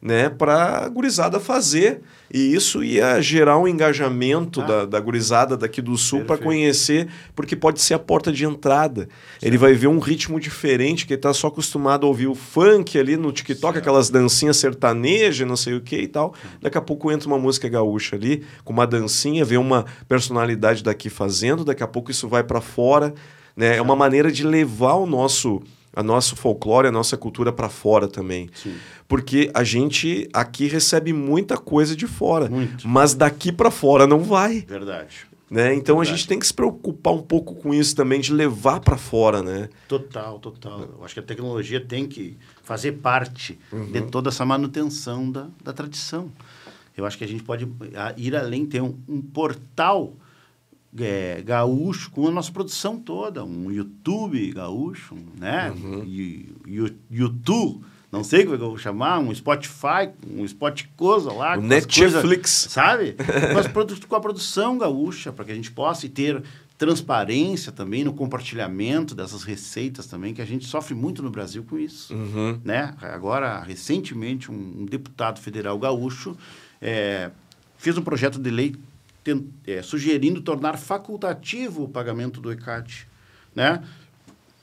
né? 0.00 0.30
Para 0.30 0.84
a 0.84 0.88
gurizada 0.88 1.40
fazer. 1.40 2.02
E 2.32 2.54
isso 2.54 2.84
ia 2.84 3.20
gerar 3.20 3.58
um 3.58 3.66
engajamento 3.66 4.60
ah. 4.60 4.64
da, 4.64 4.84
da 4.86 5.00
gurizada 5.00 5.56
daqui 5.56 5.80
do 5.80 5.96
sul 5.96 6.24
para 6.24 6.36
conhecer, 6.36 7.08
porque 7.34 7.56
pode 7.56 7.80
ser 7.80 7.94
a 7.94 7.98
porta 7.98 8.30
de 8.30 8.44
entrada. 8.44 9.02
Certo. 9.02 9.44
Ele 9.44 9.56
vai 9.56 9.72
ver 9.72 9.86
um 9.86 9.98
ritmo 9.98 10.38
diferente, 10.38 11.06
que 11.06 11.14
ele 11.14 11.18
está 11.18 11.32
só 11.32 11.46
acostumado 11.46 12.04
a 12.04 12.08
ouvir 12.08 12.26
o 12.26 12.34
funk 12.34 12.98
ali 12.98 13.16
no 13.16 13.32
TikTok, 13.32 13.72
certo. 13.72 13.78
aquelas 13.78 14.10
dancinhas 14.10 14.58
sertanejas, 14.58 15.46
não 15.46 15.56
sei 15.56 15.74
o 15.74 15.80
que 15.80 15.96
e 15.96 16.08
tal. 16.08 16.34
Daqui 16.60 16.76
a 16.76 16.82
pouco 16.82 17.10
entra 17.10 17.26
uma 17.26 17.38
música 17.38 17.68
gaúcha 17.68 18.16
ali, 18.16 18.44
com 18.64 18.72
uma 18.72 18.86
dancinha, 18.86 19.44
vê 19.44 19.56
uma 19.56 19.86
personalidade 20.06 20.82
daqui 20.82 21.08
fazendo, 21.08 21.64
daqui 21.64 21.82
a 21.82 21.88
pouco 21.88 22.10
isso 22.10 22.28
vai 22.28 22.44
para 22.44 22.60
fora. 22.60 23.14
Né? 23.56 23.76
É 23.76 23.82
uma 23.82 23.96
maneira 23.96 24.30
de 24.30 24.44
levar 24.44 24.94
o 24.94 25.06
nosso 25.06 25.62
a 25.98 26.02
nosso 26.02 26.36
folclore, 26.36 26.86
a 26.86 26.92
nossa 26.92 27.16
cultura 27.16 27.52
para 27.52 27.68
fora 27.68 28.06
também. 28.06 28.48
Sim. 28.54 28.76
Porque 29.08 29.50
a 29.52 29.64
gente 29.64 30.28
aqui 30.32 30.68
recebe 30.68 31.12
muita 31.12 31.56
coisa 31.56 31.96
de 31.96 32.06
fora, 32.06 32.48
Muito. 32.48 32.86
mas 32.86 33.14
daqui 33.14 33.50
para 33.50 33.68
fora 33.68 34.06
não 34.06 34.20
vai. 34.20 34.60
Verdade. 34.60 35.26
Né? 35.50 35.74
Então 35.74 35.96
Verdade. 35.96 36.14
a 36.14 36.16
gente 36.16 36.28
tem 36.28 36.38
que 36.38 36.46
se 36.46 36.54
preocupar 36.54 37.12
um 37.14 37.22
pouco 37.22 37.56
com 37.56 37.74
isso 37.74 37.96
também, 37.96 38.20
de 38.20 38.32
levar 38.32 38.78
para 38.78 38.96
fora, 38.96 39.42
né? 39.42 39.68
Total, 39.88 40.38
total. 40.38 40.82
Eu 40.82 41.04
acho 41.04 41.14
que 41.14 41.20
a 41.20 41.22
tecnologia 41.24 41.80
tem 41.80 42.06
que 42.06 42.36
fazer 42.62 42.92
parte 42.92 43.58
uhum. 43.72 43.90
de 43.90 44.02
toda 44.02 44.28
essa 44.28 44.44
manutenção 44.44 45.28
da, 45.28 45.48
da 45.64 45.72
tradição. 45.72 46.30
Eu 46.96 47.06
acho 47.06 47.18
que 47.18 47.24
a 47.24 47.28
gente 47.28 47.42
pode 47.42 47.66
ir 48.16 48.36
além, 48.36 48.64
ter 48.66 48.80
um, 48.80 48.94
um 49.08 49.20
portal 49.20 50.14
é, 51.04 51.42
gaúcho 51.42 52.10
com 52.10 52.26
a 52.26 52.30
nossa 52.30 52.50
produção 52.50 52.98
toda, 52.98 53.44
um 53.44 53.70
YouTube 53.70 54.52
gaúcho, 54.52 55.16
né? 55.38 55.70
Uhum. 55.70 56.04
YouTube, 57.10 57.84
não 58.10 58.24
sei 58.24 58.44
como 58.44 58.54
é 58.54 58.58
que 58.58 58.64
eu 58.64 58.70
vou 58.70 58.78
chamar, 58.78 59.18
um 59.18 59.34
Spotify, 59.34 60.10
um 60.30 60.44
Spoticosa 60.44 61.32
lá. 61.32 61.58
O 61.58 61.60
Netflix. 61.60 62.68
Sabe? 62.70 63.16
Mas 63.54 63.66
com 64.06 64.16
a 64.16 64.20
produção 64.20 64.78
gaúcha, 64.78 65.30
para 65.30 65.44
que 65.44 65.52
a 65.52 65.54
gente 65.54 65.70
possa 65.70 66.08
ter 66.08 66.42
transparência 66.78 67.72
também 67.72 68.04
no 68.04 68.14
compartilhamento 68.14 69.14
dessas 69.14 69.42
receitas 69.42 70.06
também, 70.06 70.32
que 70.32 70.40
a 70.40 70.46
gente 70.46 70.64
sofre 70.64 70.94
muito 70.94 71.22
no 71.22 71.28
Brasil 71.28 71.66
com 71.68 71.76
isso. 71.76 72.14
Uhum. 72.14 72.60
Né? 72.64 72.94
Agora, 73.02 73.60
recentemente, 73.60 74.50
um, 74.50 74.54
um 74.54 74.86
deputado 74.86 75.40
federal 75.40 75.76
gaúcho 75.78 76.36
é, 76.80 77.30
fez 77.76 77.98
um 77.98 78.02
projeto 78.02 78.38
de 78.38 78.50
lei 78.50 78.76
é, 79.66 79.82
sugerindo 79.82 80.40
tornar 80.40 80.78
facultativo 80.78 81.84
o 81.84 81.88
pagamento 81.88 82.40
do 82.40 82.52
ECAD, 82.52 83.06
né? 83.54 83.82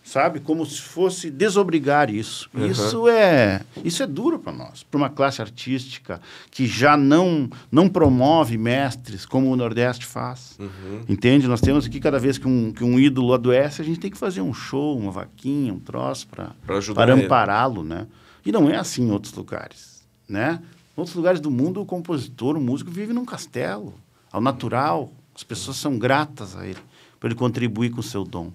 Sabe, 0.04 0.40
como 0.40 0.64
se 0.68 0.80
fosse 0.80 1.32
desobrigar 1.32 2.12
isso. 2.14 2.48
Uhum. 2.54 2.68
Isso 2.68 3.10
é 3.10 3.62
isso 3.84 4.04
é 4.04 4.08
duro 4.08 4.38
para 4.38 4.54
nós, 4.54 4.84
para 4.84 5.00
uma 5.00 5.10
classe 5.10 5.42
artística 5.42 6.22
que 6.52 6.68
já 6.68 6.96
não 6.96 7.50
não 7.72 7.90
promove 7.90 8.56
mestres 8.56 9.26
como 9.26 9.52
o 9.52 9.56
Nordeste 9.56 10.06
faz. 10.06 10.60
Uhum. 10.60 11.02
Entende? 11.10 11.48
Nós 11.48 11.60
temos 11.60 11.88
aqui 11.88 12.00
cada 12.00 12.20
vez 12.20 12.38
que 12.38 12.48
um, 12.48 12.72
que 12.72 12.84
um 12.84 13.00
ídolo 13.00 13.34
adoece, 13.34 13.82
a 13.82 13.86
gente 13.86 14.00
tem 14.00 14.12
que 14.12 14.18
fazer 14.18 14.42
um 14.42 14.54
show, 14.54 14.96
uma 14.96 15.12
vaquinha, 15.12 15.74
um 15.74 15.80
troço 15.80 16.28
para 16.28 16.52
para 16.94 17.14
ampará-lo, 17.16 17.84
né? 17.84 18.06
E 18.46 18.52
não 18.52 18.70
é 18.70 18.76
assim 18.76 19.08
em 19.08 19.12
outros 19.12 19.34
lugares, 19.34 20.08
né? 20.30 20.62
Em 20.96 21.00
outros 21.00 21.16
lugares 21.16 21.40
do 21.40 21.50
mundo, 21.50 21.82
o 21.82 21.86
compositor, 21.86 22.56
o 22.56 22.62
músico 22.62 22.92
vive 22.92 23.12
num 23.12 23.26
castelo 23.26 24.05
ao 24.36 24.42
natural. 24.42 25.12
As 25.34 25.44
pessoas 25.44 25.78
são 25.78 25.98
gratas 25.98 26.58
a 26.58 26.68
ele, 26.68 26.80
por 27.20 27.28
ele 27.28 27.36
contribuir 27.36 27.90
com 27.90 28.02
o 28.02 28.04
seu 28.04 28.24
dom. 28.24 28.52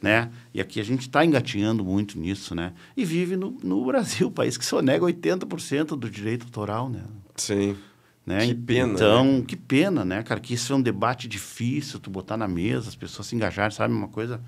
Né? 0.00 0.30
E 0.52 0.60
aqui 0.60 0.80
a 0.80 0.84
gente 0.84 1.02
está 1.02 1.24
engatinhando 1.24 1.84
muito 1.84 2.18
nisso, 2.18 2.54
né? 2.54 2.72
E 2.96 3.04
vive 3.04 3.36
no, 3.36 3.56
no 3.62 3.84
Brasil, 3.84 4.28
país 4.32 4.58
que 4.58 4.64
só 4.64 4.82
nega 4.82 5.04
80% 5.06 5.96
do 5.96 6.10
direito 6.10 6.44
autoral, 6.44 6.88
né? 6.88 7.02
Sim. 7.36 7.76
Né? 8.26 8.46
Que 8.46 8.54
pena. 8.54 8.92
Então, 8.92 9.24
né? 9.38 9.44
que 9.46 9.56
pena, 9.56 10.04
né, 10.04 10.22
cara? 10.22 10.40
Que 10.40 10.54
isso 10.54 10.72
é 10.72 10.76
um 10.76 10.82
debate 10.82 11.28
difícil, 11.28 11.98
tu 11.98 12.10
botar 12.10 12.36
na 12.36 12.48
mesa, 12.48 12.88
as 12.88 12.96
pessoas 12.96 13.28
se 13.28 13.36
engajarem, 13.36 13.70
sabe? 13.70 13.94
Uma 13.94 14.08
coisa 14.08 14.40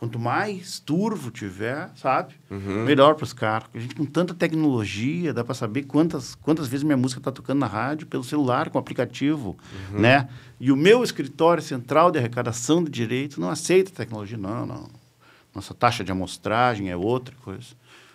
Quanto 0.00 0.18
mais 0.18 0.80
turvo 0.80 1.30
tiver, 1.30 1.90
sabe? 1.94 2.32
Uhum. 2.50 2.84
Melhor 2.86 3.14
para 3.16 3.24
os 3.24 3.34
caras. 3.34 3.68
A 3.74 3.78
gente 3.78 3.94
com 3.94 4.06
tanta 4.06 4.32
tecnologia, 4.32 5.34
dá 5.34 5.44
para 5.44 5.54
saber 5.54 5.82
quantas, 5.82 6.34
quantas 6.34 6.68
vezes 6.68 6.82
minha 6.82 6.96
música 6.96 7.20
está 7.20 7.30
tocando 7.30 7.58
na 7.58 7.66
rádio, 7.66 8.06
pelo 8.06 8.24
celular, 8.24 8.70
com 8.70 8.78
aplicativo, 8.78 9.58
uhum. 9.92 10.00
né? 10.00 10.26
E 10.58 10.72
o 10.72 10.76
meu 10.76 11.04
escritório 11.04 11.62
central 11.62 12.10
de 12.10 12.18
arrecadação 12.18 12.82
de 12.82 12.90
direito 12.90 13.38
não 13.38 13.50
aceita 13.50 13.90
tecnologia, 13.90 14.38
não, 14.38 14.64
não. 14.64 14.88
Nossa 15.54 15.74
taxa 15.74 16.02
de 16.02 16.10
amostragem 16.10 16.88
é 16.88 16.96
outra 16.96 17.34
coisa. 17.44 17.68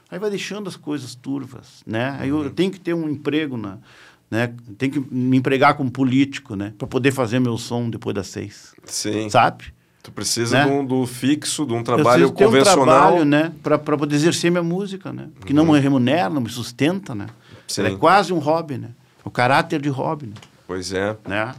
Aí 0.09 0.17
vai 0.17 0.31
deixando 0.31 0.67
as 0.67 0.75
coisas 0.75 1.13
turvas, 1.13 1.83
né? 1.85 2.17
Aí 2.19 2.29
eu, 2.29 2.45
eu 2.45 2.49
tenho 2.49 2.71
que 2.71 2.79
ter 2.79 2.95
um 2.95 3.07
emprego 3.07 3.57
na, 3.57 3.77
né? 4.31 4.55
Tem 4.75 4.89
que 4.89 4.99
me 4.99 5.37
empregar 5.37 5.75
como 5.75 5.91
político, 5.91 6.55
né? 6.55 6.73
Para 6.79 6.87
poder 6.87 7.11
fazer 7.11 7.37
meu 7.37 7.59
som 7.59 7.91
depois 7.91 8.15
das 8.15 8.25
seis. 8.25 8.73
Sim. 8.85 9.29
Sabe? 9.29 9.74
Tu 10.05 10.11
precisa 10.11 10.63
né? 10.63 10.83
do, 10.83 10.83
do, 10.83 11.07
fixo, 11.07 11.65
de 11.65 11.73
um 11.73 11.81
trabalho 11.81 12.31
convencional. 12.31 12.83
um 12.83 12.85
trabalho, 12.85 13.25
né? 13.25 13.51
Para 13.63 13.79
poder 13.79 14.15
exercer 14.15 14.51
minha 14.51 14.61
música, 14.61 15.11
né? 15.11 15.29
Porque 15.33 15.51
uhum. 15.51 15.65
não 15.65 15.73
me 15.73 15.79
remunera, 15.79 16.29
não 16.29 16.41
me 16.41 16.49
sustenta, 16.49 17.15
né? 17.15 17.25
Sim. 17.67 17.81
Ela 17.81 17.89
é 17.89 17.97
quase 17.97 18.31
um 18.31 18.37
hobby, 18.37 18.77
né? 18.77 18.89
O 19.23 19.31
caráter 19.31 19.81
de 19.81 19.89
hobby, 19.89 20.27
né? 20.27 20.35
Pois 20.67 20.93
é. 20.93 21.17
Né? 21.27 21.55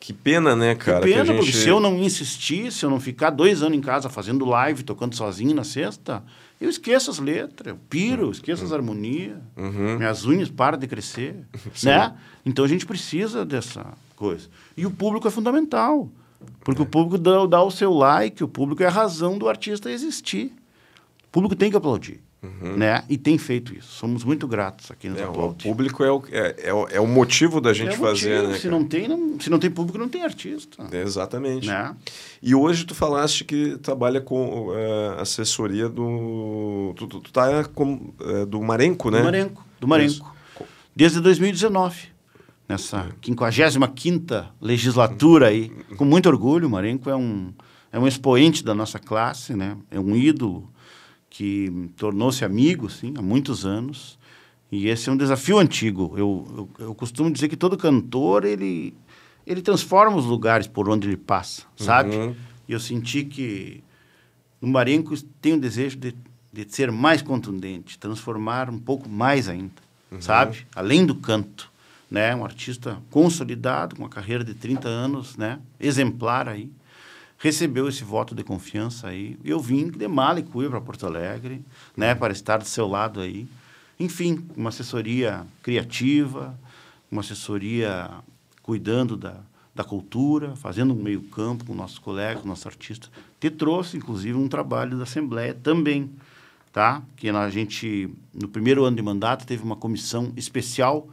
Que 0.00 0.10
pena, 0.14 0.56
né, 0.56 0.74
cara? 0.74 1.00
Que 1.00 1.12
pena, 1.12 1.20
que 1.20 1.26
gente... 1.26 1.36
porque 1.36 1.52
se 1.52 1.68
eu 1.68 1.78
não 1.78 1.98
insistir, 1.98 2.72
se 2.72 2.82
eu 2.82 2.88
não 2.88 2.98
ficar 2.98 3.28
dois 3.28 3.62
anos 3.62 3.76
em 3.76 3.82
casa 3.82 4.08
fazendo 4.08 4.46
live, 4.46 4.82
tocando 4.84 5.14
sozinho 5.14 5.54
na 5.54 5.62
sexta, 5.62 6.24
eu 6.58 6.70
esqueço 6.70 7.10
as 7.10 7.18
letras, 7.18 7.74
eu 7.74 7.78
piro, 7.90 8.22
eu 8.22 8.30
esqueço 8.30 8.64
as 8.64 8.72
harmonias, 8.72 9.36
Uhum. 9.54 9.98
minhas 9.98 10.24
unhas 10.24 10.48
param 10.48 10.78
de 10.78 10.86
crescer, 10.86 11.36
né? 11.84 12.14
Então 12.46 12.64
a 12.64 12.68
gente 12.68 12.86
precisa 12.86 13.44
dessa 13.44 13.84
coisa. 14.16 14.48
E 14.78 14.86
o 14.86 14.90
público 14.90 15.28
é 15.28 15.30
fundamental, 15.30 16.08
porque 16.60 16.82
o 16.82 16.86
público 16.86 17.18
dá, 17.18 17.46
dá 17.46 17.62
o 17.62 17.70
seu 17.70 17.92
like, 17.92 18.42
o 18.42 18.48
público 18.48 18.82
é 18.82 18.86
a 18.86 18.90
razão 18.90 19.38
do 19.38 19.48
artista 19.48 19.90
existir. 19.90 20.52
O 21.24 21.28
público 21.32 21.56
tem 21.56 21.70
que 21.70 21.76
aplaudir, 21.76 22.20
né? 22.76 23.04
E 23.08 23.16
tem 23.16 23.38
feito 23.38 23.74
isso. 23.74 23.92
Somos 23.92 24.22
muito 24.24 24.46
gratos 24.46 24.90
aqui 24.90 25.08
Uhum. 25.08 25.16
É, 25.16 25.26
o 25.26 25.54
público 25.54 26.04
é 26.04 26.12
o, 26.12 26.22
é, 26.30 26.56
é, 26.64 26.74
o, 26.74 26.88
é 26.88 27.00
o 27.00 27.06
motivo 27.06 27.60
da 27.60 27.72
gente 27.72 27.92
É 27.92 27.94
o 27.94 27.98
fazer, 27.98 28.34
motivo, 28.34 28.52
né? 28.52 28.56
Se 28.56 28.62
cara? 28.62 28.78
não, 28.78 28.84
tem, 28.84 29.08
não, 29.08 29.40
se 29.40 29.50
não 29.50 29.58
tem 29.58 29.70
público, 29.70 29.98
não 29.98 30.08
tem 30.08 30.22
artista. 30.22 30.84
Exatamente. 30.92 31.66
Né? 31.66 31.96
E 32.42 32.54
hoje 32.54 32.84
tu 32.84 32.94
falaste 32.94 33.44
que 33.44 33.78
trabalha 33.78 34.20
com 34.20 34.72
eh, 34.74 35.16
assessoria 35.20 35.88
do. 35.88 36.92
Tu, 36.96 37.06
tu, 37.06 37.20
tu 37.20 37.32
tá 37.32 37.64
com, 37.64 38.12
eh, 38.20 38.44
do 38.46 38.60
Marenco, 38.60 39.10
né? 39.10 39.18
Do 39.18 39.24
Marenco. 39.24 39.66
Do 39.80 39.88
Marenco. 39.88 40.36
Desde 40.94 41.20
2019. 41.20 42.11
Nessa 42.72 43.06
55 43.22 44.54
legislatura 44.60 45.48
aí. 45.48 45.70
Com 45.96 46.06
muito 46.06 46.26
orgulho, 46.26 46.66
o 46.66 46.70
Marenco 46.70 47.10
é 47.10 47.14
um, 47.14 47.52
é 47.92 47.98
um 47.98 48.06
expoente 48.06 48.64
da 48.64 48.74
nossa 48.74 48.98
classe, 48.98 49.54
né? 49.54 49.76
É 49.90 50.00
um 50.00 50.16
ídolo 50.16 50.70
que 51.28 51.90
tornou-se 51.96 52.44
amigo, 52.44 52.88
sim, 52.88 53.12
há 53.16 53.22
muitos 53.22 53.66
anos. 53.66 54.18
E 54.70 54.88
esse 54.88 55.10
é 55.10 55.12
um 55.12 55.16
desafio 55.18 55.58
antigo. 55.58 56.14
Eu, 56.16 56.68
eu, 56.78 56.86
eu 56.86 56.94
costumo 56.94 57.30
dizer 57.30 57.48
que 57.48 57.56
todo 57.56 57.76
cantor, 57.76 58.46
ele, 58.46 58.94
ele 59.46 59.60
transforma 59.60 60.16
os 60.16 60.24
lugares 60.24 60.66
por 60.66 60.88
onde 60.88 61.08
ele 61.08 61.16
passa, 61.18 61.64
sabe? 61.76 62.16
Uhum. 62.16 62.34
E 62.66 62.72
eu 62.72 62.80
senti 62.80 63.24
que 63.24 63.84
no 64.60 64.68
Marenco 64.68 65.14
tem 65.42 65.52
o 65.54 65.60
desejo 65.60 65.98
de, 65.98 66.14
de 66.50 66.66
ser 66.68 66.90
mais 66.90 67.20
contundente, 67.20 67.98
transformar 67.98 68.70
um 68.70 68.78
pouco 68.78 69.10
mais 69.10 69.48
ainda, 69.48 69.74
sabe? 70.20 70.66
Além 70.74 71.04
do 71.04 71.14
canto, 71.14 71.71
né? 72.12 72.36
Um 72.36 72.44
artista 72.44 72.98
consolidado, 73.10 73.96
com 73.96 74.02
uma 74.02 74.08
carreira 74.08 74.44
de 74.44 74.52
30 74.52 74.86
anos, 74.86 75.34
né? 75.38 75.58
Exemplar 75.80 76.46
aí. 76.46 76.70
Recebeu 77.38 77.88
esse 77.88 78.04
voto 78.04 78.34
de 78.34 78.44
confiança 78.44 79.08
aí. 79.08 79.38
Eu 79.42 79.58
vim 79.58 79.88
de 79.88 80.06
Malicuia 80.06 80.68
para 80.68 80.78
Porto 80.78 81.06
Alegre, 81.06 81.64
né? 81.96 82.14
Para 82.14 82.34
estar 82.34 82.58
do 82.58 82.66
seu 82.66 82.86
lado 82.86 83.18
aí. 83.18 83.48
Enfim, 83.98 84.46
uma 84.54 84.68
assessoria 84.68 85.46
criativa, 85.62 86.54
uma 87.10 87.22
assessoria 87.22 88.10
cuidando 88.62 89.16
da, 89.16 89.36
da 89.74 89.82
cultura, 89.82 90.54
fazendo 90.54 90.92
um 90.92 91.02
meio 91.02 91.22
campo 91.22 91.64
com 91.64 91.74
nossos 91.74 91.98
colegas, 91.98 92.44
nossos 92.44 92.66
artistas. 92.66 93.10
Te 93.40 93.48
trouxe, 93.48 93.96
inclusive, 93.96 94.36
um 94.36 94.48
trabalho 94.48 94.98
da 94.98 95.04
Assembleia 95.04 95.54
também, 95.54 96.10
tá? 96.70 97.00
Que 97.16 97.30
a 97.30 97.48
gente, 97.48 98.10
no 98.34 98.48
primeiro 98.48 98.84
ano 98.84 98.96
de 98.96 99.02
mandato, 99.02 99.46
teve 99.46 99.62
uma 99.62 99.76
comissão 99.76 100.30
especial 100.36 101.08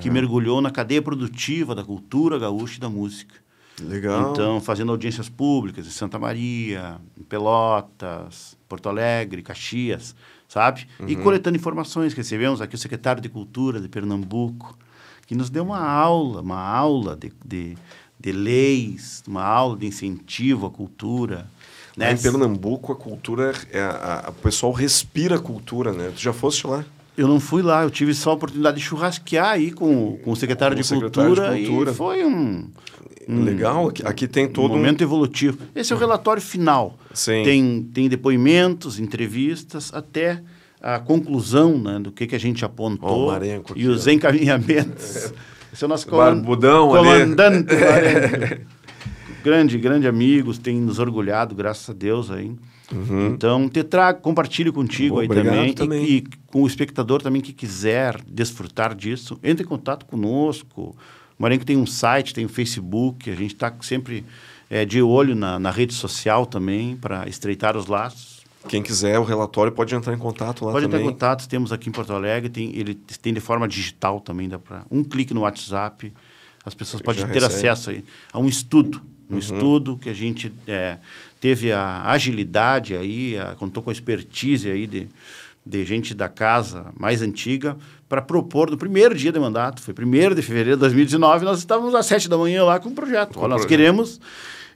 que 0.00 0.10
mergulhou 0.10 0.60
na 0.60 0.70
cadeia 0.70 1.00
produtiva 1.02 1.74
da 1.74 1.84
cultura 1.84 2.38
gaúcha 2.38 2.76
e 2.78 2.80
da 2.80 2.88
música. 2.88 3.34
Legal. 3.80 4.30
Então, 4.32 4.60
fazendo 4.60 4.92
audiências 4.92 5.28
públicas 5.28 5.86
em 5.86 5.90
Santa 5.90 6.18
Maria, 6.18 6.96
em 7.18 7.22
Pelotas, 7.24 8.56
Porto 8.68 8.88
Alegre, 8.88 9.42
Caxias, 9.42 10.14
sabe? 10.48 10.86
E 11.06 11.16
coletando 11.16 11.56
informações. 11.56 12.12
Recebemos 12.14 12.60
aqui 12.60 12.74
o 12.74 12.78
secretário 12.78 13.20
de 13.22 13.28
Cultura 13.28 13.80
de 13.80 13.88
Pernambuco, 13.88 14.76
que 15.26 15.34
nos 15.34 15.50
deu 15.50 15.64
uma 15.64 15.80
aula, 15.80 16.40
uma 16.40 16.60
aula 16.60 17.16
de, 17.16 17.32
de, 17.44 17.76
de 18.20 18.32
leis, 18.32 19.22
uma 19.26 19.42
aula 19.42 19.76
de 19.76 19.86
incentivo 19.86 20.66
à 20.66 20.70
cultura. 20.70 21.46
Né? 21.96 22.12
em 22.12 22.16
Pernambuco, 22.18 22.92
a 22.92 22.96
cultura, 22.96 23.52
é 23.70 23.80
a, 23.80 24.24
a- 24.26 24.30
o 24.30 24.34
pessoal 24.34 24.72
respira 24.72 25.36
a 25.36 25.40
cultura, 25.40 25.92
né? 25.92 26.10
Tu 26.14 26.20
já 26.20 26.32
foste 26.32 26.66
lá? 26.66 26.84
Eu 27.16 27.28
não 27.28 27.38
fui 27.38 27.62
lá, 27.62 27.82
eu 27.84 27.90
tive 27.90 28.12
só 28.12 28.30
a 28.30 28.34
oportunidade 28.34 28.78
de 28.78 28.82
churrasquear 28.82 29.50
aí 29.52 29.70
com, 29.70 30.18
com 30.24 30.32
o 30.32 30.36
secretário, 30.36 30.74
Com 30.74 30.80
o 30.80 30.82
de, 30.82 30.88
secretário 30.88 31.30
de 31.30 31.36
cultura, 31.36 31.66
Cultura. 31.66 31.90
e 31.90 31.94
foi 31.94 32.24
um, 32.24 32.70
um 33.28 33.44
Legal. 33.44 33.88
Aqui, 33.88 34.06
aqui 34.06 34.28
tem 34.28 34.46
um 34.46 34.52
todo 34.52 34.72
um... 34.72 34.76
momento 34.76 35.02
evolutivo. 35.02 35.58
Esse 35.74 35.92
é 35.92 35.96
o 35.96 35.98
relatório 35.98 36.42
final. 36.42 36.98
Sim. 37.12 37.42
Tem, 37.44 37.82
tem 37.94 38.08
depoimentos, 38.08 38.98
entrevistas, 38.98 39.92
até 39.94 40.42
a 40.80 40.98
conclusão 40.98 41.78
né, 41.78 41.98
do 41.98 42.12
que, 42.12 42.26
que 42.26 42.34
a 42.34 42.40
gente 42.40 42.64
apontou 42.64 43.08
Ó, 43.08 43.24
o 43.24 43.32
Marenco 43.32 43.72
aqui, 43.72 43.82
e 43.82 43.88
os 43.88 44.06
encaminhamentos. 44.06 45.32
Esse 45.72 45.82
é 45.82 45.86
o 45.86 45.88
nosso 45.88 46.08
Barbudão 46.08 46.88
comandante 46.88 47.74
grande, 49.42 49.76
grande 49.76 50.06
amigo, 50.06 50.56
tem 50.56 50.80
nos 50.80 50.98
orgulhado, 50.98 51.54
graças 51.54 51.90
a 51.90 51.92
Deus 51.92 52.30
aí. 52.30 52.54
Então, 53.34 53.68
te 53.68 53.82
trago, 53.82 54.20
compartilho 54.20 54.72
contigo 54.72 55.14
Bom, 55.16 55.20
aí 55.20 55.26
Uhum. 55.26 55.32
obrigado 55.32 55.54
também, 55.54 55.70
e- 55.70 55.74
também. 55.74 56.04
E, 56.04 56.24
com 56.48 56.62
o 56.62 56.66
espectador 56.66 57.22
também 57.22 57.40
que 57.40 57.52
quiser 57.52 58.20
desfrutar 58.26 58.94
disso, 58.94 59.38
entre 59.42 59.64
em 59.64 59.68
contato 59.68 60.04
conosco. 60.06 60.94
O 61.38 61.42
Marenco 61.42 61.64
tem 61.64 61.76
um 61.76 61.86
site, 61.86 62.34
tem 62.34 62.44
um 62.44 62.48
Facebook, 62.48 63.30
a 63.30 63.34
gente 63.34 63.54
está 63.54 63.72
sempre 63.80 64.24
eh, 64.70 64.84
de 64.84 65.00
olho 65.02 65.34
na, 65.34 65.58
na 65.58 65.70
rede 65.70 65.94
social 65.94 66.46
também 66.46 66.96
para 66.96 67.28
estreitar 67.28 67.76
os 67.76 67.86
laços. 67.86 68.44
Quem 68.68 68.82
quiser 68.82 69.18
o 69.18 69.24
relatório 69.24 69.72
pode 69.72 69.94
entrar 69.94 70.14
em 70.14 70.18
contato 70.18 70.64
lá 70.64 70.72
Pode 70.72 70.86
entrar 70.86 70.98
também. 70.98 71.10
em 71.10 71.12
contato, 71.12 71.46
temos 71.48 71.70
aqui 71.72 71.88
em 71.88 71.92
Porto 71.92 72.12
Alegre, 72.14 72.48
tem, 72.48 72.74
ele 72.76 72.94
tem 72.94 73.34
de 73.34 73.40
forma 73.40 73.66
digital 73.68 74.20
também, 74.20 74.48
dá 74.48 74.58
para 74.58 74.84
um 74.90 75.02
clique 75.04 75.34
no 75.34 75.40
WhatsApp, 75.42 76.10
as 76.64 76.72
pessoas 76.74 77.02
podem 77.02 77.26
ter 77.26 77.42
recebe. 77.42 77.46
acesso 77.68 77.90
aí 77.90 78.04
a 78.32 78.38
um 78.38 78.46
estudo, 78.46 79.02
um 79.28 79.36
estudo 79.38 79.98
que 79.98 80.08
a 80.08 80.14
gente 80.14 80.50
eh, 80.66 80.96
teve 81.44 81.72
a 81.72 82.10
agilidade 82.10 82.96
aí, 82.96 83.38
a, 83.38 83.54
contou 83.54 83.82
com 83.82 83.90
a 83.90 83.92
expertise 83.92 84.70
aí 84.70 84.86
de, 84.86 85.08
de 85.64 85.84
gente 85.84 86.14
da 86.14 86.26
casa 86.26 86.86
mais 86.98 87.20
antiga 87.20 87.76
para 88.08 88.22
propor 88.22 88.70
no 88.70 88.78
primeiro 88.78 89.14
dia 89.14 89.30
de 89.30 89.38
mandato, 89.38 89.82
foi 89.82 89.92
1 89.92 90.34
de 90.34 90.40
fevereiro 90.40 90.78
de 90.78 90.80
2019, 90.80 91.44
nós 91.44 91.58
estávamos 91.58 91.94
às 91.94 92.06
sete 92.06 92.30
da 92.30 92.38
manhã 92.38 92.64
lá 92.64 92.80
com 92.80 92.88
um 92.88 92.94
projeto. 92.94 93.38
Olha, 93.38 93.48
nós 93.48 93.66
queremos 93.66 94.18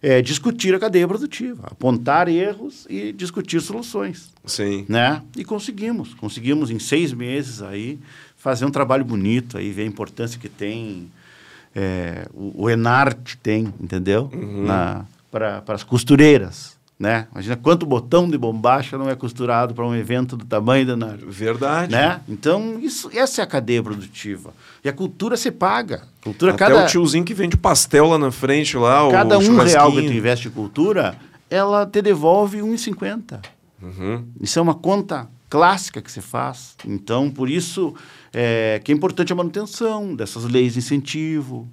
eh, 0.03 0.21
discutir 0.21 0.75
a 0.75 0.79
cadeia 0.79 1.09
produtiva, 1.09 1.69
apontar 1.71 2.29
erros 2.29 2.87
e 2.91 3.15
discutir 3.15 3.63
soluções 3.63 4.31
Sim. 4.45 4.85
né? 4.87 5.23
E 5.39 5.47
conseguimos, 5.47 6.13
conseguimos 6.13 6.71
em 6.71 6.79
seis 6.79 7.15
meses 7.15 7.63
aí 7.63 7.99
fazer 8.37 8.67
um 8.67 8.71
trabalho 8.71 9.07
bonito 9.07 9.57
aí, 9.57 9.73
ver 9.73 9.85
a 9.85 9.87
importância 9.87 10.39
que 10.39 10.51
tem 10.51 11.11
é, 11.75 12.27
o, 12.35 12.65
o 12.65 12.69
Enarte 12.69 13.39
tem, 13.39 13.73
entendeu? 13.81 14.31
Para 15.31 15.63
as 15.69 15.83
costureiras, 15.83 16.79
né? 16.99 17.29
Imagina 17.31 17.57
quanto 17.57 17.87
botão 17.87 18.29
de 18.29 18.37
bombacha 18.37 18.99
não 18.99 19.09
é 19.09 19.15
costurado 19.15 19.75
para 19.75 19.87
um 19.87 19.95
evento 19.95 20.37
do 20.37 20.45
tamanho 20.45 20.87
da 20.87 20.95
Enarte. 20.95 21.25
Verdade. 21.27 21.93
Né? 21.93 22.21
Então, 22.29 22.79
isso, 22.81 23.09
essa 23.13 23.43
é 23.43 23.45
a 23.45 23.47
cadeia 23.47 23.83
produtiva. 23.83 24.53
E 24.83 24.89
a 24.89 24.93
cultura 24.93 25.37
se 25.37 25.51
paga. 25.51 26.03
Cultura, 26.23 26.53
Até 26.53 26.67
cada, 26.67 26.85
o 26.85 26.87
tiozinho 26.87 27.25
que 27.25 27.35
vende 27.35 27.57
pastel 27.57 28.09
lá 28.09 28.19
na 28.19 28.33
frente, 28.33 28.77
lá, 28.77 29.09
cada 29.11 29.39
um 29.39 29.57
real 29.59 29.93
que 29.93 30.03
tu 30.03 30.13
investe 30.13 30.49
em 30.49 30.51
cultura, 30.51 31.17
ela 31.49 31.87
te 31.87 32.03
devolve 32.03 32.59
1,50. 32.59 33.41
Uhum. 33.81 34.25
Isso 34.41 34.59
é 34.59 34.63
uma 34.63 34.75
conta 34.75 35.29
clássica 35.49 36.03
que 36.03 36.11
se 36.11 36.21
faz. 36.21 36.75
Então, 36.85 37.31
por 37.31 37.49
isso 37.49 37.95
é, 38.33 38.81
que 38.85 38.93
é 38.93 38.95
importante 38.95 39.33
a 39.33 39.37
manutenção 39.37 40.15
dessas 40.15 40.45
leis 40.45 40.73
de 40.73 40.81
incentivo, 40.81 41.69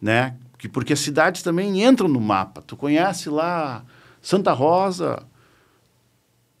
né? 0.00 0.34
Que, 0.60 0.68
porque 0.68 0.92
as 0.92 1.00
cidades 1.00 1.42
também 1.42 1.82
entram 1.82 2.06
no 2.06 2.20
mapa. 2.20 2.62
Tu 2.66 2.76
conhece 2.76 3.30
lá 3.30 3.82
Santa 4.20 4.52
Rosa, 4.52 5.22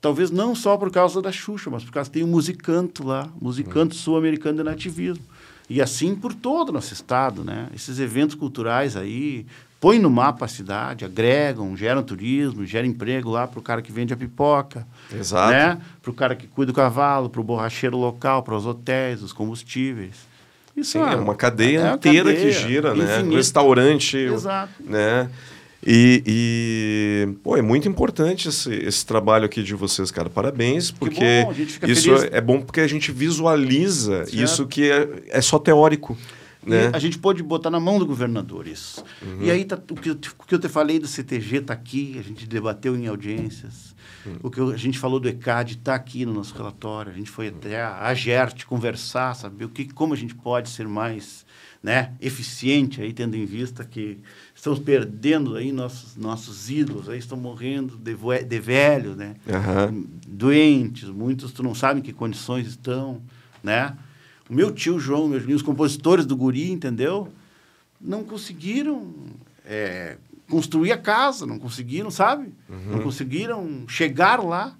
talvez 0.00 0.30
não 0.30 0.54
só 0.54 0.78
por 0.78 0.90
causa 0.90 1.20
da 1.20 1.30
Xuxa, 1.30 1.68
mas 1.68 1.84
por 1.84 1.92
causa 1.92 2.08
que 2.08 2.14
tem 2.14 2.24
um 2.24 2.30
musicanto 2.30 3.06
lá, 3.06 3.28
musicanto 3.38 3.94
sul-americano 3.94 4.56
de 4.56 4.64
nativismo. 4.64 5.22
E 5.68 5.82
assim 5.82 6.14
por 6.14 6.32
todo 6.32 6.70
o 6.70 6.72
nosso 6.72 6.94
estado, 6.94 7.44
né? 7.44 7.68
Esses 7.74 7.98
eventos 7.98 8.34
culturais 8.34 8.96
aí 8.96 9.46
põem 9.78 9.98
no 9.98 10.08
mapa 10.08 10.46
a 10.46 10.48
cidade, 10.48 11.04
agregam, 11.04 11.76
geram 11.76 12.02
turismo, 12.02 12.64
geram 12.64 12.88
emprego 12.88 13.28
lá 13.28 13.46
para 13.46 13.60
o 13.60 13.62
cara 13.62 13.82
que 13.82 13.92
vende 13.92 14.14
a 14.14 14.16
pipoca, 14.16 14.86
Exato. 15.12 15.52
né? 15.52 15.78
Para 16.00 16.10
o 16.10 16.14
cara 16.14 16.34
que 16.34 16.46
cuida 16.46 16.72
do 16.72 16.76
cavalo, 16.76 17.28
para 17.28 17.40
o 17.40 17.44
borracheiro 17.44 17.98
local, 17.98 18.42
para 18.42 18.56
os 18.56 18.64
hotéis, 18.64 19.22
os 19.22 19.32
combustíveis. 19.32 20.29
Isso 20.80 20.92
Sim, 20.92 21.00
é 21.00 21.16
uma 21.16 21.34
cadeia 21.34 21.90
é 21.90 21.94
inteira 21.94 22.32
cadeia 22.32 22.46
que 22.46 22.52
gira, 22.52 22.94
né? 22.94 23.16
infinita. 23.16 23.36
Restaurante, 23.36 24.16
Exato. 24.16 24.72
né? 24.84 25.28
E, 25.86 26.22
e, 26.26 27.28
pô, 27.42 27.56
é 27.56 27.62
muito 27.62 27.88
importante 27.88 28.48
esse, 28.48 28.70
esse 28.70 29.04
trabalho 29.04 29.46
aqui 29.46 29.62
de 29.62 29.74
vocês, 29.74 30.10
cara. 30.10 30.28
Parabéns, 30.28 30.90
porque 30.90 31.44
bom, 31.44 31.54
isso 31.88 32.14
é, 32.16 32.30
é 32.32 32.40
bom 32.40 32.60
porque 32.60 32.80
a 32.80 32.86
gente 32.86 33.10
visualiza 33.10 34.26
Certo. 34.26 34.36
isso 34.36 34.66
que 34.66 34.90
é, 34.90 35.08
é 35.28 35.40
só 35.40 35.58
teórico. 35.58 36.16
Né? 36.62 36.90
a 36.92 36.98
gente 36.98 37.18
pode 37.18 37.42
botar 37.42 37.70
na 37.70 37.80
mão 37.80 37.98
do 37.98 38.04
governador 38.04 38.66
isso. 38.66 39.02
Uhum. 39.22 39.38
E 39.40 39.50
aí 39.50 39.64
tá, 39.64 39.78
o, 39.90 39.94
que 39.94 40.10
eu, 40.10 40.18
o 40.38 40.46
que 40.46 40.54
eu 40.54 40.58
te 40.58 40.68
falei 40.68 40.98
do 40.98 41.06
CTG 41.06 41.56
está 41.56 41.72
aqui, 41.72 42.16
a 42.18 42.22
gente 42.22 42.46
debateu 42.46 42.94
em 42.94 43.06
audiências. 43.06 43.94
Uhum. 44.24 44.36
O 44.42 44.50
que 44.50 44.60
a 44.60 44.76
gente 44.76 44.98
falou 44.98 45.18
do 45.18 45.28
ECAD 45.28 45.74
está 45.74 45.94
aqui 45.94 46.26
no 46.26 46.34
nosso 46.34 46.54
relatório. 46.54 47.12
A 47.12 47.14
gente 47.14 47.30
foi 47.30 47.48
até 47.48 47.80
a 47.80 48.06
AGERT 48.06 48.64
conversar, 48.64 49.34
saber 49.34 49.64
o 49.64 49.68
que, 49.68 49.86
como 49.86 50.12
a 50.12 50.16
gente 50.16 50.34
pode 50.34 50.68
ser 50.68 50.86
mais 50.86 51.44
né, 51.82 52.12
eficiente, 52.20 53.00
aí, 53.00 53.12
tendo 53.12 53.36
em 53.36 53.46
vista 53.46 53.84
que 53.84 54.18
estamos 54.54 54.78
perdendo 54.78 55.56
aí 55.56 55.72
nossos, 55.72 56.14
nossos 56.14 56.68
ídolos, 56.68 57.08
aí 57.08 57.18
estão 57.18 57.38
morrendo 57.38 57.96
de, 57.96 58.14
de 58.44 58.60
velho, 58.60 59.16
né? 59.16 59.34
Uhum. 59.46 60.06
Doentes, 60.26 61.08
muitos 61.08 61.52
tu 61.52 61.62
não 61.62 61.74
sabem 61.74 62.02
que 62.02 62.12
condições 62.12 62.66
estão, 62.66 63.22
né? 63.62 63.96
O 64.48 64.52
meu 64.52 64.70
tio 64.72 64.98
João, 64.98 65.26
meus 65.28 65.46
os 65.46 65.62
compositores 65.62 66.26
do 66.26 66.36
Guri, 66.36 66.70
entendeu? 66.70 67.28
Não 67.98 68.24
conseguiram 68.24 69.14
é, 69.64 70.18
construir 70.50 70.92
a 70.92 70.98
casa, 70.98 71.46
não 71.46 71.58
conseguiram, 71.58 72.10
sabe? 72.10 72.52
Uhum. 72.68 72.90
Não 72.90 73.00
conseguiram 73.00 73.88
chegar 73.88 74.42
lá, 74.44 74.76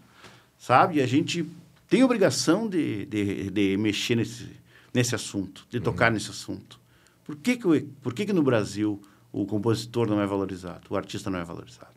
sabe? 0.59 0.97
E 0.97 1.01
a 1.01 1.07
gente 1.07 1.47
tem 1.89 2.05
obrigação 2.05 2.69
de, 2.69 3.07
de, 3.07 3.51
de 3.51 3.77
mexer 3.79 4.17
nesse, 4.17 4.49
nesse 4.93 5.15
assunto, 5.15 5.67
de 5.71 5.81
tocar 5.81 6.09
uhum. 6.09 6.15
nesse 6.15 6.31
assunto. 6.31 6.79
Por 7.25 7.37
que, 7.37 7.57
que, 7.57 7.81
por 8.03 8.13
que, 8.13 8.27
que 8.27 8.33
no 8.33 8.43
Brasil 8.43 9.01
o 9.33 9.47
compositor 9.47 10.09
não 10.09 10.21
é 10.21 10.27
valorizado, 10.27 10.83
o 10.91 10.97
artista 10.97 11.31
não 11.31 11.39
é 11.39 11.45
valorizado? 11.45 11.89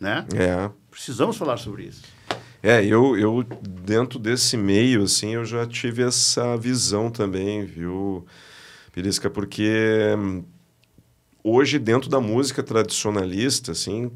Né? 0.00 0.26
É. 0.34 0.70
Precisamos 0.90 1.36
falar 1.36 1.58
sobre 1.58 1.84
isso. 1.84 2.02
É, 2.62 2.84
eu, 2.84 3.16
eu 3.16 3.44
dentro 3.62 4.18
desse 4.18 4.56
meio, 4.56 5.04
assim, 5.04 5.34
eu 5.34 5.44
já 5.44 5.66
tive 5.66 6.02
essa 6.02 6.56
visão 6.56 7.10
também, 7.10 7.64
viu, 7.64 8.26
Pirisca? 8.92 9.30
Porque 9.30 10.16
hoje, 11.50 11.78
dentro 11.78 12.08
da 12.08 12.20
música 12.20 12.62
tradicionalista, 12.62 13.72
assim, 13.72 14.10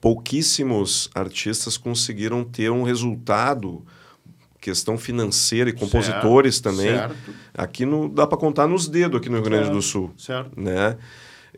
pouquíssimos 0.00 1.10
artistas 1.14 1.76
conseguiram 1.76 2.44
ter 2.44 2.70
um 2.70 2.82
resultado 2.82 3.84
questão 4.60 4.98
financeira 4.98 5.70
e 5.70 5.72
compositores 5.72 6.56
certo, 6.56 6.64
também. 6.64 6.94
Certo. 6.94 7.16
Aqui 7.54 7.86
no, 7.86 8.08
dá 8.08 8.26
para 8.26 8.36
contar 8.36 8.66
nos 8.66 8.88
dedos 8.88 9.18
aqui 9.18 9.28
no 9.28 9.36
Rio 9.36 9.44
Grande 9.44 9.64
certo, 9.64 9.76
do 9.76 9.82
Sul. 9.82 10.10
Né? 10.56 10.96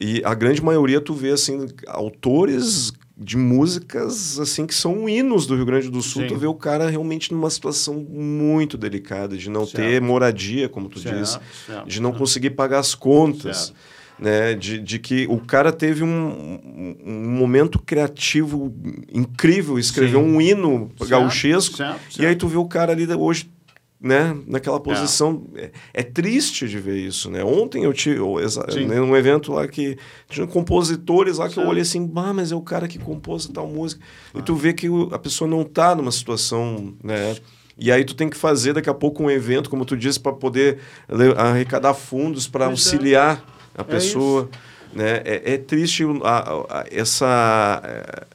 E 0.00 0.22
a 0.24 0.34
grande 0.34 0.62
maioria 0.62 1.00
tu 1.00 1.14
vê 1.14 1.30
assim 1.30 1.66
autores 1.86 2.92
de 3.16 3.36
músicas 3.36 4.38
assim 4.38 4.66
que 4.66 4.74
são 4.74 5.08
hinos 5.08 5.46
do 5.46 5.54
Rio 5.54 5.66
Grande 5.66 5.90
do 5.90 6.00
Sul, 6.00 6.22
Sim. 6.22 6.28
tu 6.28 6.36
vê 6.36 6.46
o 6.46 6.54
cara 6.54 6.88
realmente 6.88 7.32
numa 7.32 7.50
situação 7.50 7.94
muito 7.94 8.78
delicada, 8.78 9.36
de 9.36 9.50
não 9.50 9.66
ter 9.66 10.00
moradia, 10.00 10.68
como 10.68 10.88
tu 10.88 10.98
certo, 10.98 11.40
de 11.86 12.00
não 12.00 12.12
conseguir 12.12 12.50
pagar 12.50 12.78
as 12.78 12.94
contas. 12.94 13.74
Né, 14.20 14.52
de, 14.52 14.78
de 14.78 14.98
que 14.98 15.26
o 15.30 15.38
cara 15.38 15.72
teve 15.72 16.04
um, 16.04 16.98
um 17.06 17.30
momento 17.30 17.78
criativo 17.78 18.70
incrível, 19.10 19.78
escreveu 19.78 20.20
Sim. 20.20 20.26
um 20.26 20.40
hino 20.42 20.90
gauchesco, 21.08 21.78
e 22.18 22.26
aí 22.26 22.36
tu 22.36 22.46
vê 22.46 22.58
o 22.58 22.66
cara 22.66 22.92
ali 22.92 23.10
hoje 23.14 23.50
né, 24.00 24.34
naquela 24.46 24.80
posição. 24.80 25.46
É. 25.54 25.64
é. 25.64 25.70
É, 25.94 26.02
triste 26.02 26.66
de 26.66 26.78
ver 26.78 26.96
isso, 26.96 27.30
né? 27.30 27.44
Ontem 27.44 27.84
eu 27.84 27.92
tive 27.92 28.18
né, 28.86 29.00
um 29.00 29.14
evento 29.14 29.52
lá 29.52 29.68
que 29.68 29.98
tinha 30.28 30.46
compositores 30.46 31.36
lá 31.36 31.48
que 31.48 31.54
Sim. 31.54 31.60
eu 31.60 31.68
olhei 31.68 31.82
assim, 31.82 32.06
bah, 32.06 32.32
mas 32.32 32.50
é 32.50 32.56
o 32.56 32.62
cara 32.62 32.88
que 32.88 32.98
compôs 32.98 33.46
tal 33.46 33.66
música. 33.66 34.02
Ah. 34.32 34.38
E 34.38 34.42
tu 34.42 34.54
vê 34.54 34.72
que 34.72 34.86
a 35.12 35.18
pessoa 35.18 35.48
não 35.48 35.62
está 35.62 35.94
numa 35.94 36.10
situação, 36.10 36.94
né? 37.04 37.36
E 37.76 37.92
aí 37.92 38.04
tu 38.04 38.14
tem 38.14 38.28
que 38.28 38.36
fazer 38.36 38.72
daqui 38.72 38.90
a 38.90 38.94
pouco 38.94 39.22
um 39.22 39.30
evento, 39.30 39.70
como 39.70 39.84
tu 39.84 39.96
disse, 39.96 40.20
para 40.20 40.32
poder 40.32 40.78
arrecadar 41.36 41.94
fundos 41.94 42.46
para 42.46 42.66
é. 42.66 42.68
auxiliar 42.68 43.42
a 43.80 43.84
é 43.84 43.84
pessoa. 43.84 44.48
né? 44.92 45.22
É, 45.24 45.54
é 45.54 45.58
triste 45.58 46.04
a, 46.22 46.80
a, 46.80 46.84
essa 46.90 48.26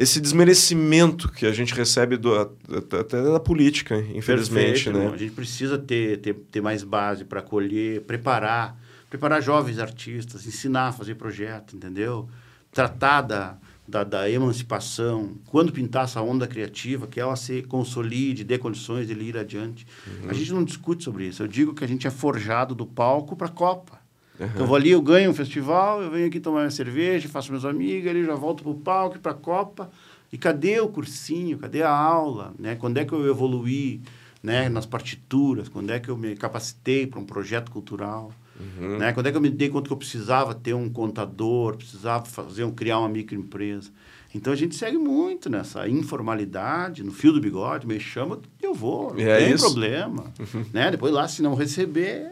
esse 0.00 0.18
desmerecimento 0.18 1.30
que 1.30 1.44
a 1.44 1.52
gente 1.52 1.74
recebe 1.74 2.16
do, 2.16 2.34
até 2.34 3.22
da 3.22 3.38
política, 3.38 3.98
infelizmente. 4.14 4.84
Perfeito, 4.84 4.98
né? 4.98 5.10
A 5.12 5.16
gente 5.18 5.32
precisa 5.32 5.76
ter, 5.76 6.18
ter, 6.22 6.32
ter 6.32 6.62
mais 6.62 6.82
base 6.82 7.22
para 7.22 7.40
acolher, 7.40 8.00
preparar, 8.02 8.80
preparar 9.10 9.42
jovens 9.42 9.78
artistas, 9.78 10.46
ensinar 10.46 10.88
a 10.88 10.92
fazer 10.92 11.16
projeto, 11.16 11.76
entendeu? 11.76 12.30
Tratar 12.72 13.20
da, 13.20 13.58
da, 13.86 14.02
da, 14.02 14.30
emancipação, 14.30 15.36
quando 15.48 15.70
pintar 15.70 16.04
essa 16.04 16.22
onda 16.22 16.46
criativa, 16.46 17.06
que 17.06 17.20
ela 17.20 17.36
se 17.36 17.60
consolide, 17.64 18.42
dê 18.42 18.56
condições 18.56 19.06
de 19.06 19.12
ir 19.12 19.36
adiante. 19.36 19.86
Uhum. 20.06 20.30
A 20.30 20.32
gente 20.32 20.50
não 20.52 20.64
discute 20.64 21.04
sobre 21.04 21.26
isso. 21.26 21.42
Eu 21.42 21.46
digo 21.46 21.74
que 21.74 21.84
a 21.84 21.86
gente 21.86 22.06
é 22.06 22.10
forjado 22.10 22.74
do 22.74 22.86
palco 22.86 23.36
para 23.36 23.48
a 23.48 23.50
Copa. 23.50 23.99
Uhum. 24.40 24.60
Eu 24.60 24.66
vou 24.66 24.74
ali, 24.74 24.90
eu 24.90 25.02
ganho 25.02 25.30
um 25.30 25.34
festival, 25.34 26.02
eu 26.02 26.10
venho 26.10 26.26
aqui 26.26 26.40
tomar 26.40 26.60
minha 26.60 26.70
cerveja, 26.70 27.28
faço 27.28 27.52
meus 27.52 27.66
amigos, 27.66 28.08
ali 28.10 28.24
já 28.24 28.34
volto 28.34 28.62
para 28.62 28.72
o 28.72 28.74
palco, 28.74 29.18
para 29.18 29.32
a 29.32 29.34
Copa. 29.34 29.90
E 30.32 30.38
cadê 30.38 30.80
o 30.80 30.88
cursinho? 30.88 31.58
Cadê 31.58 31.82
a 31.82 31.90
aula? 31.90 32.54
Né? 32.58 32.74
Quando 32.74 32.96
é 32.96 33.04
que 33.04 33.12
eu 33.12 33.26
evoluí 33.28 34.00
né? 34.42 34.68
nas 34.68 34.86
partituras? 34.86 35.68
Quando 35.68 35.90
é 35.90 36.00
que 36.00 36.08
eu 36.08 36.16
me 36.16 36.34
capacitei 36.36 37.06
para 37.06 37.20
um 37.20 37.24
projeto 37.24 37.70
cultural? 37.70 38.32
Uhum. 38.58 38.98
Né? 38.98 39.12
Quando 39.12 39.26
é 39.26 39.30
que 39.30 39.36
eu 39.36 39.40
me 39.40 39.50
dei 39.50 39.68
conta 39.68 39.88
que 39.88 39.92
eu 39.92 39.96
precisava 39.96 40.54
ter 40.54 40.72
um 40.72 40.88
contador, 40.88 41.76
precisava 41.76 42.24
fazer 42.24 42.64
um, 42.64 42.70
criar 42.70 42.98
uma 42.98 43.08
microempresa? 43.08 43.90
Então 44.34 44.52
a 44.52 44.56
gente 44.56 44.76
segue 44.76 44.96
muito 44.96 45.50
nessa 45.50 45.88
informalidade, 45.88 47.02
no 47.02 47.10
fio 47.10 47.32
do 47.32 47.40
bigode, 47.40 47.86
me 47.86 47.98
chama, 47.98 48.38
eu 48.62 48.72
vou, 48.72 49.12
não 49.12 49.20
é 49.20 49.38
tem 49.38 49.52
isso. 49.52 49.64
problema. 49.64 50.32
Uhum. 50.38 50.64
Né? 50.72 50.90
Depois 50.90 51.12
lá, 51.12 51.26
se 51.26 51.42
não 51.42 51.54
receber, 51.54 52.30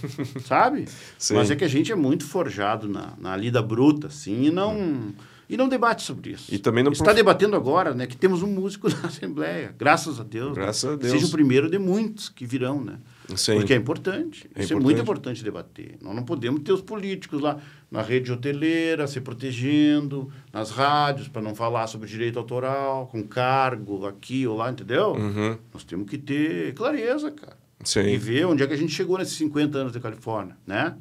sabe? 0.44 0.86
Sim. 1.18 1.34
Mas 1.34 1.50
é 1.50 1.56
que 1.56 1.64
a 1.64 1.68
gente 1.68 1.92
é 1.92 1.96
muito 1.96 2.24
forjado 2.24 2.88
na, 2.88 3.14
na 3.18 3.36
lida 3.36 3.62
bruta, 3.62 4.08
assim, 4.08 4.44
e 4.44 4.50
não, 4.50 5.12
e 5.48 5.56
não 5.56 5.68
debate 5.68 6.02
sobre 6.02 6.32
isso. 6.32 6.52
E 6.52 6.58
também 6.58 6.82
não 6.82 6.90
Está 6.90 7.04
prof... 7.04 7.16
debatendo 7.16 7.54
agora, 7.54 7.94
né, 7.94 8.06
que 8.06 8.16
temos 8.16 8.42
um 8.42 8.48
músico 8.48 8.88
na 9.02 9.08
Assembleia, 9.08 9.74
graças 9.78 10.18
a 10.18 10.24
Deus. 10.24 10.56
Né? 10.56 10.62
Graças 10.62 10.84
né? 10.84 10.94
a 10.94 10.96
Deus. 10.96 11.12
Seja 11.12 11.26
o 11.26 11.30
primeiro 11.30 11.70
de 11.70 11.78
muitos 11.78 12.28
que 12.28 12.44
virão, 12.44 12.82
né? 12.82 12.98
Sim. 13.36 13.56
Porque 13.56 13.72
é 13.72 13.76
importante. 13.76 14.48
É 14.54 14.62
isso 14.62 14.72
importante. 14.72 14.72
é 14.72 14.80
muito 14.80 15.00
importante 15.00 15.44
debater. 15.44 15.96
Nós 16.00 16.14
não 16.14 16.22
podemos 16.22 16.62
ter 16.62 16.72
os 16.72 16.82
políticos 16.82 17.40
lá 17.40 17.58
na 17.90 18.02
rede 18.02 18.32
hoteleira 18.32 19.06
se 19.06 19.20
protegendo, 19.20 20.30
nas 20.52 20.70
rádios, 20.70 21.28
para 21.28 21.42
não 21.42 21.54
falar 21.54 21.86
sobre 21.86 22.08
direito 22.08 22.38
autoral, 22.38 23.06
com 23.06 23.22
cargo 23.22 24.06
aqui 24.06 24.46
ou 24.46 24.56
lá, 24.56 24.70
entendeu? 24.70 25.12
Uhum. 25.12 25.56
Nós 25.72 25.84
temos 25.84 26.08
que 26.08 26.18
ter 26.18 26.74
clareza, 26.74 27.30
cara. 27.30 27.65
Sim. 27.84 28.08
e 28.08 28.16
ver 28.16 28.46
onde 28.46 28.62
é 28.62 28.66
que 28.66 28.72
a 28.72 28.76
gente 28.76 28.92
chegou 28.92 29.18
nesses 29.18 29.36
50 29.36 29.78
anos 29.78 29.92
da 29.92 30.00
Califórnia, 30.00 30.56
né? 30.66 30.96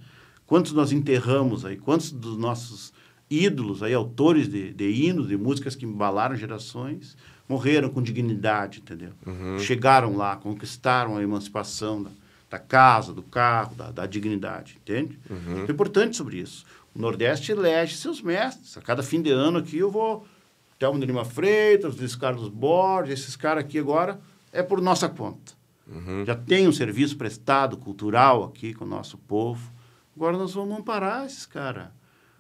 Quantos 0.45 0.73
nós 0.73 0.91
enterramos 0.91 1.65
aí, 1.65 1.77
quantos 1.77 2.11
dos 2.11 2.37
nossos 2.37 2.93
ídolos 3.29 3.81
aí, 3.81 3.93
autores 3.93 4.47
de, 4.47 4.71
de 4.73 4.89
hinos, 4.91 5.27
de 5.27 5.37
músicas 5.37 5.75
que 5.75 5.85
embalaram 5.85 6.35
gerações, 6.35 7.17
morreram 7.49 7.89
com 7.89 8.01
dignidade, 8.01 8.79
entendeu? 8.79 9.11
Uhum. 9.25 9.57
Chegaram 9.59 10.15
lá, 10.15 10.35
conquistaram 10.35 11.17
a 11.17 11.23
emancipação 11.23 12.03
da, 12.03 12.11
da 12.51 12.59
casa, 12.59 13.13
do 13.13 13.23
carro, 13.23 13.75
da, 13.75 13.91
da 13.91 14.05
dignidade, 14.05 14.77
entende? 14.81 15.17
Uhum. 15.29 15.65
É 15.67 15.71
importante 15.71 16.15
sobre 16.15 16.37
isso. 16.37 16.65
O 16.93 16.99
Nordeste 16.99 17.51
elege 17.51 17.95
seus 17.95 18.21
mestres. 18.21 18.77
A 18.77 18.81
cada 18.81 19.01
fim 19.01 19.21
de 19.21 19.31
ano 19.31 19.57
aqui 19.59 19.77
eu 19.77 19.89
vou... 19.89 20.25
Thelma 20.77 20.99
de 20.99 21.05
Lima 21.05 21.23
Freitas, 21.23 21.95
Luiz 21.95 22.17
Carlos 22.17 22.49
Borges, 22.49 23.21
esses 23.21 23.35
caras 23.37 23.63
aqui 23.63 23.79
agora 23.79 24.19
é 24.51 24.61
por 24.61 24.81
nossa 24.81 25.07
conta. 25.07 25.53
Uhum. 25.87 26.25
Já 26.25 26.35
tem 26.35 26.67
um 26.67 26.71
serviço 26.71 27.17
prestado 27.17 27.77
cultural 27.77 28.43
aqui 28.43 28.73
com 28.73 28.85
o 28.85 28.87
nosso 28.87 29.17
povo. 29.17 29.71
Agora 30.15 30.37
nós 30.37 30.53
vamos 30.53 30.77
amparar 30.77 31.25
esses 31.25 31.45
caras. 31.45 31.87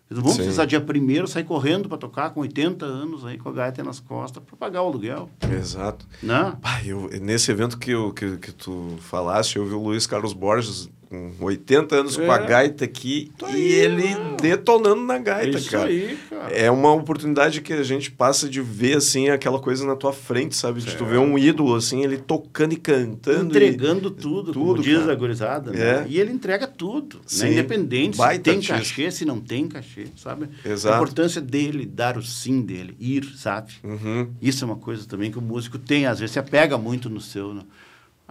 Eles 0.09 0.17
não 0.17 0.23
vão 0.23 0.33
Sim. 0.33 0.43
precisar 0.43 0.65
dia 0.65 0.79
primeiro 0.79 1.27
sair 1.27 1.43
correndo 1.43 1.89
para 1.89 1.97
tocar 1.97 2.29
com 2.29 2.41
80 2.41 2.85
anos 2.85 3.25
aí 3.25 3.39
com 3.39 3.49
a 3.49 3.51
gaita 3.51 3.83
nas 3.83 3.99
costas 3.99 4.41
para 4.43 4.55
pagar 4.55 4.83
o 4.83 4.87
aluguel. 4.87 5.29
Exato. 5.51 6.05
Né? 6.21 6.55
eu, 6.85 7.09
nesse 7.21 7.51
evento 7.51 7.77
que, 7.77 7.91
eu, 7.91 8.13
que, 8.13 8.37
que 8.37 8.51
tu 8.51 8.97
falaste, 8.99 9.55
eu 9.55 9.65
vi 9.65 9.73
o 9.73 9.81
Luiz 9.81 10.05
Carlos 10.05 10.33
Borges 10.33 10.89
com 11.09 11.45
80 11.45 11.95
anos 11.95 12.17
é. 12.17 12.25
com 12.25 12.31
a 12.31 12.37
gaita 12.37 12.85
aqui 12.85 13.31
tá 13.37 13.49
e 13.49 13.53
aí, 13.53 13.71
ele 13.73 14.03
detonando 14.41 15.01
na 15.01 15.17
gaita, 15.17 15.57
Isso 15.57 15.71
cara. 15.71 15.87
Aí, 15.87 16.17
cara. 16.29 16.53
É 16.53 16.69
uma 16.69 16.93
oportunidade 16.93 17.61
que 17.61 17.73
a 17.73 17.83
gente 17.83 18.11
passa 18.11 18.49
de 18.49 18.61
ver, 18.61 18.97
assim, 18.97 19.29
aquela 19.29 19.59
coisa 19.59 19.85
na 19.85 19.95
tua 19.95 20.13
frente, 20.13 20.55
sabe? 20.55 20.81
De 20.81 20.95
tu 20.95 21.05
ver 21.05 21.17
um 21.17 21.37
ídolo, 21.37 21.75
assim, 21.75 22.03
ele 22.03 22.17
tocando 22.17 22.73
e 22.73 22.77
cantando. 22.77 23.49
Entregando 23.49 24.09
e... 24.09 24.11
tudo, 24.11 24.51
tudo, 24.51 24.53
como 24.53 24.81
diz 24.81 25.07
a 25.07 25.15
gurizada. 25.15 25.71
Né? 25.71 25.79
É. 25.79 26.05
E 26.07 26.19
ele 26.19 26.31
entrega 26.31 26.67
tudo, 26.67 27.21
né? 27.37 27.51
independente 27.51 28.17
Baita 28.17 28.35
se 28.35 28.43
tem 28.43 28.53
artista. 28.55 28.77
cachê, 28.77 29.11
se 29.11 29.25
não 29.25 29.39
tem 29.39 29.67
cachê, 29.67 30.07
sabe? 30.15 30.49
Exato. 30.63 30.93
A 30.93 30.97
importância 30.97 31.41
dele, 31.41 31.85
dar 31.85 32.17
o 32.17 32.23
sim 32.23 32.61
dele, 32.61 32.95
ir, 32.99 33.25
sabe? 33.35 33.73
Uhum. 33.83 34.29
Isso 34.41 34.63
é 34.63 34.65
uma 34.65 34.77
coisa 34.77 35.05
também 35.07 35.31
que 35.31 35.39
o 35.39 35.41
músico 35.41 35.77
tem, 35.77 36.05
às 36.05 36.19
vezes 36.19 36.33
se 36.33 36.39
apega 36.39 36.77
muito 36.77 37.09
no 37.09 37.21
seu... 37.21 37.53
No 37.53 37.65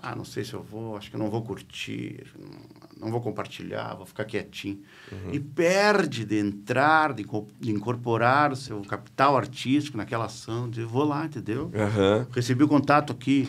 ah, 0.06 0.14
não 0.14 0.24
sei 0.24 0.44
se 0.44 0.52
eu 0.52 0.62
vou, 0.62 0.98
acho 0.98 1.08
que 1.08 1.16
eu 1.16 1.18
não 1.18 1.30
vou 1.30 1.40
curtir, 1.40 2.26
não, 3.00 3.10
vou 3.10 3.22
compartilhar, 3.22 3.94
vou 3.94 4.04
ficar 4.04 4.26
quietinho. 4.26 4.82
Uhum. 5.10 5.32
E 5.32 5.40
perde 5.40 6.26
de 6.26 6.38
entrar, 6.38 7.14
de, 7.14 7.24
de, 7.58 7.70
incorporar 7.72 8.52
o 8.52 8.56
seu 8.56 8.82
capital 8.82 9.34
artístico 9.34 9.96
naquela 9.96 10.26
ação, 10.26 10.68
de 10.68 10.84
vou 10.84 11.04
lá, 11.04 11.24
entendeu? 11.24 11.64
Uhum. 11.64 12.26
Recebi 12.30 12.62
o 12.62 12.68
contato 12.68 13.14
aqui, 13.14 13.48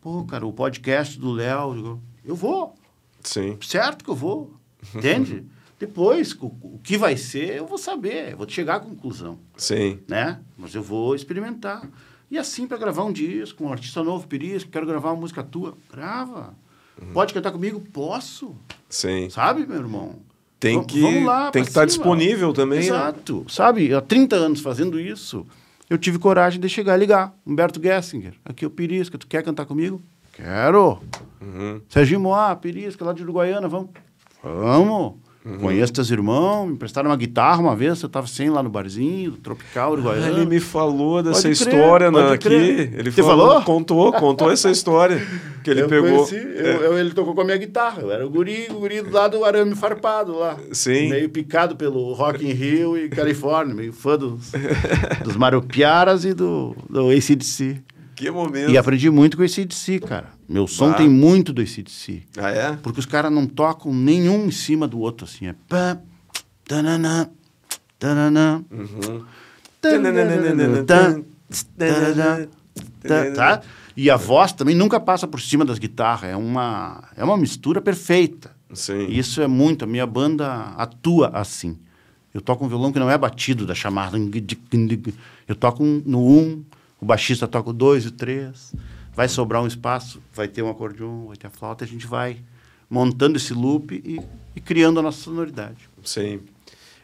pô, 0.00 0.24
cara, 0.24 0.46
o 0.46 0.52
podcast 0.54 1.18
do 1.20 1.30
Léo, 1.32 2.00
eu 2.24 2.34
vou. 2.34 2.74
Sim. 3.22 3.58
Certo 3.60 4.02
que 4.02 4.10
eu 4.10 4.16
vou. 4.16 4.54
Entende? 4.94 5.44
Depois, 5.78 6.32
o, 6.32 6.46
o, 6.46 6.80
que 6.82 6.96
vai 6.96 7.16
ser, 7.16 7.56
eu 7.56 7.66
vou 7.66 7.78
saber. 7.78 8.32
Eu 8.32 8.38
vou 8.38 8.48
chegar 8.48 8.76
à 8.76 8.80
conclusão. 8.80 9.38
Sim. 9.56 9.98
Né? 10.08 10.40
Mas 10.56 10.74
eu 10.74 10.82
vou 10.82 11.14
experimentar. 11.14 11.88
E 12.30 12.38
assim, 12.38 12.66
para 12.66 12.78
gravar 12.78 13.04
um 13.04 13.12
disco, 13.12 13.64
um 13.64 13.72
artista 13.72 14.02
novo, 14.04 14.26
Perisco, 14.26 14.70
quero 14.70 14.86
gravar 14.86 15.10
uma 15.10 15.20
música 15.20 15.42
tua. 15.42 15.76
Grava. 15.92 16.54
Uhum. 17.00 17.12
Pode 17.12 17.34
cantar 17.34 17.50
comigo? 17.50 17.80
Posso. 17.92 18.54
Sim. 18.88 19.28
Sabe, 19.30 19.66
meu 19.66 19.78
irmão? 19.78 20.20
Tem 20.60 20.84
que, 20.84 21.00
Vamos 21.00 21.24
lá, 21.24 21.50
tem 21.50 21.62
que 21.62 21.70
estar 21.70 21.80
tá 21.80 21.86
disponível 21.86 22.52
também. 22.52 22.80
Né? 22.80 22.86
Exato. 22.86 23.38
Né? 23.38 23.44
Sabe, 23.48 23.94
há 23.94 24.00
30 24.00 24.36
anos 24.36 24.60
fazendo 24.60 25.00
isso, 25.00 25.46
eu 25.88 25.96
tive 25.96 26.18
coragem 26.18 26.60
de 26.60 26.68
chegar 26.68 26.96
e 26.96 27.00
ligar. 27.00 27.34
Humberto 27.46 27.82
Gessinger, 27.82 28.34
aqui 28.44 28.64
é 28.64 28.68
o 28.68 28.70
Perisca, 28.70 29.16
tu 29.16 29.26
quer 29.26 29.42
cantar 29.42 29.64
comigo? 29.64 30.02
Quero. 30.32 31.00
Uhum. 31.40 31.80
Serginho 31.88 32.20
Moá, 32.20 32.54
Perisca, 32.54 33.04
lá 33.04 33.12
de 33.12 33.22
Uruguaiana, 33.22 33.68
vamos? 33.68 33.90
Vamos. 34.42 35.14
Uhum. 35.42 35.58
Conheço 35.58 35.90
teus 35.90 36.10
irmãos, 36.10 36.66
me 36.66 36.74
emprestaram 36.74 37.08
uma 37.08 37.16
guitarra 37.16 37.60
uma 37.60 37.74
vez, 37.74 38.02
eu 38.02 38.08
estava 38.08 38.26
sem 38.26 38.50
lá 38.50 38.62
no 38.62 38.68
barzinho, 38.68 39.32
tropical, 39.32 39.92
uruguaiano. 39.92 40.26
Ah, 40.26 40.28
ele 40.28 40.44
me 40.44 40.60
falou 40.60 41.22
dessa 41.22 41.42
pode 41.42 41.52
história 41.52 42.10
crer, 42.38 42.80
aqui. 42.88 42.96
Ele 42.96 43.10
Você 43.10 43.22
falou, 43.22 43.48
falou? 43.48 43.62
Contou, 43.62 44.12
contou 44.12 44.52
essa 44.52 44.70
história 44.70 45.26
que 45.64 45.70
ele 45.70 45.80
eu 45.80 45.88
pegou. 45.88 46.26
Conheci, 46.26 46.36
é. 46.36 46.60
eu, 46.60 46.82
eu, 46.82 46.98
ele 46.98 47.12
tocou 47.12 47.34
com 47.34 47.40
a 47.40 47.44
minha 47.44 47.56
guitarra. 47.56 48.02
Eu 48.02 48.12
era 48.12 48.26
o 48.26 48.28
guri, 48.28 48.66
o 48.68 48.80
guri 48.80 49.00
do 49.00 49.10
lado 49.10 49.38
do 49.38 49.44
arame 49.44 49.74
farpado 49.74 50.38
lá. 50.38 50.58
Sim. 50.72 51.08
Meio 51.08 51.30
picado 51.30 51.74
pelo 51.74 52.12
Rock 52.12 52.44
in 52.44 52.52
Rio 52.52 52.98
e 52.98 53.08
Califórnia, 53.08 53.74
meio 53.74 53.94
fã 53.94 54.18
dos, 54.18 54.52
dos 55.24 55.36
Marupiaras 55.36 56.26
e 56.26 56.34
do, 56.34 56.76
do 56.88 57.08
ACDC. 57.08 57.82
Que 58.20 58.30
momento. 58.30 58.70
E 58.70 58.76
aprendi 58.76 59.08
muito 59.08 59.34
com 59.34 59.42
esse 59.42 59.62
ACDC, 59.62 60.00
cara. 60.00 60.28
Meu 60.46 60.66
som 60.66 60.92
tem 60.92 61.08
muito 61.08 61.54
do 61.54 61.62
ACDC. 61.62 62.22
Ah, 62.36 62.50
é? 62.50 62.76
Porque 62.76 63.00
os 63.00 63.06
caras 63.06 63.32
não 63.32 63.46
tocam 63.46 63.94
nenhum 63.94 64.44
em 64.44 64.50
cima 64.50 64.86
do 64.86 64.98
outro, 65.00 65.24
assim. 65.24 65.46
É 65.46 65.54
pá, 65.66 65.96
tananã, 66.66 67.30
tananã. 67.98 68.62
Uhum. 68.70 69.24
Tá? 73.34 73.62
E 73.96 74.10
a 74.10 74.16
voz 74.18 74.52
também 74.52 74.74
nunca 74.74 75.00
passa 75.00 75.26
por 75.26 75.40
cima 75.40 75.64
das 75.64 75.78
guitarras. 75.78 76.30
É 76.30 76.36
uma, 76.36 77.02
é 77.16 77.24
uma 77.24 77.38
mistura 77.38 77.80
perfeita. 77.80 78.54
Sim. 78.74 79.06
Isso 79.08 79.40
é 79.40 79.46
muito. 79.46 79.86
A 79.86 79.88
minha 79.88 80.06
banda 80.06 80.74
atua 80.76 81.28
assim. 81.28 81.78
Eu 82.34 82.42
toco 82.42 82.66
um 82.66 82.68
violão 82.68 82.92
que 82.92 82.98
não 82.98 83.10
é 83.10 83.16
batido 83.16 83.66
da 83.66 83.74
chamada. 83.74 84.18
Eu 85.48 85.54
toco 85.54 85.82
no 85.82 86.20
um, 86.20 86.62
o 87.00 87.04
baixista 87.04 87.48
toca 87.48 87.70
o 87.70 87.72
2 87.72 88.04
e 88.04 88.08
o 88.08 88.10
3, 88.10 88.74
vai 89.14 89.28
sobrar 89.28 89.62
um 89.62 89.66
espaço, 89.66 90.20
vai 90.32 90.46
ter 90.46 90.62
um 90.62 90.70
acordeon, 90.70 91.26
vai 91.26 91.36
ter 91.36 91.46
a 91.46 91.50
flauta, 91.50 91.84
a 91.84 91.88
gente 91.88 92.06
vai 92.06 92.38
montando 92.88 93.36
esse 93.36 93.54
loop 93.54 93.94
e, 93.94 94.20
e 94.54 94.60
criando 94.60 94.98
a 94.98 95.02
nossa 95.02 95.22
sonoridade. 95.22 95.88
Sim. 96.04 96.40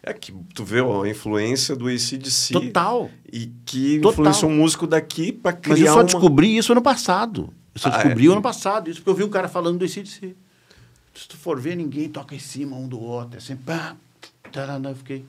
É 0.02 0.12
que 0.12 0.32
tu 0.54 0.64
vê 0.64 0.80
ó, 0.80 1.02
a 1.02 1.08
influência 1.08 1.74
do 1.74 1.88
ACDC. 1.88 2.52
Total. 2.52 3.10
E 3.32 3.46
que 3.64 3.98
Total. 3.98 4.12
influenciou 4.12 4.50
um 4.50 4.56
músico 4.56 4.86
daqui 4.86 5.32
para 5.32 5.52
criar 5.52 5.74
Mas 5.74 5.80
eu 5.80 5.92
só 5.92 5.98
uma... 5.98 6.04
descobri 6.04 6.56
isso 6.56 6.72
ano 6.72 6.82
passado. 6.82 7.52
Eu 7.74 7.80
só 7.80 7.88
ah, 7.88 7.92
descobri 7.92 8.28
é? 8.28 8.30
ano 8.30 8.42
passado 8.42 8.90
isso, 8.90 9.00
porque 9.00 9.10
eu 9.10 9.14
vi 9.14 9.24
um 9.24 9.28
cara 9.28 9.48
falando 9.48 9.78
do 9.78 9.84
ACDC. 9.84 10.36
Se 11.14 11.28
tu 11.28 11.36
for 11.36 11.58
ver, 11.58 11.76
ninguém 11.76 12.08
toca 12.08 12.34
em 12.34 12.38
cima 12.38 12.76
um 12.76 12.86
do 12.86 13.00
outro. 13.00 13.38
É 13.38 13.40
sempre... 13.40 13.64
Pá, 13.64 13.96
tarana, 14.52 14.90
eu 14.90 14.94
fiquei... 14.94 15.24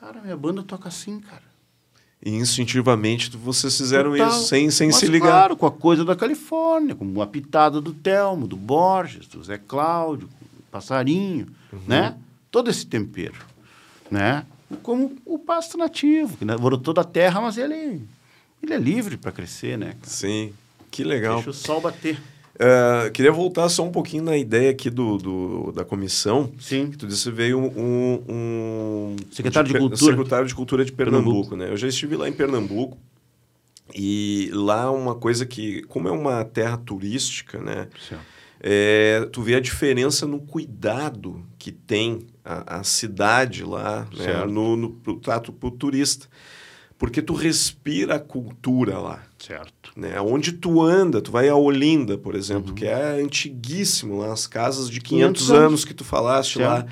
Cara, 0.00 0.20
minha 0.20 0.36
banda 0.36 0.62
toca 0.62 0.88
assim, 0.88 1.20
cara. 1.20 1.53
E 2.24 2.30
instintivamente 2.30 3.36
vocês 3.36 3.76
fizeram 3.76 4.12
Total. 4.12 4.28
isso 4.28 4.48
sem, 4.48 4.70
sem 4.70 4.86
Mas, 4.88 4.96
se 4.96 5.06
ligar. 5.06 5.28
Claro, 5.28 5.56
com 5.56 5.66
a 5.66 5.70
coisa 5.70 6.04
da 6.04 6.16
Califórnia, 6.16 6.94
com 6.94 7.20
a 7.20 7.26
pitada 7.26 7.82
do 7.82 7.92
Telmo, 7.92 8.46
do 8.46 8.56
Borges, 8.56 9.26
do 9.26 9.44
Zé 9.44 9.58
Cláudio, 9.58 10.28
Passarinho, 10.70 11.48
uhum. 11.70 11.80
né? 11.86 12.16
Todo 12.50 12.70
esse 12.70 12.86
tempero, 12.86 13.36
né? 14.10 14.46
Como 14.82 15.16
o 15.26 15.38
pasto 15.38 15.76
nativo, 15.76 16.36
que 16.38 16.44
brotou 16.44 16.94
da 16.94 17.04
terra, 17.04 17.40
mas 17.42 17.58
ele, 17.58 18.02
ele 18.62 18.72
é 18.72 18.78
livre 18.78 19.18
para 19.18 19.30
crescer, 19.30 19.76
né? 19.76 19.94
Sim, 20.02 20.54
que 20.90 21.04
legal. 21.04 21.36
Deixa 21.36 21.50
o 21.50 21.52
sol 21.52 21.80
bater. 21.80 22.18
Uh, 22.54 23.10
queria 23.10 23.32
voltar 23.32 23.68
só 23.68 23.82
um 23.82 23.90
pouquinho 23.90 24.22
na 24.22 24.36
ideia 24.36 24.70
aqui 24.70 24.88
do, 24.88 25.18
do 25.18 25.72
da 25.72 25.84
comissão. 25.84 26.52
Sim. 26.58 26.90
Que 26.90 26.96
tu 26.96 27.06
disse 27.06 27.30
veio 27.30 27.58
um, 27.58 28.22
um 28.28 29.16
secretário 29.30 29.66
de, 29.66 29.74
de 29.74 29.80
Cultura. 29.80 30.12
Secretário 30.12 30.46
de 30.46 30.54
Cultura 30.54 30.84
de 30.84 30.92
Pernambuco, 30.92 31.48
Pernambuco, 31.50 31.56
né? 31.56 31.70
Eu 31.70 31.76
já 31.76 31.88
estive 31.88 32.16
lá 32.16 32.28
em 32.28 32.32
Pernambuco 32.32 32.96
e 33.92 34.50
lá 34.52 34.90
uma 34.90 35.14
coisa 35.16 35.44
que, 35.44 35.82
como 35.84 36.08
é 36.08 36.12
uma 36.12 36.44
terra 36.44 36.76
turística, 36.76 37.58
né? 37.58 37.88
É, 38.60 39.28
tu 39.32 39.42
vê 39.42 39.56
a 39.56 39.60
diferença 39.60 40.26
no 40.26 40.38
cuidado 40.40 41.44
que 41.58 41.72
tem 41.72 42.20
a, 42.44 42.78
a 42.78 42.84
cidade 42.84 43.64
lá, 43.64 44.06
né? 44.16 44.46
no, 44.46 44.76
no 44.76 44.90
pro 44.90 45.16
trato 45.16 45.52
para 45.52 45.68
o 45.68 45.72
turista 45.72 46.28
porque 46.98 47.20
tu 47.20 47.34
respira 47.34 48.16
a 48.16 48.18
cultura 48.18 48.98
lá. 48.98 49.22
Certo. 49.46 49.92
Né? 49.96 50.20
Onde 50.20 50.52
tu 50.52 50.80
anda, 50.80 51.20
tu 51.20 51.30
vai 51.30 51.48
a 51.48 51.56
Olinda, 51.56 52.16
por 52.16 52.34
exemplo, 52.34 52.70
uhum. 52.70 52.74
que 52.74 52.86
é 52.86 53.20
antiguíssimo, 53.20 54.18
lá, 54.18 54.32
as 54.32 54.46
casas 54.46 54.88
de 54.88 55.00
500, 55.00 55.42
500 55.42 55.50
anos. 55.50 55.66
anos 55.66 55.84
que 55.84 55.94
tu 55.94 56.04
falaste 56.04 56.58
certo. 56.58 56.68
lá. 56.68 56.86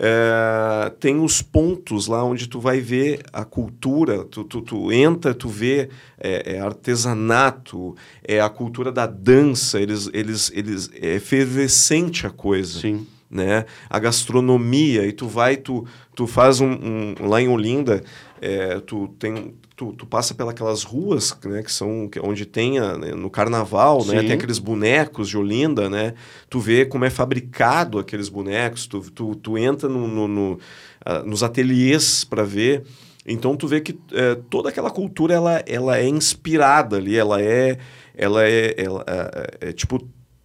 É, 0.00 0.90
tem 1.00 1.18
os 1.18 1.42
pontos 1.42 2.06
lá 2.06 2.22
onde 2.22 2.48
tu 2.48 2.60
vai 2.60 2.80
ver 2.80 3.20
a 3.32 3.44
cultura, 3.44 4.24
tu, 4.24 4.44
tu, 4.44 4.60
tu 4.62 4.92
entra, 4.92 5.34
tu 5.34 5.48
vê 5.48 5.88
é, 6.20 6.54
é, 6.54 6.60
artesanato, 6.60 7.96
é 8.22 8.40
a 8.40 8.48
cultura 8.48 8.92
da 8.92 9.06
dança, 9.06 9.80
eles, 9.80 10.08
eles, 10.12 10.52
eles, 10.54 10.88
é 10.94 11.16
efervescente 11.16 12.28
a 12.28 12.30
coisa. 12.30 12.80
Sim. 12.80 13.04
Né? 13.30 13.66
A 13.90 13.98
gastronomia, 13.98 15.06
e 15.06 15.12
tu 15.12 15.28
vai, 15.28 15.56
tu, 15.56 15.86
tu 16.14 16.26
faz 16.26 16.60
um, 16.60 16.70
um 16.70 17.28
lá 17.28 17.42
em 17.42 17.48
Olinda, 17.48 18.02
é, 18.40 18.80
tu 18.80 19.08
tem 19.18 19.54
tu, 19.76 19.92
tu, 19.92 20.06
passa 20.06 20.34
pelas 20.34 20.82
ruas 20.82 21.36
né 21.44 21.62
que 21.62 21.70
são 21.70 22.10
onde 22.22 22.44
tem 22.44 22.78
a, 22.78 22.96
né, 22.96 23.12
no 23.12 23.30
carnaval 23.30 24.04
né 24.04 24.20
tem 24.22 24.32
aqueles 24.32 24.58
bonecos 24.58 25.28
de 25.28 25.36
Olinda 25.36 25.88
né? 25.88 26.14
Tu 26.48 26.58
vê 26.58 26.84
como 26.84 27.04
é 27.04 27.10
fabricado 27.10 27.98
aqueles 27.98 28.28
bonecos 28.28 28.86
tu, 28.86 29.00
tu, 29.10 29.34
tu 29.36 29.58
entra 29.58 29.88
no, 29.88 30.08
no, 30.08 30.28
no 30.28 30.58
uh, 31.06 31.24
nos 31.24 31.42
ateliês 31.42 32.24
para 32.24 32.42
ver. 32.44 32.84
Então 33.26 33.56
tu 33.56 33.68
vê 33.68 33.80
que 33.80 33.98
é, 34.12 34.36
toda 34.48 34.70
aquela 34.70 34.90
cultura 34.90 35.34
ela, 35.34 35.62
ela 35.66 35.98
é 35.98 36.08
inspirada 36.08 36.96
ali 36.96 37.16
ela 37.16 37.40
é 37.42 37.78
ela 38.16 38.44
é, 38.44 38.74
ela, 38.76 39.04
é, 39.06 39.68
é 39.68 39.72
tipo 39.72 39.98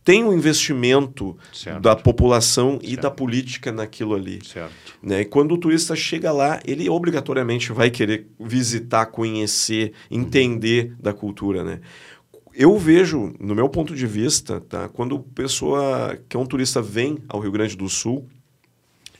tem 0.04 0.24
um 0.24 0.34
investimento 0.34 1.38
certo. 1.54 1.82
da 1.82 1.95
população 1.95 2.72
certo. 2.72 2.89
e 2.89 2.97
da 2.97 3.10
política 3.10 3.72
naquilo 3.72 4.14
ali. 4.14 4.39
Certo. 4.45 4.74
Né? 5.01 5.22
E 5.22 5.26
quando 5.26 5.54
o 5.54 5.58
turista 5.58 5.95
chega 5.95 6.32
lá, 6.32 6.60
ele 6.66 6.89
obrigatoriamente 6.89 7.72
vai 7.72 7.89
querer 7.89 8.28
visitar, 8.39 9.06
conhecer, 9.08 9.93
entender 10.12 10.91
uhum. 10.91 10.95
da 10.99 11.14
cultura. 11.14 11.64
Né? 11.64 11.80
Eu 12.54 12.78
vejo, 12.78 13.34
no 13.39 13.56
meu 13.56 13.70
ponto 13.70 13.95
de 13.95 14.06
vista, 14.06 14.60
tá? 14.62 14.89
quando 14.89 15.20
pessoa 15.20 16.18
que 16.28 16.36
é 16.36 16.39
um 16.39 16.45
turista 16.45 16.82
vem 16.82 17.18
ao 17.30 17.39
Rio 17.39 17.51
Grande 17.51 17.78
do 17.78 17.88
Sul, 17.88 18.28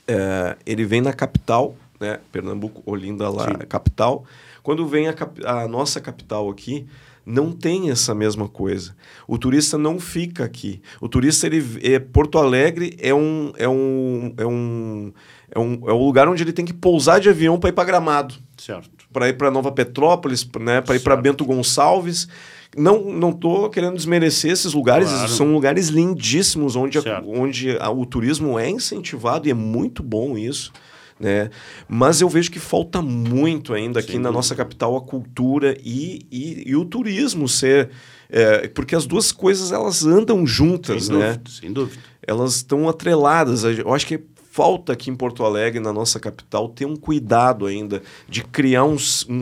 é, 0.06 0.56
ele 0.66 0.84
vem 0.84 1.00
na 1.00 1.12
capital, 1.12 1.76
né? 1.98 2.20
Pernambuco, 2.30 2.82
Olinda 2.84 3.28
lá, 3.30 3.46
Sim. 3.46 3.66
capital. 3.68 4.24
Quando 4.62 4.86
vem 4.86 5.08
a, 5.08 5.14
a 5.46 5.68
nossa 5.68 6.00
capital 6.00 6.50
aqui, 6.50 6.86
não 7.24 7.52
tem 7.52 7.90
essa 7.90 8.14
mesma 8.14 8.48
coisa. 8.48 8.94
O 9.26 9.38
turista 9.38 9.78
não 9.78 9.98
fica 9.98 10.44
aqui. 10.44 10.82
O 11.00 11.08
turista, 11.08 11.46
ele, 11.46 11.64
é, 11.82 11.98
Porto 11.98 12.38
Alegre 12.38 12.96
é 13.00 13.14
um, 13.14 13.52
é, 13.56 13.68
um, 13.68 14.34
é, 14.36 14.46
um, 14.46 15.12
é, 15.50 15.58
um, 15.58 15.80
é 15.86 15.92
um 15.92 16.04
lugar 16.04 16.28
onde 16.28 16.42
ele 16.42 16.52
tem 16.52 16.64
que 16.64 16.74
pousar 16.74 17.20
de 17.20 17.28
avião 17.28 17.58
para 17.58 17.70
ir 17.70 17.72
para 17.72 17.84
Gramado. 17.84 18.34
Certo. 18.56 18.90
Para 19.12 19.28
ir 19.28 19.34
para 19.34 19.50
Nova 19.50 19.72
Petrópolis, 19.72 20.46
né, 20.60 20.80
para 20.80 20.96
ir 20.96 21.00
para 21.00 21.16
Bento 21.16 21.44
Gonçalves. 21.44 22.28
Não 22.76 23.04
não 23.04 23.30
estou 23.30 23.70
querendo 23.70 23.94
desmerecer 23.94 24.50
esses 24.50 24.74
lugares, 24.74 25.08
claro. 25.08 25.28
são 25.28 25.52
lugares 25.52 25.88
lindíssimos 25.90 26.74
onde, 26.74 26.98
a, 26.98 27.22
onde 27.24 27.78
a, 27.78 27.88
o 27.88 28.04
turismo 28.04 28.58
é 28.58 28.68
incentivado 28.68 29.46
e 29.46 29.52
é 29.52 29.54
muito 29.54 30.02
bom 30.02 30.36
isso 30.36 30.72
né? 31.18 31.50
Mas 31.88 32.20
eu 32.20 32.28
vejo 32.28 32.50
que 32.50 32.58
falta 32.58 33.00
muito 33.00 33.72
ainda 33.72 34.00
aqui 34.00 34.12
Sem 34.12 34.20
na 34.20 34.32
nossa 34.32 34.54
capital 34.54 34.96
a 34.96 35.00
cultura 35.00 35.76
e, 35.84 36.26
e, 36.30 36.70
e 36.70 36.76
o 36.76 36.84
turismo 36.84 37.48
ser... 37.48 37.90
É, 38.28 38.66
porque 38.68 38.96
as 38.96 39.06
duas 39.06 39.30
coisas 39.30 39.70
elas 39.70 40.04
andam 40.04 40.46
juntas, 40.46 41.04
sem 41.04 41.16
né? 41.16 41.32
Dúvida, 41.32 41.50
sem 41.50 41.72
dúvida. 41.72 42.02
Elas 42.26 42.56
estão 42.56 42.88
atreladas. 42.88 43.62
Eu 43.64 43.94
acho 43.94 44.06
que 44.06 44.18
falta 44.54 44.92
aqui 44.92 45.10
em 45.10 45.16
Porto 45.16 45.44
Alegre, 45.44 45.80
na 45.80 45.92
nossa 45.92 46.20
capital, 46.20 46.68
ter 46.68 46.84
um 46.84 46.94
cuidado 46.94 47.66
ainda 47.66 48.00
de 48.28 48.44
criar 48.44 48.84
um, 48.84 48.96
um, 49.28 49.40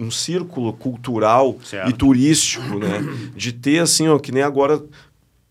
um 0.00 0.10
círculo 0.10 0.72
cultural 0.72 1.58
certo. 1.62 1.90
e 1.90 1.92
turístico, 1.92 2.78
né? 2.78 3.00
De 3.36 3.52
ter 3.52 3.80
assim, 3.80 4.08
ó, 4.08 4.18
que 4.18 4.32
nem 4.32 4.42
agora 4.42 4.82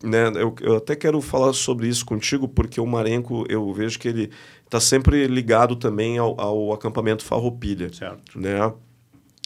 né, 0.02 0.32
eu, 0.34 0.54
eu, 0.60 0.76
até 0.76 0.96
quero 0.96 1.20
falar 1.20 1.52
sobre 1.52 1.86
isso 1.86 2.04
contigo, 2.04 2.48
porque 2.48 2.80
o 2.80 2.86
Marenco, 2.86 3.46
eu 3.48 3.72
vejo 3.72 3.96
que 3.96 4.08
ele 4.08 4.30
está 4.66 4.78
sempre 4.80 5.26
ligado 5.26 5.76
também 5.76 6.18
ao, 6.18 6.38
ao, 6.40 6.72
acampamento 6.72 7.24
Farroupilha. 7.24 7.92
Certo. 7.92 8.38
Né? 8.38 8.72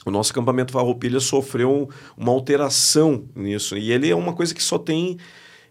O 0.04 0.10
nosso 0.10 0.32
acampamento 0.32 0.72
Farroupilha 0.72 1.20
sofreu 1.20 1.88
uma 2.16 2.32
alteração 2.32 3.24
nisso. 3.34 3.76
E 3.76 3.92
ele 3.92 4.10
é 4.10 4.16
uma 4.16 4.32
coisa 4.32 4.54
que 4.54 4.62
só 4.62 4.78
tem 4.78 5.18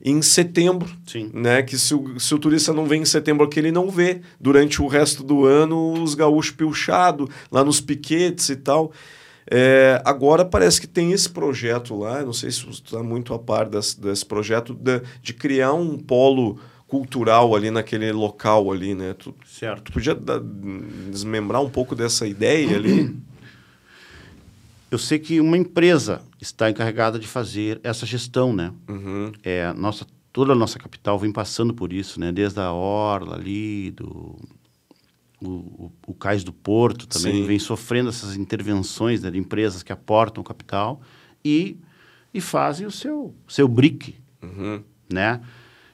em 0.01 0.21
setembro, 0.21 0.89
Sim. 1.05 1.29
né? 1.33 1.61
Que 1.61 1.77
se 1.77 1.93
o, 1.93 2.19
se 2.19 2.33
o 2.33 2.39
turista 2.39 2.71
não 2.71 2.85
vem 2.85 3.01
em 3.01 3.05
setembro 3.05 3.45
aqui, 3.45 3.59
ele 3.59 3.71
não 3.71 3.89
vê 3.89 4.21
durante 4.39 4.81
o 4.81 4.87
resto 4.87 5.23
do 5.23 5.45
ano 5.45 5.93
os 6.01 6.15
gaúchos 6.15 6.51
pilchados 6.51 7.27
lá 7.51 7.63
nos 7.63 7.81
piquetes 7.81 8.49
e 8.49 8.55
tal. 8.55 8.93
É, 9.51 9.99
agora 10.05 10.45
parece 10.45 10.79
que 10.79 10.87
tem 10.87 11.11
esse 11.11 11.27
projeto 11.27 11.97
lá, 11.97 12.23
não 12.23 12.33
sei 12.33 12.51
se 12.51 12.63
você 12.63 12.83
está 12.83 13.01
muito 13.01 13.33
a 13.33 13.39
par 13.39 13.67
desse, 13.67 13.99
desse 13.99 14.23
projeto, 14.23 14.75
de, 14.75 15.01
de, 15.23 15.33
criar 15.33 15.73
um 15.73 15.97
polo 15.97 16.59
cultural 16.89 17.55
ali 17.55 17.69
naquele 17.69 18.11
local 18.11 18.71
ali, 18.71 18.95
né? 18.95 19.13
Tu, 19.13 19.33
certo. 19.45 19.83
Tu 19.83 19.93
podia 19.93 20.15
da, 20.15 20.41
desmembrar 21.09 21.61
um 21.61 21.69
pouco 21.69 21.95
dessa 21.95 22.27
ideia 22.27 22.75
ali? 22.75 23.15
Eu 24.91 24.97
sei 24.97 25.19
que 25.19 25.39
uma 25.39 25.55
empresa 25.55 26.23
está 26.41 26.67
encarregada 26.67 27.19
de 27.19 27.27
fazer 27.27 27.79
essa 27.83 28.07
gestão, 28.07 28.51
né? 28.51 28.73
Uhum. 28.87 29.31
É, 29.43 29.71
nossa, 29.73 30.05
toda 30.33 30.53
a 30.53 30.55
nossa 30.55 30.79
capital 30.79 31.19
vem 31.19 31.31
passando 31.31 31.75
por 31.75 31.93
isso, 31.93 32.19
né? 32.19 32.31
Desde 32.31 32.59
a 32.59 32.73
orla 32.73 33.35
ali, 33.35 33.91
do 33.91 34.35
o, 35.41 35.47
o, 35.47 35.91
o 36.07 36.13
cais 36.13 36.43
do 36.43 36.51
porto 36.51 37.07
também 37.07 37.41
Sim. 37.41 37.47
vem 37.47 37.59
sofrendo 37.59 38.09
essas 38.09 38.35
intervenções 38.35 39.21
né, 39.21 39.31
de 39.31 39.37
empresas 39.37 39.83
que 39.83 39.91
aportam 39.91 40.43
capital 40.43 41.01
e, 41.45 41.77
e 42.33 42.41
fazem 42.41 42.85
o 42.85 42.91
seu 42.91 43.33
seu 43.47 43.67
brick, 43.67 44.15
uhum. 44.41 44.81
né? 45.11 45.39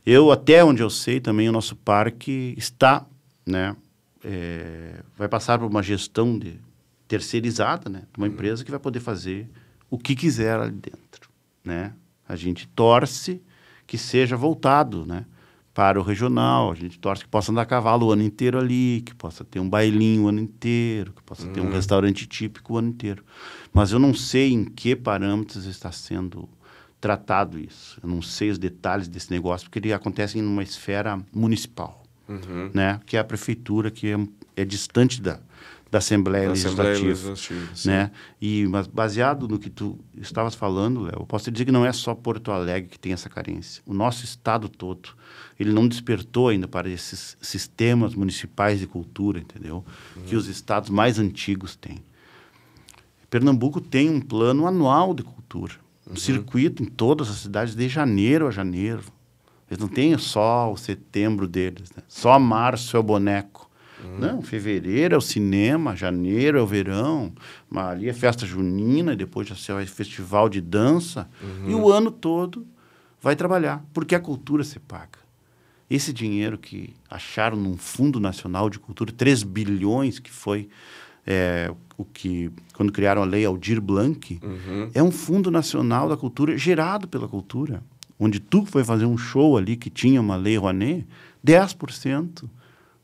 Eu 0.06 0.32
até 0.32 0.64
onde 0.64 0.84
eu 0.84 0.90
sei 0.90 1.20
também 1.20 1.50
o 1.50 1.52
nosso 1.52 1.76
parque 1.76 2.54
está, 2.58 3.06
né? 3.46 3.76
É, 4.24 5.02
vai 5.18 5.28
passar 5.28 5.58
por 5.58 5.66
uma 5.66 5.82
gestão 5.82 6.38
de 6.38 6.60
terceirizada, 7.08 7.90
né? 7.90 8.04
Uma 8.16 8.28
uhum. 8.28 8.34
empresa 8.34 8.64
que 8.64 8.72
vai 8.72 8.80
poder 8.80 9.00
fazer 9.00 9.50
o 9.90 9.98
que 9.98 10.16
quiser 10.16 10.60
ali 10.60 10.72
dentro, 10.72 11.30
né? 11.64 11.94
A 12.28 12.36
gente 12.36 12.68
torce 12.68 13.42
que 13.88 13.98
seja 13.98 14.36
voltado, 14.36 15.06
né? 15.06 15.26
Para 15.74 16.00
o 16.00 16.04
regional, 16.04 16.72
a 16.72 16.76
gente 16.76 16.98
torce 16.98 17.24
que 17.24 17.30
possa 17.30 17.52
andar 17.52 17.64
a 17.64 17.66
cavalo 17.66 18.08
o 18.08 18.12
ano 18.12 18.24
inteiro 18.24 18.58
ali, 18.58 19.04
que 19.06 19.14
possa 19.14 19.44
ter 19.44 19.60
um 19.60 19.70
bailinho 19.70 20.24
o 20.24 20.28
ano 20.28 20.40
inteiro, 20.40 21.14
que 21.14 21.22
possa 21.24 21.46
uhum. 21.46 21.54
ter 21.54 21.62
um 21.62 21.66
uhum. 21.66 21.72
restaurante 21.72 22.26
típico 22.26 22.74
o 22.74 22.78
ano 22.78 22.90
inteiro. 22.90 23.24
Mas 23.74 23.92
eu 23.92 24.00
não 24.00 24.14
sei 24.14 24.54
em 24.54 24.64
que 24.66 24.96
parâmetros 24.96 25.66
está 25.66 25.92
sendo 25.92 26.48
tratado 27.06 27.60
isso. 27.60 28.00
Eu 28.02 28.10
não 28.10 28.20
sei 28.20 28.50
os 28.50 28.58
detalhes 28.58 29.08
desse 29.08 29.30
negócio, 29.30 29.68
porque 29.68 29.78
ele 29.78 29.94
acontece 29.94 30.40
em 30.40 30.42
uma 30.42 30.64
esfera 30.64 31.24
municipal, 31.32 32.04
uhum. 32.28 32.72
né? 32.74 33.00
Que 33.06 33.16
é 33.16 33.20
a 33.20 33.24
prefeitura, 33.24 33.92
que 33.92 34.12
é, 34.12 34.18
é 34.56 34.66
distante 34.66 35.22
da, 35.22 35.40
da 35.92 36.00
Assembleia, 36.00 36.46
da 36.48 36.54
Legislativa, 36.54 37.06
Legislativa 37.06 37.70
né? 37.86 38.10
E 38.42 38.66
mas 38.72 38.88
baseado 38.88 39.48
no 39.48 39.60
que 39.60 39.70
tu 39.70 40.00
estavas 40.18 40.56
falando, 40.56 41.02
Léo, 41.02 41.20
eu 41.20 41.26
posso 41.28 41.46
te 41.46 41.52
dizer 41.52 41.66
que 41.66 41.72
não 41.72 41.86
é 41.86 41.94
só 41.94 42.16
Porto 42.16 42.52
Alegre 42.52 42.90
que 42.90 42.98
tem 42.98 43.14
essa 43.14 43.30
carência. 43.30 43.84
O 43.86 43.94
nosso 43.94 44.26
estado 44.26 44.68
todo, 44.68 45.10
ele 45.60 45.72
não 45.72 45.88
despertou 45.88 46.50
ainda 46.50 46.68
para 46.68 46.90
esses 46.90 47.38
sistemas 47.40 48.16
municipais 48.16 48.80
de 48.80 48.88
cultura, 48.88 49.38
entendeu? 49.38 49.86
Uhum. 50.16 50.24
Que 50.24 50.36
os 50.36 50.48
estados 50.48 50.90
mais 50.90 51.20
antigos 51.20 51.76
têm. 51.76 52.00
Pernambuco 53.30 53.80
tem 53.80 54.10
um 54.10 54.20
plano 54.20 54.66
anual 54.66 55.14
de 55.14 55.22
cultura, 55.22 55.85
um 56.08 56.12
uhum. 56.12 56.16
circuito 56.16 56.84
em 56.84 56.86
todas 56.86 57.30
as 57.30 57.38
cidades 57.38 57.76
de 57.76 57.88
janeiro 57.90 58.48
a 58.48 58.52
janeiro. 58.52 59.04
Eles 59.70 59.80
não 59.80 59.88
têm 59.88 60.16
só 60.18 60.72
o 60.72 60.78
setembro 60.78 61.48
deles, 61.48 61.90
né? 61.96 62.04
Só 62.08 62.38
março 62.40 62.96
é 62.96 63.00
o 63.00 63.04
boneco. 63.04 63.70
Uhum. 64.04 64.20
Não, 64.20 64.42
fevereiro 64.42 65.16
é 65.16 65.18
o 65.18 65.22
cinema, 65.22 65.96
janeiro 65.96 66.60
é 66.60 66.62
o 66.62 66.68
verão, 66.68 67.34
ali 67.76 68.08
é 68.08 68.14
festa 68.14 68.46
junina, 68.46 69.16
depois 69.16 69.48
já 69.48 69.82
é 69.82 69.86
festival 69.86 70.48
de 70.50 70.62
dança. 70.62 71.28
Uhum. 71.42 71.72
E 71.72 71.74
o 71.74 71.92
ano 71.92 72.12
todo 72.12 72.68
vai 73.20 73.36
trabalhar, 73.36 73.84
porque 73.94 74.14
a 74.14 74.20
cultura 74.20 74.64
se 74.64 74.80
paga. 74.80 75.26
Esse 75.90 76.12
dinheiro 76.12 76.58
que 76.58 76.94
acharam 77.10 77.58
num 77.58 77.78
Fundo 77.78 78.20
Nacional 78.20 78.70
de 78.70 78.80
Cultura, 78.80 79.12
3 79.12 79.44
bilhões, 79.44 80.20
que 80.20 80.32
foi 80.32 80.70
é, 81.26 81.74
o 81.98 82.06
que, 82.06 82.52
quando 82.74 82.92
criaram 82.92 83.22
a 83.22 83.26
lei 83.26 83.46
Aldir 83.46 83.82
Blanc, 83.82 84.40
uhum. 84.44 84.90
é 84.94 85.02
um 85.02 85.12
Fundo 85.12 85.50
Nacional 85.50 86.10
da 86.10 86.18
Cultura 86.18 86.58
gerado 86.58 87.08
pela 87.08 87.28
cultura. 87.28 87.84
Onde 88.20 88.40
tu 88.40 88.66
foi 88.66 88.84
fazer 88.84 89.06
um 89.06 89.18
show 89.18 89.58
ali 89.58 89.76
que 89.76 89.90
tinha 89.90 90.22
uma 90.22 90.36
lei 90.36 90.58
Rouanet, 90.58 91.06
10% 91.46 92.46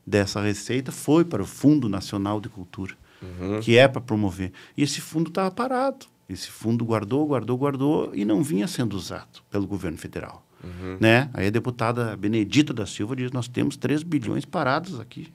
dessa 0.05 0.41
receita 0.41 0.91
foi 0.91 1.25
para 1.25 1.43
o 1.43 1.45
Fundo 1.45 1.89
Nacional 1.89 2.39
de 2.39 2.49
Cultura, 2.49 2.95
uhum. 3.21 3.59
que 3.59 3.77
é 3.77 3.87
para 3.87 4.01
promover. 4.01 4.51
E 4.75 4.83
esse 4.83 5.01
fundo 5.01 5.29
estava 5.29 5.51
parado. 5.51 6.05
Esse 6.29 6.49
fundo 6.49 6.85
guardou, 6.85 7.27
guardou, 7.27 7.57
guardou 7.57 8.11
e 8.13 8.23
não 8.23 8.41
vinha 8.41 8.67
sendo 8.67 8.95
usado 8.95 9.41
pelo 9.49 9.67
governo 9.67 9.97
federal. 9.97 10.45
Uhum. 10.63 10.97
Né? 10.99 11.29
Aí 11.33 11.47
a 11.47 11.49
deputada 11.49 12.15
Benedita 12.15 12.73
da 12.73 12.85
Silva 12.85 13.15
diz: 13.15 13.31
Nós 13.31 13.47
temos 13.47 13.75
3 13.75 14.03
bilhões 14.03 14.45
parados 14.45 14.99
aqui. 14.99 15.27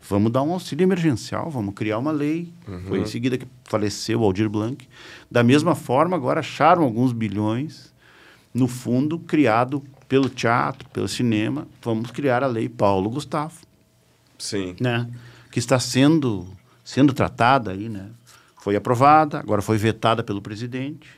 Vamos 0.00 0.32
dar 0.32 0.42
um 0.42 0.52
auxílio 0.52 0.84
emergencial, 0.84 1.50
vamos 1.50 1.74
criar 1.74 1.98
uma 1.98 2.10
lei. 2.12 2.52
Uhum. 2.66 2.84
Foi 2.86 3.00
em 3.00 3.06
seguida 3.06 3.36
que 3.36 3.46
faleceu 3.64 4.20
o 4.20 4.24
Aldir 4.24 4.48
Blanc. 4.48 4.88
Da 5.30 5.42
mesma 5.42 5.74
forma, 5.74 6.16
agora 6.16 6.40
acharam 6.40 6.82
alguns 6.82 7.12
bilhões 7.12 7.92
no 8.54 8.66
fundo 8.68 9.18
criado 9.18 9.82
pelo 10.08 10.28
teatro, 10.28 10.88
pelo 10.90 11.08
cinema. 11.08 11.68
Vamos 11.82 12.10
criar 12.10 12.42
a 12.42 12.46
lei 12.46 12.68
Paulo 12.68 13.10
Gustavo. 13.10 13.54
Sim. 14.38 14.76
Né? 14.80 15.08
Que 15.50 15.58
está 15.58 15.78
sendo, 15.78 16.46
sendo 16.82 17.12
tratada 17.12 17.72
aí, 17.72 17.88
né? 17.88 18.06
Foi 18.60 18.76
aprovada, 18.76 19.38
agora 19.38 19.62
foi 19.62 19.76
vetada 19.76 20.22
pelo 20.22 20.40
presidente. 20.40 21.08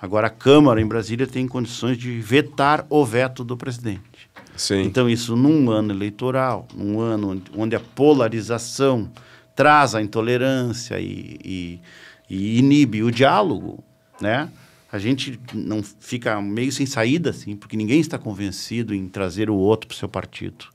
Agora 0.00 0.28
a 0.28 0.30
Câmara 0.30 0.80
em 0.80 0.86
Brasília 0.86 1.26
tem 1.26 1.46
condições 1.46 1.98
de 1.98 2.20
vetar 2.20 2.86
o 2.88 3.04
veto 3.04 3.44
do 3.44 3.56
presidente. 3.56 4.17
Sim. 4.58 4.82
Então, 4.82 5.08
isso 5.08 5.36
num 5.36 5.70
ano 5.70 5.92
eleitoral, 5.92 6.66
num 6.74 7.00
ano 7.00 7.40
onde 7.56 7.76
a 7.76 7.80
polarização 7.80 9.10
traz 9.54 9.94
a 9.94 10.02
intolerância 10.02 11.00
e, 11.00 11.38
e, 11.44 11.80
e 12.28 12.58
inibe 12.58 13.02
o 13.02 13.10
diálogo, 13.10 13.82
né? 14.20 14.50
A 14.90 14.98
gente 14.98 15.38
não 15.54 15.82
fica 15.82 16.40
meio 16.40 16.72
sem 16.72 16.86
saída, 16.86 17.30
assim, 17.30 17.54
porque 17.54 17.76
ninguém 17.76 18.00
está 18.00 18.18
convencido 18.18 18.94
em 18.94 19.06
trazer 19.08 19.48
o 19.48 19.54
outro 19.54 19.86
para 19.86 19.94
o 19.94 19.98
seu 19.98 20.08
partido. 20.08 20.66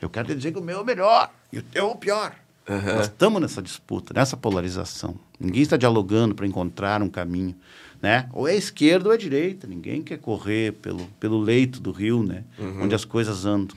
Eu 0.00 0.08
quero 0.08 0.34
dizer 0.34 0.52
que 0.52 0.58
o 0.58 0.62
meu 0.62 0.78
é 0.78 0.80
o 0.80 0.84
melhor 0.84 1.30
e 1.52 1.58
o 1.58 1.62
teu 1.62 1.88
é 1.88 1.92
o 1.92 1.96
pior. 1.96 2.34
Uhum. 2.68 2.96
Nós 2.96 3.06
estamos 3.06 3.40
nessa 3.40 3.62
disputa, 3.62 4.14
nessa 4.14 4.36
polarização. 4.36 5.14
Ninguém 5.38 5.62
está 5.62 5.76
dialogando 5.76 6.34
para 6.34 6.46
encontrar 6.46 7.02
um 7.02 7.08
caminho. 7.08 7.54
Né? 8.06 8.28
Ou 8.32 8.46
é 8.46 8.54
esquerda 8.54 9.08
ou 9.08 9.12
é 9.12 9.18
direita. 9.18 9.66
Ninguém 9.66 10.00
quer 10.00 10.18
correr 10.18 10.74
pelo, 10.74 11.06
pelo 11.18 11.40
leito 11.40 11.80
do 11.80 11.90
rio, 11.90 12.22
né? 12.22 12.44
Uhum. 12.56 12.84
onde 12.84 12.94
as 12.94 13.04
coisas 13.04 13.44
andam. 13.44 13.76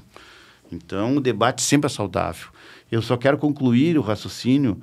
Então, 0.72 1.18
o 1.18 1.20
debate 1.20 1.64
sempre 1.64 1.88
é 1.88 1.90
saudável. 1.90 2.50
Eu 2.92 3.02
só 3.02 3.18
quero 3.18 3.40
concluir 3.40 3.98
o 3.98 4.02
raciocínio. 4.04 4.80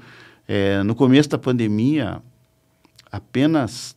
É, 0.48 0.82
no 0.82 0.96
começo 0.96 1.28
da 1.28 1.38
pandemia, 1.38 2.20
apenas 3.12 3.96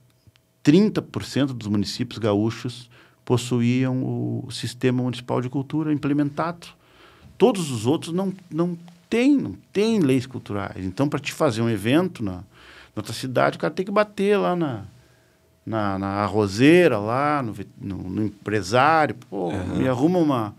30% 0.63 1.47
dos 1.47 1.67
municípios 1.67 2.19
gaúchos 2.19 2.87
possuíam 3.25 4.03
o 4.03 4.51
sistema 4.51 5.01
municipal 5.01 5.41
de 5.41 5.49
cultura 5.49 5.91
implementado. 5.91 6.67
Todos 7.39 7.71
os 7.71 7.87
outros 7.87 8.13
não, 8.13 8.31
não 8.51 8.77
têm, 9.09 9.35
não 9.35 9.55
tem 9.73 9.99
leis 9.99 10.27
culturais. 10.27 10.85
Então, 10.85 11.09
para 11.09 11.19
te 11.19 11.33
fazer 11.33 11.63
um 11.63 11.69
evento 11.71 12.23
na, 12.23 12.33
na 12.33 12.43
outra 12.97 13.13
cidade, 13.13 13.57
o 13.57 13.59
cara 13.59 13.73
tem 13.73 13.83
que 13.83 13.91
bater 13.91 14.37
lá 14.37 14.55
na, 14.55 14.85
na, 15.69 15.99
na 15.99 16.07
arrozeira, 16.23 16.97
lá 16.97 17.43
no, 17.43 17.53
no, 17.79 18.09
no 18.09 18.23
empresário. 18.25 19.13
Pô, 19.29 19.49
uhum. 19.49 19.77
me 19.77 19.87
arruma 19.87 20.17
uma, 20.17 20.55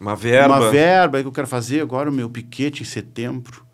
uma 0.00 0.16
verba. 0.16 0.56
Uma 0.56 0.70
verba 0.70 1.20
que 1.20 1.28
eu 1.28 1.32
quero 1.32 1.46
fazer 1.46 1.80
agora 1.80 2.10
o 2.10 2.12
meu 2.12 2.28
piquete 2.28 2.82
em 2.82 2.84
setembro. 2.84 3.64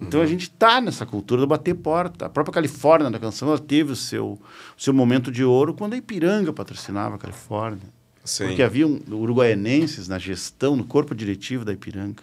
Então 0.00 0.20
uhum. 0.20 0.24
a 0.24 0.28
gente 0.28 0.44
está 0.44 0.80
nessa 0.80 1.04
cultura 1.04 1.42
do 1.42 1.46
bater 1.46 1.74
porta. 1.74 2.24
A 2.24 2.28
própria 2.30 2.54
Califórnia 2.54 3.10
da 3.10 3.18
canção 3.18 3.48
ela 3.48 3.58
teve 3.58 3.92
o 3.92 3.96
seu, 3.96 4.40
o 4.76 4.82
seu 4.82 4.94
momento 4.94 5.30
de 5.30 5.44
ouro 5.44 5.74
quando 5.74 5.92
a 5.92 5.98
Ipiranga 5.98 6.50
patrocinava 6.50 7.16
a 7.16 7.18
Califórnia. 7.18 7.86
Sim. 8.24 8.46
Porque 8.46 8.62
havia 8.62 8.86
um, 8.86 8.98
uruguaianenses 9.10 10.08
na 10.08 10.18
gestão, 10.18 10.76
no 10.76 10.84
corpo 10.84 11.14
diretivo 11.14 11.62
da 11.62 11.74
Ipiranga, 11.74 12.22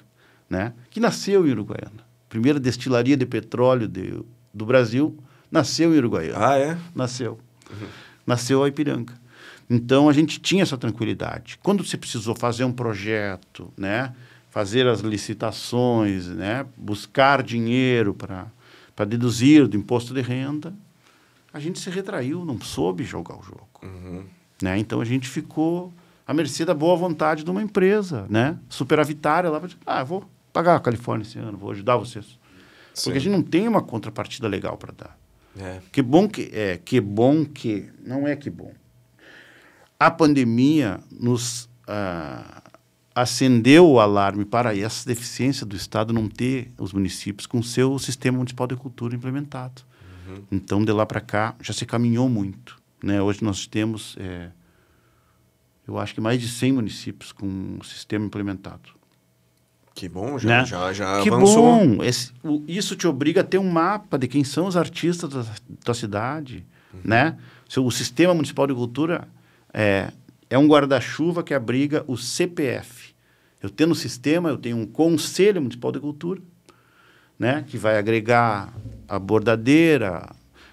né? 0.50 0.74
que 0.90 1.00
nasceu 1.00 1.48
em 1.48 1.52
Uruguaiana. 1.52 2.04
Primeira 2.28 2.60
destilaria 2.60 3.16
de 3.16 3.26
petróleo 3.28 3.88
de, 3.88 4.20
do 4.52 4.66
Brasil 4.66 5.16
nasceu 5.52 5.94
em 5.94 5.98
Uruguaiana. 6.00 6.48
Ah, 6.48 6.58
é? 6.58 6.76
Nasceu. 6.96 7.38
Uhum. 7.74 7.88
Nasceu 8.26 8.64
a 8.64 8.68
Ipiranga. 8.68 9.14
Então 9.70 10.08
a 10.10 10.14
gente 10.14 10.40
tinha 10.40 10.64
essa 10.64 10.78
tranquilidade. 10.78 11.58
Quando 11.62 11.84
se 11.84 11.98
precisou 11.98 12.36
fazer 12.36 12.64
um 12.64 12.72
projeto, 12.72 13.72
né? 13.78 14.14
fazer 14.50 14.88
as 14.88 15.00
licitações, 15.00 16.28
né? 16.28 16.66
buscar 16.78 17.42
dinheiro 17.42 18.14
para 18.14 19.06
deduzir 19.06 19.68
do 19.68 19.76
imposto 19.76 20.14
de 20.14 20.22
renda, 20.22 20.74
a 21.52 21.60
gente 21.60 21.80
se 21.80 21.90
retraiu, 21.90 22.46
não 22.46 22.62
soube 22.62 23.04
jogar 23.04 23.36
o 23.40 23.42
jogo. 23.42 23.68
Uhum. 23.82 24.24
Né? 24.62 24.78
Então 24.78 25.02
a 25.02 25.06
gente 25.06 25.28
ficou 25.28 25.92
à 26.28 26.34
mercê 26.34 26.66
da 26.66 26.74
boa 26.74 26.96
vontade 26.96 27.44
de 27.44 27.50
uma 27.50 27.64
empresa, 27.64 28.28
né? 28.30 28.58
superavitária 28.70 29.50
lá, 29.50 29.62
ah, 29.86 30.04
vou 30.04 30.24
pagar 30.52 30.76
a 30.76 30.80
Califórnia 30.80 31.24
esse 31.24 31.40
ano, 31.40 31.58
vou 31.58 31.72
ajudar 31.72 31.98
vocês. 31.98 32.38
Sim. 32.94 33.06
Porque 33.06 33.18
a 33.18 33.22
gente 33.22 33.34
não 33.34 33.42
tem 33.42 33.68
uma 33.68 33.82
contrapartida 33.82 34.48
legal 34.48 34.78
para 34.78 34.94
dar. 34.94 35.23
É. 35.58 35.80
Que 35.92 36.02
bom 36.02 36.28
que 36.28 36.50
é, 36.52 36.78
que 36.78 37.00
bom 37.00 37.46
que 37.46 37.90
não 38.04 38.28
é 38.28 38.36
que 38.36 38.50
bom. 38.50 38.74
a 40.00 40.10
pandemia 40.10 41.00
nos 41.12 41.66
uh, 41.88 42.64
acendeu 43.16 43.88
o 43.88 44.00
alarme 44.00 44.46
para 44.46 44.76
essa 44.76 45.08
deficiência 45.08 45.66
do 45.66 45.76
Estado 45.76 46.12
não 46.12 46.28
ter 46.28 46.72
os 46.78 46.92
municípios 46.92 47.46
com 47.46 47.62
seu 47.62 48.00
sistema 48.00 48.38
municipal 48.38 48.68
de 48.68 48.76
cultura 48.76 49.16
implementado. 49.16 49.84
Uhum. 50.28 50.44
Então, 50.52 50.84
de 50.84 50.92
lá 50.92 51.06
para 51.06 51.22
cá, 51.22 51.56
já 51.62 51.74
se 51.74 51.86
caminhou 51.86 52.28
muito. 52.28 52.82
Né? 53.04 53.22
Hoje 53.22 53.44
nós 53.44 53.68
temos, 53.68 54.16
é, 54.20 54.50
eu 55.88 56.00
acho 56.00 56.16
que 56.16 56.22
mais 56.22 56.42
de 56.42 56.48
100 56.48 56.74
municípios 56.74 57.32
com 57.32 57.78
o 57.80 57.84
sistema 57.84 58.26
implementado. 58.26 58.90
Que 59.94 60.10
bom, 60.10 60.40
já, 60.40 60.50
né? 60.50 60.66
já, 60.66 60.92
já 60.92 61.22
que 61.22 61.30
avançou. 61.30 61.64
Bom! 61.64 62.04
Esse, 62.04 62.32
o, 62.44 62.64
isso 62.68 62.96
te 62.96 63.08
obriga 63.08 63.42
a 63.42 63.44
ter 63.44 63.60
um 63.60 63.70
mapa 63.70 64.18
de 64.18 64.28
quem 64.28 64.44
são 64.44 64.66
os 64.66 64.76
artistas 64.76 65.30
da, 65.30 65.46
da 65.86 65.94
cidade, 65.94 66.66
uhum. 66.94 67.02
né? 67.04 67.38
O 67.78 67.92
sistema 67.92 68.34
municipal 68.34 68.68
de 68.68 68.74
cultura 68.74 69.28
é, 69.74 70.12
é 70.50 70.58
um 70.58 70.68
guarda-chuva 70.68 71.42
que 71.42 71.54
abriga 71.54 72.04
o 72.08 72.16
CPF. 72.16 73.14
Eu 73.62 73.70
tenho 73.70 73.90
no 73.90 73.96
sistema, 73.96 74.50
eu 74.50 74.58
tenho 74.58 74.78
um 74.78 74.86
conselho 74.86 75.62
municipal 75.62 75.92
de 75.92 76.00
cultura, 76.00 76.42
né? 77.38 77.64
Que 77.68 77.78
vai 77.78 77.98
agregar 77.98 78.74
a 79.08 79.18
bordadeira, 79.18 80.30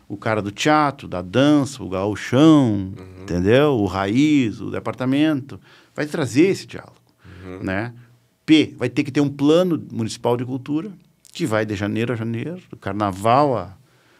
o 0.08 0.16
cara 0.16 0.42
do 0.42 0.50
teatro, 0.50 1.06
da 1.06 1.22
dança, 1.22 1.82
o 1.82 1.88
gauchão, 1.88 2.92
uhum. 2.98 3.22
entendeu? 3.22 3.76
O 3.78 3.86
raiz, 3.86 4.60
o 4.60 4.70
departamento. 4.70 5.60
Vai 5.94 6.06
trazer 6.06 6.48
esse 6.48 6.66
diálogo, 6.66 6.96
uhum. 7.44 7.62
né? 7.62 7.94
P, 8.50 8.74
vai 8.76 8.88
ter 8.88 9.04
que 9.04 9.12
ter 9.12 9.20
um 9.20 9.28
plano 9.28 9.80
municipal 9.92 10.36
de 10.36 10.44
cultura 10.44 10.90
que 11.32 11.46
vai 11.46 11.64
de 11.64 11.76
janeiro 11.76 12.12
a 12.12 12.16
janeiro, 12.16 12.60
do 12.68 12.76
carnaval 12.76 13.56
a, 13.56 13.76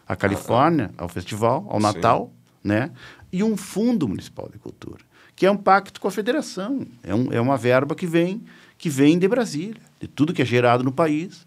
a 0.07 0.15
Califórnia, 0.15 0.89
ao 0.97 1.09
festival, 1.09 1.65
ao 1.67 1.81
Sim. 1.81 1.83
Natal, 1.83 2.31
né? 2.63 2.91
E 3.29 3.43
um 3.43 3.57
fundo 3.57 4.07
municipal 4.07 4.47
de 4.49 4.57
cultura, 4.57 5.01
que 5.35 5.45
é 5.45 5.51
um 5.51 5.57
pacto 5.57 5.99
com 5.99 6.07
a 6.07 6.11
federação. 6.11 6.87
É, 7.03 7.13
um, 7.13 7.33
é 7.33 7.41
uma 7.41 7.57
verba 7.57 7.93
que 7.93 8.07
vem, 8.07 8.41
que 8.77 8.89
vem 8.89 9.19
de 9.19 9.27
Brasília, 9.27 9.81
de 9.99 10.07
tudo 10.07 10.33
que 10.33 10.41
é 10.41 10.45
gerado 10.45 10.81
no 10.81 10.93
país, 10.93 11.45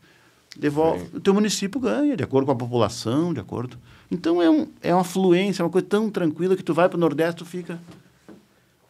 devolve, 0.54 1.06
Sim. 1.06 1.10
o 1.14 1.20
teu 1.20 1.32
município 1.32 1.80
ganha, 1.80 2.14
de 2.14 2.22
acordo 2.22 2.44
com 2.44 2.52
a 2.52 2.56
população, 2.56 3.32
de 3.32 3.40
acordo. 3.40 3.78
Então 4.10 4.42
é, 4.42 4.50
um, 4.50 4.68
é 4.82 4.94
uma 4.94 5.04
fluência, 5.04 5.62
é 5.62 5.64
uma 5.64 5.70
coisa 5.70 5.86
tão 5.86 6.10
tranquila 6.10 6.54
que 6.54 6.62
tu 6.62 6.74
vai 6.74 6.86
para 6.86 6.98
o 6.98 7.00
Nordeste, 7.00 7.36
tu 7.36 7.46
fica. 7.46 7.80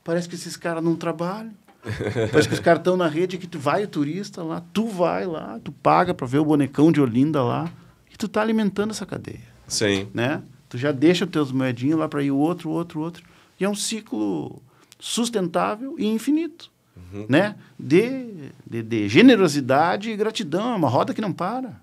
Parece 0.03 0.29
que 0.29 0.35
esses 0.35 0.57
caras 0.57 0.83
não 0.83 0.97
trabalham. 0.97 1.53
Parece 2.31 2.49
que 2.49 2.55
os 2.55 2.61
caras 2.61 2.81
estão 2.81 2.97
na 2.97 3.09
rede 3.09 3.39
que 3.39 3.47
tu 3.47 3.59
vai 3.59 3.85
o 3.85 3.89
turista 3.89 4.43
lá, 4.43 4.63
tu 4.73 4.87
vai 4.87 5.27
lá, 5.27 5.61
tu 5.63 5.71
paga 5.71 6.15
para 6.15 6.27
ver 6.27 6.39
o 6.39 6.45
bonecão 6.45 6.91
de 6.91 7.01
Olinda 7.01 7.43
lá 7.43 7.71
e 8.13 8.17
tu 8.17 8.29
tá 8.29 8.41
alimentando 8.41 8.91
essa 8.91 9.05
cadeia. 9.05 9.55
Sim. 9.67 10.09
Né? 10.15 10.43
Tu 10.69 10.79
já 10.79 10.93
deixa 10.93 11.25
os 11.25 11.31
teus 11.31 11.53
moedinhos 11.53 11.99
lá 11.99 12.09
para 12.09 12.23
ir 12.23 12.31
o 12.31 12.37
outro, 12.37 12.71
outro, 12.71 13.01
outro. 13.01 13.25
E 13.59 13.65
é 13.65 13.69
um 13.69 13.75
ciclo 13.75 14.63
sustentável 14.99 15.95
e 15.99 16.07
infinito. 16.07 16.71
Uhum. 16.97 17.27
Né? 17.29 17.57
De, 17.79 18.51
de, 18.67 18.83
de, 18.83 19.09
generosidade 19.09 20.11
e 20.11 20.17
gratidão. 20.17 20.73
É 20.73 20.77
uma 20.77 20.89
roda 20.89 21.13
que 21.13 21.21
não 21.21 21.33
para. 21.33 21.81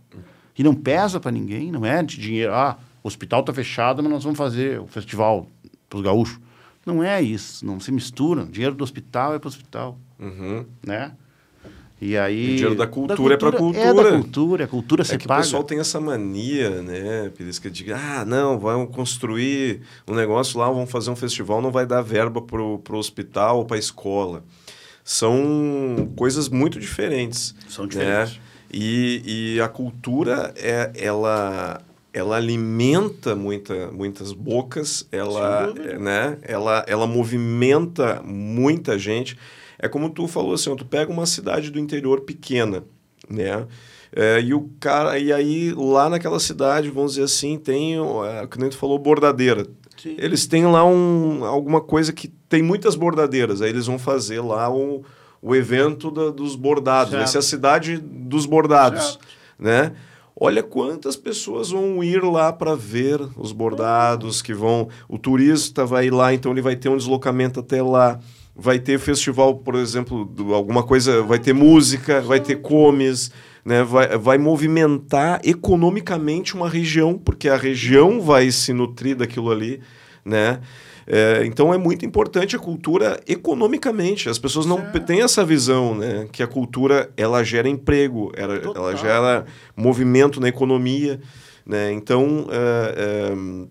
E 0.57 0.64
não 0.64 0.73
pesa 0.73 1.19
para 1.19 1.32
ninguém. 1.32 1.72
Não 1.72 1.86
é 1.86 2.02
de 2.03 2.18
dinheiro. 2.18 2.53
Ah, 2.53 2.78
o 3.03 3.07
hospital 3.07 3.41
está 3.41 3.53
fechado, 3.53 4.02
mas 4.03 4.11
nós 4.11 4.23
vamos 4.23 4.38
fazer 4.38 4.80
o 4.80 4.88
festival 4.88 5.48
para 5.90 5.98
os 5.98 6.03
gaúchos. 6.03 6.40
Não 6.86 7.03
é 7.03 7.22
isso, 7.22 7.66
não 7.66 7.80
se 7.80 7.91
mistura. 7.91 8.44
O 8.44 8.48
dinheiro 8.48 8.76
do 8.76 8.84
hospital 8.84 9.36
é 9.36 9.40
para 9.40 9.48
o 9.48 9.49
hospital, 9.49 9.99
uhum. 10.20 10.66
né? 10.86 11.14
E 12.02 12.18
aí... 12.18 12.53
O 12.53 12.56
dinheiro 12.56 12.76
da 12.76 12.88
cultura, 12.88 13.16
da 13.16 13.16
cultura 13.16 13.34
é 13.34 13.38
para 13.38 13.58
cultura. 13.60 13.80
É 13.80 13.94
da 13.94 14.18
cultura, 14.18 14.64
a 14.64 14.68
cultura 14.68 15.03
se 15.03 15.14
é 15.14 15.18
que 15.20 15.28
paga. 15.28 15.41
o 15.41 15.44
pessoal 15.44 15.64
tem 15.64 15.80
essa 15.80 16.02
mania, 16.02 16.82
né, 16.82 17.32
Perisca, 17.38 17.70
de 17.70 17.94
ah, 17.94 18.26
não, 18.26 18.58
vamos 18.58 18.95
construir 18.95 19.82
um 20.08 20.16
negócio 20.16 20.60
lá, 20.60 20.68
vamos 20.68 20.90
fazer 20.90 21.12
um 21.12 21.16
festival, 21.16 21.62
não 21.62 21.72
vai 21.72 21.86
dar 21.86 22.02
verba 22.02 22.41
para 22.41 22.60
o 22.60 22.82
hospital 22.94 23.60
ou 23.60 23.66
para 23.66 23.76
a 23.76 23.80
escola. 23.80 24.44
São 25.03 26.12
coisas 26.16 26.49
muito 26.49 26.80
diferentes. 26.80 27.53
São 27.70 27.86
diferentes. 27.86 28.34
Né? 28.34 28.41
E, 28.74 29.56
e 29.56 29.62
a 29.62 29.68
cultura, 29.68 30.53
é, 30.56 30.91
ela 30.95 31.82
ela 32.14 32.36
alimenta 32.36 33.36
muita, 33.36 33.90
muitas 33.92 34.34
bocas, 34.34 35.08
ela, 35.12 35.74
né, 36.00 36.38
ela, 36.42 36.84
ela 36.88 37.08
movimenta 37.08 38.22
muita 38.24 39.00
gente. 39.00 39.38
É 39.80 39.88
como 39.88 40.10
tu 40.10 40.28
falou 40.28 40.54
assim, 40.54 40.76
tu 40.76 40.86
pega 40.86 41.12
uma 41.12 41.26
cidade 41.26 41.72
do 41.72 41.80
interior 41.80 42.22
pequena, 42.22 42.84
né? 43.30 43.66
É, 44.14 44.42
e 44.42 44.54
o 44.54 44.70
cara, 44.80 45.18
e 45.18 45.32
aí 45.32 45.74
lá 45.74 46.10
naquela 46.10 46.40
cidade, 46.40 46.90
vamos 46.90 47.14
dizer 47.14 47.24
assim, 47.24 47.58
tem, 47.58 47.96
é, 47.96 48.46
como 48.46 48.70
tu 48.70 48.78
falou, 48.78 49.00
bordadeira. 49.00 49.66
Sim. 49.98 50.16
Eles 50.20 50.46
têm 50.46 50.66
lá 50.66 50.84
um, 50.84 51.46
alguma 51.46 51.80
coisa 51.80 52.12
que 52.12 52.28
tem 52.28 52.62
muitas 52.62 52.96
bordadeiras, 52.96 53.62
aí 53.62 53.70
eles 53.70 53.86
vão 53.86 53.98
fazer 53.98 54.42
lá 54.42 54.70
o, 54.70 55.06
o 55.42 55.56
evento 55.56 56.12
da, 56.12 56.30
dos 56.30 56.56
bordados, 56.56 57.12
certo. 57.12 57.22
vai 57.22 57.32
ser 57.32 57.38
a 57.38 57.42
cidade 57.42 57.98
dos 57.98 58.46
bordados, 58.46 59.12
certo. 59.12 59.28
né? 59.58 59.94
Olha 60.44 60.64
quantas 60.64 61.16
pessoas 61.16 61.70
vão 61.70 62.04
ir 62.04 62.24
lá 62.24 62.52
para 62.52 62.74
ver 62.76 63.22
os 63.38 63.52
bordados, 63.52 64.42
que 64.42 64.56
vão. 64.56 64.90
O 65.08 65.20
turista 65.20 65.86
vai 65.86 66.10
lá, 66.10 66.34
então 66.34 66.52
ele 66.52 66.64
vai 66.64 66.76
ter 66.76 66.90
um 66.90 66.98
deslocamento 66.98 67.60
até 67.60 67.80
lá. 67.80 68.20
Vai 68.56 68.80
ter 68.80 68.98
festival, 68.98 69.58
por 69.58 69.76
exemplo, 69.76 70.28
alguma 70.52 70.82
coisa, 70.82 71.22
vai 71.22 71.38
ter 71.38 71.54
música, 71.54 72.22
vai 72.22 72.40
ter 72.40 72.56
comes, 72.56 73.30
né? 73.64 73.84
vai, 73.84 74.18
vai 74.18 74.40
movimentar 74.40 75.40
economicamente 75.44 76.56
uma 76.56 76.68
região, 76.68 77.20
porque 77.20 77.48
a 77.48 77.56
região 77.56 78.20
vai 78.20 78.50
se 78.50 78.74
nutrir 78.74 79.16
daquilo 79.16 79.52
ali, 79.52 79.80
né? 80.26 80.60
É, 81.07 81.44
então 81.45 81.73
é 81.73 81.78
muito 81.78 82.06
importante 82.06 82.56
a 82.56 82.60
cultura 82.60 83.19
economicamente. 83.28 84.30
As 84.30 84.38
pessoas 84.38 84.65
não 84.65 84.80
é. 84.80 84.99
têm 84.99 85.22
essa 85.22 85.44
visão, 85.44 85.95
né? 85.95 86.28
Que 86.32 86.44
a 86.44 86.48
cultura 86.48 87.11
ela 87.18 87.44
gera 87.44 87.68
emprego, 87.68 88.32
ela, 88.36 88.56
ela 88.56 88.95
gera 88.95 89.45
movimento 89.76 90.40
na 90.40 90.48
economia, 90.48 91.19
né? 91.65 91.91
Então 91.91 92.48
é, 92.52 92.95
é, 92.98 93.68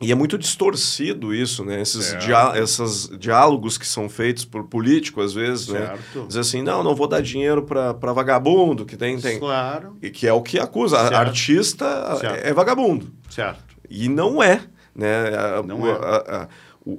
e 0.00 0.12
é 0.12 0.14
muito 0.14 0.38
distorcido 0.38 1.34
isso, 1.34 1.64
né? 1.64 1.80
Esses, 1.80 2.16
diá 2.18 2.52
esses 2.56 3.10
diálogos 3.18 3.76
que 3.76 3.86
são 3.86 4.08
feitos 4.08 4.44
por 4.44 4.64
político, 4.64 5.20
às 5.20 5.32
vezes, 5.32 5.68
né? 5.68 5.80
certo. 5.80 6.20
né? 6.20 6.24
Diz 6.28 6.36
assim, 6.36 6.62
não, 6.62 6.84
não 6.84 6.94
vou 6.94 7.08
dar 7.08 7.20
dinheiro 7.20 7.62
para 7.62 8.12
vagabundo, 8.12 8.86
que 8.86 8.96
tem, 8.96 9.18
tem... 9.18 9.40
Claro. 9.40 9.96
E 10.00 10.08
que 10.08 10.26
é 10.26 10.32
o 10.32 10.40
que 10.40 10.58
acusa. 10.58 10.98
Certo. 10.98 11.14
Artista 11.14 12.16
certo. 12.16 12.46
é 12.46 12.52
vagabundo. 12.52 13.12
Certo. 13.28 13.64
E 13.90 14.08
não 14.08 14.40
é, 14.40 14.60
né? 14.94 15.30
Não 15.66 15.84
a, 15.84 15.88
é. 15.88 15.92
A, 15.92 16.48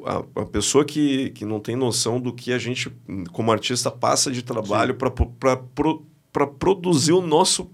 a, 0.06 0.42
a, 0.42 0.46
pessoa 0.46 0.86
que, 0.86 1.32
que 1.32 1.46
não 1.46 1.60
tem 1.60 1.76
noção 1.76 2.20
do 2.20 2.34
que 2.34 2.52
a 2.52 2.58
gente, 2.58 2.92
como 3.32 3.52
artista, 3.52 3.90
passa 3.90 4.32
de 4.32 4.42
trabalho 4.42 4.96
para 4.96 5.10
pro, 5.12 6.06
produzir 6.60 7.14
o 7.14 7.22
nosso 7.22 7.70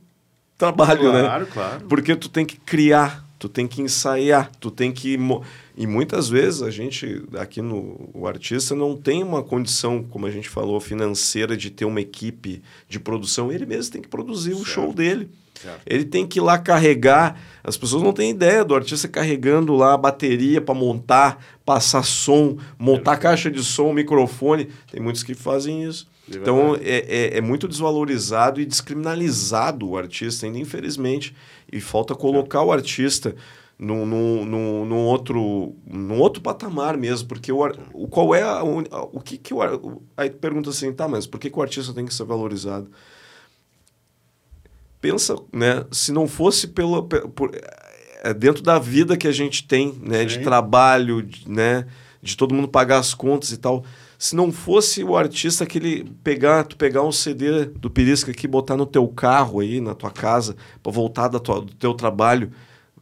trabalho, 0.58 1.02
claro, 1.02 1.14
né? 1.14 1.22
Claro, 1.24 1.48
claro. 1.48 1.86
Porque 1.88 2.16
tu 2.16 2.30
tem 2.30 2.46
que 2.46 2.58
criar, 2.58 3.26
tu 3.38 3.50
tem 3.50 3.68
que 3.68 3.82
ensaiar, 3.82 4.50
tu 4.60 4.72
tem 4.72 4.92
que... 4.92 5.18
E 5.78 5.86
muitas 5.86 6.30
vezes 6.30 6.62
a 6.62 6.72
gente, 6.72 7.24
aqui 7.38 7.62
no 7.62 8.10
o 8.14 8.28
artista, 8.28 8.74
não 8.74 8.96
tem 8.96 9.22
uma 9.22 9.44
condição, 9.44 10.02
como 10.02 10.26
a 10.26 10.32
gente 10.32 10.48
falou, 10.48 10.80
financeira 10.80 11.58
de 11.58 11.70
ter 11.70 11.84
uma 11.84 12.00
equipe 12.00 12.62
de 12.88 13.00
produção. 13.00 13.52
Ele 13.52 13.66
mesmo 13.66 13.92
tem 13.92 14.02
que 14.02 14.08
produzir 14.08 14.52
certo. 14.52 14.62
o 14.62 14.66
show 14.66 14.94
dele. 14.94 15.30
Certo. 15.66 15.82
Ele 15.86 16.06
tem 16.06 16.28
que 16.28 16.38
ir 16.38 16.42
lá 16.42 16.60
carregar. 16.60 17.40
As 17.64 17.76
pessoas 17.76 18.04
não 18.04 18.14
têm 18.14 18.30
ideia 18.30 18.64
do 18.64 18.76
artista 18.76 19.08
carregando 19.08 19.76
lá 19.76 19.94
a 19.94 19.98
bateria 19.98 20.62
para 20.62 20.76
montar, 20.76 21.44
passar 21.66 22.04
som, 22.04 22.58
montar 22.78 23.14
a 23.14 23.18
caixa 23.18 23.50
de 23.50 23.64
som, 23.64 23.92
microfone. 23.92 24.70
Tem 24.92 25.02
muitos 25.02 25.24
que 25.24 25.34
fazem 25.34 25.84
isso. 25.84 26.08
então 26.30 26.76
é, 26.80 27.06
é, 27.08 27.38
é, 27.38 27.42
muito 27.42 27.68
desvalorizado 27.68 28.62
e 28.62 28.66
descriminalizado 28.66 29.90
o 29.90 29.98
artista, 29.98 30.46
ainda 30.46 30.60
infelizmente. 30.60 31.36
E 31.72 31.82
falta 31.82 32.14
colocar 32.14 32.62
o 32.62 32.72
artista 32.72 33.36
num, 33.78 34.06
num, 34.06 34.46
num, 34.46 34.86
num, 34.86 35.06
outro, 35.06 35.76
num 35.86 36.20
outro 36.20 36.42
patamar 36.42 36.96
mesmo, 36.96 37.28
porque 37.28 37.52
o, 37.52 37.66
o 37.92 38.08
qual 38.08 38.36
é 38.36 38.44
a, 38.44 38.64
o, 38.64 38.80
o 39.14 39.20
que, 39.20 39.38
que 39.38 39.54
o, 39.54 40.02
aí 40.16 40.30
pergunta 40.30 40.70
assim, 40.70 40.94
tá, 40.94 41.08
mas 41.08 41.26
por 41.26 41.40
que, 41.40 41.50
que 41.50 41.60
o 41.60 41.62
artista 41.62 41.92
tem 41.92 42.06
que 42.06 42.14
ser 42.14 42.24
valorizado? 42.24 42.90
Pensa, 45.06 45.36
né, 45.54 45.86
se 45.92 46.12
não 46.12 46.28
fosse 46.28 46.68
pelo, 46.68 47.04
por, 47.04 47.52
é, 48.24 48.34
dentro 48.34 48.64
da 48.64 48.80
vida 48.80 49.16
que 49.16 49.28
a 49.28 49.32
gente 49.32 49.68
tem, 49.68 49.94
né, 50.02 50.22
Sim. 50.22 50.26
de 50.26 50.40
trabalho, 50.40 51.22
de, 51.22 51.48
né, 51.48 51.86
de 52.24 52.36
todo 52.36 52.56
mundo 52.56 52.68
pagar 52.68 52.98
as 52.98 53.14
contas 53.14 53.52
e 53.52 53.58
tal, 53.58 53.86
se 54.18 54.36
não 54.36 54.52
fosse 54.52 55.04
o 55.04 55.16
artista 55.16 55.64
que 55.64 55.78
ele 55.78 56.12
pegar, 56.24 56.64
tu 56.64 56.76
pegar 56.76 57.04
um 57.04 57.12
CD 57.12 57.66
do 57.66 57.88
Perisca 57.88 58.32
aqui, 58.32 58.48
botar 58.48 58.76
no 58.76 58.88
teu 58.88 59.08
carro 59.08 59.60
aí, 59.60 59.80
na 59.80 59.94
tua 59.94 60.10
casa, 60.10 60.56
para 60.82 60.92
voltar 60.92 61.28
da 61.28 61.38
tua, 61.38 61.62
do 61.62 61.76
teu 61.76 61.94
trabalho, 61.94 62.52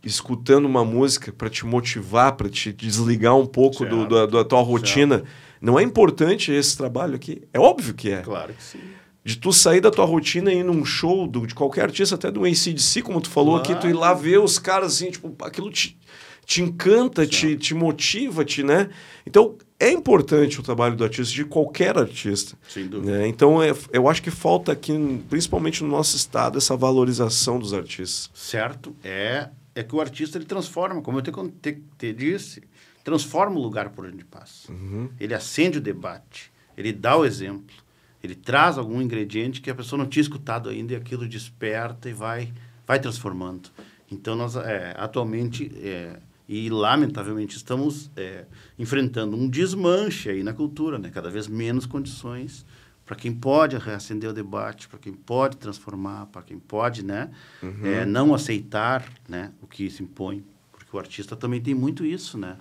escutando 0.04 0.66
uma 0.66 0.84
música 0.84 1.32
para 1.32 1.50
te 1.50 1.66
motivar, 1.66 2.34
para 2.34 2.50
te 2.50 2.74
desligar 2.74 3.38
um 3.38 3.46
pouco 3.46 3.86
do, 3.86 4.06
do, 4.06 4.28
da 4.28 4.44
tua 4.44 4.62
rotina, 4.62 5.20
certo. 5.20 5.30
não 5.62 5.80
é 5.80 5.84
importante 5.84 6.52
esse 6.52 6.76
trabalho 6.76 7.16
aqui? 7.16 7.44
É 7.54 7.60
óbvio 7.60 7.94
que 7.94 8.12
é. 8.12 8.22
Claro 8.22 8.54
que 8.54 8.62
sim. 8.62 8.82
De 9.24 9.38
tu 9.38 9.54
sair 9.54 9.80
da 9.80 9.90
tua 9.90 10.06
rotina 10.06 10.52
e 10.52 10.60
ir 10.60 10.64
num 10.64 10.84
show 10.84 11.26
do, 11.26 11.48
de 11.48 11.56
qualquer 11.56 11.84
artista, 11.84 12.16
até 12.16 12.30
do 12.30 12.44
ACDC, 12.44 13.02
como 13.02 13.22
tu 13.22 13.30
falou 13.30 13.60
claro. 13.60 13.72
aqui, 13.72 13.82
tu 13.82 13.88
ir 13.88 13.94
lá 13.94 14.14
ver 14.14 14.40
os 14.40 14.60
caras 14.60 14.96
assim, 14.96 15.12
tipo, 15.12 15.34
aquilo 15.44 15.72
te, 15.72 15.98
te 16.46 16.62
encanta, 16.62 17.26
te, 17.26 17.56
te 17.56 17.74
motiva, 17.74 18.44
te, 18.44 18.64
né? 18.64 18.90
Então, 19.26 19.58
é 19.80 19.92
importante 19.92 20.60
o 20.60 20.64
trabalho 20.64 20.96
do 20.96 21.04
artista, 21.04 21.34
de 21.34 21.46
qualquer 21.46 21.98
artista. 21.98 22.58
Sem 22.68 22.88
dúvida. 22.88 23.20
Né? 23.20 23.28
Então, 23.28 23.64
é, 23.64 23.74
eu 23.94 24.10
acho 24.10 24.22
que 24.22 24.32
falta 24.32 24.74
aqui, 24.74 24.94
principalmente 25.30 25.84
no 25.84 25.90
nosso 25.90 26.18
estado, 26.18 26.58
essa 26.58 26.76
valorização 26.76 27.58
dos 27.58 27.74
artistas. 27.74 28.30
Certo. 28.34 28.94
É, 29.04 29.50
é 29.74 29.84
que 29.84 29.96
o 29.96 30.02
artista 30.02 30.38
ele 30.38 30.46
transforma, 30.46 31.02
como 31.02 31.20
eu 31.20 31.22
te, 31.22 31.32
te, 31.62 31.82
te 31.98 32.14
disse, 32.14 32.62
transforma 33.06 33.58
o 33.58 33.62
lugar 33.62 33.90
por 33.90 34.06
onde 34.06 34.26
passa. 34.26 34.70
Uhum. 34.70 35.10
Ele 35.18 35.34
acende 35.34 35.78
o 35.78 35.82
debate, 35.82 36.52
ele 36.78 36.92
dá 36.92 37.16
o 37.16 37.26
exemplo 37.26 37.83
ele 38.24 38.36
traz 38.36 38.78
algum 38.78 39.02
ingrediente 39.02 39.60
que 39.60 39.70
a 39.70 39.76
pessoa 39.76 40.02
não 40.02 40.08
tinha 40.08 40.22
escutado 40.22 40.70
ainda 40.70 40.94
e 40.94 40.96
aquilo 40.96 41.28
desperta 41.28 42.10
e 42.10 42.14
vai, 42.14 42.54
vai 42.88 42.98
transformando. 42.98 43.70
Então, 44.10 44.34
nós 44.34 44.56
é, 44.56 44.96
atualmente, 44.98 45.70
é, 45.84 46.20
e 46.48 46.70
lamentavelmente, 46.70 47.58
estamos 47.58 48.10
é, 48.16 48.46
enfrentando 48.80 49.36
um 49.36 49.50
desmanche 49.50 50.30
aí 50.30 50.42
na 50.42 50.54
cultura, 50.54 50.98
né? 50.98 51.10
cada 51.10 51.30
vez 51.30 51.48
menos 51.48 51.86
condições 51.86 52.66
para 53.06 53.18
quem 53.18 53.34
pode 53.34 53.78
reacender 53.78 54.30
o 54.30 54.34
debate, 54.34 54.88
para 54.88 54.98
quem 54.98 55.12
pode 55.12 55.58
transformar, 55.58 56.28
para 56.28 56.42
quem 56.42 56.58
pode 56.58 57.04
né? 57.04 57.30
Uhum. 57.62 57.86
É, 57.86 58.06
não 58.06 58.34
aceitar 58.34 59.06
né? 59.28 59.52
o 59.62 59.68
que 59.68 59.90
se 59.90 60.02
impõe. 60.02 60.46
Porque 60.72 60.96
o 60.96 61.00
artista 61.00 61.36
também 61.36 61.60
tem 61.60 61.74
muito 61.74 62.06
isso, 62.06 62.38
né? 62.38 62.58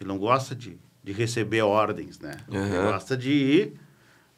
Ele 0.00 0.06
não 0.08 0.18
gosta 0.18 0.54
de, 0.54 0.78
de 1.02 1.12
receber 1.12 1.62
ordens, 1.62 2.20
né? 2.20 2.36
Uhum. 2.48 2.64
Ele 2.64 2.82
gosta 2.84 3.16
de 3.16 3.30
ir 3.32 3.81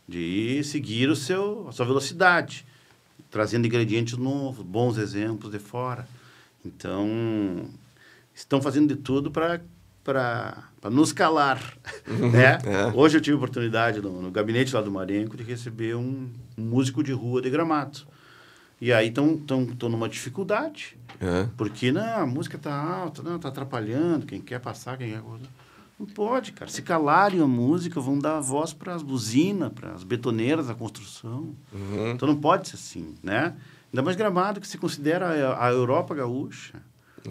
de 0.07 0.63
seguir 0.65 1.09
o 1.09 1.17
seu, 1.17 1.67
a 1.69 1.73
sua 1.73 1.87
velocidade, 1.87 2.67
trazendo 3.31 3.67
ingredientes 3.67 4.17
novos, 4.17 4.65
bons 4.65 4.99
exemplos 4.99 5.51
de 5.51 5.59
fora. 5.59 6.07
Então, 6.65 7.69
estão 8.35 8.61
fazendo 8.61 8.95
de 8.95 9.01
tudo 9.01 9.31
para 9.31 9.61
para 10.05 10.91
nos 10.91 11.15
calar, 11.15 11.59
uhum, 12.07 12.31
né? 12.31 12.59
É. 12.67 12.93
Hoje 12.95 13.17
eu 13.17 13.23
tive 13.23 13.33
a 13.33 13.37
oportunidade 13.39 14.03
no, 14.03 14.21
no, 14.21 14.31
gabinete 14.31 14.75
lá 14.75 14.83
do 14.83 14.91
Marenco 14.91 15.35
de 15.35 15.43
receber 15.43 15.97
um, 15.97 16.29
um 16.59 16.63
músico 16.63 17.03
de 17.03 17.11
rua 17.11 17.41
de 17.41 17.49
Gramado. 17.49 18.01
E 18.79 18.93
aí 18.93 19.09
estão 19.09 19.41
numa 19.89 20.07
dificuldade. 20.07 20.95
É. 21.19 21.49
Porque 21.57 21.91
não, 21.91 22.19
a 22.19 22.27
música 22.27 22.57
está 22.57 22.75
alta, 22.75 23.23
não, 23.23 23.37
está 23.37 23.49
atrapalhando, 23.49 24.27
quem 24.27 24.43
quer 24.43 24.61
passar, 24.61 24.99
quem 24.99 25.11
quer... 25.11 25.23
Não 25.99 26.07
pode, 26.07 26.53
cara. 26.53 26.71
Se 26.71 26.83
calarem 26.83 27.41
a 27.41 27.47
música, 27.47 28.01
vão 28.01 28.19
dar 28.19 28.41
voz 28.41 28.73
para 28.73 28.95
as 28.95 29.03
buzinas, 29.03 29.73
para 29.73 29.93
as 29.93 30.03
betoneiras 30.03 30.67
da 30.67 30.75
construção. 30.75 31.55
Uhum. 31.73 32.11
Então 32.11 32.27
não 32.27 32.37
pode 32.37 32.69
ser 32.69 32.77
assim, 32.77 33.15
né? 33.23 33.55
Ainda 33.93 34.03
mais 34.03 34.17
Gramado, 34.17 34.61
que 34.61 34.67
se 34.67 34.77
considera 34.77 35.29
a, 35.29 35.69
a 35.69 35.71
Europa 35.71 36.15
gaúcha. 36.15 36.83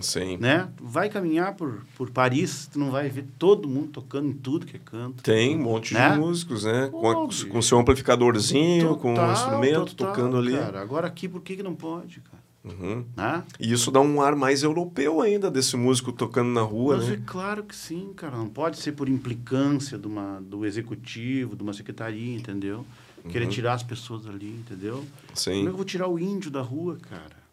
Sim. 0.02 0.38
Né? 0.38 0.69
Vai 0.81 1.10
caminhar 1.10 1.53
por, 1.56 1.84
por 1.95 2.10
Paris, 2.10 2.68
tu 2.72 2.80
não 2.80 2.90
vai 2.90 3.10
ver 3.10 3.26
todo 3.38 3.68
mundo 3.68 3.90
tocando 3.90 4.30
em 4.30 4.34
tudo 4.34 4.65
que 4.65 4.76
é 4.76 4.80
canto. 4.80 5.22
Tem 5.22 5.56
um 5.56 5.61
monte 5.61 5.94
né? 5.94 6.11
de 6.11 6.18
músicos, 6.18 6.64
né? 6.64 6.90
com, 6.90 7.30
com 7.49 7.61
seu 7.61 7.77
amplificadorzinho, 7.77 8.95
total, 8.95 8.99
com 8.99 9.14
um 9.14 9.31
instrumento, 9.31 9.95
total, 9.95 10.14
tocando 10.14 10.38
ali. 10.38 10.53
Cara. 10.53 10.81
Agora 10.81 11.07
aqui, 11.07 11.27
por 11.27 11.41
que, 11.41 11.57
que 11.57 11.64
não 11.64 11.76
pode, 11.76 12.22
cara? 12.22 12.43
Uhum. 12.64 13.06
Né? 13.15 13.44
E 13.60 13.73
isso 13.73 13.91
dá 13.91 13.99
um 13.99 14.22
ar 14.22 14.35
mais 14.35 14.64
europeu 14.64 15.22
ainda 15.22 15.52
desse 15.52 15.76
músico 15.76 16.14
tocando 16.14 16.49
na 16.49 16.61
rua, 16.61 16.95
Mas 16.98 17.10
né? 17.10 17.15
é 17.15 17.22
claro 17.26 17.64
que 17.64 17.76
sim, 17.76 18.14
cara. 18.15 18.38
Não 18.38 18.48
pode 18.48 18.77
ser 18.77 18.94
por 18.94 19.10
implicância 19.10 19.98
de 19.98 20.07
uma, 20.07 20.41
do 20.41 20.65
executivo, 20.65 21.56
de 21.56 21.64
uma 21.64 21.73
secretaria, 21.73 22.35
entendeu? 22.35 22.85
Querer 23.30 23.45
uhum. 23.45 23.52
tirar 23.52 23.73
as 23.73 23.84
pessoas 23.84 24.27
ali, 24.27 24.49
entendeu? 24.49 25.06
Sim. 25.34 25.52
Como 25.52 25.61
é 25.61 25.65
que 25.65 25.69
eu 25.69 25.76
vou 25.76 25.85
tirar 25.85 26.07
o 26.07 26.19
índio 26.19 26.49
da 26.49 26.61
rua, 26.61 26.98
cara? 27.10 27.44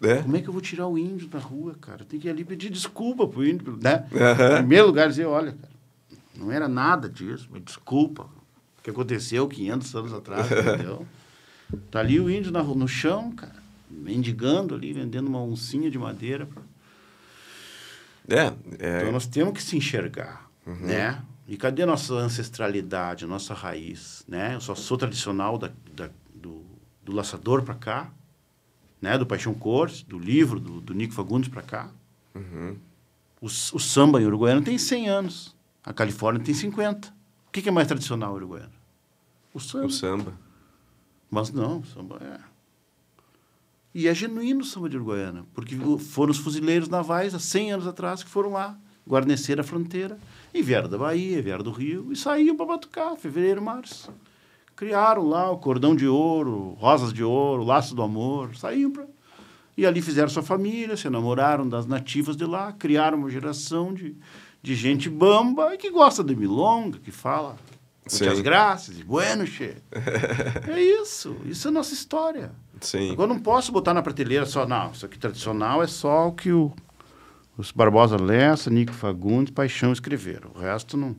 É? 0.00 0.22
Como 0.22 0.36
é 0.36 0.40
que 0.40 0.48
eu 0.48 0.52
vou 0.52 0.62
tirar 0.62 0.86
o 0.86 0.96
índio 0.96 1.28
da 1.28 1.40
rua, 1.40 1.74
cara? 1.80 2.04
Tem 2.04 2.20
que 2.20 2.28
ir 2.28 2.30
ali 2.30 2.44
pedir 2.44 2.70
desculpa 2.70 3.26
pro 3.26 3.44
índio, 3.44 3.78
né? 3.80 4.06
Uhum. 4.12 4.54
Em 4.54 4.58
primeiro 4.58 4.86
lugar, 4.86 5.08
dizer, 5.08 5.26
olha, 5.26 5.52
cara, 5.52 5.72
não 6.36 6.52
era 6.52 6.68
nada 6.68 7.08
disso, 7.08 7.48
me 7.52 7.60
desculpa. 7.60 8.24
O 8.78 8.82
que 8.82 8.90
aconteceu 8.90 9.46
500 9.48 9.94
anos 9.94 10.12
atrás, 10.12 10.46
entendeu? 10.50 11.06
Tá 11.90 11.98
ali 12.00 12.18
o 12.18 12.30
índio 12.30 12.50
na, 12.50 12.62
no 12.62 12.88
chão, 12.88 13.32
cara 13.32 13.57
mendigando 13.90 14.74
ali, 14.74 14.92
vendendo 14.92 15.28
uma 15.28 15.40
oncinha 15.40 15.90
de 15.90 15.98
madeira. 15.98 16.46
Pra... 16.46 16.62
É, 18.28 18.54
é, 18.78 18.98
Então 18.98 19.12
nós 19.12 19.26
temos 19.26 19.54
que 19.54 19.62
se 19.62 19.76
enxergar, 19.76 20.50
uhum. 20.66 20.86
né? 20.86 21.22
E 21.46 21.56
cadê 21.56 21.82
a 21.82 21.86
nossa 21.86 22.12
ancestralidade, 22.14 23.24
a 23.24 23.28
nossa 23.28 23.54
raiz, 23.54 24.22
né? 24.28 24.54
Eu 24.54 24.60
só 24.60 24.74
sou 24.74 24.98
tradicional 24.98 25.56
da, 25.56 25.70
da 25.94 26.10
do, 26.34 26.62
do 27.02 27.12
laçador 27.12 27.62
para 27.62 27.74
cá, 27.74 28.10
né? 29.00 29.16
Do 29.16 29.24
Paixão 29.24 29.54
Cores, 29.54 30.02
do 30.02 30.18
livro 30.18 30.60
do, 30.60 30.80
do 30.80 30.92
Nico 30.92 31.14
Fagundes 31.14 31.48
para 31.48 31.62
cá. 31.62 31.90
Uhum. 32.34 32.76
O, 33.40 33.46
o, 33.46 33.48
samba 33.48 34.20
em 34.20 34.26
uruguaiano 34.26 34.62
tem 34.62 34.76
100 34.76 35.08
anos. 35.08 35.56
A 35.82 35.92
Califórnia 35.92 36.44
tem 36.44 36.54
50. 36.54 37.08
O 37.08 37.50
que, 37.50 37.62
que 37.62 37.68
é 37.68 37.72
mais 37.72 37.88
tradicional 37.88 38.34
uruguaiano? 38.34 38.72
O 39.54 39.60
samba. 39.60 39.86
O 39.86 39.90
samba. 39.90 40.32
Mas 41.30 41.50
não, 41.50 41.78
o 41.78 41.86
samba 41.86 42.18
é 42.20 42.47
e 43.94 44.06
é 44.06 44.14
genuíno 44.14 44.60
o 44.60 44.64
samba 44.64 44.88
de 44.88 44.96
Uruguaiana, 44.96 45.46
porque 45.54 45.76
foram 45.98 46.30
os 46.30 46.38
fuzileiros 46.38 46.88
navais 46.88 47.34
há 47.34 47.38
100 47.38 47.72
anos 47.72 47.86
atrás 47.86 48.22
que 48.22 48.30
foram 48.30 48.52
lá 48.52 48.78
guarnecer 49.08 49.58
a 49.58 49.64
fronteira 49.64 50.18
e 50.52 50.62
vieram 50.62 50.88
da 50.88 50.98
Bahia, 50.98 51.40
vieram 51.40 51.64
do 51.64 51.70
Rio 51.70 52.12
e 52.12 52.16
saíam 52.16 52.56
para 52.56 52.66
batucar, 52.66 53.16
fevereiro, 53.16 53.62
março. 53.62 54.12
Criaram 54.76 55.26
lá 55.26 55.50
o 55.50 55.58
cordão 55.58 55.96
de 55.96 56.06
ouro, 56.06 56.76
rosas 56.78 57.12
de 57.12 57.24
ouro, 57.24 57.64
laço 57.64 57.94
do 57.94 58.02
amor, 58.02 58.54
saíam 58.54 58.90
para 58.92 59.06
e 59.78 59.86
ali 59.86 60.02
fizeram 60.02 60.28
sua 60.28 60.42
família, 60.42 60.96
se 60.96 61.08
namoraram 61.08 61.68
das 61.68 61.86
nativas 61.86 62.36
de 62.36 62.44
lá, 62.44 62.72
criaram 62.72 63.16
uma 63.16 63.30
geração 63.30 63.94
de, 63.94 64.16
de 64.60 64.74
gente 64.74 65.08
bamba 65.08 65.72
e 65.72 65.78
que 65.78 65.88
gosta 65.88 66.24
de 66.24 66.34
milonga, 66.34 66.98
que 66.98 67.12
fala 67.12 67.56
muitas 68.10 68.40
graças, 68.40 68.98
e 68.98 69.04
bueno, 69.04 69.46
che. 69.46 69.76
é 70.66 70.82
isso, 70.82 71.36
isso 71.44 71.68
é 71.68 71.70
nossa 71.70 71.94
história. 71.94 72.50
Sim. 72.80 73.12
Agora 73.12 73.28
não 73.28 73.40
posso 73.40 73.72
botar 73.72 73.94
na 73.94 74.02
prateleira 74.02 74.46
só, 74.46 74.66
não, 74.66 74.90
isso 74.92 75.04
aqui 75.06 75.18
tradicional 75.18 75.82
é 75.82 75.86
só 75.86 76.28
o 76.28 76.32
que 76.32 76.52
o, 76.52 76.72
os 77.56 77.72
Barbosa 77.72 78.16
Lessa, 78.20 78.70
Nico 78.70 78.92
Fagundes, 78.92 79.52
Paixão 79.52 79.92
escreveram. 79.92 80.50
O 80.54 80.58
resto 80.58 80.96
não, 80.96 81.16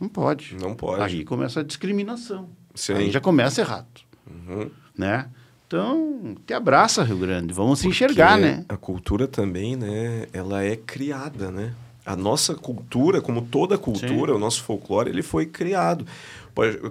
não 0.00 0.08
pode. 0.08 0.56
Não 0.60 0.74
pode. 0.74 1.02
Aí 1.02 1.24
começa 1.24 1.60
a 1.60 1.62
discriminação. 1.62 2.48
Sim. 2.74 2.94
Aí 2.94 3.10
já 3.10 3.20
começa 3.20 3.60
errado. 3.60 3.86
Uhum. 4.26 4.70
Né? 4.96 5.28
Então, 5.66 6.36
te 6.46 6.54
abraça, 6.54 7.02
Rio 7.02 7.18
Grande. 7.18 7.52
Vamos 7.52 7.80
se 7.80 7.88
enxergar, 7.88 8.38
né? 8.38 8.64
A 8.68 8.76
cultura 8.76 9.26
também, 9.26 9.74
né? 9.74 10.26
Ela 10.32 10.62
é 10.62 10.76
criada, 10.76 11.50
né? 11.50 11.74
A 12.04 12.14
nossa 12.14 12.54
cultura, 12.54 13.20
como 13.20 13.42
toda 13.42 13.76
cultura, 13.76 14.32
Sim. 14.32 14.36
o 14.36 14.38
nosso 14.38 14.62
folclore, 14.62 15.10
ele 15.10 15.22
foi 15.22 15.44
criado. 15.44 16.06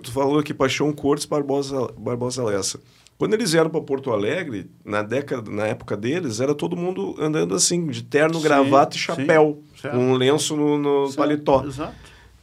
Tu 0.04 0.12
falou 0.12 0.40
aqui 0.40 0.54
Paixão 0.54 0.92
Cortes 0.92 1.26
Barbosa, 1.26 1.90
Barbosa 1.98 2.44
Lessa. 2.44 2.80
Quando 3.18 3.34
eles 3.34 3.54
vieram 3.54 3.70
para 3.70 3.80
Porto 3.82 4.12
Alegre, 4.12 4.70
na 4.84 5.02
década, 5.02 5.50
na 5.50 5.66
época 5.68 5.96
deles, 5.96 6.42
era 6.42 6.54
todo 6.54 6.76
mundo 6.76 7.16
andando 7.18 7.56
assim, 7.56 7.88
de 7.88 8.04
terno, 8.04 8.36
sim, 8.36 8.44
gravata 8.44 8.98
e 8.98 9.00
chapéu, 9.00 9.64
sim, 9.82 9.88
com 9.90 9.98
um 9.98 10.14
lenço 10.16 10.56
no, 10.56 10.78
no 10.78 11.06
certo, 11.06 11.18
paletó. 11.18 11.64
Exato. 11.66 11.96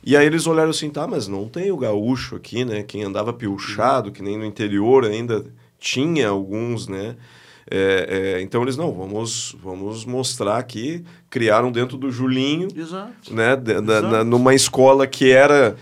E 0.05 0.17
aí 0.17 0.27
eles 0.27 0.47
olharam 0.47 0.71
assim, 0.71 0.89
tá, 0.89 1.07
mas 1.07 1.29
não 1.29 1.47
tem 1.47 1.71
o 1.71 1.77
gaúcho 1.77 2.37
aqui, 2.37 2.65
né? 2.65 2.83
Quem 2.83 3.05
andava 3.05 3.33
piochado, 3.33 4.11
que 4.11 4.23
nem 4.23 4.37
no 4.39 4.45
interior 4.45 5.05
ainda 5.05 5.45
tinha 5.79 6.29
alguns, 6.29 6.89
né? 6.89 7.17
É, 7.71 8.35
é, 8.39 8.43
então 8.43 8.63
eles, 8.63 8.77
não, 8.77 8.93
vamos, 8.93 9.55
vamos 9.63 10.05
mostrar 10.05 10.57
aqui, 10.57 11.05
criaram 11.31 11.71
dentro 11.71 11.97
do 11.97 12.11
Julinho, 12.11 12.69
Exato. 12.75 13.33
né? 13.33 13.55
Da, 13.57 13.75
Exato. 13.75 14.09
Na, 14.09 14.25
numa 14.25 14.55
escola 14.55 15.07
que 15.07 15.31
era, 15.31 15.77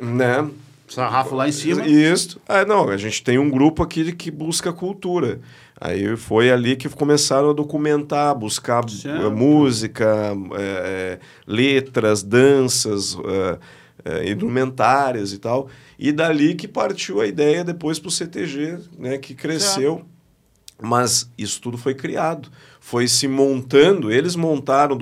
né? 0.00 0.48
Sarrafo 0.94 1.34
lá 1.34 1.48
em 1.48 1.52
cima. 1.52 1.86
Isso. 1.86 2.40
Ah, 2.48 2.64
não, 2.64 2.88
a 2.88 2.96
gente 2.96 3.22
tem 3.22 3.38
um 3.38 3.50
grupo 3.50 3.82
aqui 3.82 4.12
que 4.12 4.30
busca 4.30 4.72
cultura. 4.72 5.40
Aí 5.80 6.16
foi 6.16 6.50
ali 6.50 6.76
que 6.76 6.88
começaram 6.88 7.50
a 7.50 7.52
documentar, 7.52 8.34
buscar 8.34 8.88
certo. 8.88 9.30
música, 9.32 10.32
é, 10.56 11.18
letras, 11.46 12.22
danças, 12.22 13.18
é, 13.24 13.58
é, 14.04 14.30
indumentárias 14.30 15.32
e 15.32 15.38
tal. 15.38 15.68
E 15.98 16.12
dali 16.12 16.54
que 16.54 16.68
partiu 16.68 17.20
a 17.20 17.26
ideia 17.26 17.64
depois 17.64 17.98
para 17.98 18.08
o 18.08 18.12
CTG, 18.12 18.78
né, 18.96 19.18
que 19.18 19.34
cresceu. 19.34 19.96
Certo. 19.96 20.14
Mas 20.82 21.30
isso 21.38 21.60
tudo 21.60 21.78
foi 21.78 21.94
criado, 21.94 22.50
foi 22.80 23.06
se 23.06 23.28
montando. 23.28 24.12
Eles 24.12 24.34
montaram, 24.34 24.98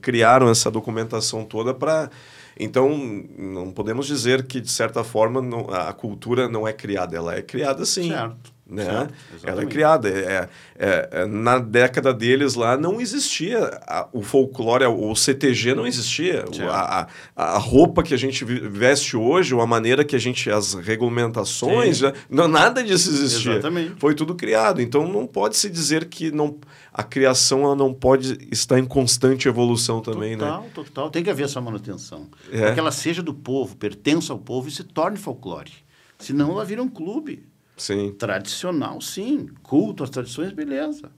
criaram 0.00 0.48
essa 0.50 0.70
documentação 0.70 1.42
toda 1.42 1.72
para 1.72 2.10
então, 2.58 2.96
não 3.36 3.70
podemos 3.70 4.06
dizer 4.06 4.46
que, 4.46 4.60
de 4.60 4.70
certa 4.70 5.04
forma, 5.04 5.42
não, 5.42 5.68
a 5.70 5.92
cultura 5.92 6.48
não 6.48 6.66
é 6.66 6.72
criada. 6.72 7.16
Ela 7.16 7.34
é 7.34 7.42
criada 7.42 7.84
sim. 7.84 8.08
Certo. 8.08 8.55
Né? 8.68 9.08
Ela 9.44 9.62
é 9.62 9.66
criada. 9.66 10.08
É, 10.08 10.48
é, 10.76 11.08
é, 11.12 11.26
na 11.26 11.58
década 11.58 12.12
deles 12.12 12.54
lá 12.54 12.76
não 12.76 13.00
existia 13.00 13.80
a, 13.86 14.08
o 14.12 14.22
folclore, 14.22 14.84
o 14.84 15.14
CTG 15.14 15.74
não 15.74 15.86
existia. 15.86 16.44
A, 16.68 17.06
a, 17.36 17.58
roupa 17.58 18.02
que 18.02 18.12
a 18.12 18.16
gente 18.16 18.44
veste 18.44 19.16
hoje, 19.16 19.54
ou 19.54 19.60
a 19.60 19.66
maneira 19.66 20.04
que 20.04 20.16
a 20.16 20.18
gente. 20.18 20.50
as 20.50 20.74
regulamentações, 20.74 21.98
já, 21.98 22.12
não, 22.28 22.48
nada 22.48 22.82
disso 22.82 23.08
existia. 23.08 23.52
Exatamente. 23.52 23.94
Foi 23.98 24.14
tudo 24.14 24.34
criado. 24.34 24.82
Então 24.82 25.06
não 25.06 25.26
pode 25.26 25.56
se 25.56 25.70
dizer 25.70 26.06
que 26.06 26.32
não, 26.32 26.58
a 26.92 27.04
criação 27.04 27.62
ela 27.62 27.76
não 27.76 27.94
pode 27.94 28.36
estar 28.50 28.78
em 28.78 28.84
constante 28.84 29.46
evolução 29.46 30.00
também, 30.00 30.36
total, 30.36 30.62
né? 30.62 30.68
Total, 30.74 30.84
total. 30.84 31.10
Tem 31.10 31.22
que 31.22 31.30
haver 31.30 31.44
essa 31.44 31.60
manutenção. 31.60 32.28
É. 32.50 32.62
Para 32.62 32.74
que 32.74 32.80
ela 32.80 32.92
seja 32.92 33.22
do 33.22 33.32
povo, 33.32 33.76
pertença 33.76 34.32
ao 34.32 34.38
povo 34.38 34.68
e 34.68 34.72
se 34.72 34.82
torne 34.82 35.16
folclore. 35.16 35.70
Senão 36.18 36.50
ela 36.50 36.64
vira 36.64 36.82
um 36.82 36.88
clube. 36.88 37.46
Sim. 37.76 38.12
Tradicional, 38.12 39.00
sim. 39.00 39.50
Culto 39.62 40.02
às 40.02 40.10
tradições, 40.10 40.52
beleza. 40.52 41.10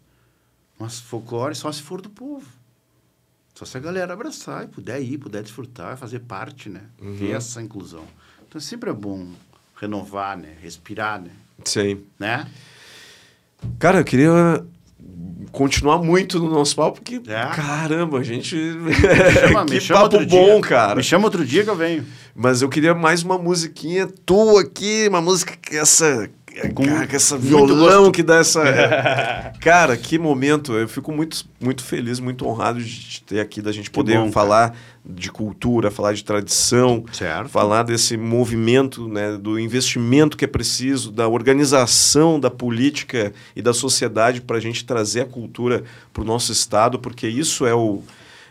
Mas 0.78 1.00
folclore 1.00 1.54
só 1.54 1.70
se 1.70 1.82
for 1.82 2.00
do 2.00 2.10
povo. 2.10 2.46
Só 3.54 3.64
se 3.64 3.76
a 3.76 3.80
galera 3.80 4.12
abraçar 4.12 4.64
e 4.64 4.68
puder 4.68 5.00
ir, 5.02 5.18
puder 5.18 5.42
desfrutar, 5.42 5.96
fazer 5.96 6.20
parte, 6.20 6.68
né? 6.68 6.82
Uhum. 7.00 7.16
Ter 7.16 7.30
essa 7.30 7.60
inclusão. 7.60 8.04
Então 8.46 8.60
sempre 8.60 8.90
é 8.90 8.92
bom 8.92 9.28
renovar, 9.80 10.36
né? 10.36 10.54
Respirar, 10.60 11.20
né? 11.20 11.30
Sim. 11.64 12.02
Né? 12.18 12.48
Cara, 13.78 13.98
eu 13.98 14.04
queria 14.04 14.64
continuar 15.50 15.98
muito 15.98 16.38
no 16.38 16.50
nosso 16.50 16.76
papo, 16.76 17.00
porque, 17.00 17.20
é. 17.26 17.46
caramba, 17.54 18.18
a 18.18 18.22
gente... 18.22 18.54
Me 18.54 18.92
chama, 18.94 19.66
que 19.66 19.88
papo 19.88 20.26
bom, 20.26 20.60
dia. 20.60 20.60
cara. 20.60 20.94
Me 20.96 21.02
chama 21.02 21.24
outro 21.24 21.44
dia 21.44 21.64
que 21.64 21.70
eu 21.70 21.76
venho. 21.76 22.06
Mas 22.34 22.62
eu 22.62 22.68
queria 22.68 22.94
mais 22.94 23.22
uma 23.22 23.38
musiquinha 23.38 24.06
tua 24.24 24.62
aqui, 24.62 25.08
uma 25.08 25.20
música 25.20 25.56
que 25.56 25.76
essa 25.76 26.30
com 26.74 26.84
essa 27.14 27.36
violão 27.36 28.10
que 28.10 28.22
dá 28.22 28.36
essa. 28.36 28.62
cara, 29.60 29.96
que 29.96 30.18
momento. 30.18 30.72
Eu 30.74 30.88
fico 30.88 31.12
muito, 31.12 31.44
muito 31.60 31.82
feliz, 31.82 32.20
muito 32.20 32.46
honrado 32.46 32.82
de 32.82 33.22
ter 33.22 33.40
aqui, 33.40 33.62
da 33.62 33.72
gente 33.72 33.90
poder 33.90 34.18
bom, 34.18 34.32
falar 34.32 34.70
cara. 34.70 34.80
de 35.04 35.30
cultura, 35.30 35.90
falar 35.90 36.12
de 36.12 36.24
tradição, 36.24 37.04
certo. 37.12 37.48
falar 37.48 37.82
desse 37.82 38.16
movimento, 38.16 39.08
né, 39.08 39.36
do 39.36 39.58
investimento 39.58 40.36
que 40.36 40.44
é 40.44 40.48
preciso, 40.48 41.10
da 41.10 41.28
organização 41.28 42.40
da 42.40 42.50
política 42.50 43.32
e 43.54 43.62
da 43.62 43.72
sociedade 43.72 44.40
para 44.40 44.56
a 44.56 44.60
gente 44.60 44.84
trazer 44.84 45.22
a 45.22 45.26
cultura 45.26 45.84
para 46.12 46.22
o 46.22 46.26
nosso 46.26 46.52
estado, 46.52 46.98
porque 46.98 47.28
isso 47.28 47.66
é 47.66 47.74
o. 47.74 48.02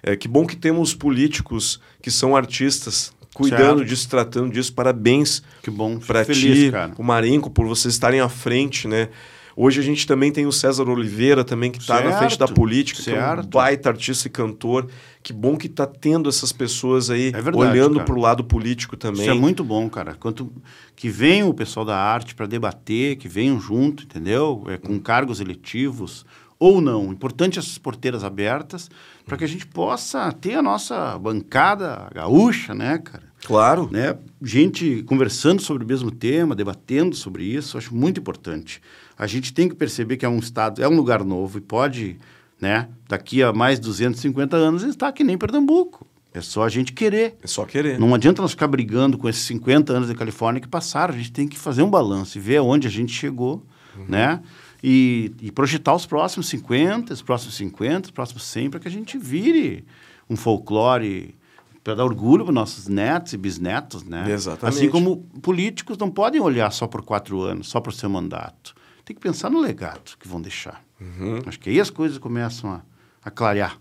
É, 0.04 0.16
que 0.16 0.28
bom 0.28 0.46
que 0.46 0.56
temos 0.56 0.94
políticos 0.94 1.82
que 2.02 2.12
são 2.12 2.36
artistas 2.36 3.12
cuidando 3.38 3.80
certo. 3.80 3.86
disso, 3.86 4.10
tratando 4.10 4.52
disso. 4.52 4.74
Parabéns. 4.74 5.44
Que 5.62 5.70
bom. 5.70 6.00
Para 6.00 6.26
ti, 6.26 6.72
cara. 6.72 6.92
o 6.98 7.04
Marinco, 7.04 7.52
por 7.52 7.68
vocês 7.68 7.94
estarem 7.94 8.20
à 8.20 8.28
frente, 8.28 8.88
né? 8.88 9.10
Hoje 9.56 9.80
a 9.80 9.84
gente 9.84 10.06
também 10.06 10.32
tem 10.32 10.46
o 10.46 10.52
César 10.52 10.88
Oliveira 10.88 11.44
também, 11.44 11.72
que 11.72 11.80
está 11.80 12.00
na 12.02 12.16
frente 12.18 12.38
da 12.38 12.48
política, 12.48 13.02
certo. 13.02 13.18
que 13.18 13.40
é 13.40 13.42
um 13.42 13.50
baita 13.50 13.90
artista 13.90 14.28
e 14.28 14.32
cantor. 14.32 14.88
Que 15.24 15.34
bom 15.34 15.58
que 15.58 15.66
está 15.66 15.88
tendo 15.88 16.30
essas 16.30 16.52
pessoas 16.52 17.10
aí 17.10 17.30
é 17.30 17.42
verdade, 17.42 17.58
olhando 17.58 18.04
para 18.04 18.14
o 18.14 18.20
lado 18.20 18.44
político 18.44 18.96
também. 18.96 19.22
Isso 19.22 19.32
é 19.32 19.34
muito 19.34 19.64
bom, 19.64 19.90
cara. 19.90 20.14
Quanto 20.14 20.52
que 20.96 21.10
venham 21.10 21.50
o 21.50 21.54
pessoal 21.56 21.86
da 21.86 21.98
arte 21.98 22.36
para 22.36 22.46
debater, 22.46 23.16
que 23.16 23.28
venham 23.28 23.60
junto, 23.60 24.04
entendeu? 24.04 24.64
É, 24.68 24.78
com 24.78 25.00
cargos 25.00 25.40
eletivos 25.40 26.24
ou 26.60 26.82
não. 26.82 27.12
Importante 27.12 27.60
essas 27.60 27.78
porteiras 27.78 28.24
abertas 28.24 28.90
para 29.26 29.38
que 29.38 29.44
a 29.44 29.48
gente 29.48 29.66
possa 29.68 30.32
ter 30.32 30.56
a 30.56 30.62
nossa 30.62 31.18
bancada 31.18 32.10
gaúcha, 32.14 32.74
né, 32.74 32.98
cara? 32.98 33.24
Claro. 33.46 33.90
Né? 33.92 34.18
Gente 34.42 35.04
conversando 35.04 35.62
sobre 35.62 35.84
o 35.84 35.88
mesmo 35.88 36.12
tema, 36.12 36.56
debatendo 36.56 37.16
sobre 37.16 37.44
isso, 37.44 37.78
acho 37.78 37.96
muito 37.96 38.20
importante. 38.20 38.82
A 39.18 39.28
gente 39.28 39.54
tem 39.54 39.70
que 39.70 39.76
perceber 39.76 40.18
que 40.18 40.26
é 40.26 40.30
um 40.30 40.40
estado, 40.40 40.84
é 40.84 40.88
um 40.88 40.96
lugar 40.96 41.24
novo 41.24 41.58
e 41.58 41.62
pode, 41.62 42.18
né, 42.60 42.90
daqui 43.08 43.42
a 43.42 43.52
mais 43.52 43.80
250 43.80 44.56
anos 44.56 44.84
estar 44.84 45.12
que 45.12 45.24
nem 45.24 45.38
Pernambuco. 45.38 46.06
É 46.34 46.42
só 46.42 46.64
a 46.64 46.70
gente 46.70 46.94
querer. 46.94 47.36
É 47.42 47.48
só 47.48 47.66
querer. 47.66 48.00
Não 48.00 48.14
adianta 48.14 48.42
nós 48.42 48.52
ficar 48.52 48.68
brigando 48.68 49.18
com 49.18 49.28
esses 49.28 49.42
50 49.44 49.92
anos 49.92 50.08
da 50.08 50.14
Califórnia 50.14 50.62
que 50.62 50.68
passaram. 50.68 51.14
A 51.14 51.18
gente 51.18 51.32
tem 51.32 51.48
que 51.48 51.58
fazer 51.58 51.82
um 51.82 51.90
balanço 51.90 52.38
e 52.38 52.42
ver 52.42 52.58
aonde 52.58 52.88
a 52.88 52.92
gente 52.92 53.12
chegou, 53.12 53.66
uhum. 53.98 54.06
né? 54.08 54.40
E, 54.84 55.34
e, 55.42 55.52
projetar 55.52 55.96
os 55.96 56.06
próximos 56.06 56.48
50, 56.50 57.14
os 57.14 57.22
próximos 57.22 57.56
50, 57.56 58.08
os 58.08 58.12
próximos 58.12 58.44
100, 58.44 58.70
para 58.70 58.80
que 58.80 58.88
a 58.88 58.92
gente 58.92 59.18
vire 59.18 59.84
um 60.30 60.36
folclore 60.36 61.36
para 61.84 61.96
dar 61.96 62.04
orgulho 62.04 62.44
para 62.44 62.54
nossos 62.54 62.88
netos 62.88 63.34
e 63.34 63.38
bisnetos, 63.38 64.04
né? 64.04 64.30
Exatamente. 64.30 64.78
Assim 64.78 64.90
como 64.90 65.18
políticos 65.42 65.98
não 65.98 66.12
podem 66.12 66.42
olhar 66.42 66.70
só 66.72 66.86
por 66.86 67.02
quatro 67.02 67.42
anos, 67.42 67.70
só 67.70 67.80
para 67.80 67.90
o 67.90 67.94
seu 67.94 68.10
mandato. 68.10 68.76
Tem 69.06 69.16
que 69.16 69.22
pensar 69.22 69.50
no 69.50 69.62
legado 69.62 70.18
que 70.20 70.28
vão 70.28 70.42
deixar. 70.42 70.84
Uhum. 71.00 71.40
Acho 71.46 71.58
que 71.58 71.70
aí 71.70 71.80
as 71.80 71.90
coisas 71.90 72.18
começam 72.18 72.72
a, 72.72 72.82
a 73.24 73.32
clarear. 73.32 73.80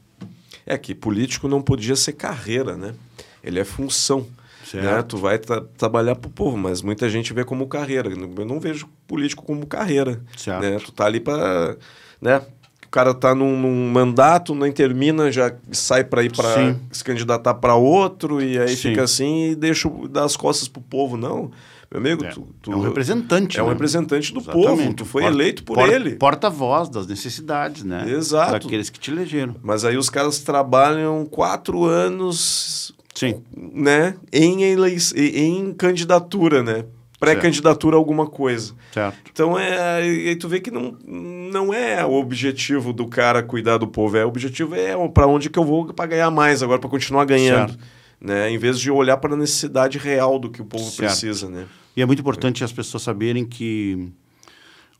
É 0.64 0.78
que 0.78 0.94
político 0.94 1.48
não 1.48 1.60
podia 1.60 1.96
ser 1.96 2.12
carreira, 2.12 2.76
né? 2.76 2.94
Ele 3.42 3.58
é 3.58 3.64
função. 3.64 4.26
Né? 4.74 5.02
Tu 5.02 5.16
vai 5.16 5.38
tra 5.38 5.60
trabalhar 5.76 6.16
para 6.16 6.28
o 6.28 6.30
povo, 6.30 6.56
mas 6.56 6.82
muita 6.82 7.08
gente 7.08 7.32
vê 7.32 7.44
como 7.44 7.66
carreira. 7.66 8.10
Eu 8.10 8.44
não 8.44 8.58
vejo 8.58 8.88
político 9.06 9.44
como 9.44 9.66
carreira. 9.66 10.20
Certo. 10.36 10.62
Né? 10.62 10.78
Tu 10.78 10.92
tá 10.92 11.06
ali 11.06 11.20
para 11.20 11.76
né? 12.20 12.42
o 12.84 12.88
cara 12.90 13.12
tá 13.12 13.34
num, 13.34 13.58
num, 13.60 13.90
mandato, 13.90 14.54
nem 14.54 14.72
termina, 14.72 15.30
já 15.30 15.52
sai 15.72 16.04
para 16.04 16.22
ir 16.22 16.34
para 16.34 16.76
se 16.90 17.04
candidatar 17.04 17.54
para 17.54 17.74
outro 17.74 18.40
e 18.40 18.58
aí 18.58 18.76
Sim. 18.76 18.90
fica 18.90 19.02
assim 19.02 19.50
e 19.50 19.54
deixa 19.54 19.90
dar 20.08 20.24
as 20.24 20.36
costas 20.36 20.68
pro 20.68 20.80
povo, 20.80 21.16
não. 21.16 21.50
Meu 21.90 22.00
amigo, 22.00 22.24
é, 22.24 22.30
tu, 22.30 22.48
tu, 22.60 22.72
é 22.72 22.76
um 22.76 22.80
representante. 22.80 23.58
É 23.58 23.62
um 23.62 23.66
né? 23.66 23.72
representante 23.72 24.32
do 24.32 24.40
Exatamente. 24.40 24.66
povo. 24.66 24.94
Tu 24.94 25.04
foi 25.04 25.22
porta, 25.22 25.36
eleito 25.36 25.64
por 25.64 25.74
porta, 25.76 25.94
ele. 25.94 26.16
Porta-voz 26.16 26.88
das 26.88 27.06
necessidades, 27.06 27.84
né? 27.84 28.10
Exato. 28.10 28.52
Daqueles 28.52 28.90
que 28.90 28.98
te 28.98 29.10
elegeram. 29.10 29.54
Mas 29.62 29.84
aí 29.84 29.96
os 29.96 30.10
caras 30.10 30.40
trabalham 30.40 31.24
quatro 31.26 31.84
anos 31.84 32.92
Sim. 33.16 33.42
Né, 33.56 34.14
em, 34.32 34.62
em 34.62 35.74
candidatura, 35.74 36.62
né? 36.62 36.84
pré-candidatura 37.18 37.96
a 37.96 37.98
alguma 37.98 38.26
coisa. 38.26 38.74
Certo. 38.92 39.18
Então, 39.32 39.58
é, 39.58 40.02
aí 40.02 40.36
tu 40.36 40.48
vê 40.48 40.60
que 40.60 40.70
não, 40.70 40.96
não 41.06 41.72
é 41.72 42.04
o 42.04 42.12
objetivo 42.12 42.92
do 42.92 43.06
cara 43.06 43.42
cuidar 43.42 43.78
do 43.78 43.86
povo. 43.86 44.16
É, 44.16 44.24
o 44.24 44.28
objetivo 44.28 44.74
é 44.74 44.94
para 45.08 45.26
onde 45.26 45.48
que 45.48 45.58
eu 45.58 45.64
vou 45.64 45.92
para 45.92 46.06
ganhar 46.06 46.30
mais 46.30 46.62
agora, 46.62 46.78
para 46.78 46.90
continuar 46.90 47.24
ganhando. 47.24 47.70
Certo. 47.70 47.84
Né? 48.20 48.50
Em 48.50 48.58
vez 48.58 48.78
de 48.78 48.90
olhar 48.90 49.16
para 49.16 49.34
a 49.34 49.36
necessidade 49.36 49.98
real 49.98 50.38
do 50.38 50.50
que 50.50 50.60
o 50.60 50.64
povo 50.64 50.84
certo. 50.84 50.98
precisa. 50.98 51.48
Né? 51.48 51.66
E 51.96 52.02
é 52.02 52.06
muito 52.06 52.20
importante 52.20 52.62
as 52.62 52.72
pessoas 52.72 53.02
saberem 53.02 53.44
que 53.44 54.10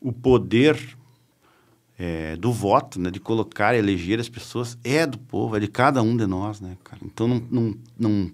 o 0.00 0.12
poder 0.12 0.78
é, 1.98 2.36
do 2.36 2.52
voto, 2.52 3.00
né, 3.00 3.10
de 3.10 3.18
colocar, 3.18 3.74
eleger 3.74 4.20
as 4.20 4.28
pessoas, 4.28 4.78
é 4.84 5.06
do 5.06 5.18
povo, 5.18 5.56
é 5.56 5.60
de 5.60 5.68
cada 5.68 6.02
um 6.02 6.16
de 6.16 6.26
nós, 6.26 6.60
né, 6.60 6.76
cara? 6.84 7.00
Então 7.04 7.26
não, 7.26 7.42
não, 7.50 7.76
não 7.98 8.32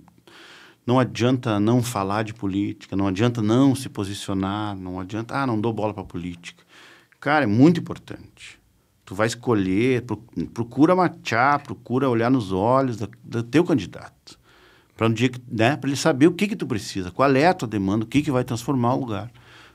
não 0.84 0.98
adianta 0.98 1.60
não 1.60 1.80
falar 1.80 2.24
de 2.24 2.34
política, 2.34 2.96
não 2.96 3.06
adianta 3.06 3.40
não 3.40 3.72
se 3.72 3.88
posicionar, 3.88 4.76
não 4.76 4.98
adianta, 4.98 5.36
ah, 5.36 5.46
não 5.46 5.60
dou 5.60 5.72
bola 5.72 5.94
para 5.94 6.02
política. 6.02 6.64
Cara, 7.20 7.44
é 7.44 7.46
muito 7.46 7.78
importante. 7.78 8.58
Tu 9.04 9.14
vai 9.14 9.28
escolher, 9.28 10.04
procura 10.52 10.96
machar, 10.96 11.62
procura 11.62 12.08
olhar 12.08 12.30
nos 12.30 12.50
olhos 12.50 12.96
do, 12.96 13.08
do 13.22 13.42
teu 13.44 13.62
candidato. 13.62 14.36
Para 14.96 15.06
um 15.06 15.12
dia, 15.12 15.30
né, 15.48 15.76
para 15.76 15.88
ele 15.88 15.96
saber 15.96 16.26
o 16.26 16.32
que 16.32 16.48
que 16.48 16.56
tu 16.56 16.66
precisa, 16.66 17.12
qual 17.12 17.30
é 17.34 17.46
a 17.46 17.54
tua 17.54 17.68
demanda, 17.68 18.04
o 18.04 18.08
que 18.08 18.20
que 18.20 18.30
vai 18.32 18.42
transformar 18.42 18.94
o 18.94 19.00
lugar, 19.00 19.30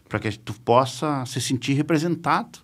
para 0.10 0.20
que 0.20 0.38
tu 0.38 0.60
possa 0.60 1.26
se 1.26 1.40
sentir 1.40 1.74
representado 1.74 2.60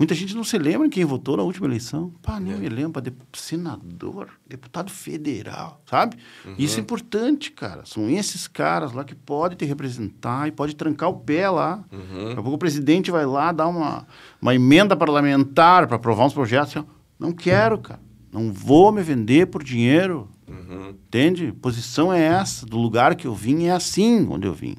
Muita 0.00 0.14
gente 0.14 0.34
não 0.34 0.42
se 0.42 0.56
lembra 0.56 0.88
quem 0.88 1.04
votou 1.04 1.36
na 1.36 1.42
última 1.42 1.66
eleição. 1.66 2.10
Pá, 2.22 2.40
nem 2.40 2.54
é. 2.54 2.56
me 2.56 2.70
lembro, 2.70 3.02
de, 3.02 3.12
senador, 3.34 4.30
deputado 4.48 4.90
federal, 4.90 5.82
sabe? 5.84 6.16
Uhum. 6.42 6.54
Isso 6.56 6.78
é 6.78 6.80
importante, 6.80 7.52
cara. 7.52 7.84
São 7.84 8.08
esses 8.08 8.48
caras 8.48 8.92
lá 8.92 9.04
que 9.04 9.14
podem 9.14 9.58
te 9.58 9.66
representar 9.66 10.48
e 10.48 10.52
pode 10.52 10.74
trancar 10.74 11.10
o 11.10 11.20
pé 11.20 11.50
lá. 11.50 11.84
Uhum. 11.92 12.28
Daqui 12.28 12.40
a 12.40 12.42
pouco 12.42 12.54
o 12.54 12.58
presidente 12.58 13.10
vai 13.10 13.26
lá 13.26 13.52
dar 13.52 13.68
uma, 13.68 14.06
uma 14.40 14.54
emenda 14.54 14.96
parlamentar 14.96 15.86
para 15.86 15.96
aprovar 15.96 16.24
uns 16.24 16.32
projetos. 16.32 16.74
Assim, 16.74 16.86
não 17.18 17.30
quero, 17.30 17.76
cara. 17.76 18.00
Não 18.32 18.50
vou 18.50 18.90
me 18.90 19.02
vender 19.02 19.48
por 19.48 19.62
dinheiro. 19.62 20.30
Uhum. 20.48 20.94
Entende? 21.08 21.52
Posição 21.52 22.10
é 22.10 22.22
essa. 22.22 22.64
Do 22.64 22.78
lugar 22.78 23.14
que 23.16 23.26
eu 23.26 23.34
vim 23.34 23.64
é 23.64 23.72
assim 23.72 24.26
onde 24.30 24.46
eu 24.46 24.54
vim. 24.54 24.78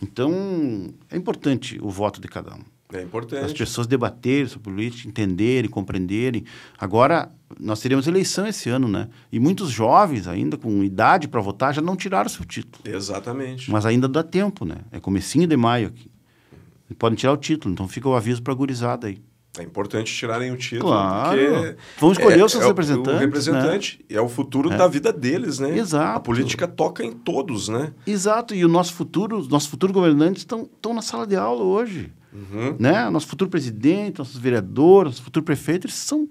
Então, 0.00 0.32
é 1.10 1.18
importante 1.18 1.78
o 1.82 1.90
voto 1.90 2.18
de 2.18 2.28
cada 2.28 2.54
um. 2.54 2.77
É 2.92 3.02
importante. 3.02 3.44
As 3.44 3.52
pessoas 3.52 3.86
debaterem 3.86 4.46
sobre 4.46 4.70
política, 4.70 5.08
entenderem, 5.08 5.68
compreenderem. 5.68 6.44
Agora, 6.78 7.30
nós 7.60 7.80
teremos 7.80 8.06
eleição 8.06 8.46
esse 8.46 8.70
ano, 8.70 8.88
né? 8.88 9.08
E 9.30 9.38
muitos 9.38 9.70
jovens, 9.70 10.26
ainda 10.26 10.56
com 10.56 10.82
idade 10.82 11.28
para 11.28 11.40
votar, 11.40 11.74
já 11.74 11.82
não 11.82 11.96
tiraram 11.96 12.30
seu 12.30 12.46
título. 12.46 12.82
Exatamente. 12.86 13.70
Mas 13.70 13.84
ainda 13.84 14.08
dá 14.08 14.22
tempo, 14.22 14.64
né? 14.64 14.76
É 14.90 14.98
comecinho 14.98 15.46
de 15.46 15.56
maio 15.56 15.88
aqui. 15.88 16.10
podem 16.98 17.16
tirar 17.16 17.32
o 17.32 17.36
título, 17.36 17.72
então 17.72 17.86
fica 17.86 18.08
o 18.08 18.14
aviso 18.14 18.42
para 18.42 18.54
a 18.54 18.56
gurizada 18.56 19.06
aí. 19.06 19.20
É 19.58 19.62
importante 19.62 20.14
tirarem 20.14 20.50
o 20.52 20.56
título. 20.56 20.92
Claro. 20.92 21.36
Porque 21.36 21.76
Vão 21.98 22.12
escolher 22.12 22.40
é, 22.40 22.44
os 22.44 22.52
seus 22.52 22.64
é 22.64 22.66
representantes. 22.68 23.14
O 23.14 23.18
representante 23.18 24.06
né? 24.08 24.16
é 24.16 24.20
o 24.20 24.28
futuro 24.28 24.72
é. 24.72 24.76
da 24.76 24.86
vida 24.86 25.12
deles, 25.12 25.58
né? 25.58 25.76
Exato. 25.76 26.16
A 26.16 26.20
política 26.20 26.68
toca 26.68 27.04
em 27.04 27.12
todos, 27.12 27.68
né? 27.68 27.92
Exato. 28.06 28.54
E 28.54 28.64
o 28.64 28.68
nosso 28.68 28.94
futuro, 28.94 29.36
os 29.36 29.48
nossos 29.48 29.68
futuros 29.68 29.92
governantes 29.92 30.42
estão 30.42 30.94
na 30.94 31.02
sala 31.02 31.26
de 31.26 31.36
aula 31.36 31.64
hoje. 31.64 32.12
Uhum. 32.32 32.76
Né? 32.78 33.08
Nosso 33.10 33.26
futuro 33.26 33.50
presidente, 33.50 34.18
nossos 34.18 34.36
vereadores, 34.36 35.12
nosso 35.12 35.22
futuro 35.22 35.44
prefeito, 35.44 35.86
eles 35.86 35.96
são, 35.96 36.28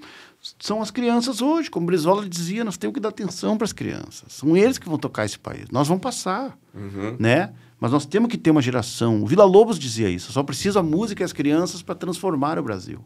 são 0.60 0.82
as 0.82 0.92
crianças 0.92 1.42
hoje. 1.42 1.70
Como 1.70 1.86
Brizola 1.86 2.28
dizia, 2.28 2.64
nós 2.64 2.78
temos 2.78 2.94
que 2.94 3.00
dar 3.00 3.10
atenção 3.10 3.58
para 3.58 3.66
as 3.66 3.74
crianças. 3.74 4.26
São 4.30 4.56
eles 4.56 4.78
que 4.78 4.88
vão 4.88 4.98
tocar 4.98 5.26
esse 5.26 5.40
país. 5.40 5.70
Nós 5.72 5.88
vamos 5.88 6.02
passar, 6.02 6.58
uhum. 6.74 7.16
né? 7.20 7.54
Mas 7.80 7.92
nós 7.92 8.06
temos 8.06 8.30
que 8.30 8.38
ter 8.38 8.50
uma 8.50 8.62
geração. 8.62 9.22
O 9.22 9.28
Vila 9.28 9.44
Lobos 9.44 9.78
dizia 9.78 10.10
isso. 10.10 10.32
Só 10.32 10.42
precisa 10.42 10.80
a 10.80 10.84
música 10.84 11.24
e 11.24 11.26
as 11.26 11.34
crianças 11.34 11.82
para 11.82 11.94
transformar 11.94 12.58
o 12.58 12.64
Brasil, 12.64 13.00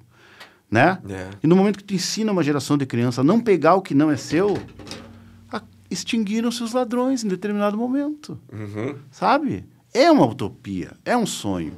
né? 0.70 1.00
É. 1.10 1.30
E 1.44 1.48
no 1.48 1.56
momento 1.56 1.78
que 1.78 1.84
tu 1.84 1.94
ensina 1.94 2.32
uma 2.32 2.44
geração 2.44 2.78
de 2.78 2.86
criança 2.86 3.22
a 3.22 3.24
não 3.24 3.40
pegar 3.40 3.76
o 3.76 3.82
que 3.82 3.94
não 3.94 4.10
é 4.10 4.16
seu, 4.16 4.58
extinguiram-se 5.92 6.64
os 6.64 6.72
ladrões 6.72 7.24
em 7.24 7.28
determinado 7.28 7.78
momento, 7.78 8.40
uhum. 8.52 8.96
sabe? 9.12 9.66
É 9.94 10.10
uma 10.10 10.26
utopia, 10.26 10.94
é 11.04 11.18
um 11.18 11.26
sonho. 11.26 11.74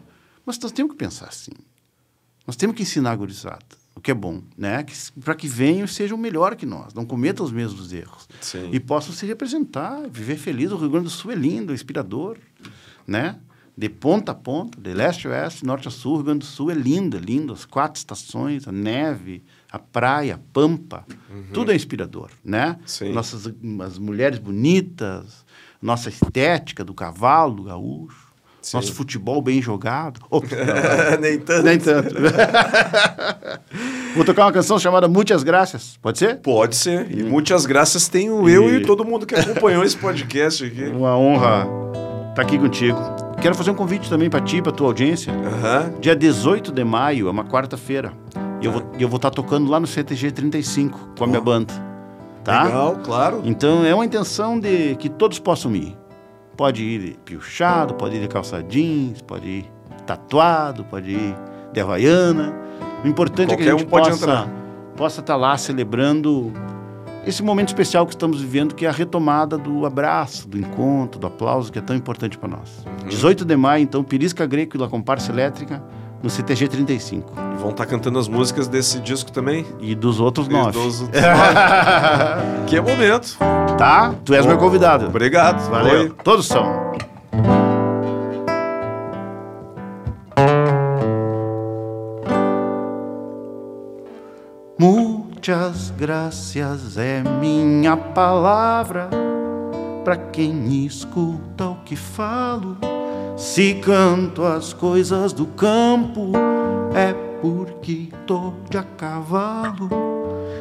Mas 0.45 0.59
nós 0.59 0.71
temos 0.71 0.91
que 0.91 0.97
pensar 0.97 1.27
assim. 1.27 1.51
Nós 2.45 2.55
temos 2.55 2.75
que 2.75 2.83
ensinar 2.83 3.11
a 3.11 3.15
gurizada, 3.15 3.63
o 3.95 4.01
que 4.01 4.11
é 4.11 4.13
bom, 4.13 4.41
né? 4.57 4.85
Para 5.23 5.33
que 5.33 5.47
venham 5.47 5.85
e 5.85 5.87
sejam 5.87 6.17
melhor 6.17 6.55
que 6.55 6.65
nós, 6.65 6.93
não 6.93 7.05
cometam 7.05 7.45
os 7.45 7.51
mesmos 7.51 7.93
erros. 7.93 8.27
Sim. 8.41 8.69
E 8.71 8.79
possam 8.79 9.13
se 9.13 9.25
representar, 9.25 10.01
viver 10.09 10.35
feliz. 10.35 10.71
O 10.71 10.75
Rio 10.75 10.89
Grande 10.89 11.05
do 11.05 11.09
Sul 11.09 11.31
é 11.31 11.35
lindo, 11.35 11.71
é 11.71 11.75
inspirador, 11.75 12.37
né? 13.07 13.39
De 13.75 13.89
ponta 13.89 14.33
a 14.33 14.35
ponta, 14.35 14.79
de 14.79 14.93
leste 14.93 15.27
a 15.27 15.31
oeste, 15.31 15.65
norte 15.65 15.87
a 15.87 15.91
sul, 15.91 16.13
o 16.13 16.15
Rio 16.17 16.25
Grande 16.25 16.39
do 16.39 16.45
Sul 16.45 16.69
é 16.69 16.75
lindo, 16.75 17.17
é 17.17 17.19
lindo. 17.19 17.53
As 17.53 17.65
quatro 17.65 17.97
estações, 17.97 18.67
a 18.67 18.71
neve, 18.71 19.41
a 19.71 19.79
praia, 19.79 20.35
a 20.35 20.37
pampa, 20.37 21.03
uhum. 21.27 21.45
tudo 21.53 21.71
é 21.71 21.75
inspirador, 21.75 22.29
né? 22.43 22.77
Sim. 22.85 23.11
Nossas 23.11 23.47
as 23.81 23.97
mulheres 23.97 24.37
bonitas, 24.37 25.43
nossa 25.81 26.09
estética 26.09 26.83
do 26.83 26.93
cavalo, 26.93 27.55
do 27.55 27.63
gaúcho. 27.63 28.32
Sim. 28.63 28.77
Nosso 28.77 28.93
futebol 28.93 29.41
bem 29.41 29.61
jogado. 29.61 30.21
Oh, 30.31 30.41
Nem 31.19 31.37
tanto. 31.37 31.63
Nem 31.63 31.77
tanto. 31.77 32.15
Vou 34.15 34.25
tocar 34.25 34.45
uma 34.45 34.51
canção 34.51 34.79
chamada 34.79 35.07
Muitas 35.07 35.43
Graças. 35.43 35.97
Pode 36.01 36.17
ser? 36.17 36.37
Pode 36.37 36.75
ser. 36.75 37.11
E 37.11 37.23
hum. 37.23 37.29
Muitas 37.29 37.65
Graças 37.65 38.07
tenho 38.07 38.49
eu 38.49 38.69
e... 38.69 38.77
e 38.77 38.85
todo 38.85 39.05
mundo 39.05 39.25
que 39.25 39.35
acompanhou 39.35 39.83
esse 39.83 39.97
podcast 39.97 40.65
aqui. 40.65 40.85
Uma 40.85 41.17
honra 41.17 41.67
estar 42.29 42.41
aqui 42.41 42.57
contigo. 42.57 42.97
Quero 43.41 43.53
fazer 43.53 43.71
um 43.71 43.75
convite 43.75 44.09
também 44.09 44.29
para 44.29 44.41
ti, 44.41 44.61
para 44.61 44.71
tua 44.71 44.87
audiência. 44.87 45.33
Uhum. 45.33 45.99
Dia 45.99 46.15
18 46.15 46.71
de 46.71 46.83
maio, 46.83 47.27
é 47.27 47.31
uma 47.31 47.43
quarta-feira. 47.43 48.13
E 48.61 48.65
eu 48.65 48.71
vou 48.71 48.91
eu 48.97 49.09
vou 49.09 49.17
estar 49.17 49.29
tá 49.29 49.35
tocando 49.35 49.69
lá 49.69 49.79
no 49.79 49.85
CTG 49.85 50.31
35 50.31 51.15
com 51.17 51.25
a 51.25 51.27
minha 51.27 51.41
banda. 51.41 51.73
Tá? 52.43 52.63
Legal, 52.63 52.99
claro. 53.03 53.41
Então 53.45 53.85
é 53.85 53.93
uma 53.93 54.05
intenção 54.05 54.59
de 54.59 54.95
que 54.95 55.09
todos 55.09 55.37
possam 55.37 55.75
ir. 55.75 55.95
Pode 56.55 56.83
ir 56.83 57.17
piochado, 57.25 57.95
pode 57.95 58.15
ir 58.15 58.21
de 58.21 58.27
calça 58.27 58.61
jeans, 58.63 59.21
pode 59.21 59.47
ir 59.47 59.71
tatuado, 60.05 60.83
pode 60.85 61.11
ir 61.11 61.35
de 61.71 61.79
havaiana. 61.79 62.53
O 63.03 63.07
importante 63.07 63.49
Qualquer 63.49 63.63
é 63.63 63.65
que 63.65 63.69
a 63.69 63.77
gente 63.77 63.87
um 63.87 63.89
possa, 63.89 64.49
possa 64.95 65.21
estar 65.21 65.33
tá 65.33 65.37
lá 65.37 65.57
celebrando 65.57 66.53
esse 67.25 67.41
momento 67.41 67.69
especial 67.69 68.05
que 68.05 68.13
estamos 68.13 68.41
vivendo, 68.41 68.75
que 68.75 68.85
é 68.85 68.89
a 68.89 68.91
retomada 68.91 69.57
do 69.57 69.85
abraço, 69.85 70.47
do 70.47 70.57
encontro, 70.57 71.19
do 71.19 71.27
aplauso, 71.27 71.71
que 71.71 71.79
é 71.79 71.81
tão 71.81 71.95
importante 71.95 72.37
para 72.37 72.49
nós. 72.49 72.85
Uhum. 72.85 73.07
18 73.07 73.45
de 73.45 73.55
maio, 73.55 73.83
então, 73.83 74.03
Pirisca 74.03 74.45
Greco 74.45 74.75
e 74.75 74.79
La 74.79 74.89
Comparsa 74.89 75.31
Elétrica, 75.31 75.81
no 76.23 76.29
CTG 76.29 76.69
35. 76.69 77.33
E 77.37 77.57
vão 77.57 77.71
estar 77.71 77.83
tá 77.83 77.85
cantando 77.85 78.17
as 78.17 78.29
músicas 78.29 78.69
desse 78.69 78.99
disco 79.01 79.29
também? 79.29 79.65
E 79.81 79.93
dos 79.93 80.21
outros 80.21 80.47
nove. 80.47 80.71
Dos 80.71 81.01
outros 81.01 81.21
nove. 81.21 82.65
que 82.65 82.77
é 82.77 82.81
momento. 82.81 83.37
Tá? 83.77 84.15
Tu 84.23 84.33
és 84.33 84.45
Bom, 84.45 84.51
meu 84.51 84.57
convidado. 84.57 85.07
Obrigado. 85.07 85.69
Valeu. 85.69 86.01
Oi. 86.03 86.13
Todos 86.23 86.47
são. 86.47 86.93
Muitas 94.79 95.91
graças 95.91 96.97
é 96.97 97.21
minha 97.21 97.97
palavra 97.97 99.09
para 100.05 100.15
quem 100.15 100.85
escuta 100.85 101.67
o 101.67 101.75
que 101.83 101.95
falo 101.95 102.77
se 103.35 103.73
canto 103.75 104.45
as 104.45 104.73
coisas 104.73 105.33
do 105.33 105.47
campo, 105.47 106.31
é 106.93 107.13
porque 107.41 108.09
tô 108.27 108.53
de 108.69 108.77
a 108.77 108.83
cavalo. 108.83 109.89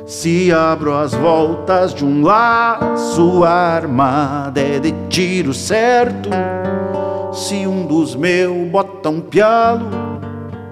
Se 0.06 0.50
abro 0.50 0.94
as 0.94 1.12
voltas 1.12 1.94
de 1.94 2.04
um 2.04 2.22
laço, 2.22 3.44
armada 3.44 4.60
é 4.60 4.78
de 4.78 4.92
tiro 5.08 5.52
certo. 5.52 6.30
Se 7.32 7.66
um 7.66 7.86
dos 7.86 8.14
meus 8.14 8.68
bota 8.70 9.10
um 9.10 9.20
pialo, 9.20 9.88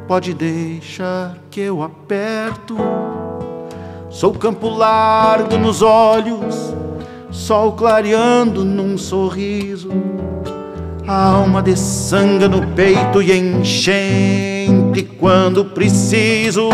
pode 0.08 0.32
deixar 0.34 1.36
que 1.50 1.60
eu 1.60 1.82
aperto. 1.82 2.76
Sou 4.08 4.32
campo 4.32 4.68
largo 4.68 5.56
nos 5.58 5.82
olhos, 5.82 6.74
sol 7.30 7.72
clareando 7.72 8.64
num 8.64 8.98
sorriso 8.98 9.90
alma 11.10 11.60
de 11.60 11.76
sangue 11.76 12.46
no 12.46 12.64
peito 12.68 13.20
e 13.20 13.36
enchente 13.36 15.02
quando 15.18 15.64
preciso. 15.64 16.68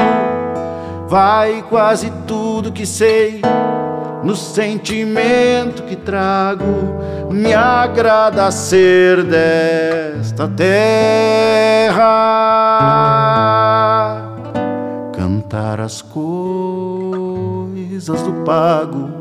Vai 1.09 1.65
quase 1.71 2.13
tudo 2.27 2.71
que 2.71 2.85
sei 2.85 3.41
no 4.23 4.37
sentimento 4.37 5.85
que 5.85 5.97
trago. 5.97 6.99
Me 7.31 7.55
agrada 7.55 8.51
ser 8.51 9.25
desta 9.25 10.47
terra, 10.49 12.03
cantar 15.13 15.81
as 15.81 16.03
coisas 16.03 16.21
do 18.23 18.33
pago 18.45 19.16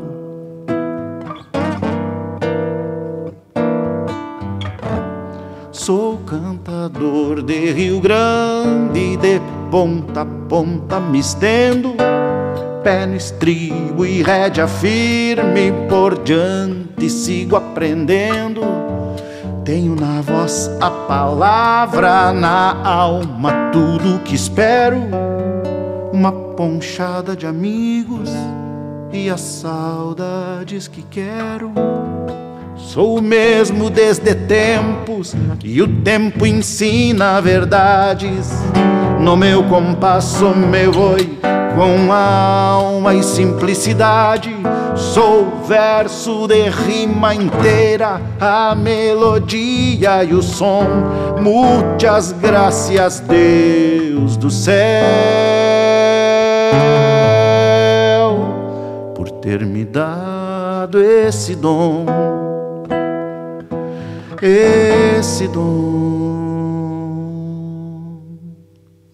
Sou 5.86 6.18
cantador 6.26 7.44
de 7.44 7.70
Rio 7.70 8.00
Grande, 8.00 9.16
de 9.18 9.40
ponta 9.70 10.22
a 10.22 10.26
ponta 10.48 10.98
me 10.98 11.20
estendo, 11.20 11.94
pé 12.82 13.06
no 13.06 13.14
estribo 13.14 14.04
e 14.04 14.20
rédea 14.20 14.66
firme 14.66 15.72
por 15.88 16.18
diante 16.24 17.08
sigo 17.08 17.54
aprendendo. 17.54 18.62
Tenho 19.64 19.94
na 19.94 20.20
voz 20.22 20.68
a 20.80 20.90
palavra, 20.90 22.32
na 22.32 22.82
alma 22.84 23.70
tudo 23.70 24.24
que 24.24 24.34
espero, 24.34 24.98
uma 26.12 26.32
ponchada 26.32 27.36
de 27.36 27.46
amigos 27.46 28.28
e 29.12 29.30
as 29.30 29.40
saudades 29.40 30.88
que 30.88 31.02
quero. 31.02 31.70
Sou 32.76 33.18
o 33.18 33.22
mesmo 33.22 33.88
desde 33.88 34.34
tempos 34.34 35.34
e 35.64 35.80
o 35.80 35.88
tempo 36.02 36.46
ensina 36.46 37.40
verdades. 37.40 38.50
No 39.20 39.36
meu 39.36 39.64
compasso 39.64 40.54
meu 40.54 40.92
voi 40.92 41.38
com 41.76 42.12
alma 42.12 43.14
e 43.14 43.22
simplicidade. 43.22 44.54
Sou 44.94 45.62
verso 45.66 46.46
de 46.46 46.70
rima 46.70 47.34
inteira, 47.34 48.20
a 48.40 48.74
melodia 48.74 50.24
e 50.24 50.32
o 50.32 50.42
som. 50.42 50.84
Muitas 51.38 52.32
graças, 52.32 53.20
Deus 53.20 54.38
do 54.38 54.50
céu, 54.50 54.72
por 59.14 59.30
ter 59.30 59.64
me 59.66 59.84
dado 59.84 60.98
esse 60.98 61.54
dom 61.54 62.35
esse 64.44 65.48
dom. 65.48 66.36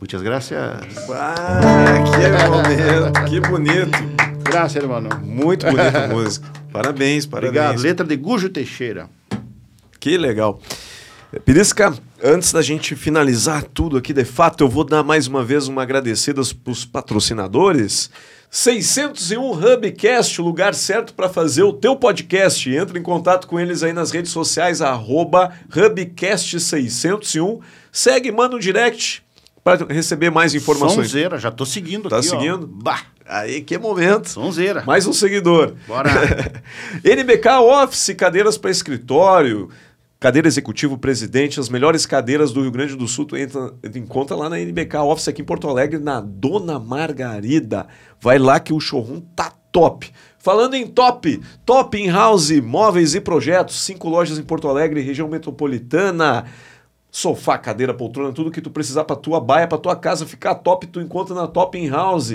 Muitas 0.00 0.22
graças. 0.22 0.58
Ah, 1.10 2.02
que 2.04 2.50
momento, 2.50 3.24
que 3.30 3.40
bonito. 3.40 3.98
Graças, 4.42 4.82
irmão. 4.82 5.02
Muito 5.22 5.66
bonita 5.66 6.04
a 6.04 6.08
música. 6.08 6.48
Parabéns, 6.72 7.26
parabéns. 7.26 7.50
Obrigado. 7.50 7.80
Letra 7.80 8.06
de 8.06 8.16
Gujo 8.16 8.48
Teixeira. 8.48 9.08
Que 10.00 10.18
legal. 10.18 10.60
Pirisca, 11.44 11.94
antes 12.22 12.52
da 12.52 12.60
gente 12.60 12.94
finalizar 12.94 13.62
tudo 13.62 13.96
aqui, 13.96 14.12
de 14.12 14.24
fato, 14.24 14.64
eu 14.64 14.68
vou 14.68 14.84
dar 14.84 15.02
mais 15.02 15.26
uma 15.26 15.42
vez 15.44 15.68
uma 15.68 15.82
agradecida 15.82 16.42
para 16.62 16.72
os 16.72 16.84
patrocinadores. 16.84 18.10
601 18.54 19.50
Hubcast, 19.50 20.38
o 20.38 20.44
lugar 20.44 20.74
certo 20.74 21.14
para 21.14 21.26
fazer 21.26 21.62
o 21.62 21.72
teu 21.72 21.96
podcast. 21.96 22.70
Entra 22.70 22.98
em 22.98 23.02
contato 23.02 23.48
com 23.48 23.58
eles 23.58 23.82
aí 23.82 23.94
nas 23.94 24.10
redes 24.10 24.30
sociais, 24.30 24.82
arroba 24.82 25.54
Hubcast601. 25.70 27.60
Segue, 27.90 28.30
manda 28.30 28.54
um 28.54 28.58
direct 28.58 29.22
para 29.64 29.86
receber 29.86 30.28
mais 30.30 30.54
informações. 30.54 31.06
Sonzeira, 31.06 31.38
já 31.38 31.50
tô 31.50 31.64
seguindo 31.64 32.10
tá 32.10 32.18
aqui, 32.18 32.28
seguindo? 32.28 32.64
Ó. 32.64 32.82
Bah. 32.82 33.00
Aí, 33.24 33.62
que 33.62 33.78
momento. 33.78 34.28
Sonzeira. 34.28 34.82
Mais 34.84 35.06
um 35.06 35.14
seguidor. 35.14 35.72
Bora. 35.88 36.10
NBK 37.02 37.48
Office, 37.58 38.14
cadeiras 38.14 38.58
para 38.58 38.70
escritório, 38.70 39.70
Cadeira 40.22 40.46
executivo, 40.46 40.96
presidente, 40.96 41.58
as 41.58 41.68
melhores 41.68 42.06
cadeiras 42.06 42.52
do 42.52 42.62
Rio 42.62 42.70
Grande 42.70 42.94
do 42.94 43.08
Sul, 43.08 43.24
tu 43.24 43.36
entra, 43.36 43.74
encontra 43.92 44.36
lá 44.36 44.48
na 44.48 44.60
NBK 44.60 44.98
Office 44.98 45.26
aqui 45.26 45.42
em 45.42 45.44
Porto 45.44 45.68
Alegre, 45.68 45.98
na 45.98 46.20
Dona 46.20 46.78
Margarida. 46.78 47.88
Vai 48.20 48.38
lá 48.38 48.60
que 48.60 48.72
o 48.72 48.78
showroom 48.78 49.20
tá 49.34 49.52
top. 49.72 50.12
Falando 50.38 50.74
em 50.74 50.86
top, 50.86 51.42
Top 51.66 52.00
in 52.00 52.08
House, 52.08 52.52
móveis 52.60 53.16
e 53.16 53.20
projetos, 53.20 53.80
cinco 53.80 54.08
lojas 54.08 54.38
em 54.38 54.44
Porto 54.44 54.68
Alegre, 54.68 55.00
região 55.00 55.26
metropolitana. 55.26 56.44
Sofá, 57.10 57.58
cadeira, 57.58 57.92
poltrona, 57.92 58.32
tudo 58.32 58.52
que 58.52 58.60
tu 58.60 58.70
precisar 58.70 59.02
para 59.02 59.16
tua 59.16 59.40
baia, 59.40 59.66
para 59.66 59.76
tua 59.76 59.96
casa 59.96 60.24
ficar 60.24 60.54
top, 60.54 60.86
tu 60.86 61.00
encontra 61.00 61.34
na 61.34 61.48
Top 61.48 61.76
in 61.76 61.88
House. 61.88 62.32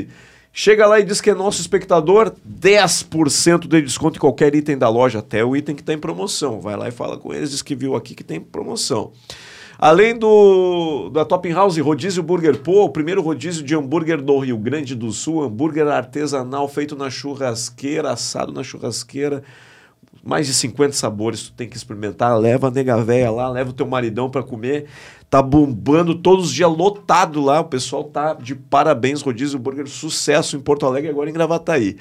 Chega 0.60 0.88
lá 0.88 1.00
e 1.00 1.04
diz 1.04 1.22
que 1.22 1.30
é 1.30 1.36
nosso 1.36 1.62
espectador, 1.62 2.34
10% 2.44 3.68
de 3.68 3.80
desconto 3.80 4.18
em 4.18 4.20
qualquer 4.20 4.56
item 4.56 4.76
da 4.76 4.90
loja, 4.90 5.20
até 5.20 5.46
o 5.46 5.56
item 5.56 5.76
que 5.76 5.84
está 5.84 5.94
em 5.94 6.00
promoção. 6.00 6.60
Vai 6.60 6.76
lá 6.76 6.88
e 6.88 6.92
fala 6.92 7.16
com 7.16 7.32
eles, 7.32 7.52
diz 7.52 7.62
que 7.62 7.76
viu 7.76 7.96
aqui 7.96 8.16
que 8.16 8.24
tem 8.24 8.42
promoção. 8.42 9.12
Além 9.78 10.18
do 10.18 11.10
da 11.10 11.24
Top 11.24 11.48
House 11.52 11.78
Rodízio 11.78 12.24
Burger 12.24 12.58
Pô, 12.58 12.86
o 12.86 12.90
primeiro 12.90 13.22
rodízio 13.22 13.64
de 13.64 13.76
hambúrguer 13.76 14.20
do 14.20 14.40
Rio 14.40 14.58
Grande 14.58 14.96
do 14.96 15.12
Sul, 15.12 15.44
hambúrguer 15.44 15.88
artesanal 15.88 16.68
feito 16.68 16.96
na 16.96 17.12
churrasqueira, 17.12 18.10
assado 18.10 18.52
na 18.52 18.64
churrasqueira, 18.64 19.44
mais 20.23 20.48
de 20.48 20.53
50 20.53 20.94
sabores, 20.94 21.44
tu 21.44 21.53
tem 21.53 21.68
que 21.68 21.77
experimentar, 21.77 22.38
leva 22.38 22.68
a 22.68 22.72
nega 22.72 22.98
véia 22.98 23.31
lá, 23.31 23.49
leva 23.49 23.69
o 23.69 23.73
teu 23.73 23.88
maridão 23.88 24.30
para 24.30 24.44
comer, 24.44 24.85
tá 25.30 25.41
bombando 25.41 26.15
todos 26.15 26.45
os 26.45 26.53
dias 26.53 26.69
lotado 26.69 27.41
lá, 27.41 27.60
o 27.60 27.65
pessoal 27.65 28.03
tá 28.03 28.34
de 28.34 28.56
parabéns, 28.56 29.22
Rodízio 29.22 29.60
Burger, 29.60 29.88
sucesso 29.88 30.56
em 30.56 30.60
Porto 30.60 30.85
Alegre 30.85 31.10
agora 31.10 31.30
em 31.30 31.34
Gravataí. 31.34 31.98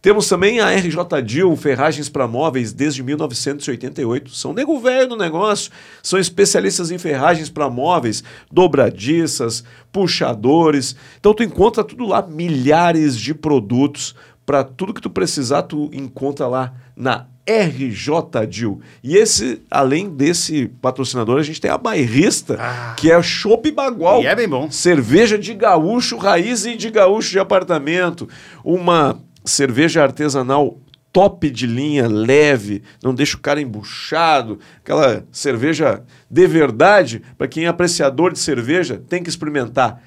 Temos 0.00 0.28
também 0.28 0.60
a 0.60 0.70
RJ 0.70 1.22
Dil, 1.24 1.56
ferragens 1.56 2.08
para 2.08 2.28
móveis 2.28 2.72
desde 2.72 3.02
1988. 3.02 4.30
São 4.30 4.52
nego 4.52 4.78
velho 4.78 5.08
no 5.08 5.16
negócio, 5.16 5.72
são 6.00 6.20
especialistas 6.20 6.92
em 6.92 6.98
ferragens 6.98 7.50
para 7.50 7.68
móveis, 7.68 8.22
dobradiças, 8.50 9.64
puxadores. 9.90 10.94
Então 11.18 11.34
tu 11.34 11.42
encontra 11.42 11.82
tudo 11.82 12.06
lá, 12.06 12.22
milhares 12.22 13.18
de 13.18 13.34
produtos 13.34 14.14
para 14.48 14.64
tudo 14.64 14.94
que 14.94 15.02
tu 15.02 15.10
precisar, 15.10 15.60
tu 15.60 15.90
encontra 15.92 16.46
lá 16.46 16.72
na 16.96 17.26
RJ 17.46 18.46
Dil. 18.48 18.80
E 19.04 19.14
esse, 19.14 19.60
além 19.70 20.08
desse 20.08 20.68
patrocinador, 20.80 21.38
a 21.38 21.42
gente 21.42 21.60
tem 21.60 21.70
a 21.70 21.76
bairrista, 21.76 22.56
ah. 22.58 22.94
que 22.96 23.12
é 23.12 23.22
Chopp 23.22 23.70
Bagual. 23.70 24.22
E 24.22 24.26
é 24.26 24.34
bem 24.34 24.48
bom. 24.48 24.70
Cerveja 24.70 25.38
de 25.38 25.52
gaúcho 25.52 26.16
raiz 26.16 26.64
e 26.64 26.76
de 26.76 26.88
gaúcho 26.88 27.30
de 27.30 27.38
apartamento. 27.38 28.26
Uma 28.64 29.20
cerveja 29.44 30.02
artesanal 30.02 30.78
top 31.12 31.50
de 31.50 31.66
linha, 31.66 32.08
leve, 32.08 32.82
não 33.02 33.14
deixa 33.14 33.36
o 33.36 33.40
cara 33.40 33.60
embuchado, 33.60 34.60
aquela 34.78 35.26
cerveja 35.30 36.02
de 36.30 36.46
verdade, 36.46 37.20
para 37.36 37.48
quem 37.48 37.66
é 37.66 37.68
apreciador 37.68 38.32
de 38.32 38.38
cerveja, 38.38 38.98
tem 39.10 39.22
que 39.22 39.28
experimentar. 39.28 40.02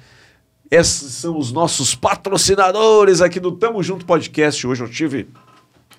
Esses 0.72 1.16
são 1.16 1.38
os 1.38 1.52
nossos 1.52 1.94
patrocinadores 1.94 3.20
aqui 3.20 3.42
do 3.42 3.52
Tamo 3.52 3.84
Junto 3.84 4.06
Podcast. 4.06 4.66
Hoje 4.66 4.82
eu 4.82 4.90
tive 4.90 5.28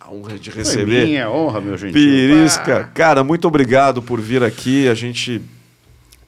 a 0.00 0.10
honra 0.10 0.38
de 0.38 0.48
receber. 0.48 1.00
Foi 1.00 1.04
minha 1.04 1.30
honra, 1.30 1.60
meu 1.60 1.76
gente. 1.76 1.92
Pirisca, 1.92 2.78
ah. 2.78 2.84
cara, 2.84 3.22
muito 3.22 3.46
obrigado 3.46 4.00
por 4.00 4.18
vir 4.18 4.42
aqui, 4.42 4.88
a 4.88 4.94
gente 4.94 5.42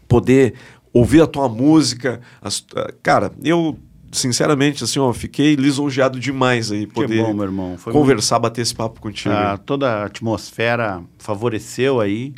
poder 0.07 0.53
ouvir 0.93 1.23
a 1.23 1.27
tua 1.27 1.49
música. 1.49 2.21
As, 2.43 2.62
cara, 3.03 3.33
eu 3.43 3.79
sinceramente, 4.12 4.85
assim, 4.85 4.99
ó, 4.99 5.11
fiquei 5.15 5.55
lisonjeado 5.55 6.21
demais 6.21 6.71
aí 6.71 6.87
poder 6.87 7.23
bom, 7.23 7.33
meu 7.33 7.45
irmão. 7.45 7.79
Foi 7.79 7.95
conversar, 7.95 8.35
muito... 8.35 8.43
bater 8.43 8.61
esse 8.61 8.75
papo 8.75 9.01
contigo. 9.01 9.35
Ah, 9.35 9.57
toda 9.57 9.89
a 9.91 10.05
atmosfera 10.05 11.03
favoreceu 11.16 11.99
aí. 11.99 12.35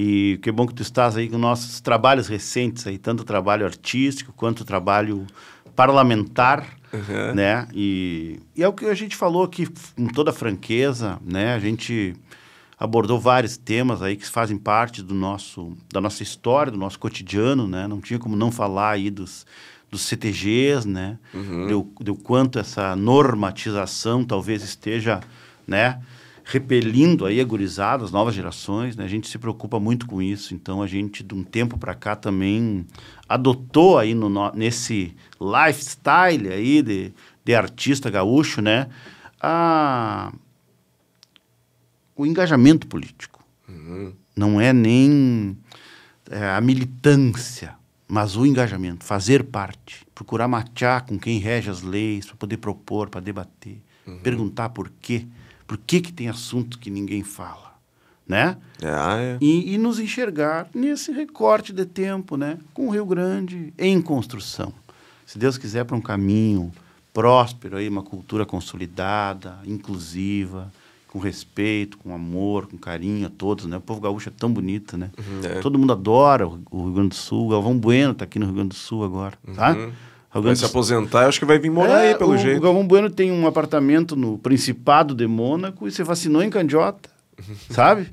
E 0.00 0.38
que 0.40 0.52
bom 0.52 0.64
que 0.64 0.74
tu 0.74 0.82
estás 0.82 1.16
aí 1.16 1.28
com 1.28 1.36
nossos 1.36 1.80
trabalhos 1.80 2.28
recentes 2.28 2.86
aí, 2.86 2.96
tanto 2.96 3.24
trabalho 3.24 3.66
artístico 3.66 4.32
quanto 4.32 4.64
trabalho 4.64 5.26
parlamentar, 5.74 6.64
uhum. 6.92 7.34
né? 7.34 7.66
E, 7.74 8.38
e 8.54 8.62
é 8.62 8.68
o 8.68 8.72
que 8.72 8.84
a 8.84 8.94
gente 8.94 9.16
falou 9.16 9.42
aqui 9.42 9.66
com 9.96 10.06
toda 10.06 10.32
franqueza, 10.32 11.18
né? 11.20 11.52
A 11.52 11.58
gente 11.58 12.14
abordou 12.78 13.18
vários 13.18 13.56
temas 13.56 14.00
aí 14.00 14.14
que 14.14 14.24
fazem 14.24 14.56
parte 14.56 15.02
do 15.02 15.14
nosso 15.14 15.76
da 15.92 16.00
nossa 16.00 16.22
história, 16.22 16.70
do 16.70 16.78
nosso 16.78 17.00
cotidiano, 17.00 17.66
né? 17.66 17.88
Não 17.88 18.00
tinha 18.00 18.20
como 18.20 18.36
não 18.36 18.52
falar 18.52 18.90
aí 18.90 19.10
dos 19.10 19.44
dos 19.90 20.02
CTGs, 20.02 20.86
né? 20.86 21.18
Uhum. 21.34 21.88
Do, 22.00 22.14
quanto 22.14 22.60
essa 22.60 22.94
normatização 22.94 24.22
talvez 24.24 24.62
esteja, 24.62 25.18
né? 25.66 26.00
Repelindo 26.50 27.26
aí 27.26 27.42
a 27.42 27.44
gurizada, 27.44 28.02
as 28.02 28.10
novas 28.10 28.34
gerações, 28.34 28.96
né? 28.96 29.04
A 29.04 29.08
gente 29.08 29.28
se 29.28 29.36
preocupa 29.36 29.78
muito 29.78 30.06
com 30.06 30.22
isso. 30.22 30.54
Então 30.54 30.80
a 30.82 30.86
gente 30.86 31.22
de 31.22 31.34
um 31.34 31.44
tempo 31.44 31.76
para 31.76 31.94
cá 31.94 32.16
também 32.16 32.86
adotou 33.28 33.98
aí 33.98 34.14
no, 34.14 34.30
nesse 34.52 35.14
lifestyle 35.38 36.48
aí 36.50 36.80
de, 36.80 37.12
de 37.44 37.54
artista 37.54 38.08
gaúcho, 38.08 38.62
né? 38.62 38.88
A, 39.38 40.32
o 42.16 42.24
engajamento 42.24 42.86
político. 42.86 43.44
Uhum. 43.68 44.14
Não 44.34 44.58
é 44.58 44.72
nem 44.72 45.54
é, 46.30 46.48
a 46.48 46.62
militância, 46.62 47.74
mas 48.08 48.36
o 48.36 48.46
engajamento, 48.46 49.04
fazer 49.04 49.44
parte, 49.44 50.06
procurar 50.14 50.48
matear 50.48 51.04
com 51.04 51.18
quem 51.18 51.38
rege 51.38 51.68
as 51.68 51.82
leis, 51.82 52.24
para 52.24 52.36
poder 52.36 52.56
propor, 52.56 53.10
para 53.10 53.20
debater, 53.20 53.82
uhum. 54.06 54.18
perguntar 54.20 54.70
por 54.70 54.90
quê, 55.02 55.26
por 55.68 55.76
que, 55.76 56.00
que 56.00 56.12
tem 56.12 56.30
assunto 56.30 56.78
que 56.78 56.90
ninguém 56.90 57.22
fala, 57.22 57.74
né? 58.26 58.56
É, 58.80 58.88
ah, 58.88 59.16
é. 59.20 59.38
E, 59.38 59.74
e, 59.74 59.78
nos 59.78 60.00
enxergar 60.00 60.66
nesse 60.74 61.12
recorte 61.12 61.74
de 61.74 61.84
tempo, 61.84 62.38
né? 62.38 62.58
Com 62.72 62.88
o 62.88 62.90
Rio 62.90 63.04
Grande 63.04 63.72
em 63.78 64.00
construção. 64.00 64.72
Se 65.26 65.38
Deus 65.38 65.58
quiser, 65.58 65.84
para 65.84 65.94
um 65.94 66.00
caminho 66.00 66.72
próspero, 67.12 67.76
aí, 67.76 67.86
uma 67.86 68.02
cultura 68.02 68.46
consolidada, 68.46 69.58
inclusiva, 69.66 70.72
com 71.06 71.18
respeito, 71.18 71.98
com 71.98 72.14
amor, 72.14 72.66
com 72.66 72.78
carinho 72.78 73.26
a 73.26 73.30
todos, 73.30 73.66
né? 73.66 73.76
O 73.76 73.80
povo 73.80 74.00
gaúcho 74.00 74.30
é 74.30 74.32
tão 74.32 74.50
bonito, 74.50 74.96
né? 74.96 75.10
Uhum, 75.18 75.40
é. 75.50 75.60
Todo 75.60 75.78
mundo 75.78 75.92
adora 75.92 76.48
o, 76.48 76.84
Rio 76.84 76.92
Grande 76.92 77.10
do 77.10 77.14
Sul. 77.14 77.46
O 77.46 77.50
Galvão 77.50 77.78
Bueno 77.78 78.12
está 78.12 78.24
aqui 78.24 78.38
no 78.38 78.46
Rio 78.46 78.54
Grande 78.54 78.70
do 78.70 78.74
Sul 78.74 79.04
agora, 79.04 79.36
tá? 79.54 79.76
Uhum. 80.34 80.42
Vai 80.42 80.56
se 80.56 80.64
aposentar, 80.64 81.26
acho 81.26 81.38
que 81.38 81.46
vai 81.46 81.58
vir 81.58 81.70
morar 81.70 82.04
é, 82.04 82.10
aí, 82.10 82.14
pelo 82.14 82.32
o, 82.32 82.38
jeito. 82.38 82.58
O 82.58 82.60
Galvão 82.60 82.86
Bueno 82.86 83.10
tem 83.10 83.32
um 83.32 83.46
apartamento 83.46 84.14
no 84.14 84.38
Principado 84.38 85.14
de 85.14 85.26
Mônaco 85.26 85.88
e 85.88 85.90
se 85.90 86.02
vacinou 86.02 86.42
em 86.42 86.50
Candiota, 86.50 87.08
sabe? 87.70 88.08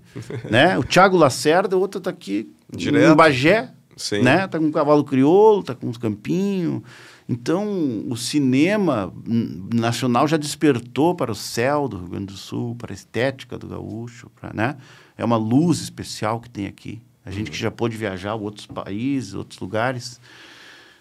né? 0.50 0.78
O 0.78 0.84
Thiago 0.84 1.18
Lacerda, 1.18 1.76
o 1.78 1.80
outro 1.80 1.98
está 1.98 2.10
aqui 2.10 2.50
Direto. 2.70 3.12
em 3.12 3.16
Bagé, 3.16 3.70
Sim. 3.98 4.22
né? 4.22 4.48
Tá 4.48 4.58
com 4.58 4.66
um 4.66 4.72
cavalo 4.72 5.04
crioulo, 5.04 5.62
tá 5.62 5.76
com 5.76 5.88
uns 5.88 5.98
campinhos. 5.98 6.82
Então, 7.28 8.06
o 8.08 8.16
cinema 8.16 9.12
nacional 9.74 10.28
já 10.28 10.38
despertou 10.38 11.16
para 11.16 11.32
o 11.32 11.36
céu 11.36 11.88
do 11.88 11.98
Rio 11.98 12.08
Grande 12.08 12.28
do 12.28 12.38
Sul, 12.38 12.76
para 12.76 12.94
a 12.94 12.96
estética 12.96 13.58
do 13.58 13.68
gaúcho, 13.68 14.30
pra, 14.40 14.54
né? 14.54 14.78
É 15.18 15.26
uma 15.26 15.38
luz 15.38 15.82
especial 15.82 16.40
que 16.40 16.50
tem 16.50 16.68
aqui. 16.68 17.02
A 17.26 17.32
gente 17.32 17.50
que 17.50 17.58
já 17.58 17.72
pôde 17.72 17.98
viajar 17.98 18.32
a 18.32 18.36
outros 18.36 18.68
países, 18.68 19.34
outros 19.34 19.60
lugares, 19.60 20.22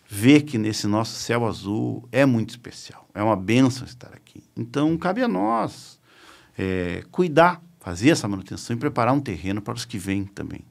vê 0.07 0.41
que 0.41 0.59
nesse 0.59 0.87
nosso 0.87 1.19
céu 1.19 1.47
azul 1.47 2.09
é 2.13 2.25
muito 2.27 2.51
especial. 2.51 3.09
É 3.15 3.23
uma 3.23 3.37
benção 3.37 3.87
estar 3.87 4.13
aqui. 4.15 4.43
Então, 4.57 4.97
cabe 4.97 5.23
a 5.23 5.29
nós 5.29 5.99
é, 6.59 7.05
cuidar, 7.11 7.63
fazer 7.81 8.11
essa 8.11 8.29
manutenção 8.29 8.77
e 8.77 8.79
preparar 8.79 9.15
um 9.15 9.21
terreno 9.21 9.61
para 9.61 9.75
os 9.75 9.85
que 9.85 9.99
vêm 9.99 10.25
também. 10.25 10.65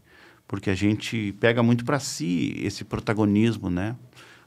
Porque 0.48 0.70
a 0.70 0.76
gente 0.76 1.34
pega 1.40 1.64
muito 1.64 1.86
para 1.86 2.00
si 2.00 2.56
esse 2.58 2.84
protagonismo, 2.84 3.70
né? 3.70 3.96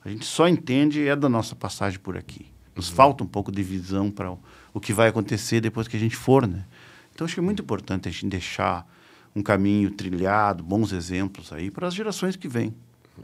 A 0.05 0.09
gente 0.09 0.25
só 0.25 0.47
entende 0.49 1.07
é 1.07 1.17
da 1.17 1.29
nossa 1.29 1.57
passagem 1.57 1.99
por 1.99 2.17
aqui. 2.17 2.47
Nos 2.75 2.91
uhum. 2.91 2.95
falta 2.95 3.25
um 3.25 3.27
pouco 3.27 3.51
de 3.51 3.63
visão 3.63 4.11
para 4.11 4.31
o, 4.31 4.39
o 4.73 4.81
que 4.81 4.93
vai 4.93 5.09
acontecer 5.09 5.61
depois 5.61 5.89
que 5.89 5.97
a 5.97 6.01
gente 6.01 6.17
for, 6.17 6.47
né? 6.47 6.65
Então 7.13 7.25
acho 7.25 7.35
que 7.35 7.41
é 7.41 7.43
muito 7.43 7.63
importante 7.63 8.09
a 8.09 8.13
gente 8.13 8.27
deixar 8.27 8.87
um 9.35 9.43
caminho 9.43 9.91
trilhado, 9.91 10.63
bons 10.63 10.93
exemplos 10.93 11.53
aí 11.53 11.71
para 11.71 11.89
as 11.89 11.95
gerações 11.95 12.37
que 12.37 12.47
vêm, 12.47 12.75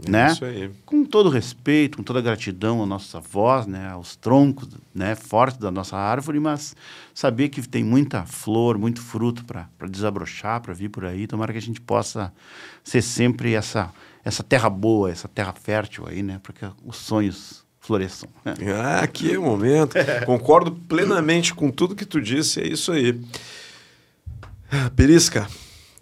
é 0.06 0.10
né? 0.10 0.32
Isso 0.32 0.44
aí. 0.44 0.70
Com 0.84 1.04
todo 1.04 1.28
respeito, 1.28 1.98
com 1.98 2.02
toda 2.02 2.20
gratidão 2.20 2.82
à 2.82 2.86
nossa 2.86 3.20
voz, 3.20 3.66
né, 3.66 3.90
aos 3.90 4.16
troncos, 4.16 4.68
né, 4.94 5.14
fortes 5.14 5.58
da 5.58 5.70
nossa 5.70 5.96
árvore, 5.96 6.40
mas 6.40 6.74
saber 7.14 7.48
que 7.48 7.66
tem 7.68 7.84
muita 7.84 8.24
flor, 8.24 8.78
muito 8.78 9.00
fruto 9.00 9.44
para 9.44 9.68
desabrochar, 9.88 10.60
para 10.60 10.72
vir 10.72 10.88
por 10.88 11.04
aí. 11.04 11.26
Tomara 11.26 11.52
que 11.52 11.58
a 11.58 11.62
gente 11.62 11.80
possa 11.80 12.32
ser 12.82 13.02
sempre 13.02 13.54
essa 13.54 13.92
essa 14.24 14.42
terra 14.42 14.70
boa, 14.70 15.10
essa 15.10 15.26
terra 15.26 15.52
fértil 15.52 16.06
aí, 16.06 16.22
né? 16.22 16.40
Para 16.42 16.52
que 16.52 16.66
os 16.84 16.96
sonhos 16.96 17.64
floresçam. 17.80 18.28
Ah, 18.84 19.00
aqui 19.00 19.32
é 19.32 19.38
o 19.38 19.42
momento. 19.42 19.96
Concordo 20.24 20.72
plenamente 20.72 21.52
com 21.52 21.70
tudo 21.70 21.96
que 21.96 22.04
tu 22.04 22.20
disse, 22.20 22.60
é 22.60 22.66
isso 22.66 22.92
aí. 22.92 23.20
Perisca, 24.96 25.48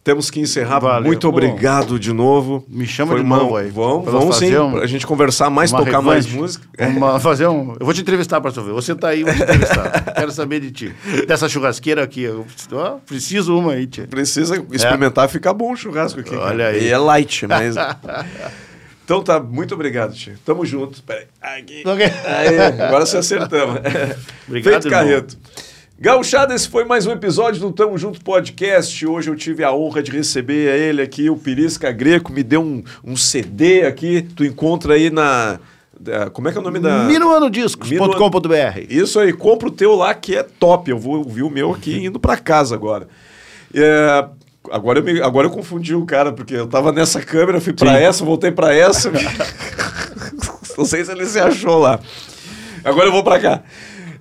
Temos 0.03 0.31
que 0.31 0.41
encerrar. 0.41 0.79
Valeu. 0.79 1.07
Muito 1.07 1.29
obrigado 1.29 1.99
de 1.99 2.13
novo. 2.13 2.65
Me 2.69 2.87
chama 2.87 3.13
Foi 3.13 3.23
de 3.23 3.29
novo 3.29 3.57
aí. 3.57 3.69
Vamos, 3.69 4.11
vamos 4.11 4.37
sim. 4.37 4.57
Um, 4.57 4.79
a 4.79 4.87
gente 4.87 5.07
conversar 5.07 5.51
mais, 5.51 5.71
tocar 5.71 6.01
mais 6.01 6.27
música. 6.27 6.67
Uma, 6.89 7.21
fazer 7.21 7.47
um. 7.47 7.77
Eu 7.79 7.85
vou 7.85 7.93
te 7.93 8.01
entrevistar 8.01 8.41
para 8.41 8.51
ver. 8.51 8.73
Você 8.73 8.95
tá 8.95 9.09
aí, 9.09 9.21
eu 9.21 9.27
vou 9.27 9.35
te 9.35 9.43
entrevistar. 9.43 10.15
Quero 10.17 10.33
saber 10.33 10.61
de 10.61 10.71
ti. 10.71 10.95
Dessa 11.29 11.49
churrasqueira 11.49 12.03
aqui. 12.03 12.23
Eu 12.23 12.47
preciso 13.07 13.57
uma 13.57 13.73
aí, 13.73 13.87
tia. 13.87 14.07
Precisa 14.07 14.57
experimentar, 14.73 15.27
é. 15.27 15.29
ficar 15.29 15.53
bom 15.53 15.73
o 15.73 15.77
churrasco 15.77 16.21
aqui. 16.21 16.35
Olha 16.35 16.65
cara. 16.65 16.69
aí. 16.69 16.85
E 16.85 16.89
é 16.89 16.99
light, 16.99 17.47
mas. 17.47 17.75
Então 19.03 19.25
tá, 19.25 19.41
muito 19.41 19.75
obrigado, 19.75 20.15
tio. 20.15 20.35
Tamo 20.45 20.65
junto. 20.65 21.03
Peraí. 21.03 21.25
Aqui. 21.43 21.83
Okay. 21.85 22.07
Aí, 22.07 22.61
agora 22.81 23.05
se 23.05 23.17
acertamos. 23.17 23.81
Obrigado, 24.47 24.83
Feito 24.83 24.89
Carreto. 24.89 25.37
Gauchada, 26.03 26.55
esse 26.55 26.67
foi 26.67 26.87
mais 26.87 27.07
um 27.07 27.13
episódio 27.13 27.61
do 27.61 27.71
Tamo 27.71 27.99
Junto 27.99 28.25
Podcast. 28.25 29.07
Hoje 29.07 29.29
eu 29.29 29.37
tive 29.37 29.63
a 29.63 29.71
honra 29.71 30.03
de 30.03 30.11
receber 30.11 30.75
ele 30.75 31.03
aqui, 31.03 31.29
o 31.29 31.37
Pirisca 31.37 31.93
Greco, 31.93 32.33
me 32.33 32.43
deu 32.43 32.63
um, 32.63 32.83
um 33.05 33.15
CD 33.15 33.85
aqui. 33.85 34.27
Tu 34.35 34.47
encontra 34.47 34.95
aí 34.95 35.11
na. 35.11 35.61
Como 36.33 36.49
é 36.49 36.53
que 36.53 36.57
é 36.57 36.61
o 36.63 36.65
nome 36.65 36.79
da. 36.79 37.05
Minuanodiscos.com.br. 37.05 38.81
Isso 38.89 39.21
aí, 39.21 39.31
compra 39.31 39.69
o 39.69 39.71
teu 39.71 39.95
lá 39.95 40.15
que 40.15 40.35
é 40.35 40.43
top. 40.43 40.91
Eu 40.91 40.99
vou 40.99 41.19
ouvir 41.19 41.43
o 41.43 41.51
meu 41.51 41.71
aqui 41.71 42.07
indo 42.07 42.19
para 42.19 42.39
casa 42.39 42.75
agora. 42.75 43.07
É, 43.75 44.25
agora, 44.71 45.01
eu 45.01 45.05
me, 45.05 45.21
agora 45.21 45.49
eu 45.49 45.51
confundi 45.51 45.95
o 45.95 46.07
cara, 46.07 46.33
porque 46.33 46.55
eu 46.55 46.67
tava 46.67 46.93
nessa 46.93 47.21
câmera, 47.21 47.61
fui 47.61 47.75
para 47.75 48.01
essa, 48.01 48.25
voltei 48.25 48.51
para 48.51 48.75
essa. 48.75 49.13
Não 50.79 50.85
sei 50.87 51.05
se 51.05 51.13
ele 51.13 51.27
se 51.27 51.39
achou 51.39 51.79
lá. 51.79 52.01
Agora 52.83 53.09
eu 53.09 53.13
vou 53.13 53.23
para 53.23 53.39
cá. 53.39 53.63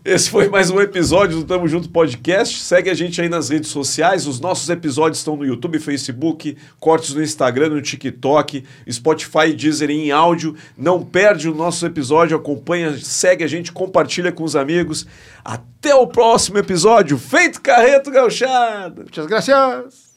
Esse 0.04 0.30
foi 0.30 0.48
mais 0.48 0.70
um 0.70 0.80
episódio 0.80 1.38
do 1.38 1.44
Tamo 1.44 1.68
Junto 1.68 1.90
Podcast. 1.90 2.62
Segue 2.62 2.90
a 2.90 2.94
gente 2.94 3.22
aí 3.22 3.28
nas 3.28 3.50
redes 3.50 3.70
sociais. 3.70 4.28
Os 4.28 4.40
nossos 4.40 4.70
episódios 4.70 5.18
estão 5.18 5.36
no 5.36 5.46
YouTube, 5.46 5.78
Facebook, 5.78 6.56
cortes 6.80 7.14
no 7.14 7.22
Instagram, 7.22 7.70
no 7.70 7.82
TikTok, 7.82 8.64
Spotify, 8.90 9.54
Deezer 9.54 9.90
em 9.90 10.10
áudio. 10.10 10.56
Não 10.78 11.04
perde 11.04 11.50
o 11.50 11.54
nosso 11.54 11.86
episódio, 11.86 12.38
acompanha, 12.38 12.98
segue 12.98 13.44
a 13.44 13.48
gente, 13.48 13.74
compartilha 13.74 14.32
com 14.32 14.44
os 14.44 14.56
amigos. 14.56 15.06
Até 15.44 15.94
o 15.94 16.08
próximo 16.08 16.58
episódio. 16.58 17.18
Feito 17.18 17.62
Carreto 17.62 18.10
Gauchado. 18.10 19.02
Muitas 19.02 19.26
graças. 19.26 20.09